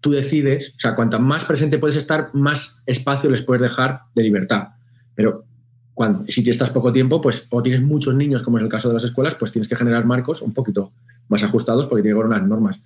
Tú 0.00 0.12
decides, 0.12 0.74
o 0.76 0.80
sea, 0.80 0.94
cuanto 0.94 1.18
más 1.20 1.44
presente 1.44 1.78
puedes 1.78 1.96
estar, 1.96 2.30
más 2.32 2.82
espacio 2.86 3.28
les 3.28 3.42
puedes 3.42 3.60
dejar 3.60 4.02
de 4.14 4.22
libertad. 4.22 4.68
Pero 5.14 5.44
cuando, 5.92 6.24
si 6.26 6.48
estás 6.48 6.70
poco 6.70 6.92
tiempo, 6.92 7.20
pues 7.20 7.46
o 7.50 7.62
tienes 7.62 7.82
muchos 7.82 8.14
niños, 8.14 8.42
como 8.42 8.56
es 8.56 8.64
el 8.64 8.70
caso 8.70 8.88
de 8.88 8.94
las 8.94 9.04
escuelas, 9.04 9.34
pues 9.34 9.52
tienes 9.52 9.68
que 9.68 9.76
generar 9.76 10.06
marcos 10.06 10.40
un 10.40 10.54
poquito 10.54 10.92
más 11.30 11.42
ajustados 11.42 11.86
porque 11.86 12.02
tiene 12.02 12.14
que 12.14 12.20
haber 12.20 12.36
unas 12.36 12.46
normas. 12.46 12.82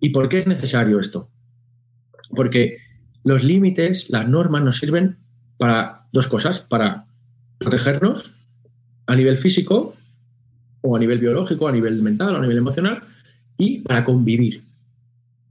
¿Y 0.00 0.10
por 0.10 0.28
qué 0.28 0.40
es 0.40 0.46
necesario 0.46 0.98
esto? 0.98 1.30
Porque 2.34 2.78
los 3.24 3.44
límites, 3.44 4.10
las 4.10 4.28
normas 4.28 4.62
nos 4.62 4.78
sirven 4.78 5.16
para 5.56 6.06
dos 6.12 6.26
cosas, 6.28 6.60
para 6.60 7.06
protegernos 7.58 8.36
a 9.06 9.16
nivel 9.16 9.38
físico 9.38 9.94
o 10.82 10.96
a 10.96 10.98
nivel 10.98 11.18
biológico, 11.18 11.68
a 11.68 11.72
nivel 11.72 12.02
mental, 12.02 12.34
a 12.34 12.40
nivel 12.40 12.58
emocional 12.58 13.02
y 13.56 13.78
para 13.80 14.04
convivir. 14.04 14.62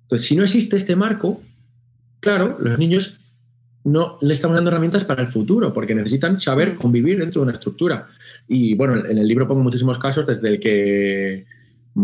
Entonces, 0.04 0.28
si 0.28 0.36
no 0.36 0.44
existe 0.44 0.76
este 0.76 0.96
marco, 0.96 1.42
claro, 2.20 2.58
los 2.60 2.80
niños 2.80 3.22
no 3.84 4.18
le 4.22 4.34
estamos 4.34 4.56
dando 4.56 4.72
herramientas 4.72 5.06
para 5.06 5.22
el 5.22 5.28
futuro, 5.28 5.72
porque 5.72 5.96
necesitan 5.96 6.40
saber 6.40 6.76
convivir 6.76 7.20
dentro 7.20 7.42
de 7.42 7.44
una 7.44 7.54
estructura. 7.54 8.08
Y 8.48 8.76
bueno, 8.76 9.06
en 9.06 9.18
el 9.18 9.28
libro 9.28 9.48
pongo 9.48 9.62
muchísimos 9.62 10.00
casos, 10.00 10.28
desde 10.28 10.50
el 10.50 10.60
que 10.60 11.46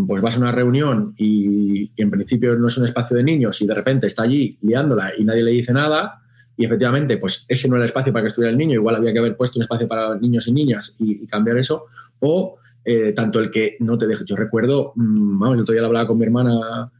pues 0.06 0.20
vas 0.20 0.36
a 0.36 0.40
una 0.40 0.52
reunión 0.52 1.14
y, 1.16 1.90
en 1.96 2.10
principio 2.10 2.56
no 2.56 2.68
es 2.68 2.76
un 2.76 2.84
espacio 2.84 3.16
de 3.16 3.22
niños 3.22 3.60
y 3.62 3.66
de 3.66 3.74
repente 3.74 4.06
está 4.06 4.24
allí 4.24 4.58
liándola 4.62 5.12
y 5.16 5.24
nadie 5.24 5.42
le 5.42 5.52
dice 5.52 5.72
nada 5.72 6.22
y 6.56 6.64
efectivamente 6.64 7.16
pues 7.18 7.44
ese 7.48 7.68
no 7.68 7.76
era 7.76 7.84
el 7.84 7.88
espacio 7.88 8.12
para 8.12 8.24
que 8.24 8.28
estuviera 8.28 8.50
el 8.50 8.58
niño, 8.58 8.74
igual 8.74 8.96
había 8.96 9.12
que 9.12 9.18
haber 9.18 9.36
puesto 9.36 9.58
un 9.58 9.62
espacio 9.62 9.86
para 9.86 10.18
niños 10.18 10.46
y 10.48 10.52
niñas 10.52 10.94
y, 10.98 11.26
cambiar 11.26 11.58
eso 11.58 11.86
o 12.18 12.56
eh, 12.84 13.12
tanto 13.12 13.40
el 13.40 13.50
que 13.50 13.76
no 13.80 13.98
te 13.98 14.06
deje. 14.06 14.24
Yo 14.24 14.36
recuerdo, 14.36 14.92
mm, 14.96 15.38
vamos, 15.38 15.54
el 15.56 15.62
otro 15.62 15.72
día 15.72 15.82
lo 15.82 15.88
hablaba 15.88 16.06
con 16.06 16.18
mi 16.18 16.24
hermana, 16.24 16.90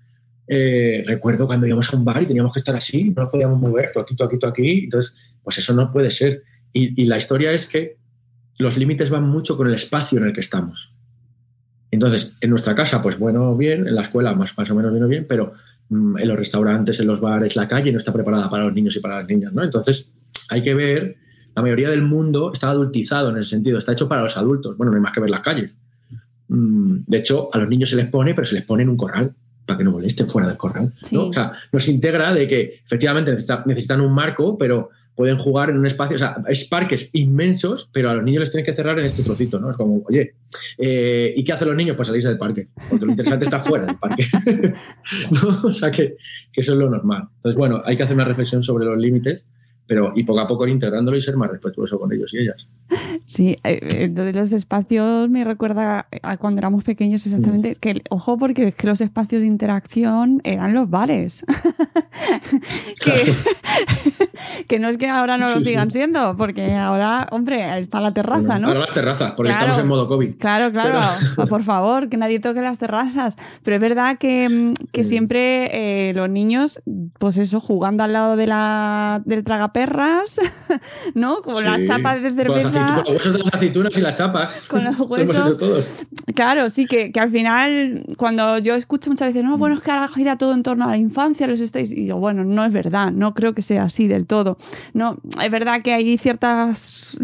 eh, 0.46 1.02
recuerdo 1.06 1.46
cuando 1.46 1.66
íbamos 1.66 1.92
a 1.92 1.96
un 1.96 2.04
bar 2.04 2.22
y 2.22 2.26
teníamos 2.26 2.52
que 2.52 2.60
estar 2.60 2.76
así, 2.76 3.10
no 3.10 3.22
nos 3.22 3.30
podíamos 3.30 3.58
mover, 3.58 3.90
tú 3.92 4.00
aquí, 4.00 4.14
tú 4.14 4.24
aquí, 4.24 4.38
tú 4.38 4.46
aquí, 4.46 4.84
entonces 4.84 5.14
pues 5.42 5.58
eso 5.58 5.74
no 5.74 5.90
puede 5.90 6.10
ser. 6.10 6.42
y 6.72 7.04
la 7.06 7.16
historia 7.16 7.52
es 7.52 7.66
que 7.66 7.96
los 8.58 8.76
límites 8.76 9.08
van 9.10 9.24
mucho 9.24 9.56
con 9.56 9.66
el 9.66 9.74
espacio 9.74 10.18
en 10.18 10.24
el 10.24 10.32
que 10.32 10.40
estamos. 10.40 10.95
Entonces, 11.96 12.36
en 12.42 12.50
nuestra 12.50 12.74
casa, 12.74 13.00
pues 13.00 13.18
bueno, 13.18 13.56
bien, 13.56 13.88
en 13.88 13.94
la 13.94 14.02
escuela 14.02 14.34
más, 14.34 14.56
más 14.58 14.70
o 14.70 14.74
menos 14.74 14.92
bien 14.92 15.08
bien, 15.08 15.26
pero 15.26 15.54
mm, 15.88 16.18
en 16.18 16.28
los 16.28 16.36
restaurantes, 16.36 17.00
en 17.00 17.06
los 17.06 17.22
bares, 17.22 17.56
la 17.56 17.66
calle 17.66 17.90
no 17.90 17.96
está 17.96 18.12
preparada 18.12 18.50
para 18.50 18.64
los 18.64 18.74
niños 18.74 18.94
y 18.96 19.00
para 19.00 19.20
las 19.20 19.26
niñas, 19.26 19.54
¿no? 19.54 19.64
Entonces, 19.64 20.10
hay 20.50 20.62
que 20.62 20.74
ver, 20.74 21.16
la 21.54 21.62
mayoría 21.62 21.88
del 21.88 22.02
mundo 22.02 22.52
está 22.52 22.68
adultizado 22.68 23.30
en 23.30 23.38
ese 23.38 23.48
sentido, 23.48 23.78
está 23.78 23.92
hecho 23.92 24.08
para 24.08 24.22
los 24.22 24.36
adultos. 24.36 24.76
Bueno, 24.76 24.90
no 24.90 24.96
hay 24.96 25.02
más 25.02 25.12
que 25.14 25.20
ver 25.20 25.30
las 25.30 25.40
calles. 25.40 25.72
Mm, 26.48 26.98
de 27.06 27.16
hecho, 27.16 27.48
a 27.50 27.56
los 27.56 27.68
niños 27.70 27.88
se 27.88 27.96
les 27.96 28.08
pone, 28.08 28.34
pero 28.34 28.44
se 28.44 28.56
les 28.56 28.64
pone 28.64 28.82
en 28.82 28.90
un 28.90 28.98
corral 28.98 29.34
para 29.64 29.78
que 29.78 29.84
no 29.84 29.92
molesten 29.92 30.28
fuera 30.28 30.48
del 30.48 30.58
corral. 30.58 30.92
¿no? 31.12 31.28
O 31.28 31.32
sea, 31.32 31.52
nos 31.72 31.88
integra 31.88 32.30
de 32.34 32.46
que 32.46 32.82
efectivamente 32.84 33.32
necesitan 33.32 34.02
un 34.02 34.14
marco, 34.14 34.58
pero 34.58 34.90
pueden 35.16 35.38
jugar 35.38 35.70
en 35.70 35.78
un 35.78 35.86
espacio, 35.86 36.16
o 36.16 36.18
sea, 36.18 36.36
es 36.46 36.68
parques 36.68 37.10
inmensos, 37.14 37.88
pero 37.90 38.10
a 38.10 38.14
los 38.14 38.22
niños 38.22 38.40
les 38.40 38.50
tienen 38.50 38.66
que 38.66 38.74
cerrar 38.74 38.98
en 38.98 39.06
este 39.06 39.22
trocito, 39.22 39.58
¿no? 39.58 39.70
Es 39.70 39.76
como, 39.76 40.02
oye, 40.06 40.34
eh, 40.78 41.32
¿y 41.34 41.42
qué 41.42 41.52
hacen 41.52 41.68
los 41.68 41.76
niños? 41.76 41.96
Pues 41.96 42.08
salirse 42.08 42.28
del 42.28 42.38
parque, 42.38 42.68
porque 42.88 43.06
lo 43.06 43.10
interesante 43.10 43.46
está 43.46 43.60
fuera 43.60 43.86
del 43.86 43.96
parque. 43.96 44.24
O 45.64 45.72
sea, 45.72 45.90
que, 45.90 46.16
que, 46.52 46.60
eso 46.60 46.72
es 46.72 46.78
lo 46.78 46.90
normal. 46.90 47.28
Entonces, 47.36 47.56
bueno, 47.56 47.82
hay 47.84 47.96
que 47.96 48.02
hacer 48.02 48.14
una 48.14 48.24
reflexión 48.24 48.62
sobre 48.62 48.84
los 48.84 48.98
límites 48.98 49.44
pero 49.86 50.12
y 50.14 50.24
poco 50.24 50.40
a 50.40 50.46
poco 50.46 50.66
ir 50.66 50.72
integrándolo 50.72 51.16
y 51.16 51.20
ser 51.20 51.36
más 51.36 51.50
respetuoso 51.50 51.98
con 51.98 52.12
ellos 52.12 52.34
y 52.34 52.38
ellas. 52.38 52.66
Sí, 53.24 53.58
eh, 53.64 54.08
de 54.10 54.32
los 54.32 54.52
espacios 54.52 55.28
me 55.28 55.44
recuerda 55.44 56.08
a 56.22 56.36
cuando 56.36 56.58
éramos 56.58 56.84
pequeños 56.84 57.24
exactamente, 57.26 57.72
mm. 57.72 57.74
que 57.80 58.02
ojo 58.10 58.36
porque 58.38 58.68
es 58.68 58.74
que 58.74 58.86
los 58.86 59.00
espacios 59.00 59.42
de 59.42 59.48
interacción 59.48 60.40
eran 60.44 60.74
los 60.74 60.90
bares. 60.90 61.44
que, 64.68 64.78
no 64.78 64.88
es 64.88 64.98
que 64.98 65.08
ahora 65.08 65.36
no 65.38 65.48
lo 65.48 65.60
sigan 65.60 65.90
siendo, 65.90 66.36
porque 66.36 66.74
ahora, 66.74 67.28
hombre, 67.30 67.78
está 67.78 68.00
la 68.00 68.12
terraza, 68.12 68.58
¿no? 68.58 68.68
Ahora 68.68 68.80
las 68.80 68.94
terrazas, 68.94 69.32
porque 69.36 69.52
estamos 69.52 69.78
en 69.78 69.86
modo 69.86 70.08
COVID. 70.08 70.36
Claro, 70.38 70.72
claro, 70.72 71.00
por 71.48 71.62
favor, 71.64 72.08
que 72.08 72.16
nadie 72.16 72.40
toque 72.40 72.60
las 72.60 72.78
terrazas. 72.78 73.36
Pero 73.62 73.76
es 73.76 73.82
verdad 73.82 74.18
que, 74.18 74.48
mm, 74.48 74.72
que 74.92 75.04
siempre 75.04 76.08
eh, 76.08 76.12
los 76.14 76.28
niños, 76.28 76.80
pues 77.18 77.38
eso, 77.38 77.60
jugando 77.60 78.04
al 78.04 78.12
lado 78.12 78.36
de 78.36 78.46
la, 78.46 79.22
del 79.24 79.44
tragapé 79.44 79.76
perras, 79.76 80.40
¿no? 81.14 81.42
Como 81.42 81.60
la 81.60 81.84
chapa 81.84 82.16
de 82.16 82.30
cerveza. 82.30 82.75
Con, 82.76 82.96
los 82.96 83.08
huesos 83.08 83.32
de 83.32 83.38
las 83.40 83.54
aceitunas 83.54 83.96
y 83.96 84.00
las 84.00 84.18
chapas. 84.18 84.60
Con 84.68 84.84
los 84.84 84.98
huesos. 85.00 85.58
Claro, 86.34 86.70
sí, 86.70 86.86
que, 86.86 87.12
que, 87.12 87.20
al 87.20 87.30
final, 87.30 88.04
cuando 88.16 88.58
yo 88.58 88.74
escucho 88.74 89.10
muchas 89.10 89.28
veces, 89.28 89.44
no, 89.44 89.58
bueno, 89.58 89.76
es 89.76 89.82
que 89.82 89.90
ahora 89.90 90.08
gira 90.08 90.36
todo 90.36 90.54
en 90.54 90.62
torno 90.62 90.84
a 90.84 90.88
la 90.88 90.96
infancia, 90.96 91.46
los 91.46 91.60
estáis. 91.60 91.90
Y 91.90 91.96
digo, 91.96 92.18
bueno, 92.18 92.44
no 92.44 92.64
es 92.64 92.72
verdad, 92.72 93.12
no 93.12 93.34
creo 93.34 93.54
que 93.54 93.62
sea 93.62 93.84
así 93.84 94.08
del 94.08 94.26
todo. 94.26 94.56
No, 94.92 95.18
es 95.42 95.50
verdad 95.50 95.82
que 95.82 95.92
hay 95.92 96.18
ciertas 96.18 97.18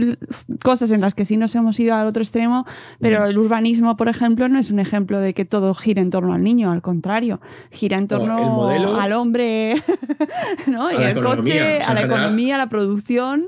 cosas 0.62 0.90
en 0.90 1.00
las 1.00 1.14
que 1.14 1.24
sí 1.24 1.36
nos 1.36 1.54
hemos 1.54 1.78
ido 1.80 1.94
al 1.94 2.06
otro 2.06 2.22
extremo, 2.22 2.66
pero 3.00 3.26
el 3.26 3.38
urbanismo, 3.38 3.96
por 3.96 4.08
ejemplo, 4.08 4.48
no 4.48 4.58
es 4.58 4.70
un 4.70 4.78
ejemplo 4.78 5.18
de 5.18 5.34
que 5.34 5.44
todo 5.44 5.74
gire 5.74 6.00
en 6.00 6.10
torno 6.10 6.34
al 6.34 6.42
niño, 6.42 6.70
al 6.70 6.82
contrario, 6.82 7.40
gira 7.70 7.98
en 7.98 8.08
torno 8.08 8.68
al 8.68 9.12
hombre, 9.12 9.82
¿no? 10.66 10.90
y 10.90 11.02
al 11.02 11.20
coche, 11.20 11.80
a 11.80 11.94
la 11.94 12.02
economía 12.02 12.54
a 12.54 12.58
la 12.58 12.68
producción. 12.68 13.46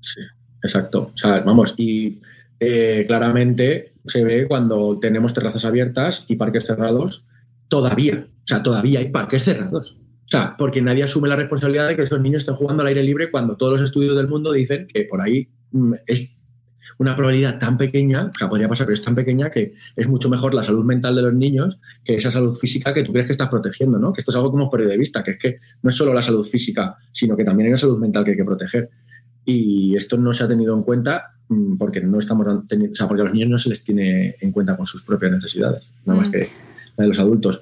Sí, 0.00 0.20
exacto. 0.64 1.12
O 1.14 1.16
sea, 1.16 1.40
vamos, 1.40 1.74
y 1.76 2.20
eh, 2.58 3.04
claramente 3.06 3.92
se 4.04 4.24
ve 4.24 4.46
cuando 4.48 4.98
tenemos 4.98 5.32
terrazas 5.34 5.64
abiertas 5.64 6.24
y 6.28 6.36
parques 6.36 6.66
cerrados, 6.66 7.24
todavía, 7.68 8.26
o 8.26 8.46
sea, 8.46 8.62
todavía 8.62 8.98
hay 8.98 9.08
parques 9.08 9.44
cerrados. 9.44 9.96
O 10.24 10.28
sea, 10.28 10.56
porque 10.56 10.82
nadie 10.82 11.04
asume 11.04 11.28
la 11.28 11.36
responsabilidad 11.36 11.86
de 11.86 11.96
que 11.96 12.02
esos 12.02 12.20
niños 12.20 12.42
estén 12.42 12.56
jugando 12.56 12.82
al 12.82 12.88
aire 12.88 13.02
libre 13.02 13.30
cuando 13.30 13.56
todos 13.56 13.74
los 13.74 13.82
estudios 13.82 14.16
del 14.16 14.26
mundo 14.26 14.52
dicen 14.52 14.86
que 14.92 15.04
por 15.04 15.20
ahí 15.20 15.48
mm, 15.70 15.92
es 16.06 16.38
una 16.98 17.14
probabilidad 17.14 17.58
tan 17.58 17.76
pequeña, 17.76 18.26
o 18.26 18.38
sea, 18.38 18.48
podría 18.48 18.68
pasar, 18.68 18.86
pero 18.86 18.94
es 18.94 19.02
tan 19.02 19.14
pequeña 19.14 19.50
que 19.50 19.74
es 19.96 20.08
mucho 20.08 20.28
mejor 20.28 20.54
la 20.54 20.62
salud 20.62 20.84
mental 20.84 21.14
de 21.16 21.22
los 21.22 21.34
niños 21.34 21.78
que 22.04 22.16
esa 22.16 22.30
salud 22.30 22.54
física 22.54 22.94
que 22.94 23.04
tú 23.04 23.12
crees 23.12 23.26
que 23.26 23.32
estás 23.32 23.48
protegiendo, 23.48 23.98
¿no? 23.98 24.12
Que 24.12 24.20
esto 24.20 24.30
es 24.30 24.36
algo 24.36 24.50
que 24.50 24.56
hemos 24.56 24.70
de 24.70 24.96
vista, 24.96 25.22
que 25.22 25.32
es 25.32 25.38
que 25.38 25.58
no 25.82 25.90
es 25.90 25.96
solo 25.96 26.14
la 26.14 26.22
salud 26.22 26.44
física, 26.44 26.96
sino 27.12 27.36
que 27.36 27.44
también 27.44 27.66
hay 27.66 27.72
una 27.72 27.78
salud 27.78 27.98
mental 27.98 28.24
que 28.24 28.32
hay 28.32 28.36
que 28.36 28.44
proteger. 28.44 28.90
Y 29.44 29.96
esto 29.96 30.16
no 30.16 30.32
se 30.32 30.44
ha 30.44 30.48
tenido 30.48 30.74
en 30.74 30.82
cuenta 30.82 31.34
mm, 31.48 31.76
porque 31.76 32.00
no 32.00 32.18
estamos 32.18 32.46
teniendo, 32.66 32.92
o 32.92 32.96
sea, 32.96 33.06
porque 33.06 33.22
a 33.22 33.24
los 33.24 33.34
niños 33.34 33.50
no 33.50 33.58
se 33.58 33.68
les 33.68 33.84
tiene 33.84 34.36
en 34.40 34.52
cuenta 34.52 34.76
con 34.76 34.86
sus 34.86 35.04
propias 35.04 35.32
necesidades, 35.32 35.92
nada 36.04 36.20
más 36.20 36.28
mm. 36.28 36.32
que 36.32 36.48
la 36.96 37.02
de 37.02 37.08
los 37.08 37.18
adultos. 37.18 37.60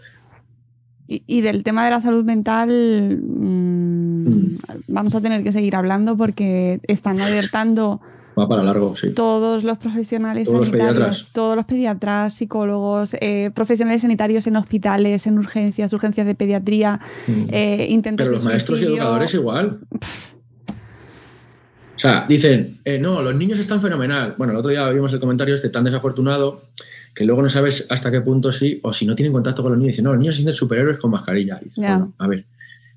Y, 1.08 1.42
del 1.42 1.62
tema 1.62 1.84
de 1.84 1.90
la 1.90 2.00
salud 2.00 2.24
mental 2.24 3.20
mm, 3.22 4.56
vamos 4.88 5.14
a 5.14 5.20
tener 5.20 5.44
que 5.44 5.52
seguir 5.52 5.76
hablando 5.76 6.16
porque 6.16 6.80
están 6.84 7.20
alertando 7.20 8.00
Va 8.38 8.48
para 8.48 8.62
largo, 8.62 8.96
sí. 8.96 9.10
Todos 9.10 9.62
los 9.62 9.78
profesionales 9.78 10.48
todos 10.48 10.68
sanitarios, 10.68 10.88
los 10.88 11.00
pediatras. 11.00 11.32
todos 11.32 11.56
los 11.56 11.66
pediatras, 11.66 12.34
psicólogos, 12.34 13.14
eh, 13.20 13.50
profesionales 13.54 14.02
sanitarios 14.02 14.46
en 14.46 14.56
hospitales, 14.56 15.26
en 15.26 15.38
urgencias, 15.38 15.92
urgencias 15.92 16.26
de 16.26 16.34
pediatría, 16.34 17.00
mm. 17.26 17.44
eh, 17.50 17.86
intentos 17.90 18.26
Pero 18.26 18.36
los 18.36 18.44
maestros 18.44 18.80
y 18.80 18.84
educadores 18.84 19.34
igual. 19.34 19.80
O 21.94 21.98
sea, 21.98 22.24
dicen, 22.26 22.80
eh, 22.84 22.98
no, 22.98 23.22
los 23.22 23.34
niños 23.34 23.58
están 23.58 23.80
fenomenal. 23.80 24.34
Bueno, 24.38 24.52
el 24.52 24.58
otro 24.58 24.70
día 24.70 24.88
vimos 24.90 25.12
el 25.12 25.20
comentario 25.20 25.54
este 25.54 25.68
tan 25.68 25.84
desafortunado 25.84 26.62
que 27.14 27.24
luego 27.24 27.42
no 27.42 27.48
sabes 27.48 27.86
hasta 27.90 28.10
qué 28.10 28.20
punto 28.20 28.50
sí, 28.50 28.80
o 28.82 28.92
si 28.92 29.06
no 29.06 29.14
tienen 29.14 29.32
contacto 29.32 29.62
con 29.62 29.72
los 29.72 29.78
niños, 29.78 29.92
dicen, 29.92 30.04
no, 30.04 30.12
los 30.12 30.20
niños 30.20 30.34
se 30.34 30.42
sienten 30.42 30.56
superhéroes 30.56 30.98
con 30.98 31.10
mascarilla. 31.10 31.60
a 32.18 32.26
ver, 32.26 32.44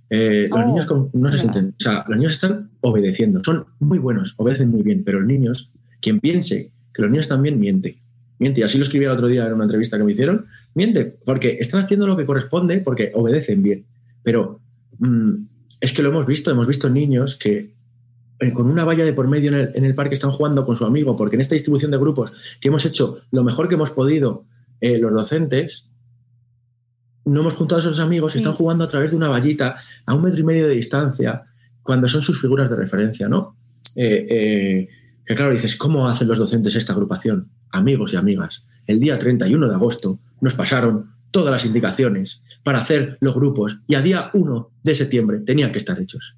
eh, 0.10 0.46
los 0.50 0.60
oh, 0.60 0.66
niños 0.66 0.88
no 1.14 1.32
se 1.32 1.38
sienten, 1.38 1.76
o 1.78 1.84
sea, 1.84 2.06
los 2.08 2.18
niños 2.18 2.34
están 2.34 2.70
obedeciendo, 2.82 3.42
son 3.44 3.66
muy 3.80 3.98
buenos, 3.98 4.36
obedecen 4.38 4.70
muy 4.70 4.84
bien, 4.84 5.04
pero 5.04 5.20
los 5.20 5.28
niños, 5.28 5.72
quien 6.00 6.20
piense 6.20 6.72
que 6.94 7.02
los 7.02 7.12
niños 7.12 7.28
también 7.28 7.60
miente, 7.60 7.98
miente, 8.40 8.62
y 8.62 8.64
así 8.64 8.78
lo 8.78 8.84
escribí 8.84 9.06
el 9.06 9.12
otro 9.12 9.28
día 9.28 9.46
en 9.46 9.54
una 9.54 9.66
entrevista 9.66 9.98
que 9.98 10.04
me 10.04 10.14
hicieron, 10.14 10.46
miente, 10.76 11.18
porque 11.26 11.58
están 11.60 11.84
haciendo 11.84 12.08
lo 12.08 12.16
que 12.16 12.26
corresponde 12.26 12.80
porque 12.80 13.12
obedecen 13.16 13.64
bien, 13.64 13.86
pero 14.24 14.62
mm, 15.00 15.34
es 15.82 15.92
que 15.92 16.04
lo 16.04 16.10
hemos 16.10 16.26
visto, 16.26 16.52
hemos 16.52 16.68
visto 16.68 16.90
niños 16.90 17.36
que 17.36 17.75
con 18.54 18.68
una 18.68 18.84
valla 18.84 19.06
de 19.06 19.14
por 19.14 19.28
medio 19.28 19.50
en 19.50 19.56
el, 19.56 19.72
en 19.76 19.86
el, 19.86 19.96
parque 19.96 20.16
están 20.16 20.32
jugando 20.32 20.66
con 20.66 20.76
su 20.76 20.86
amigo, 20.86 21.16
porque 21.16 21.36
en 21.36 21.42
esta 21.42 21.56
distribución 21.56 21.92
de 21.92 21.98
grupos 21.98 22.34
que 22.60 22.68
hemos 22.68 22.86
hecho 22.86 23.20
lo 23.32 23.44
mejor 23.44 23.70
que 23.70 23.76
hemos 23.76 23.92
podido 23.92 24.46
eh, 24.82 25.00
los 25.00 25.14
docentes, 25.14 25.90
no 27.24 27.42
hemos 27.42 27.54
juntado 27.54 27.80
a 27.80 27.84
esos 27.84 28.00
amigos 28.00 28.36
y 28.36 28.40
están 28.40 28.54
jugando 28.54 28.84
a 28.84 28.88
través 28.88 29.12
de 29.12 29.18
una 29.18 29.30
vallita 29.30 29.78
a 30.06 30.14
un 30.14 30.24
metro 30.24 30.42
y 30.42 30.44
medio 30.44 30.68
de 30.68 30.76
distancia 30.76 31.44
cuando 31.82 32.08
son 32.08 32.22
sus 32.22 32.40
figuras 32.42 32.70
de 32.70 32.76
referencia, 32.76 33.28
¿no? 33.28 33.58
Eh, 33.96 34.28
eh, 34.30 34.90
que 35.26 35.36
claro, 35.36 35.52
dices, 35.52 35.76
¿cómo 35.76 36.08
hacen 36.08 36.28
los 36.28 36.38
docentes 36.38 36.76
esta 36.76 36.94
agrupación? 36.94 37.50
Amigos 37.72 38.14
y 38.14 38.18
amigas, 38.18 38.66
el 38.86 39.00
día 39.00 39.18
31 39.18 39.68
de 39.68 39.74
agosto 39.74 40.20
nos 40.42 40.54
pasaron 40.54 41.16
todas 41.32 41.52
las 41.52 41.66
indicaciones 41.66 42.44
para 42.64 42.80
hacer 42.80 43.18
los 43.22 43.36
grupos 43.36 43.80
y 43.88 43.96
a 43.96 44.02
día 44.02 44.30
1 44.34 44.72
de 44.84 44.96
septiembre 44.96 45.40
tenían 45.40 45.72
que 45.72 45.80
estar 45.80 46.00
hechos. 46.00 46.36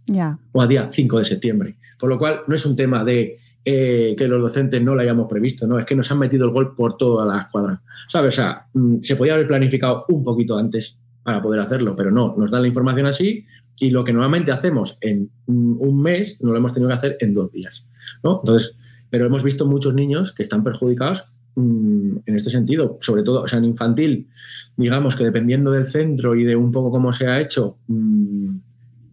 O 0.52 0.62
a 0.62 0.68
día 0.68 0.89
5 0.91 1.20
de 1.20 1.26
septiembre. 1.26 1.78
Por 1.98 2.10
lo 2.10 2.18
cual 2.18 2.41
no 2.48 2.56
es 2.56 2.66
un 2.66 2.76
tema 2.76 3.04
de 3.04 3.39
eh, 3.66 4.16
que 4.18 4.28
los 4.28 4.41
docentes 4.41 4.82
no 4.82 4.95
lo 4.95 5.02
hayamos 5.02 5.28
previsto, 5.28 5.68
¿no? 5.68 5.78
Es 5.78 5.86
que 5.86 5.95
nos 5.95 6.10
han 6.12 6.20
metido 6.20 6.45
el 6.45 6.52
gol 6.52 6.74
por 6.74 6.95
toda 6.95 7.26
la 7.26 7.41
escuadra. 7.41 7.82
¿Sabes? 8.08 8.36
O 8.36 8.41
sea, 8.41 8.68
mm, 8.74 9.02
se 9.02 9.16
podía 9.16 9.34
haber 9.34 9.48
planificado 9.48 10.06
un 10.08 10.24
poquito 10.24 10.58
antes 10.58 11.00
para 11.22 11.41
poder 11.41 11.60
hacerlo, 11.60 11.93
pero 11.93 12.10
no, 12.10 12.34
nos 12.38 12.52
dan 12.52 12.62
la 12.62 12.70
información 12.70 13.08
así 13.08 13.45
y 13.80 13.89
lo 13.89 14.06
que 14.06 14.14
normalmente 14.14 14.54
hacemos 14.54 14.98
en 15.02 15.30
un 15.45 16.02
mes 16.02 16.41
no 16.41 16.52
lo 16.52 16.58
hemos 16.58 16.72
tenido 16.72 16.88
que 16.88 16.95
hacer 16.95 17.18
en 17.20 17.34
dos 17.34 17.52
días, 17.52 17.86
¿no? 18.24 18.39
Entonces, 18.39 18.78
pero 19.10 19.26
hemos 19.26 19.43
visto 19.43 19.68
muchos 19.68 19.93
niños 19.93 20.34
que 20.34 20.43
están 20.43 20.64
perjudicados 20.64 21.26
mm, 21.56 22.20
en 22.26 22.36
este 22.36 22.50
sentido, 22.50 22.98
sobre 23.02 23.24
todo, 23.24 23.41
o 23.41 23.48
sea, 23.50 23.60
en 23.60 23.66
infantil, 23.66 24.30
digamos 24.78 25.18
que 25.18 25.26
dependiendo 25.26 25.72
del 25.72 25.86
centro 25.86 26.36
y 26.36 26.45
de 26.45 26.56
un 26.56 26.72
poco 26.72 26.89
cómo 26.89 27.12
se 27.12 27.28
ha 27.28 27.41
hecho, 27.41 27.78
mm, 27.88 28.58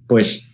pues 0.06 0.53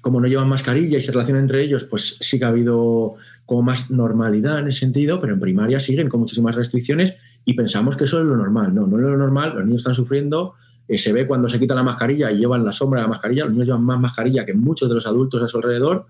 como 0.00 0.20
no 0.20 0.26
llevan 0.26 0.48
mascarilla 0.48 0.98
y 0.98 1.00
se 1.00 1.12
relacionan 1.12 1.42
entre 1.42 1.62
ellos, 1.62 1.84
pues 1.84 2.18
sí 2.20 2.38
que 2.38 2.44
ha 2.44 2.48
habido 2.48 3.16
como 3.44 3.62
más 3.62 3.90
normalidad 3.90 4.60
en 4.60 4.68
ese 4.68 4.80
sentido, 4.80 5.18
pero 5.18 5.34
en 5.34 5.40
primaria 5.40 5.80
siguen 5.80 6.08
con 6.08 6.20
muchísimas 6.20 6.54
restricciones 6.54 7.16
y 7.44 7.54
pensamos 7.54 7.96
que 7.96 8.04
eso 8.04 8.20
es 8.20 8.24
lo 8.24 8.36
normal. 8.36 8.74
No, 8.74 8.86
no 8.86 8.96
es 8.96 9.02
lo 9.02 9.16
normal, 9.16 9.54
los 9.54 9.64
niños 9.64 9.80
están 9.80 9.94
sufriendo, 9.94 10.54
eh, 10.88 10.98
se 10.98 11.12
ve 11.12 11.26
cuando 11.26 11.48
se 11.48 11.58
quita 11.58 11.74
la 11.74 11.82
mascarilla 11.82 12.30
y 12.30 12.38
llevan 12.38 12.64
la 12.64 12.72
sombra 12.72 13.00
de 13.00 13.04
la 13.04 13.10
mascarilla, 13.10 13.44
los 13.44 13.52
niños 13.52 13.66
llevan 13.66 13.82
más 13.82 14.00
mascarilla 14.00 14.44
que 14.44 14.54
muchos 14.54 14.88
de 14.88 14.94
los 14.94 15.06
adultos 15.06 15.42
a 15.42 15.48
su 15.48 15.58
alrededor 15.58 16.06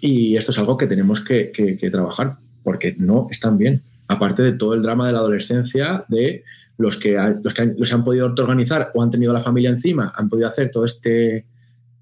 y 0.00 0.36
esto 0.36 0.52
es 0.52 0.58
algo 0.58 0.76
que 0.76 0.86
tenemos 0.86 1.24
que, 1.24 1.52
que 1.52 1.90
trabajar 1.90 2.38
porque 2.62 2.94
no 2.98 3.28
están 3.30 3.58
bien. 3.58 3.82
Aparte 4.08 4.42
de 4.42 4.52
todo 4.52 4.74
el 4.74 4.82
drama 4.82 5.06
de 5.06 5.12
la 5.12 5.18
adolescencia, 5.20 6.04
de 6.08 6.44
los 6.78 6.96
que, 6.96 7.16
los 7.42 7.52
que 7.52 7.74
los 7.76 7.92
han 7.92 8.04
podido 8.04 8.26
organizar 8.26 8.90
o 8.94 9.02
han 9.02 9.10
tenido 9.10 9.32
la 9.32 9.40
familia 9.40 9.70
encima, 9.70 10.12
han 10.16 10.28
podido 10.28 10.48
hacer 10.48 10.70
todo 10.70 10.84
este 10.84 11.44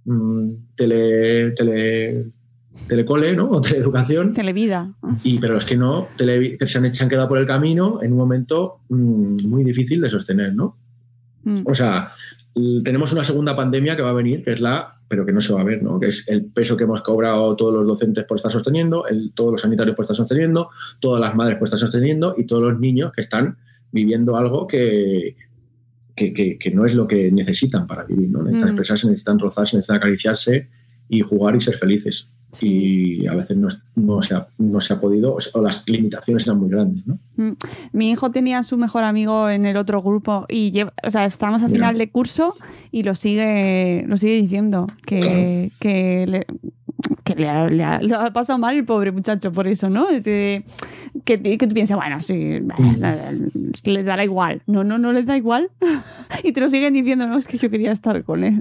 mm, 0.06 0.50
tele, 0.74 1.50
tele, 1.52 2.26
telecole, 2.88 3.36
¿no? 3.36 3.50
O 3.50 3.60
teleeducación. 3.60 4.32
Televida. 4.32 4.94
Y, 5.22 5.38
pero 5.38 5.54
los 5.54 5.64
que 5.66 5.76
no, 5.76 6.08
tele, 6.16 6.56
se 6.66 6.78
han, 6.78 6.94
se 6.94 7.02
han 7.04 7.10
quedado 7.10 7.28
por 7.28 7.38
el 7.38 7.46
camino 7.46 8.00
en 8.02 8.12
un 8.12 8.18
momento 8.18 8.80
mm, 8.88 9.48
muy 9.48 9.62
difícil 9.64 10.00
de 10.00 10.08
sostener, 10.08 10.54
¿no? 10.54 10.76
Mm. 11.44 11.62
O 11.64 11.74
sea, 11.74 12.12
tenemos 12.82 13.12
una 13.12 13.22
segunda 13.24 13.54
pandemia 13.54 13.96
que 13.96 14.02
va 14.02 14.10
a 14.10 14.14
venir, 14.14 14.42
que 14.42 14.52
es 14.52 14.60
la, 14.60 14.94
pero 15.08 15.24
que 15.26 15.32
no 15.32 15.40
se 15.40 15.52
va 15.52 15.60
a 15.60 15.64
ver, 15.64 15.82
¿no? 15.82 16.00
Que 16.00 16.06
es 16.08 16.26
el 16.28 16.46
peso 16.46 16.76
que 16.76 16.84
hemos 16.84 17.02
cobrado 17.02 17.54
todos 17.54 17.72
los 17.74 17.86
docentes 17.86 18.24
por 18.24 18.36
estar 18.38 18.50
sosteniendo, 18.50 19.06
el- 19.06 19.32
todos 19.34 19.52
los 19.52 19.60
sanitarios 19.60 19.94
por 19.94 20.04
estar 20.04 20.16
sosteniendo, 20.16 20.70
todas 20.98 21.20
las 21.20 21.34
madres 21.36 21.58
por 21.58 21.66
estar 21.66 21.78
sosteniendo 21.78 22.34
y 22.36 22.44
todos 22.46 22.62
los 22.62 22.80
niños 22.80 23.12
que 23.12 23.20
están 23.20 23.58
viviendo 23.92 24.36
algo 24.36 24.66
que, 24.66 25.36
que, 26.16 26.32
que- 26.32 26.58
que 26.58 26.70
no 26.70 26.84
es 26.86 26.94
lo 26.94 27.06
que 27.06 27.30
necesitan 27.30 27.86
para 27.86 28.04
vivir, 28.04 28.28
¿no? 28.30 28.40
Necesitan 28.42 28.70
Mm. 28.70 28.72
expresarse, 28.72 29.06
necesitan 29.06 29.38
rozarse, 29.38 29.76
necesitan 29.76 29.96
acariciarse 29.98 30.68
y 31.08 31.20
jugar 31.20 31.54
y 31.54 31.60
ser 31.60 31.74
felices. 31.74 32.32
Y 32.60 33.26
a 33.26 33.34
veces 33.34 33.56
no, 33.56 33.68
no 33.96 34.22
se 34.22 34.34
ha, 34.34 34.48
no 34.56 34.80
se 34.80 34.94
ha 34.94 35.00
podido, 35.00 35.34
o, 35.34 35.40
sea, 35.40 35.60
las 35.60 35.86
limitaciones 35.88 36.46
eran 36.46 36.58
muy 36.58 36.70
grandes, 36.70 37.06
¿no? 37.06 37.18
Mi 37.92 38.10
hijo 38.10 38.30
tenía 38.30 38.58
a 38.60 38.64
su 38.64 38.78
mejor 38.78 39.02
amigo 39.02 39.50
en 39.50 39.66
el 39.66 39.76
otro 39.76 40.00
grupo 40.02 40.46
y 40.48 40.70
lleva- 40.70 40.94
o 41.02 41.10
sea, 41.10 41.26
estamos 41.26 41.60
a 41.62 41.66
Mira. 41.66 41.78
final 41.78 41.98
de 41.98 42.10
curso 42.10 42.54
y 42.90 43.02
lo 43.02 43.14
sigue, 43.14 44.04
lo 44.06 44.16
sigue 44.16 44.40
diciendo 44.40 44.86
que, 45.04 45.70
que 45.80 46.26
le, 46.26 46.46
que 47.24 47.34
le 47.34 47.48
ha, 47.48 47.68
le 47.68 47.84
ha- 47.84 48.00
le 48.00 48.14
ha 48.14 48.30
pasado 48.32 48.58
mal 48.58 48.76
el 48.76 48.84
pobre 48.84 49.12
muchacho 49.12 49.52
por 49.52 49.66
eso, 49.66 49.90
¿no? 49.90 50.06
Que, 50.08 50.64
que 51.24 51.66
tú 51.66 51.74
piensas, 51.74 51.96
bueno, 51.96 52.20
sí, 52.22 52.58
les 53.84 54.04
dará 54.06 54.24
igual. 54.24 54.62
No, 54.66 54.84
no, 54.84 54.98
no 54.98 55.12
les 55.12 55.26
da 55.26 55.36
igual. 55.36 55.70
Y 56.42 56.52
te 56.52 56.60
lo 56.60 56.68
siguen 56.68 56.94
diciendo, 56.94 57.26
no, 57.26 57.38
es 57.38 57.46
que 57.46 57.56
yo 57.58 57.70
quería 57.70 57.92
estar 57.92 58.22
con 58.24 58.44
él. 58.44 58.60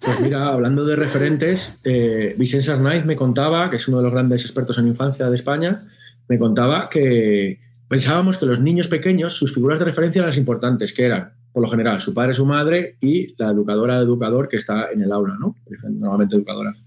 Pues 0.00 0.20
mira, 0.20 0.48
hablando 0.48 0.84
de 0.84 0.96
referentes, 0.96 1.78
eh, 1.84 2.34
Vicente 2.38 2.70
Arnaiz 2.70 3.04
me 3.04 3.16
contaba, 3.16 3.70
que 3.70 3.76
es 3.76 3.88
uno 3.88 3.98
de 3.98 4.04
los 4.04 4.12
grandes 4.12 4.42
expertos 4.44 4.78
en 4.78 4.86
infancia 4.88 5.28
de 5.28 5.34
España, 5.34 5.86
me 6.28 6.38
contaba 6.38 6.88
que 6.88 7.60
pensábamos 7.88 8.38
que 8.38 8.46
los 8.46 8.60
niños 8.60 8.88
pequeños, 8.88 9.32
sus 9.34 9.54
figuras 9.54 9.78
de 9.78 9.84
referencia 9.86 10.20
eran 10.20 10.30
las 10.30 10.38
importantes, 10.38 10.92
que 10.92 11.06
eran, 11.06 11.32
por 11.52 11.62
lo 11.62 11.68
general, 11.68 12.00
su 12.00 12.14
padre, 12.14 12.34
su 12.34 12.46
madre 12.46 12.96
y 13.00 13.34
la 13.36 13.50
educadora 13.50 13.98
o 13.98 14.02
educador 14.02 14.48
que 14.48 14.56
está 14.56 14.88
en 14.92 15.02
el 15.02 15.12
aula, 15.12 15.36
¿no? 15.38 15.56
Normalmente 15.82 16.36
educadoras. 16.36 16.80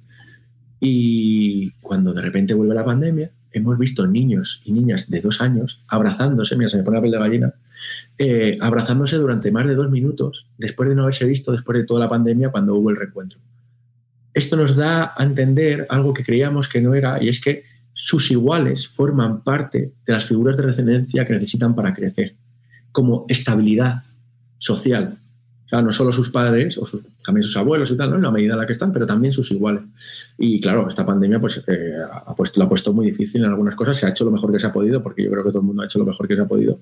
Y 0.79 1.71
cuando 1.81 2.13
de 2.13 2.21
repente 2.21 2.53
vuelve 2.53 2.75
la 2.75 2.85
pandemia, 2.85 3.31
hemos 3.51 3.77
visto 3.77 4.07
niños 4.07 4.61
y 4.65 4.73
niñas 4.73 5.09
de 5.09 5.21
dos 5.21 5.41
años 5.41 5.83
abrazándose, 5.87 6.55
mira, 6.55 6.69
se 6.69 6.77
me 6.77 6.83
pone 6.83 6.97
la 6.97 7.01
piel 7.01 7.11
de 7.11 7.19
gallina, 7.19 7.53
eh, 8.17 8.57
abrazándose 8.59 9.17
durante 9.17 9.51
más 9.51 9.67
de 9.67 9.75
dos 9.75 9.89
minutos 9.89 10.49
después 10.57 10.89
de 10.89 10.95
no 10.95 11.03
haberse 11.03 11.25
visto 11.25 11.51
después 11.51 11.77
de 11.77 11.85
toda 11.85 11.99
la 11.99 12.09
pandemia 12.09 12.49
cuando 12.49 12.75
hubo 12.75 12.89
el 12.89 12.95
reencuentro. 12.95 13.39
Esto 14.33 14.55
nos 14.55 14.75
da 14.75 15.13
a 15.15 15.23
entender 15.23 15.85
algo 15.89 16.13
que 16.13 16.23
creíamos 16.23 16.67
que 16.67 16.81
no 16.81 16.95
era 16.95 17.21
y 17.21 17.29
es 17.29 17.39
que 17.39 17.63
sus 17.93 18.31
iguales 18.31 18.87
forman 18.87 19.43
parte 19.43 19.93
de 20.05 20.13
las 20.13 20.25
figuras 20.25 20.57
de 20.57 20.63
referencia 20.63 21.25
que 21.25 21.33
necesitan 21.33 21.75
para 21.75 21.93
crecer, 21.93 22.35
como 22.91 23.25
estabilidad 23.29 23.97
social. 24.63 25.19
No 25.71 25.91
solo 25.91 26.11
sus 26.11 26.29
padres, 26.29 26.77
o 26.77 26.85
sus- 26.85 27.03
también 27.25 27.43
sus 27.43 27.57
abuelos 27.57 27.89
y 27.89 27.97
tal, 27.97 28.11
¿no? 28.11 28.17
en 28.17 28.21
la 28.21 28.29
medida 28.31 28.53
en 28.53 28.59
la 28.59 28.67
que 28.67 28.73
están, 28.73 28.93
pero 28.93 29.07
también 29.07 29.31
sus 29.31 29.49
iguales. 29.51 29.81
Y 30.37 30.61
claro, 30.61 30.87
esta 30.87 31.03
pandemia 31.03 31.39
pues, 31.39 31.63
eh, 31.67 31.95
ha 32.27 32.35
puesto, 32.35 32.93
muy 32.93 33.07
difícil 33.07 33.43
en 33.43 33.49
algunas 33.49 33.73
cosas, 33.75 33.97
se 33.97 34.05
ha 34.05 34.09
hecho 34.09 34.23
lo 34.23 34.29
mejor 34.31 34.51
que 34.51 34.59
se 34.59 34.67
ha 34.67 34.71
podido, 34.71 35.01
porque 35.01 35.23
yo 35.23 35.31
creo 35.31 35.43
que 35.43 35.49
todo 35.49 35.61
el 35.61 35.65
mundo 35.65 35.81
ha 35.81 35.85
hecho 35.85 35.97
lo 35.97 36.05
mejor 36.05 36.27
que 36.27 36.35
se 36.35 36.41
ha 36.41 36.45
podido, 36.47 36.79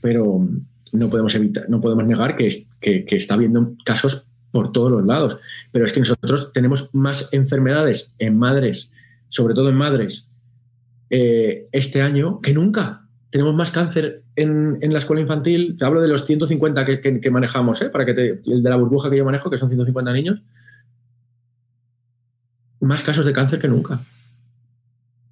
pero 0.00 0.40
mm, 0.40 0.60
no 0.94 1.08
podemos, 1.08 1.32
evitar, 1.36 1.70
no 1.70 1.80
podemos 1.80 2.04
negar 2.04 2.34
que, 2.34 2.48
que, 2.80 3.04
que 3.04 3.16
está 3.16 3.34
habiendo 3.34 3.74
casos 3.84 4.26
por 4.50 4.72
todos 4.72 4.90
los 4.90 5.06
lados. 5.06 5.38
Pero 5.70 5.84
es 5.84 5.92
que 5.92 6.00
nosotros 6.00 6.52
tenemos 6.52 6.92
más 6.94 7.32
enfermedades 7.32 8.12
en 8.18 8.36
madres, 8.38 8.92
sobre 9.28 9.54
todo 9.54 9.68
en 9.68 9.76
madres, 9.76 10.28
eh, 11.10 11.68
este 11.70 12.02
año 12.02 12.40
que 12.40 12.52
nunca. 12.54 13.01
Tenemos 13.32 13.54
más 13.54 13.70
cáncer 13.72 14.24
en, 14.36 14.76
en 14.82 14.92
la 14.92 14.98
escuela 14.98 15.22
infantil. 15.22 15.74
Te 15.78 15.86
hablo 15.86 16.02
de 16.02 16.06
los 16.08 16.26
150 16.26 16.84
que, 16.84 17.00
que- 17.00 17.30
manejamos, 17.30 17.80
¿eh? 17.80 17.88
para 17.88 18.04
que 18.04 18.12
te, 18.12 18.42
el 18.44 18.62
de 18.62 18.68
la 18.68 18.76
burbuja 18.76 19.08
que 19.08 19.16
yo 19.16 19.24
manejo, 19.24 19.48
que 19.48 19.56
son 19.56 19.70
150 19.70 20.12
niños. 20.12 20.42
Más 22.80 23.02
casos 23.02 23.24
de 23.24 23.32
cáncer 23.32 23.58
que 23.58 23.68
nunca. 23.68 24.00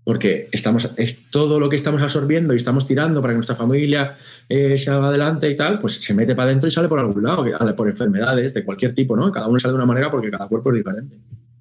Porque 0.02 0.48
estamos, 0.50 0.90
es 0.96 1.30
todo 1.30 1.60
lo 1.60 1.68
que 1.68 1.76
estamos 1.76 2.00
absorbiendo 2.00 2.54
y 2.54 2.56
estamos 2.56 2.86
tirando 2.86 3.20
para 3.20 3.32
que 3.32 3.36
nuestra 3.36 3.54
familia 3.54 4.16
eh, 4.48 4.78
se 4.78 4.90
haga 4.90 5.08
adelante 5.08 5.50
y 5.50 5.54
tal, 5.54 5.78
pues 5.78 6.02
se 6.02 6.14
mete 6.14 6.34
para 6.34 6.46
adentro 6.48 6.68
y 6.68 6.70
sale 6.70 6.88
por 6.88 7.00
algún 7.00 7.22
lado, 7.22 7.44
por 7.76 7.86
enfermedades 7.88 8.54
de 8.54 8.64
cualquier 8.64 8.94
tipo, 8.94 9.14
¿no? 9.14 9.30
Cada 9.30 9.46
uno 9.46 9.58
sale 9.58 9.72
de 9.72 9.76
una 9.76 9.84
manera 9.86 10.10
porque 10.10 10.30
cada 10.30 10.48
cuerpo 10.48 10.70
es 10.70 10.76
diferente. 10.76 11.16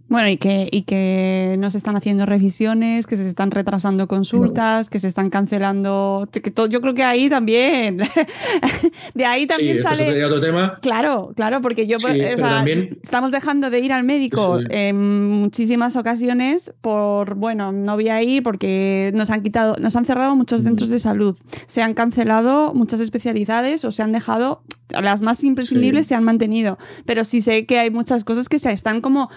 Bueno, 0.10 0.28
y 0.28 0.38
que, 0.38 0.68
y 0.72 0.82
que 0.82 1.56
no 1.60 1.70
se 1.72 1.78
están 1.78 1.96
haciendo 1.96 2.26
revisiones, 2.26 3.06
que 3.06 3.16
se 3.16 3.28
están 3.28 3.52
retrasando 3.52 4.08
consultas, 4.08 4.90
que 4.90 5.00
se 5.00 5.08
están 5.08 5.30
cancelando. 5.30 6.28
que 6.32 6.52
to- 6.52 6.66
yo 6.66 6.82
creo 6.82 6.94
que 6.96 7.04
ahí 7.04 7.30
también. 7.30 7.98
de 9.14 9.26
ahí 9.26 9.46
también 9.46 9.78
sí, 9.78 9.84
sale. 9.84 10.26
otro 10.26 10.42
tema. 10.42 10.76
Claro, 10.82 11.32
claro, 11.36 11.62
porque 11.62 11.86
yo 11.88 12.00
Sí, 12.00 12.06
o 12.08 12.38
sea, 12.38 12.38
también- 12.38 12.98
estamos 13.04 13.32
dejando 13.32 13.70
de 13.70 13.80
ir 13.80 13.94
al 13.94 14.04
médico 14.04 14.60
Sí. 14.60 14.66
en 14.72 15.30
muchísimas 15.42 15.96
ocasiones 15.96 16.74
por, 16.82 17.36
bueno, 17.36 17.72
no 17.72 17.96
voy 17.96 18.10
a 18.10 18.22
ir 18.24 18.42
porque 18.44 19.12
nos 19.14 19.30
han 19.30 19.44
quitado, 19.44 19.76
nos 19.80 19.96
han 19.96 20.06
cerrado 20.06 20.36
muchos 20.36 20.64
centros 20.64 20.90
de 20.90 21.00
salud, 21.00 21.38
se 21.68 21.82
han 21.82 21.94
cancelado 21.94 22.74
muchas 22.74 23.00
especialidades 23.00 23.86
o 23.86 23.92
se 23.92 24.02
han 24.02 24.12
dejado, 24.12 24.64
las 24.90 25.22
más 25.22 25.44
imprescindibles 25.44 26.08
se 26.08 26.16
han 26.16 26.24
mantenido, 26.24 26.80
pero 27.06 27.24
sí 27.24 27.42
sé 27.42 27.66
que 27.68 27.78
hay 27.78 27.92
muchas 27.92 28.24
cosas 28.24 28.50
que 28.50 28.58
se 28.58 28.72
están 28.72 29.02
como 29.02 29.30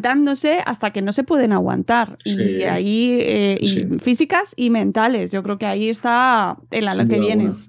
aguantándose 0.00 0.60
hasta 0.64 0.90
que 0.90 1.02
no 1.02 1.12
se 1.12 1.24
pueden 1.24 1.52
aguantar 1.52 2.18
y 2.24 2.62
ahí 2.62 3.18
eh, 3.22 3.58
y 3.60 3.68
Sí. 3.68 3.86
físicas 4.00 4.52
y 4.56 4.70
mentales, 4.70 5.32
yo 5.32 5.42
creo 5.42 5.58
que 5.58 5.66
ahí 5.66 5.88
está 5.88 6.56
el 6.70 6.88
Sin 6.90 7.02
lo 7.02 7.08
que 7.08 7.20
viene. 7.20 7.44
alguna. 7.46 7.66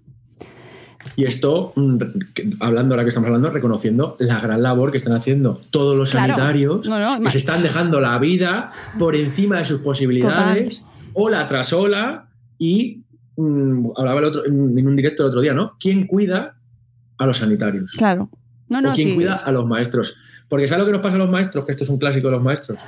Y 1.15 1.23
esto, 1.25 1.71
mm, 1.75 1.97
hablando 2.59 2.93
ahora 2.93 3.03
que 3.03 3.09
estamos 3.09 3.27
hablando, 3.27 3.49
reconociendo 3.49 4.17
la 4.19 4.39
gran 4.39 4.61
labor 4.61 4.91
que 4.91 4.97
están 4.97 5.13
haciendo 5.13 5.61
todos 5.71 5.97
los 5.97 6.11
Claro. 6.11 6.33
sanitarios, 6.35 6.87
No, 6.87 6.99
no, 6.99 7.23
que 7.23 7.29
se 7.31 7.37
están 7.37 7.63
dejando 7.63 7.99
la 8.01 8.19
vida 8.19 8.71
por 8.99 9.15
encima 9.15 9.57
de 9.57 9.65
sus 9.65 9.79
posibilidades, 9.79 10.85
ola 11.13 11.47
tras 11.47 11.71
ola, 11.73 12.27
y 12.57 13.03
mm, 13.37 13.91
hablaba 13.95 14.19
el 14.19 14.25
otro, 14.25 14.45
en 14.45 14.77
en 14.77 14.87
un 14.87 14.95
directo 14.95 15.23
el 15.23 15.29
otro 15.29 15.41
día, 15.41 15.53
¿no? 15.53 15.77
¿Quién 15.79 16.05
cuida 16.07 16.57
a 17.17 17.25
los 17.25 17.37
sanitarios? 17.37 17.91
Claro. 17.97 18.29
No, 18.69 18.81
no, 18.81 18.91
o 18.91 18.93
quién 18.93 19.09
sí. 19.09 19.15
cuida 19.15 19.35
a 19.35 19.51
los 19.51 19.65
maestros. 19.65 20.17
Porque 20.47 20.67
¿sabes 20.67 20.81
lo 20.81 20.85
que 20.85 20.93
nos 20.93 21.01
pasa 21.01 21.15
a 21.15 21.19
los 21.19 21.29
maestros? 21.29 21.65
Que 21.65 21.71
esto 21.71 21.83
es 21.83 21.89
un 21.89 21.99
clásico 21.99 22.27
de 22.27 22.31
los 22.31 22.43
maestros. 22.43 22.79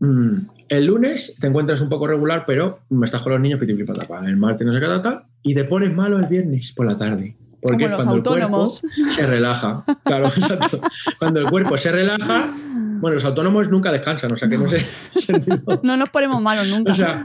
Mm, 0.00 0.48
el 0.68 0.86
lunes 0.86 1.36
te 1.38 1.46
encuentras 1.46 1.80
un 1.80 1.88
poco 1.88 2.06
regular, 2.06 2.44
pero 2.46 2.80
mm, 2.88 3.04
estás 3.04 3.22
con 3.22 3.32
los 3.32 3.40
niños, 3.40 3.60
piti, 3.60 3.72
patapá. 3.84 4.26
el 4.26 4.36
martes 4.36 4.66
no 4.66 4.72
sé 4.72 4.80
qué 4.80 4.86
tal, 4.86 5.24
y 5.42 5.54
te 5.54 5.64
pones 5.64 5.94
malo 5.94 6.18
el 6.18 6.26
viernes 6.26 6.72
por 6.72 6.86
la 6.86 6.98
tarde. 6.98 7.36
Porque 7.62 7.84
Como 7.84 7.88
los 7.88 7.96
cuando 7.96 8.14
autónomos. 8.14 8.82
el 8.82 8.90
cuerpo 8.90 9.12
se 9.12 9.26
relaja. 9.26 9.84
Claro, 10.04 10.26
exacto. 10.36 10.80
Cuando 11.20 11.40
el 11.40 11.46
cuerpo 11.48 11.78
se 11.78 11.92
relaja, 11.92 12.52
bueno, 13.00 13.14
los 13.14 13.24
autónomos 13.24 13.70
nunca 13.70 13.92
descansan, 13.92 14.32
o 14.32 14.36
sea 14.36 14.48
que 14.48 14.58
no 14.58 14.68
sé 14.68 14.80
sentido. 15.14 15.62
No 15.84 15.96
nos 15.96 16.08
ponemos 16.10 16.42
malos 16.42 16.68
nunca. 16.68 16.90
O 16.90 16.94
sea, 16.94 17.24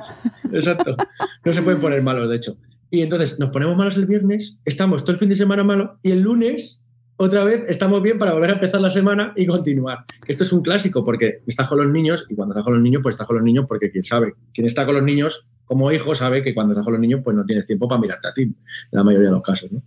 exacto. 0.52 0.96
No 1.44 1.54
se 1.54 1.64
pueden 1.64 1.82
poner 1.82 2.04
malos, 2.04 2.30
de 2.30 2.36
hecho. 2.36 2.58
Y 2.92 3.02
entonces 3.02 3.40
nos 3.40 3.50
ponemos 3.50 3.76
malos 3.76 3.98
el 3.98 4.06
viernes, 4.06 4.60
estamos 4.64 5.04
todo 5.04 5.14
el 5.14 5.18
fin 5.18 5.30
de 5.30 5.36
semana 5.36 5.64
malo 5.64 5.98
y 6.04 6.12
el 6.12 6.22
lunes 6.22 6.86
otra 7.18 7.44
vez 7.44 7.66
estamos 7.68 8.02
bien 8.02 8.18
para 8.18 8.34
volver 8.34 8.52
a 8.52 8.54
empezar 8.54 8.80
la 8.80 8.92
semana 8.92 9.34
y 9.36 9.46
continuar. 9.46 10.06
Esto 10.28 10.44
es 10.44 10.54
un 10.54 10.62
clásico 10.62 11.04
porque 11.04 11.42
estás 11.48 11.68
con 11.68 11.80
los 11.80 11.88
niños 11.92 12.28
y 12.30 12.36
cuando 12.36 12.54
estás 12.54 12.64
con 12.64 12.74
los 12.74 12.82
niños, 12.82 13.02
pues 13.04 13.14
estás 13.14 13.28
con 13.28 13.38
los 13.38 13.44
niños 13.46 13.66
porque 13.68 13.90
quién 13.90 14.04
sabe. 14.04 14.36
Quien 14.54 14.68
está 14.68 14.86
con 14.86 14.96
los 14.96 15.04
niños 15.04 15.48
como 15.66 15.92
hijo 15.92 16.16
sabe 16.16 16.42
que 16.44 16.54
cuando 16.54 16.74
estás 16.74 16.86
con 16.86 16.94
los 16.94 17.02
niños, 17.02 17.22
pues 17.24 17.36
no 17.36 17.44
tienes 17.44 17.66
tiempo 17.66 17.88
para 17.88 18.00
mirarte 18.00 18.28
a 18.28 18.34
ti, 18.34 18.44
en 18.44 18.56
la 18.92 19.04
mayoría 19.04 19.28
de 19.28 19.34
los 19.34 19.44
casos, 19.44 19.72
¿no? 19.72 19.82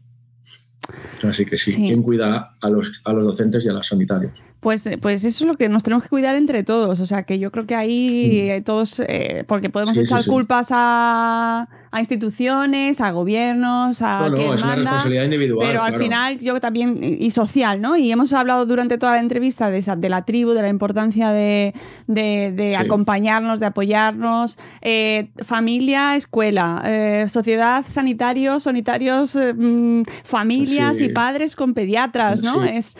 Así 1.22 1.46
que 1.46 1.56
sí, 1.56 1.72
Sí. 1.72 1.86
¿quién 1.86 2.02
cuida 2.02 2.56
a 2.60 2.68
los, 2.68 3.00
a 3.04 3.12
los 3.12 3.24
docentes 3.24 3.64
y 3.64 3.68
a 3.68 3.72
los 3.72 3.86
sanitarios? 3.86 4.32
Pues, 4.60 4.84
pues 5.00 5.24
eso 5.24 5.44
es 5.44 5.48
lo 5.48 5.56
que 5.56 5.68
nos 5.70 5.82
tenemos 5.82 6.02
que 6.02 6.10
cuidar 6.10 6.36
entre 6.36 6.62
todos. 6.62 7.00
O 7.00 7.06
sea, 7.06 7.22
que 7.22 7.38
yo 7.38 7.50
creo 7.50 7.66
que 7.66 7.74
ahí 7.74 8.42
Mm. 8.44 8.50
eh, 8.50 8.62
todos, 8.62 9.00
eh, 9.06 9.44
porque 9.48 9.70
podemos 9.70 9.94
Sí, 9.94 10.00
echar 10.00 10.22
sí. 10.22 10.28
culpas 10.30 10.68
a, 10.70 11.66
a 11.92 11.98
instituciones, 12.00 13.00
a 13.00 13.10
gobiernos, 13.10 14.00
a 14.02 14.20
No, 14.20 14.28
no, 14.28 14.34
quien 14.36 14.52
es 14.52 14.60
una 14.62 14.66
manda. 14.68 14.82
responsabilidad 14.84 15.24
individual. 15.24 15.66
Pero 15.66 15.82
al 15.82 15.94
final 15.96 16.38
yo 16.38 16.60
también, 16.60 17.00
y 17.02 17.30
social, 17.30 17.80
¿no? 17.80 17.96
Y 17.96 18.12
hemos 18.12 18.32
hablado 18.32 18.64
durante 18.66 18.96
toda 18.98 19.12
la 19.14 19.20
entrevista 19.20 19.70
de, 19.70 19.78
esa- 19.78 19.96
de 19.96 20.08
la 20.10 20.24
tribu, 20.26 20.52
de 20.52 20.62
la 20.62 20.68
importancia 20.68 21.30
de, 21.30 21.74
de- 22.06 22.76
acompañarnos, 22.76 23.60
de 23.60 23.66
apoyarnos. 23.66 24.58
Eh, 24.82 25.30
familia, 25.42 26.16
escuela, 26.16 26.82
eh, 26.86 27.24
sociedad, 27.28 27.84
sanitarios, 27.88 28.64
sanitarios, 28.64 29.34
eh, 29.36 29.54
mm, 29.54 30.02
familias 30.24 31.00
y 31.00 31.08
padres 31.08 31.56
con 31.56 31.72
pediatras, 31.74 32.42
¿no? 32.42 32.62
Es, 32.64 32.96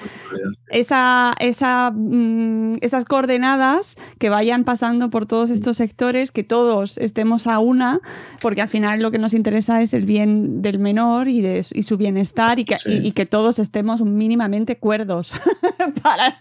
esa, 0.70 1.32
esa, 1.51 1.91
mm, 1.91 2.77
esas 2.81 3.05
coordenadas 3.05 3.97
que 4.19 4.31
vayan 4.31 4.65
pasando 4.65 5.11
por 5.11 5.27
todos 5.27 5.51
estos 5.51 5.77
sectores, 5.77 6.33
que 6.33 6.45
todos 6.45 6.97
estemos 6.99 7.47
a 7.47 7.59
una, 7.59 8.01
porque 8.41 8.63
al 8.63 8.69
final 8.69 9.01
lo 9.03 9.11
que 9.11 9.19
nos 9.19 9.35
interesa 9.35 9.83
es 9.83 9.93
el 9.93 10.05
bien 10.05 10.63
del 10.63 10.79
menor 10.79 11.29
y, 11.29 11.41
de, 11.41 11.65
y 11.73 11.83
su 11.83 11.97
bienestar 11.97 12.59
y 12.59 12.65
que, 12.65 12.77
y, 12.87 13.13
que 13.13 13.27
todos 13.27 13.59
estemos 13.59 14.03
mínimamente 14.03 14.79
cuerdos. 14.79 15.35
para... 16.03 16.37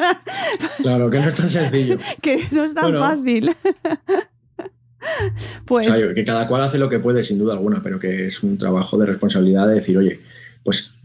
Claro, 0.78 1.10
que 1.10 1.20
no 1.20 1.28
es 1.28 1.36
tan 1.36 1.50
sencillo. 1.50 1.98
que 2.22 2.46
no 2.52 2.64
es 2.64 2.74
tan 2.74 2.94
fácil. 2.94 3.56
pues... 5.66 5.88
que 6.14 6.24
cada 6.24 6.48
cual 6.48 6.64
hace 6.64 6.78
lo 6.78 6.90
que 6.90 7.00
puede, 7.00 7.24
sin 7.24 7.40
duda 7.40 7.54
alguna, 7.54 7.82
pero 7.82 8.00
que 8.00 8.28
es 8.28 8.44
un 8.44 8.58
trabajo 8.58 8.98
de 8.98 9.06
responsabilidad 9.08 9.68
de 9.68 9.76
decir, 9.76 9.98
oye, 9.98 10.20
pues 10.64 10.99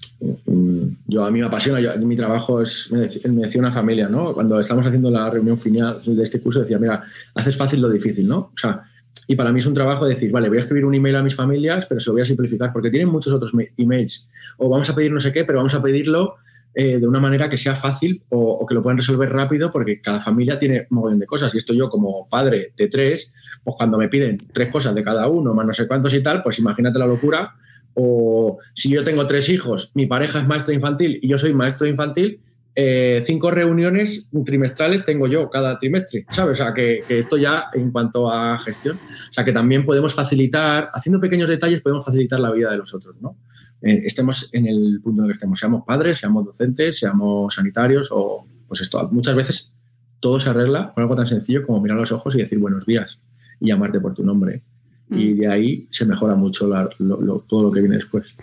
yo 1.07 1.25
a 1.25 1.31
mí 1.31 1.41
me 1.41 1.47
apasiona, 1.47 1.97
mi 1.97 2.17
trabajo 2.17 2.63
es, 2.63 2.91
me 2.93 3.01
decía, 3.01 3.61
una 3.61 3.73
familia, 3.73 4.09
¿no? 4.09 4.33
Cuando 4.33 4.59
estamos 4.61 4.87
haciendo 4.87 5.11
la 5.11 5.29
reunión 5.29 5.59
final 5.59 6.01
de 6.05 6.23
este 6.23 6.41
curso, 6.41 6.61
decía, 6.61 6.79
mira, 6.79 7.05
haces 7.35 7.57
fácil 7.57 7.81
lo 7.81 7.89
difícil, 7.89 8.27
¿no? 8.27 8.39
O 8.39 8.57
sea, 8.57 8.83
y 9.29 9.37
para 9.37 9.53
mí 9.53 9.59
es 9.59 9.67
un 9.67 9.75
trabajo 9.75 10.07
decir, 10.07 10.31
vale, 10.31 10.49
voy 10.49 10.59
a 10.59 10.61
escribir 10.61 10.85
un 10.85 10.95
email 10.95 11.17
a 11.17 11.23
mis 11.23 11.35
familias, 11.35 11.87
pero 11.87 12.01
se 12.01 12.09
lo 12.09 12.15
voy 12.15 12.23
a 12.23 12.27
simplificar, 12.27 12.73
porque 12.73 12.91
tienen 12.91 13.09
muchos 13.09 13.33
otros 13.33 13.53
emails. 13.77 14.29
O 14.59 14.69
vamos 14.69 14.89
a 14.91 14.95
pedir 14.95 15.13
no 15.13 15.21
sé 15.21 15.33
qué, 15.33 15.45
pero 15.45 15.59
vamos 15.59 15.75
a 15.75 15.83
pedirlo 15.83 16.37
eh, 16.75 16.99
de 16.99 17.07
una 17.07 17.21
manera 17.21 17.49
que 17.49 17.57
sea 17.57 17.75
fácil 17.75 18.23
o, 18.31 18.67
que 18.67 18.75
lo 18.75 18.83
puedan 18.83 18.99
resolver 18.99 19.31
rápido, 19.31 19.71
porque 19.71 20.01
cada 20.01 20.21
familia 20.21 20.59
tiene 20.59 20.87
un 20.91 20.99
montón 20.99 21.19
de 21.19 21.27
cosas. 21.27 21.55
Y 21.55 21.59
esto 21.59 21.73
yo, 21.73 21.89
como 21.89 22.29
padre 22.29 22.73
de 22.77 22.89
tres, 22.89 23.33
pues 23.63 23.77
cuando 23.77 23.97
me 23.97 24.09
piden 24.09 24.39
tres 24.53 24.71
cosas 24.71 24.95
de 24.95 25.03
cada 25.03 25.29
uno, 25.29 25.55
más 25.55 25.67
no 25.67 25.73
sé 25.73 25.87
cuántos 25.87 26.13
y 26.15 26.23
tal, 26.23 26.43
pues 26.43 26.59
imagínate 26.59 26.99
la 26.99 27.07
locura 27.07 27.55
o 27.95 28.59
si 28.75 28.91
yo 28.91 29.05
tengo 29.05 29.27
tres 29.27 29.49
hijos, 29.49 29.91
mi 29.95 30.07
pareja 30.07 30.41
es 30.41 30.47
maestra 30.47 30.75
infantil 30.75 31.19
y 31.23 31.29
yo 31.29 31.39
soy 31.39 31.55
maestro 31.55 31.87
infantil, 31.87 32.41
eh, 32.77 33.23
cinco 33.25 33.53
reuniones 33.53 34.31
trimestrales 34.45 35.05
tengo 35.05 35.29
yo 35.29 35.49
cada 35.49 35.79
trimestre, 35.79 36.27
¿sabes? 36.31 36.61
O 36.61 36.65
sea, 36.65 36.75
que, 36.75 37.05
esto 37.09 37.37
ya 37.37 37.67
en 37.73 37.93
cuanto 37.93 38.31
a 38.31 38.59
gestión, 38.59 38.97
o 38.97 39.33
sea, 39.33 39.45
que 39.45 39.53
también 39.53 39.85
podemos 39.85 40.13
facilitar, 40.13 40.91
haciendo 40.93 41.21
pequeños 41.21 41.49
detalles, 41.49 41.81
podemos 41.81 42.05
facilitar 42.05 42.41
la 42.41 42.51
vida 42.51 42.71
de 42.73 42.79
los 42.79 42.93
otros, 42.93 43.23
¿no? 43.23 43.37
Eh, 43.81 44.03
estemos 44.05 44.51
en 44.53 44.67
el 44.67 45.01
punto 45.03 45.23
en 45.23 45.27
el 45.27 45.33
que 45.33 45.37
estemos, 45.37 45.59
seamos 45.59 45.85
padres, 45.87 46.19
seamos 46.19 46.45
docentes, 46.45 46.99
seamos 46.99 47.55
sanitarios 47.55 48.09
o, 48.11 48.45
pues 48.67 48.81
esto, 48.81 49.09
muchas 49.13 49.37
veces 49.37 49.73
todo 50.19 50.41
se 50.41 50.51
arregla 50.51 50.93
con 50.95 51.03
algo 51.03 51.15
tan 51.15 51.27
sencillo 51.27 51.63
como 51.65 51.81
mirar 51.81 51.99
los 51.99 52.11
ojos 52.11 52.35
y 52.35 52.39
decir 52.39 52.59
buenos 52.59 52.87
días 52.87 53.21
y 53.61 53.69
llamarte 53.69 54.01
por 54.01 54.15
tu 54.15 54.25
nombre 54.25 54.63
y 55.11 55.35
mm. 55.35 55.39
de 55.39 55.47
ahí 55.49 55.87
se 55.91 56.07
mejora 56.07 56.35
mucho 56.35 56.69
todo 57.47 57.63
lo 57.65 57.71
que 57.71 57.81
viene 57.81 57.97
después. 57.97 58.35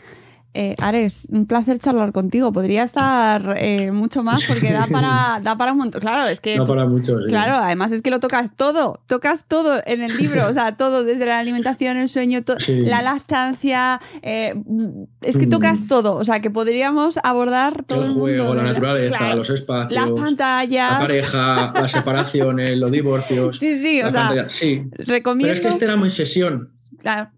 Eh, 0.53 0.76
Ares, 0.80 1.22
un 1.30 1.45
placer 1.45 1.80
charlar 1.80 2.11
contigo. 2.11 2.52
Podría 2.52 2.84
estar 2.84 3.56
eh, 3.57 3.91
mucho 3.91 4.22
más 4.22 4.44
porque 4.44 4.73
da 4.73 4.86
para, 4.86 5.40
da 5.44 5.57
para 5.57 5.72
un 5.72 5.78
montón. 5.78 6.02
Claro, 6.02 6.28
es 6.28 6.41
que. 6.41 6.57
Da 6.57 6.65
para 6.65 6.86
mucho. 6.86 7.18
Claro, 7.28 7.56
además 7.56 7.94
es 7.94 8.02
que 8.02 8.11
lo 8.11 8.19
tocas 8.19 8.49
todo. 8.57 8.99
Tocas 9.07 9.45
todo 9.48 9.82
en 9.86 10.02
el 10.02 10.18
libro. 10.18 10.49
o 10.49 10.53
sea, 10.53 10.76
todo, 10.76 11.06
desde 11.06 11.26
la 11.26 11.40
alimentación, 11.40 11.98
el 11.98 12.10
sueño, 12.10 12.41
la 12.68 13.02
lactancia. 13.02 14.02
Eh, 14.22 14.53
es 15.22 15.38
que 15.38 15.48
tocas 15.48 15.84
mm. 15.84 15.88
todo. 15.88 16.15
O 16.15 16.26
sea, 16.26 16.41
que 16.41 16.49
podríamos 16.49 17.18
abordar 17.23 17.84
todo. 17.84 18.03
El, 18.03 18.14
juego, 18.14 18.53
la 18.53 18.64
naturaleza, 18.64 19.34
los 19.36 19.49
espacios. 19.49 19.94
Las 19.94 20.11
pantallas. 20.11 20.91
La 20.91 20.99
pareja, 20.99 21.73
las 21.76 21.91
separaciones, 21.94 22.78
los 22.78 22.91
divorcios. 22.91 23.57
Sí, 23.57 23.78
sí, 23.80 24.02
o 24.02 24.11
sea. 24.11 24.49
Sí. 24.49 24.84
Recomiendo. 24.91 25.48
Pero 25.48 25.53
es 25.53 25.61
que 25.61 25.69
este 25.69 25.86
era 25.86 25.95
muy 25.95 26.10
sesión. 26.10 26.72
Claro. 26.99 27.30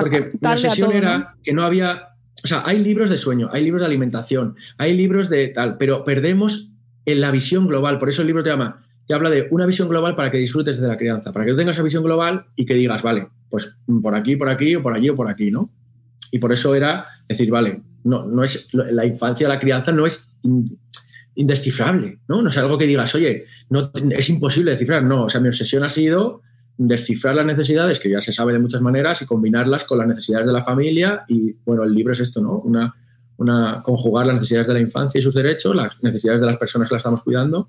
Porque 0.00 0.30
la 0.40 0.56
sesión 0.56 0.92
era 0.92 1.34
que 1.42 1.52
no 1.52 1.64
había 1.64 2.09
o 2.42 2.46
sea, 2.46 2.62
hay 2.64 2.78
libros 2.78 3.10
de 3.10 3.16
sueño, 3.16 3.50
hay 3.52 3.64
libros 3.64 3.82
de 3.82 3.86
alimentación, 3.86 4.56
hay 4.78 4.96
libros 4.96 5.28
de 5.28 5.48
tal, 5.48 5.76
pero 5.76 6.04
perdemos 6.04 6.72
en 7.04 7.20
la 7.20 7.30
visión 7.30 7.66
global. 7.66 7.98
Por 7.98 8.08
eso 8.08 8.22
el 8.22 8.28
libro 8.28 8.42
te 8.42 8.50
llama, 8.50 8.82
te 9.06 9.14
habla 9.14 9.30
de 9.30 9.48
una 9.50 9.66
visión 9.66 9.88
global 9.88 10.14
para 10.14 10.30
que 10.30 10.38
disfrutes 10.38 10.80
de 10.80 10.88
la 10.88 10.96
crianza, 10.96 11.32
para 11.32 11.44
que 11.44 11.52
tú 11.52 11.58
tengas 11.58 11.76
esa 11.76 11.82
visión 11.82 12.02
global 12.02 12.46
y 12.56 12.64
que 12.64 12.74
digas, 12.74 13.02
vale, 13.02 13.28
pues 13.48 13.76
por 14.02 14.14
aquí, 14.14 14.36
por 14.36 14.48
aquí, 14.48 14.76
o 14.76 14.82
por 14.82 14.94
allí, 14.94 15.08
o 15.10 15.16
por 15.16 15.28
aquí, 15.28 15.50
¿no? 15.50 15.70
Y 16.32 16.38
por 16.38 16.52
eso 16.52 16.74
era 16.74 17.06
decir, 17.28 17.50
vale, 17.50 17.82
no, 18.04 18.24
no 18.24 18.44
es 18.44 18.72
la 18.72 19.04
infancia, 19.04 19.48
la 19.48 19.58
crianza 19.58 19.92
no 19.92 20.06
es 20.06 20.32
indescifrable, 21.34 22.20
¿no? 22.28 22.40
No 22.40 22.48
es 22.48 22.58
algo 22.58 22.78
que 22.78 22.86
digas, 22.86 23.14
oye, 23.14 23.46
no, 23.68 23.90
es 24.10 24.30
imposible 24.30 24.70
descifrar, 24.70 25.02
no, 25.02 25.24
o 25.24 25.28
sea, 25.28 25.40
mi 25.40 25.48
obsesión 25.48 25.82
ha 25.84 25.88
sido 25.88 26.42
descifrar 26.86 27.34
las 27.34 27.46
necesidades, 27.46 28.00
que 28.00 28.10
ya 28.10 28.20
se 28.20 28.32
sabe 28.32 28.52
de 28.52 28.58
muchas 28.58 28.80
maneras, 28.80 29.20
y 29.22 29.26
combinarlas 29.26 29.84
con 29.84 29.98
las 29.98 30.06
necesidades 30.06 30.46
de 30.46 30.52
la 30.52 30.62
familia. 30.62 31.24
Y 31.28 31.52
bueno, 31.64 31.84
el 31.84 31.94
libro 31.94 32.12
es 32.12 32.20
esto, 32.20 32.40
¿no? 32.40 32.58
Una, 32.58 32.94
una, 33.36 33.82
conjugar 33.82 34.26
las 34.26 34.36
necesidades 34.36 34.68
de 34.68 34.74
la 34.74 34.80
infancia 34.80 35.18
y 35.18 35.22
sus 35.22 35.34
derechos, 35.34 35.76
las 35.76 36.02
necesidades 36.02 36.40
de 36.40 36.46
las 36.46 36.56
personas 36.56 36.88
que 36.88 36.94
la 36.94 36.98
estamos 36.98 37.22
cuidando 37.22 37.68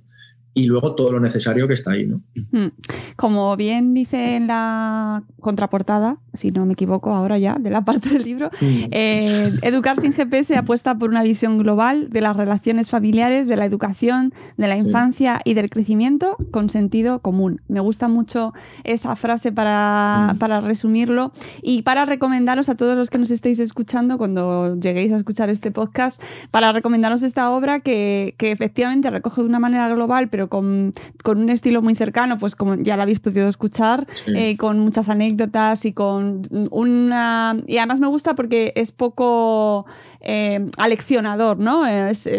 y 0.54 0.66
luego 0.66 0.96
todo 0.96 1.14
lo 1.14 1.20
necesario 1.20 1.68
que 1.68 1.74
está 1.74 1.92
ahí, 1.92 2.06
¿no? 2.06 2.22
Hmm. 2.52 2.72
Como 3.16 3.56
bien 3.56 3.94
dice 3.94 4.36
en 4.36 4.48
la 4.48 5.24
contraportada, 5.40 6.18
si 6.34 6.52
no 6.52 6.66
me 6.66 6.74
equivoco 6.74 7.14
ahora 7.14 7.38
ya, 7.38 7.56
de 7.58 7.70
la 7.70 7.86
parte 7.86 8.10
del 8.10 8.24
libro, 8.24 8.50
hmm. 8.60 8.84
eh, 8.92 9.50
Educar 9.62 10.00
sin 10.00 10.14
GPS 10.14 10.58
apuesta 10.58 10.98
por 10.98 11.10
una 11.10 11.24
visión 11.24 11.58
global 11.58 12.10
de 12.10 12.22
las 12.22 12.36
relaciones 12.36 12.90
familiares, 12.90 13.48
de 13.48 13.56
la 13.56 13.66
educación, 13.66 14.34
de 14.58 14.68
la 14.68 14.76
infancia 14.76 15.42
y 15.46 15.54
del 15.54 15.70
crecimiento 15.70 16.36
con 16.52 16.70
sentido 16.70 17.20
común. 17.20 17.62
Me 17.70 17.80
gusta 17.80 18.10
mucho 18.10 18.54
esa 18.84 19.16
frase 19.16 19.54
para, 19.54 20.34
hmm. 20.34 20.38
para 20.38 20.60
resumirlo 20.60 21.32
y 21.62 21.84
para 21.84 22.06
recomendaros 22.06 22.68
a 22.68 22.76
todos 22.76 22.98
los 22.98 23.10
que 23.10 23.18
nos 23.18 23.32
estéis 23.32 23.60
escuchando 23.60 24.18
cuando 24.18 24.78
lleguéis 24.78 25.14
a 25.14 25.18
escuchar 25.18 25.50
este 25.50 25.72
podcast, 25.72 26.22
para 26.52 26.74
recomendaros 26.74 27.24
esta 27.24 27.50
obra 27.52 27.80
que, 27.80 28.36
que 28.38 28.52
efectivamente 28.52 29.10
recoge 29.10 29.42
de 29.42 29.48
una 29.48 29.60
manera 29.60 29.88
global, 29.88 30.28
pero 30.30 30.41
con, 30.50 30.94
un 31.26 31.50
estilo 31.50 31.82
muy 31.82 31.96
cercano, 31.96 32.38
pues 32.38 32.56
como 32.56 32.76
ya 32.76 32.96
lo 32.96 33.04
habéis 33.04 33.20
podido 33.20 33.48
escuchar, 33.48 34.08
eh, 34.28 34.58
con 34.58 34.80
muchas 34.80 35.10
anécdotas 35.10 35.86
y 35.86 35.94
con 35.94 36.48
una... 36.72 37.58
Y 37.68 37.78
además 37.78 38.00
me 38.00 38.08
gusta 38.08 38.36
porque 38.36 38.74
es 38.76 38.92
poco 38.92 39.86
eh, 40.22 40.66
aleccionador, 40.78 41.58
¿no? 41.60 41.86
Es, 41.86 42.30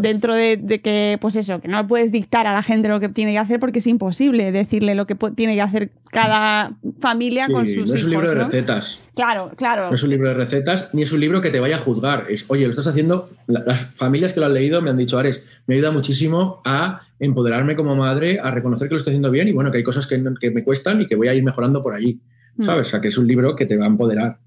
dentro 0.00 0.34
de, 0.34 0.80
que, 0.82 1.18
pues 1.20 1.36
eso, 1.36 1.60
que 1.60 1.68
no 1.68 1.86
puedes 1.86 2.12
dictar 2.12 2.46
a 2.46 2.52
la 2.52 2.62
gente 2.62 2.88
lo 2.88 3.00
que 3.00 3.08
tiene 3.08 3.32
que 3.32 3.38
hacer 3.38 3.60
porque 3.60 3.80
es 3.80 3.86
imposible 3.86 4.52
decirle 4.52 4.94
lo 4.94 5.06
que 5.06 5.16
tiene 5.34 5.54
que 5.54 5.62
hacer 5.62 5.90
cada 6.10 6.72
familia 7.00 7.46
con 7.48 7.66
sus 7.66 7.88
no 7.88 7.94
es 7.94 8.04
un 8.04 8.10
libro 8.10 8.28
de 8.30 8.34
recetas. 8.34 9.02
Claro, 9.14 9.50
claro. 9.56 9.88
No 9.88 9.94
es 9.94 10.02
un 10.02 10.10
libro 10.10 10.28
de 10.28 10.34
recetas, 10.34 10.90
ni 10.92 11.02
es 11.02 11.12
un 11.12 11.20
libro 11.20 11.40
que 11.40 11.50
te 11.50 11.60
vaya 11.60 11.76
a 11.76 11.78
juzgar. 11.78 12.26
Es, 12.28 12.46
oye, 12.48 12.64
lo 12.64 12.70
estás 12.70 12.86
haciendo. 12.86 13.30
Las 13.46 13.90
familias 13.94 14.32
que 14.32 14.40
lo 14.40 14.46
han 14.46 14.54
leído 14.54 14.80
me 14.80 14.90
han 14.90 14.96
dicho, 14.96 15.18
Ares, 15.18 15.44
me 15.66 15.74
ayuda 15.74 15.90
muchísimo 15.90 16.62
a 16.64 16.87
empoderarme 17.18 17.76
como 17.76 17.96
madre, 17.96 18.38
a 18.40 18.50
reconocer 18.50 18.88
que 18.88 18.94
lo 18.94 18.98
estoy 18.98 19.12
haciendo 19.12 19.30
bien 19.30 19.48
y 19.48 19.52
bueno, 19.52 19.70
que 19.70 19.78
hay 19.78 19.84
cosas 19.84 20.06
que, 20.06 20.22
que 20.40 20.50
me 20.50 20.62
cuestan 20.62 21.00
y 21.00 21.06
que 21.06 21.16
voy 21.16 21.28
a 21.28 21.34
ir 21.34 21.42
mejorando 21.42 21.82
por 21.82 21.94
allí. 21.94 22.20
Mm. 22.56 22.66
¿Sabes? 22.66 22.88
O 22.88 22.90
sea, 22.90 23.00
que 23.00 23.08
es 23.08 23.16
un 23.16 23.26
libro 23.26 23.54
que 23.54 23.66
te 23.66 23.76
va 23.76 23.84
a 23.84 23.88
empoderar. 23.88 24.38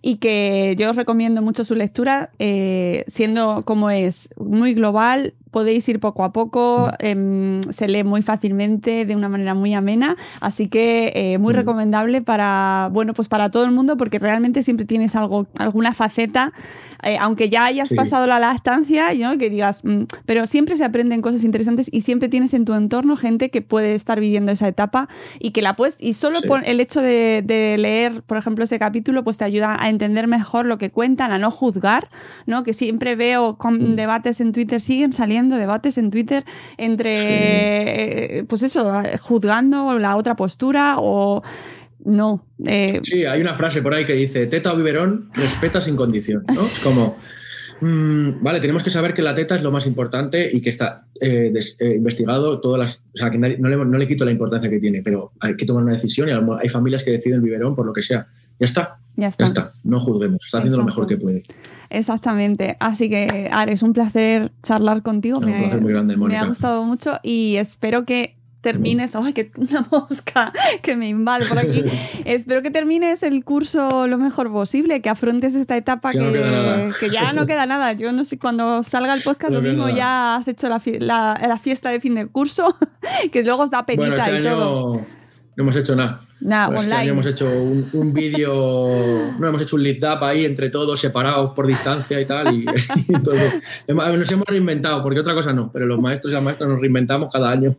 Y 0.00 0.16
que 0.16 0.76
yo 0.78 0.90
os 0.90 0.96
recomiendo 0.96 1.42
mucho 1.42 1.64
su 1.64 1.74
lectura, 1.74 2.30
eh, 2.38 3.04
siendo 3.08 3.64
como 3.64 3.90
es 3.90 4.32
muy 4.36 4.74
global, 4.74 5.34
podéis 5.54 5.88
ir 5.88 6.00
poco 6.00 6.24
a 6.24 6.32
poco, 6.32 6.90
em, 6.98 7.60
se 7.70 7.86
lee 7.86 8.02
muy 8.02 8.22
fácilmente, 8.22 9.04
de 9.04 9.14
una 9.14 9.28
manera 9.28 9.54
muy 9.54 9.72
amena, 9.72 10.16
así 10.40 10.66
que 10.66 11.12
eh, 11.14 11.38
muy 11.38 11.54
mm. 11.54 11.56
recomendable 11.56 12.22
para, 12.22 12.88
bueno, 12.90 13.14
pues 13.14 13.28
para 13.28 13.50
todo 13.50 13.64
el 13.64 13.70
mundo, 13.70 13.96
porque 13.96 14.18
realmente 14.18 14.64
siempre 14.64 14.84
tienes 14.84 15.14
algo, 15.14 15.46
alguna 15.56 15.94
faceta, 15.94 16.52
eh, 17.04 17.18
aunque 17.20 17.50
ya 17.50 17.66
hayas 17.66 17.90
pasado 17.94 18.26
la 18.26 18.40
lactancia, 18.40 19.14
¿no? 19.14 19.38
que 19.38 19.48
digas, 19.48 19.84
mm", 19.84 20.06
pero 20.26 20.48
siempre 20.48 20.76
se 20.76 20.84
aprenden 20.84 21.22
cosas 21.22 21.44
interesantes 21.44 21.88
y 21.92 22.00
siempre 22.00 22.28
tienes 22.28 22.52
en 22.52 22.64
tu 22.64 22.74
entorno 22.74 23.16
gente 23.16 23.50
que 23.50 23.62
puede 23.62 23.94
estar 23.94 24.18
viviendo 24.18 24.50
esa 24.50 24.66
etapa 24.66 25.08
y 25.38 25.52
que 25.52 25.62
la 25.62 25.76
puedes, 25.76 25.98
y 26.00 26.14
solo 26.14 26.42
por 26.42 26.66
el 26.66 26.80
hecho 26.80 27.00
de, 27.00 27.44
de 27.46 27.78
leer, 27.78 28.24
por 28.24 28.38
ejemplo, 28.38 28.64
ese 28.64 28.80
capítulo, 28.80 29.22
pues 29.22 29.38
te 29.38 29.44
ayuda 29.44 29.76
a 29.78 29.88
entender 29.88 30.26
mejor 30.26 30.66
lo 30.66 30.78
que 30.78 30.90
cuentan, 30.90 31.30
a 31.30 31.38
no 31.38 31.52
juzgar, 31.52 32.08
¿no? 32.44 32.64
Que 32.64 32.72
siempre 32.72 33.14
veo 33.14 33.56
con 33.56 33.92
mm. 33.92 33.94
debates 33.94 34.40
en 34.40 34.50
Twitter, 34.50 34.80
siguen 34.80 35.12
saliendo 35.12 35.43
debates 35.48 35.98
en 35.98 36.10
Twitter 36.10 36.44
entre, 36.76 38.38
eh, 38.38 38.44
pues 38.44 38.62
eso, 38.62 38.92
juzgando 39.20 39.98
la 39.98 40.16
otra 40.16 40.36
postura 40.36 40.96
o 40.98 41.42
no. 42.04 42.46
Eh. 42.64 43.00
Sí, 43.02 43.24
hay 43.24 43.40
una 43.40 43.54
frase 43.54 43.82
por 43.82 43.94
ahí 43.94 44.04
que 44.04 44.12
dice, 44.12 44.46
teta 44.46 44.72
o 44.72 44.76
biberón, 44.76 45.30
respeta 45.34 45.80
sin 45.80 45.96
condición, 45.96 46.44
¿no? 46.48 46.60
Es 46.60 46.80
como... 46.80 47.16
Mm, 47.80 48.42
vale, 48.42 48.60
tenemos 48.60 48.84
que 48.84 48.90
saber 48.90 49.14
que 49.14 49.20
la 49.20 49.34
teta 49.34 49.56
es 49.56 49.62
lo 49.62 49.72
más 49.72 49.86
importante 49.86 50.48
y 50.52 50.60
que 50.60 50.70
está 50.70 51.06
eh, 51.20 51.52
investigado 51.96 52.60
todas 52.60 52.80
las. 52.80 53.04
O 53.14 53.18
sea, 53.18 53.30
que 53.30 53.36
no, 53.36 53.48
le, 53.48 53.58
no, 53.58 53.98
le, 53.98 54.08
quito 54.08 54.24
la 54.24 54.30
importancia 54.30 54.70
que 54.70 54.78
tiene, 54.78 55.02
pero 55.02 55.32
hay 55.40 55.56
que 55.56 55.66
tomar 55.66 55.82
una 55.82 55.92
decisión 55.92 56.28
y 56.28 56.32
hay 56.32 56.68
familias 56.68 57.02
que 57.02 57.10
deciden 57.10 57.42
biberón 57.42 57.74
por 57.74 57.84
lo 57.84 57.92
que 57.92 58.02
sea. 58.02 58.28
Ya 58.58 58.64
está. 58.66 58.98
Ya 59.16 59.28
está. 59.28 59.72
No 59.84 60.00
juzguemos. 60.00 60.44
Está 60.44 60.58
haciendo 60.58 60.78
lo 60.78 60.84
mejor 60.84 61.06
que 61.06 61.16
puede. 61.16 61.44
Exactamente. 61.90 62.76
Así 62.80 63.08
que, 63.08 63.48
Ares, 63.52 63.82
un 63.82 63.92
placer 63.92 64.52
charlar 64.62 65.02
contigo. 65.02 65.38
un 65.38 65.44
placer 65.44 65.80
muy 65.80 65.92
grande, 65.92 66.16
Me 66.16 66.36
ha 66.36 66.44
gustado 66.46 66.84
mucho 66.84 67.18
y 67.22 67.56
espero 67.56 68.04
que 68.04 68.36
termines, 68.60 69.14
¡ay, 69.14 69.34
que 69.34 69.52
una 69.56 69.86
mosca 69.92 70.52
que 70.82 70.96
me 70.96 71.08
invade 71.08 71.44
por 71.46 71.58
aquí! 71.58 71.84
Espero 72.24 72.62
que 72.62 72.70
termines 72.70 73.22
el 73.22 73.44
curso 73.44 74.06
lo 74.06 74.16
mejor 74.16 74.50
posible, 74.50 75.02
que 75.02 75.10
afrontes 75.10 75.54
esta 75.54 75.76
etapa 75.76 76.10
Ya 76.12 76.20
que, 76.32 76.40
no 76.40 77.12
ya 77.12 77.32
no 77.34 77.46
queda 77.46 77.66
nada. 77.66 77.92
Yo 77.92 78.10
no 78.10 78.24
sé, 78.24 78.38
cuando 78.38 78.82
salga 78.82 79.12
el 79.12 79.22
podcast 79.22 79.52
No 79.52 79.60
lo 79.60 79.68
mismo 79.68 79.84
nada. 79.84 79.94
ya 79.96 80.36
has 80.36 80.48
hecho 80.48 80.70
la, 80.70 80.80
la- 80.98 81.38
la 81.46 81.58
fiesta 81.58 81.90
de 81.90 82.00
fin 82.00 82.14
de 82.14 82.26
curso, 82.26 82.74
que 83.32 83.44
luego 83.44 83.64
os 83.64 83.70
da 83.70 83.84
penita 83.84 84.08
Bueno, 84.08 84.16
este 84.24 84.32
y 84.32 84.46
año 84.46 84.56
todo. 84.56 84.94
no 85.56 85.62
hemos 85.62 85.76
hecho 85.76 85.94
nada. 85.94 86.22
Nada, 86.44 86.68
Pues 86.68 86.82
este 86.82 86.94
año 86.94 87.12
hemos 87.12 87.24
hecho 87.24 87.46
un, 87.46 87.88
un 87.94 88.12
vídeo, 88.12 88.52
no 89.38 89.48
hemos 89.48 89.62
hecho 89.62 89.76
un 89.76 89.82
lead 89.82 89.96
up 90.12 90.22
ahí 90.24 90.44
entre 90.44 90.68
todos, 90.68 91.00
separados 91.00 91.52
por 91.52 91.66
distancia 91.66 92.20
y 92.20 92.26
tal. 92.26 92.54
Y, 92.54 92.66
y 93.08 93.22
todo. 93.22 93.36
Nos 93.88 94.30
hemos 94.30 94.46
reinventado, 94.46 95.02
porque 95.02 95.20
otra 95.20 95.34
cosa 95.34 95.54
no, 95.54 95.70
pero 95.72 95.86
los 95.86 95.98
maestros 95.98 96.32
y 96.32 96.34
las 96.34 96.44
maestras 96.44 96.68
nos 96.68 96.80
reinventamos 96.80 97.32
cada 97.32 97.50
año. 97.50 97.74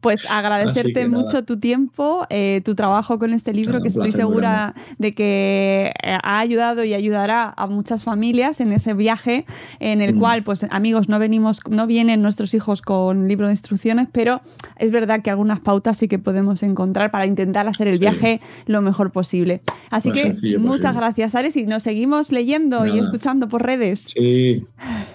Pues 0.00 0.28
agradecerte 0.30 1.06
mucho 1.08 1.44
tu 1.44 1.58
tiempo, 1.58 2.26
eh, 2.30 2.60
tu 2.64 2.74
trabajo 2.74 3.18
con 3.18 3.32
este 3.32 3.52
libro, 3.52 3.80
que 3.82 3.88
estoy 3.88 4.12
segura 4.12 4.74
de 4.98 5.14
que 5.14 5.92
eh, 6.02 6.18
ha 6.22 6.38
ayudado 6.38 6.84
y 6.84 6.94
ayudará 6.94 7.52
a 7.56 7.66
muchas 7.66 8.02
familias 8.04 8.60
en 8.60 8.72
ese 8.72 8.94
viaje 8.94 9.44
en 9.80 10.00
el 10.00 10.14
Mm. 10.14 10.18
cual, 10.18 10.42
pues 10.42 10.64
amigos, 10.70 11.08
no 11.08 11.18
venimos, 11.18 11.60
no 11.68 11.86
vienen 11.86 12.22
nuestros 12.22 12.54
hijos 12.54 12.82
con 12.82 13.28
libro 13.28 13.46
de 13.46 13.52
instrucciones, 13.52 14.08
pero 14.12 14.40
es 14.78 14.90
verdad 14.90 15.22
que 15.22 15.30
algunas 15.30 15.60
pautas 15.60 15.98
sí 15.98 16.08
que 16.08 16.18
podemos 16.18 16.62
encontrar 16.62 17.10
para 17.10 17.26
intentar 17.26 17.66
hacer 17.68 17.88
el 17.88 17.94
Sí. 17.94 18.00
viaje 18.00 18.40
lo 18.66 18.82
mejor 18.82 19.10
posible. 19.12 19.62
Así 19.90 20.08
Más 20.10 20.16
que 20.18 20.22
sencillo 20.24 20.58
muchas 20.60 20.78
posible. 20.78 21.00
gracias, 21.00 21.34
Ares, 21.34 21.56
y 21.56 21.64
nos 21.66 21.82
seguimos 21.82 22.32
leyendo 22.32 22.86
y 22.86 22.98
escuchando 22.98 23.48
por 23.48 23.62
redes. 23.62 24.12
Sí, 24.14 24.64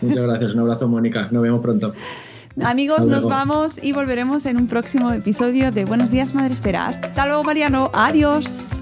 muchas 0.01 0.23
gracias. 0.23 0.53
Un 0.53 0.61
abrazo, 0.61 0.87
Mónica. 0.87 1.27
Nos 1.31 1.41
vemos 1.43 1.61
pronto. 1.61 1.93
Amigos, 2.63 3.05
nos 3.05 3.23
vamos 3.23 3.79
y 3.81 3.93
volveremos 3.93 4.45
en 4.45 4.57
un 4.57 4.67
próximo 4.67 5.11
episodio 5.11 5.71
de 5.71 5.85
Buenos 5.85 6.09
Días 6.09 6.33
Madre 6.33 6.53
Espera. 6.53 6.87
Hasta 6.87 7.25
luego, 7.25 7.43
Mariano. 7.43 7.91
Adiós. 7.93 8.81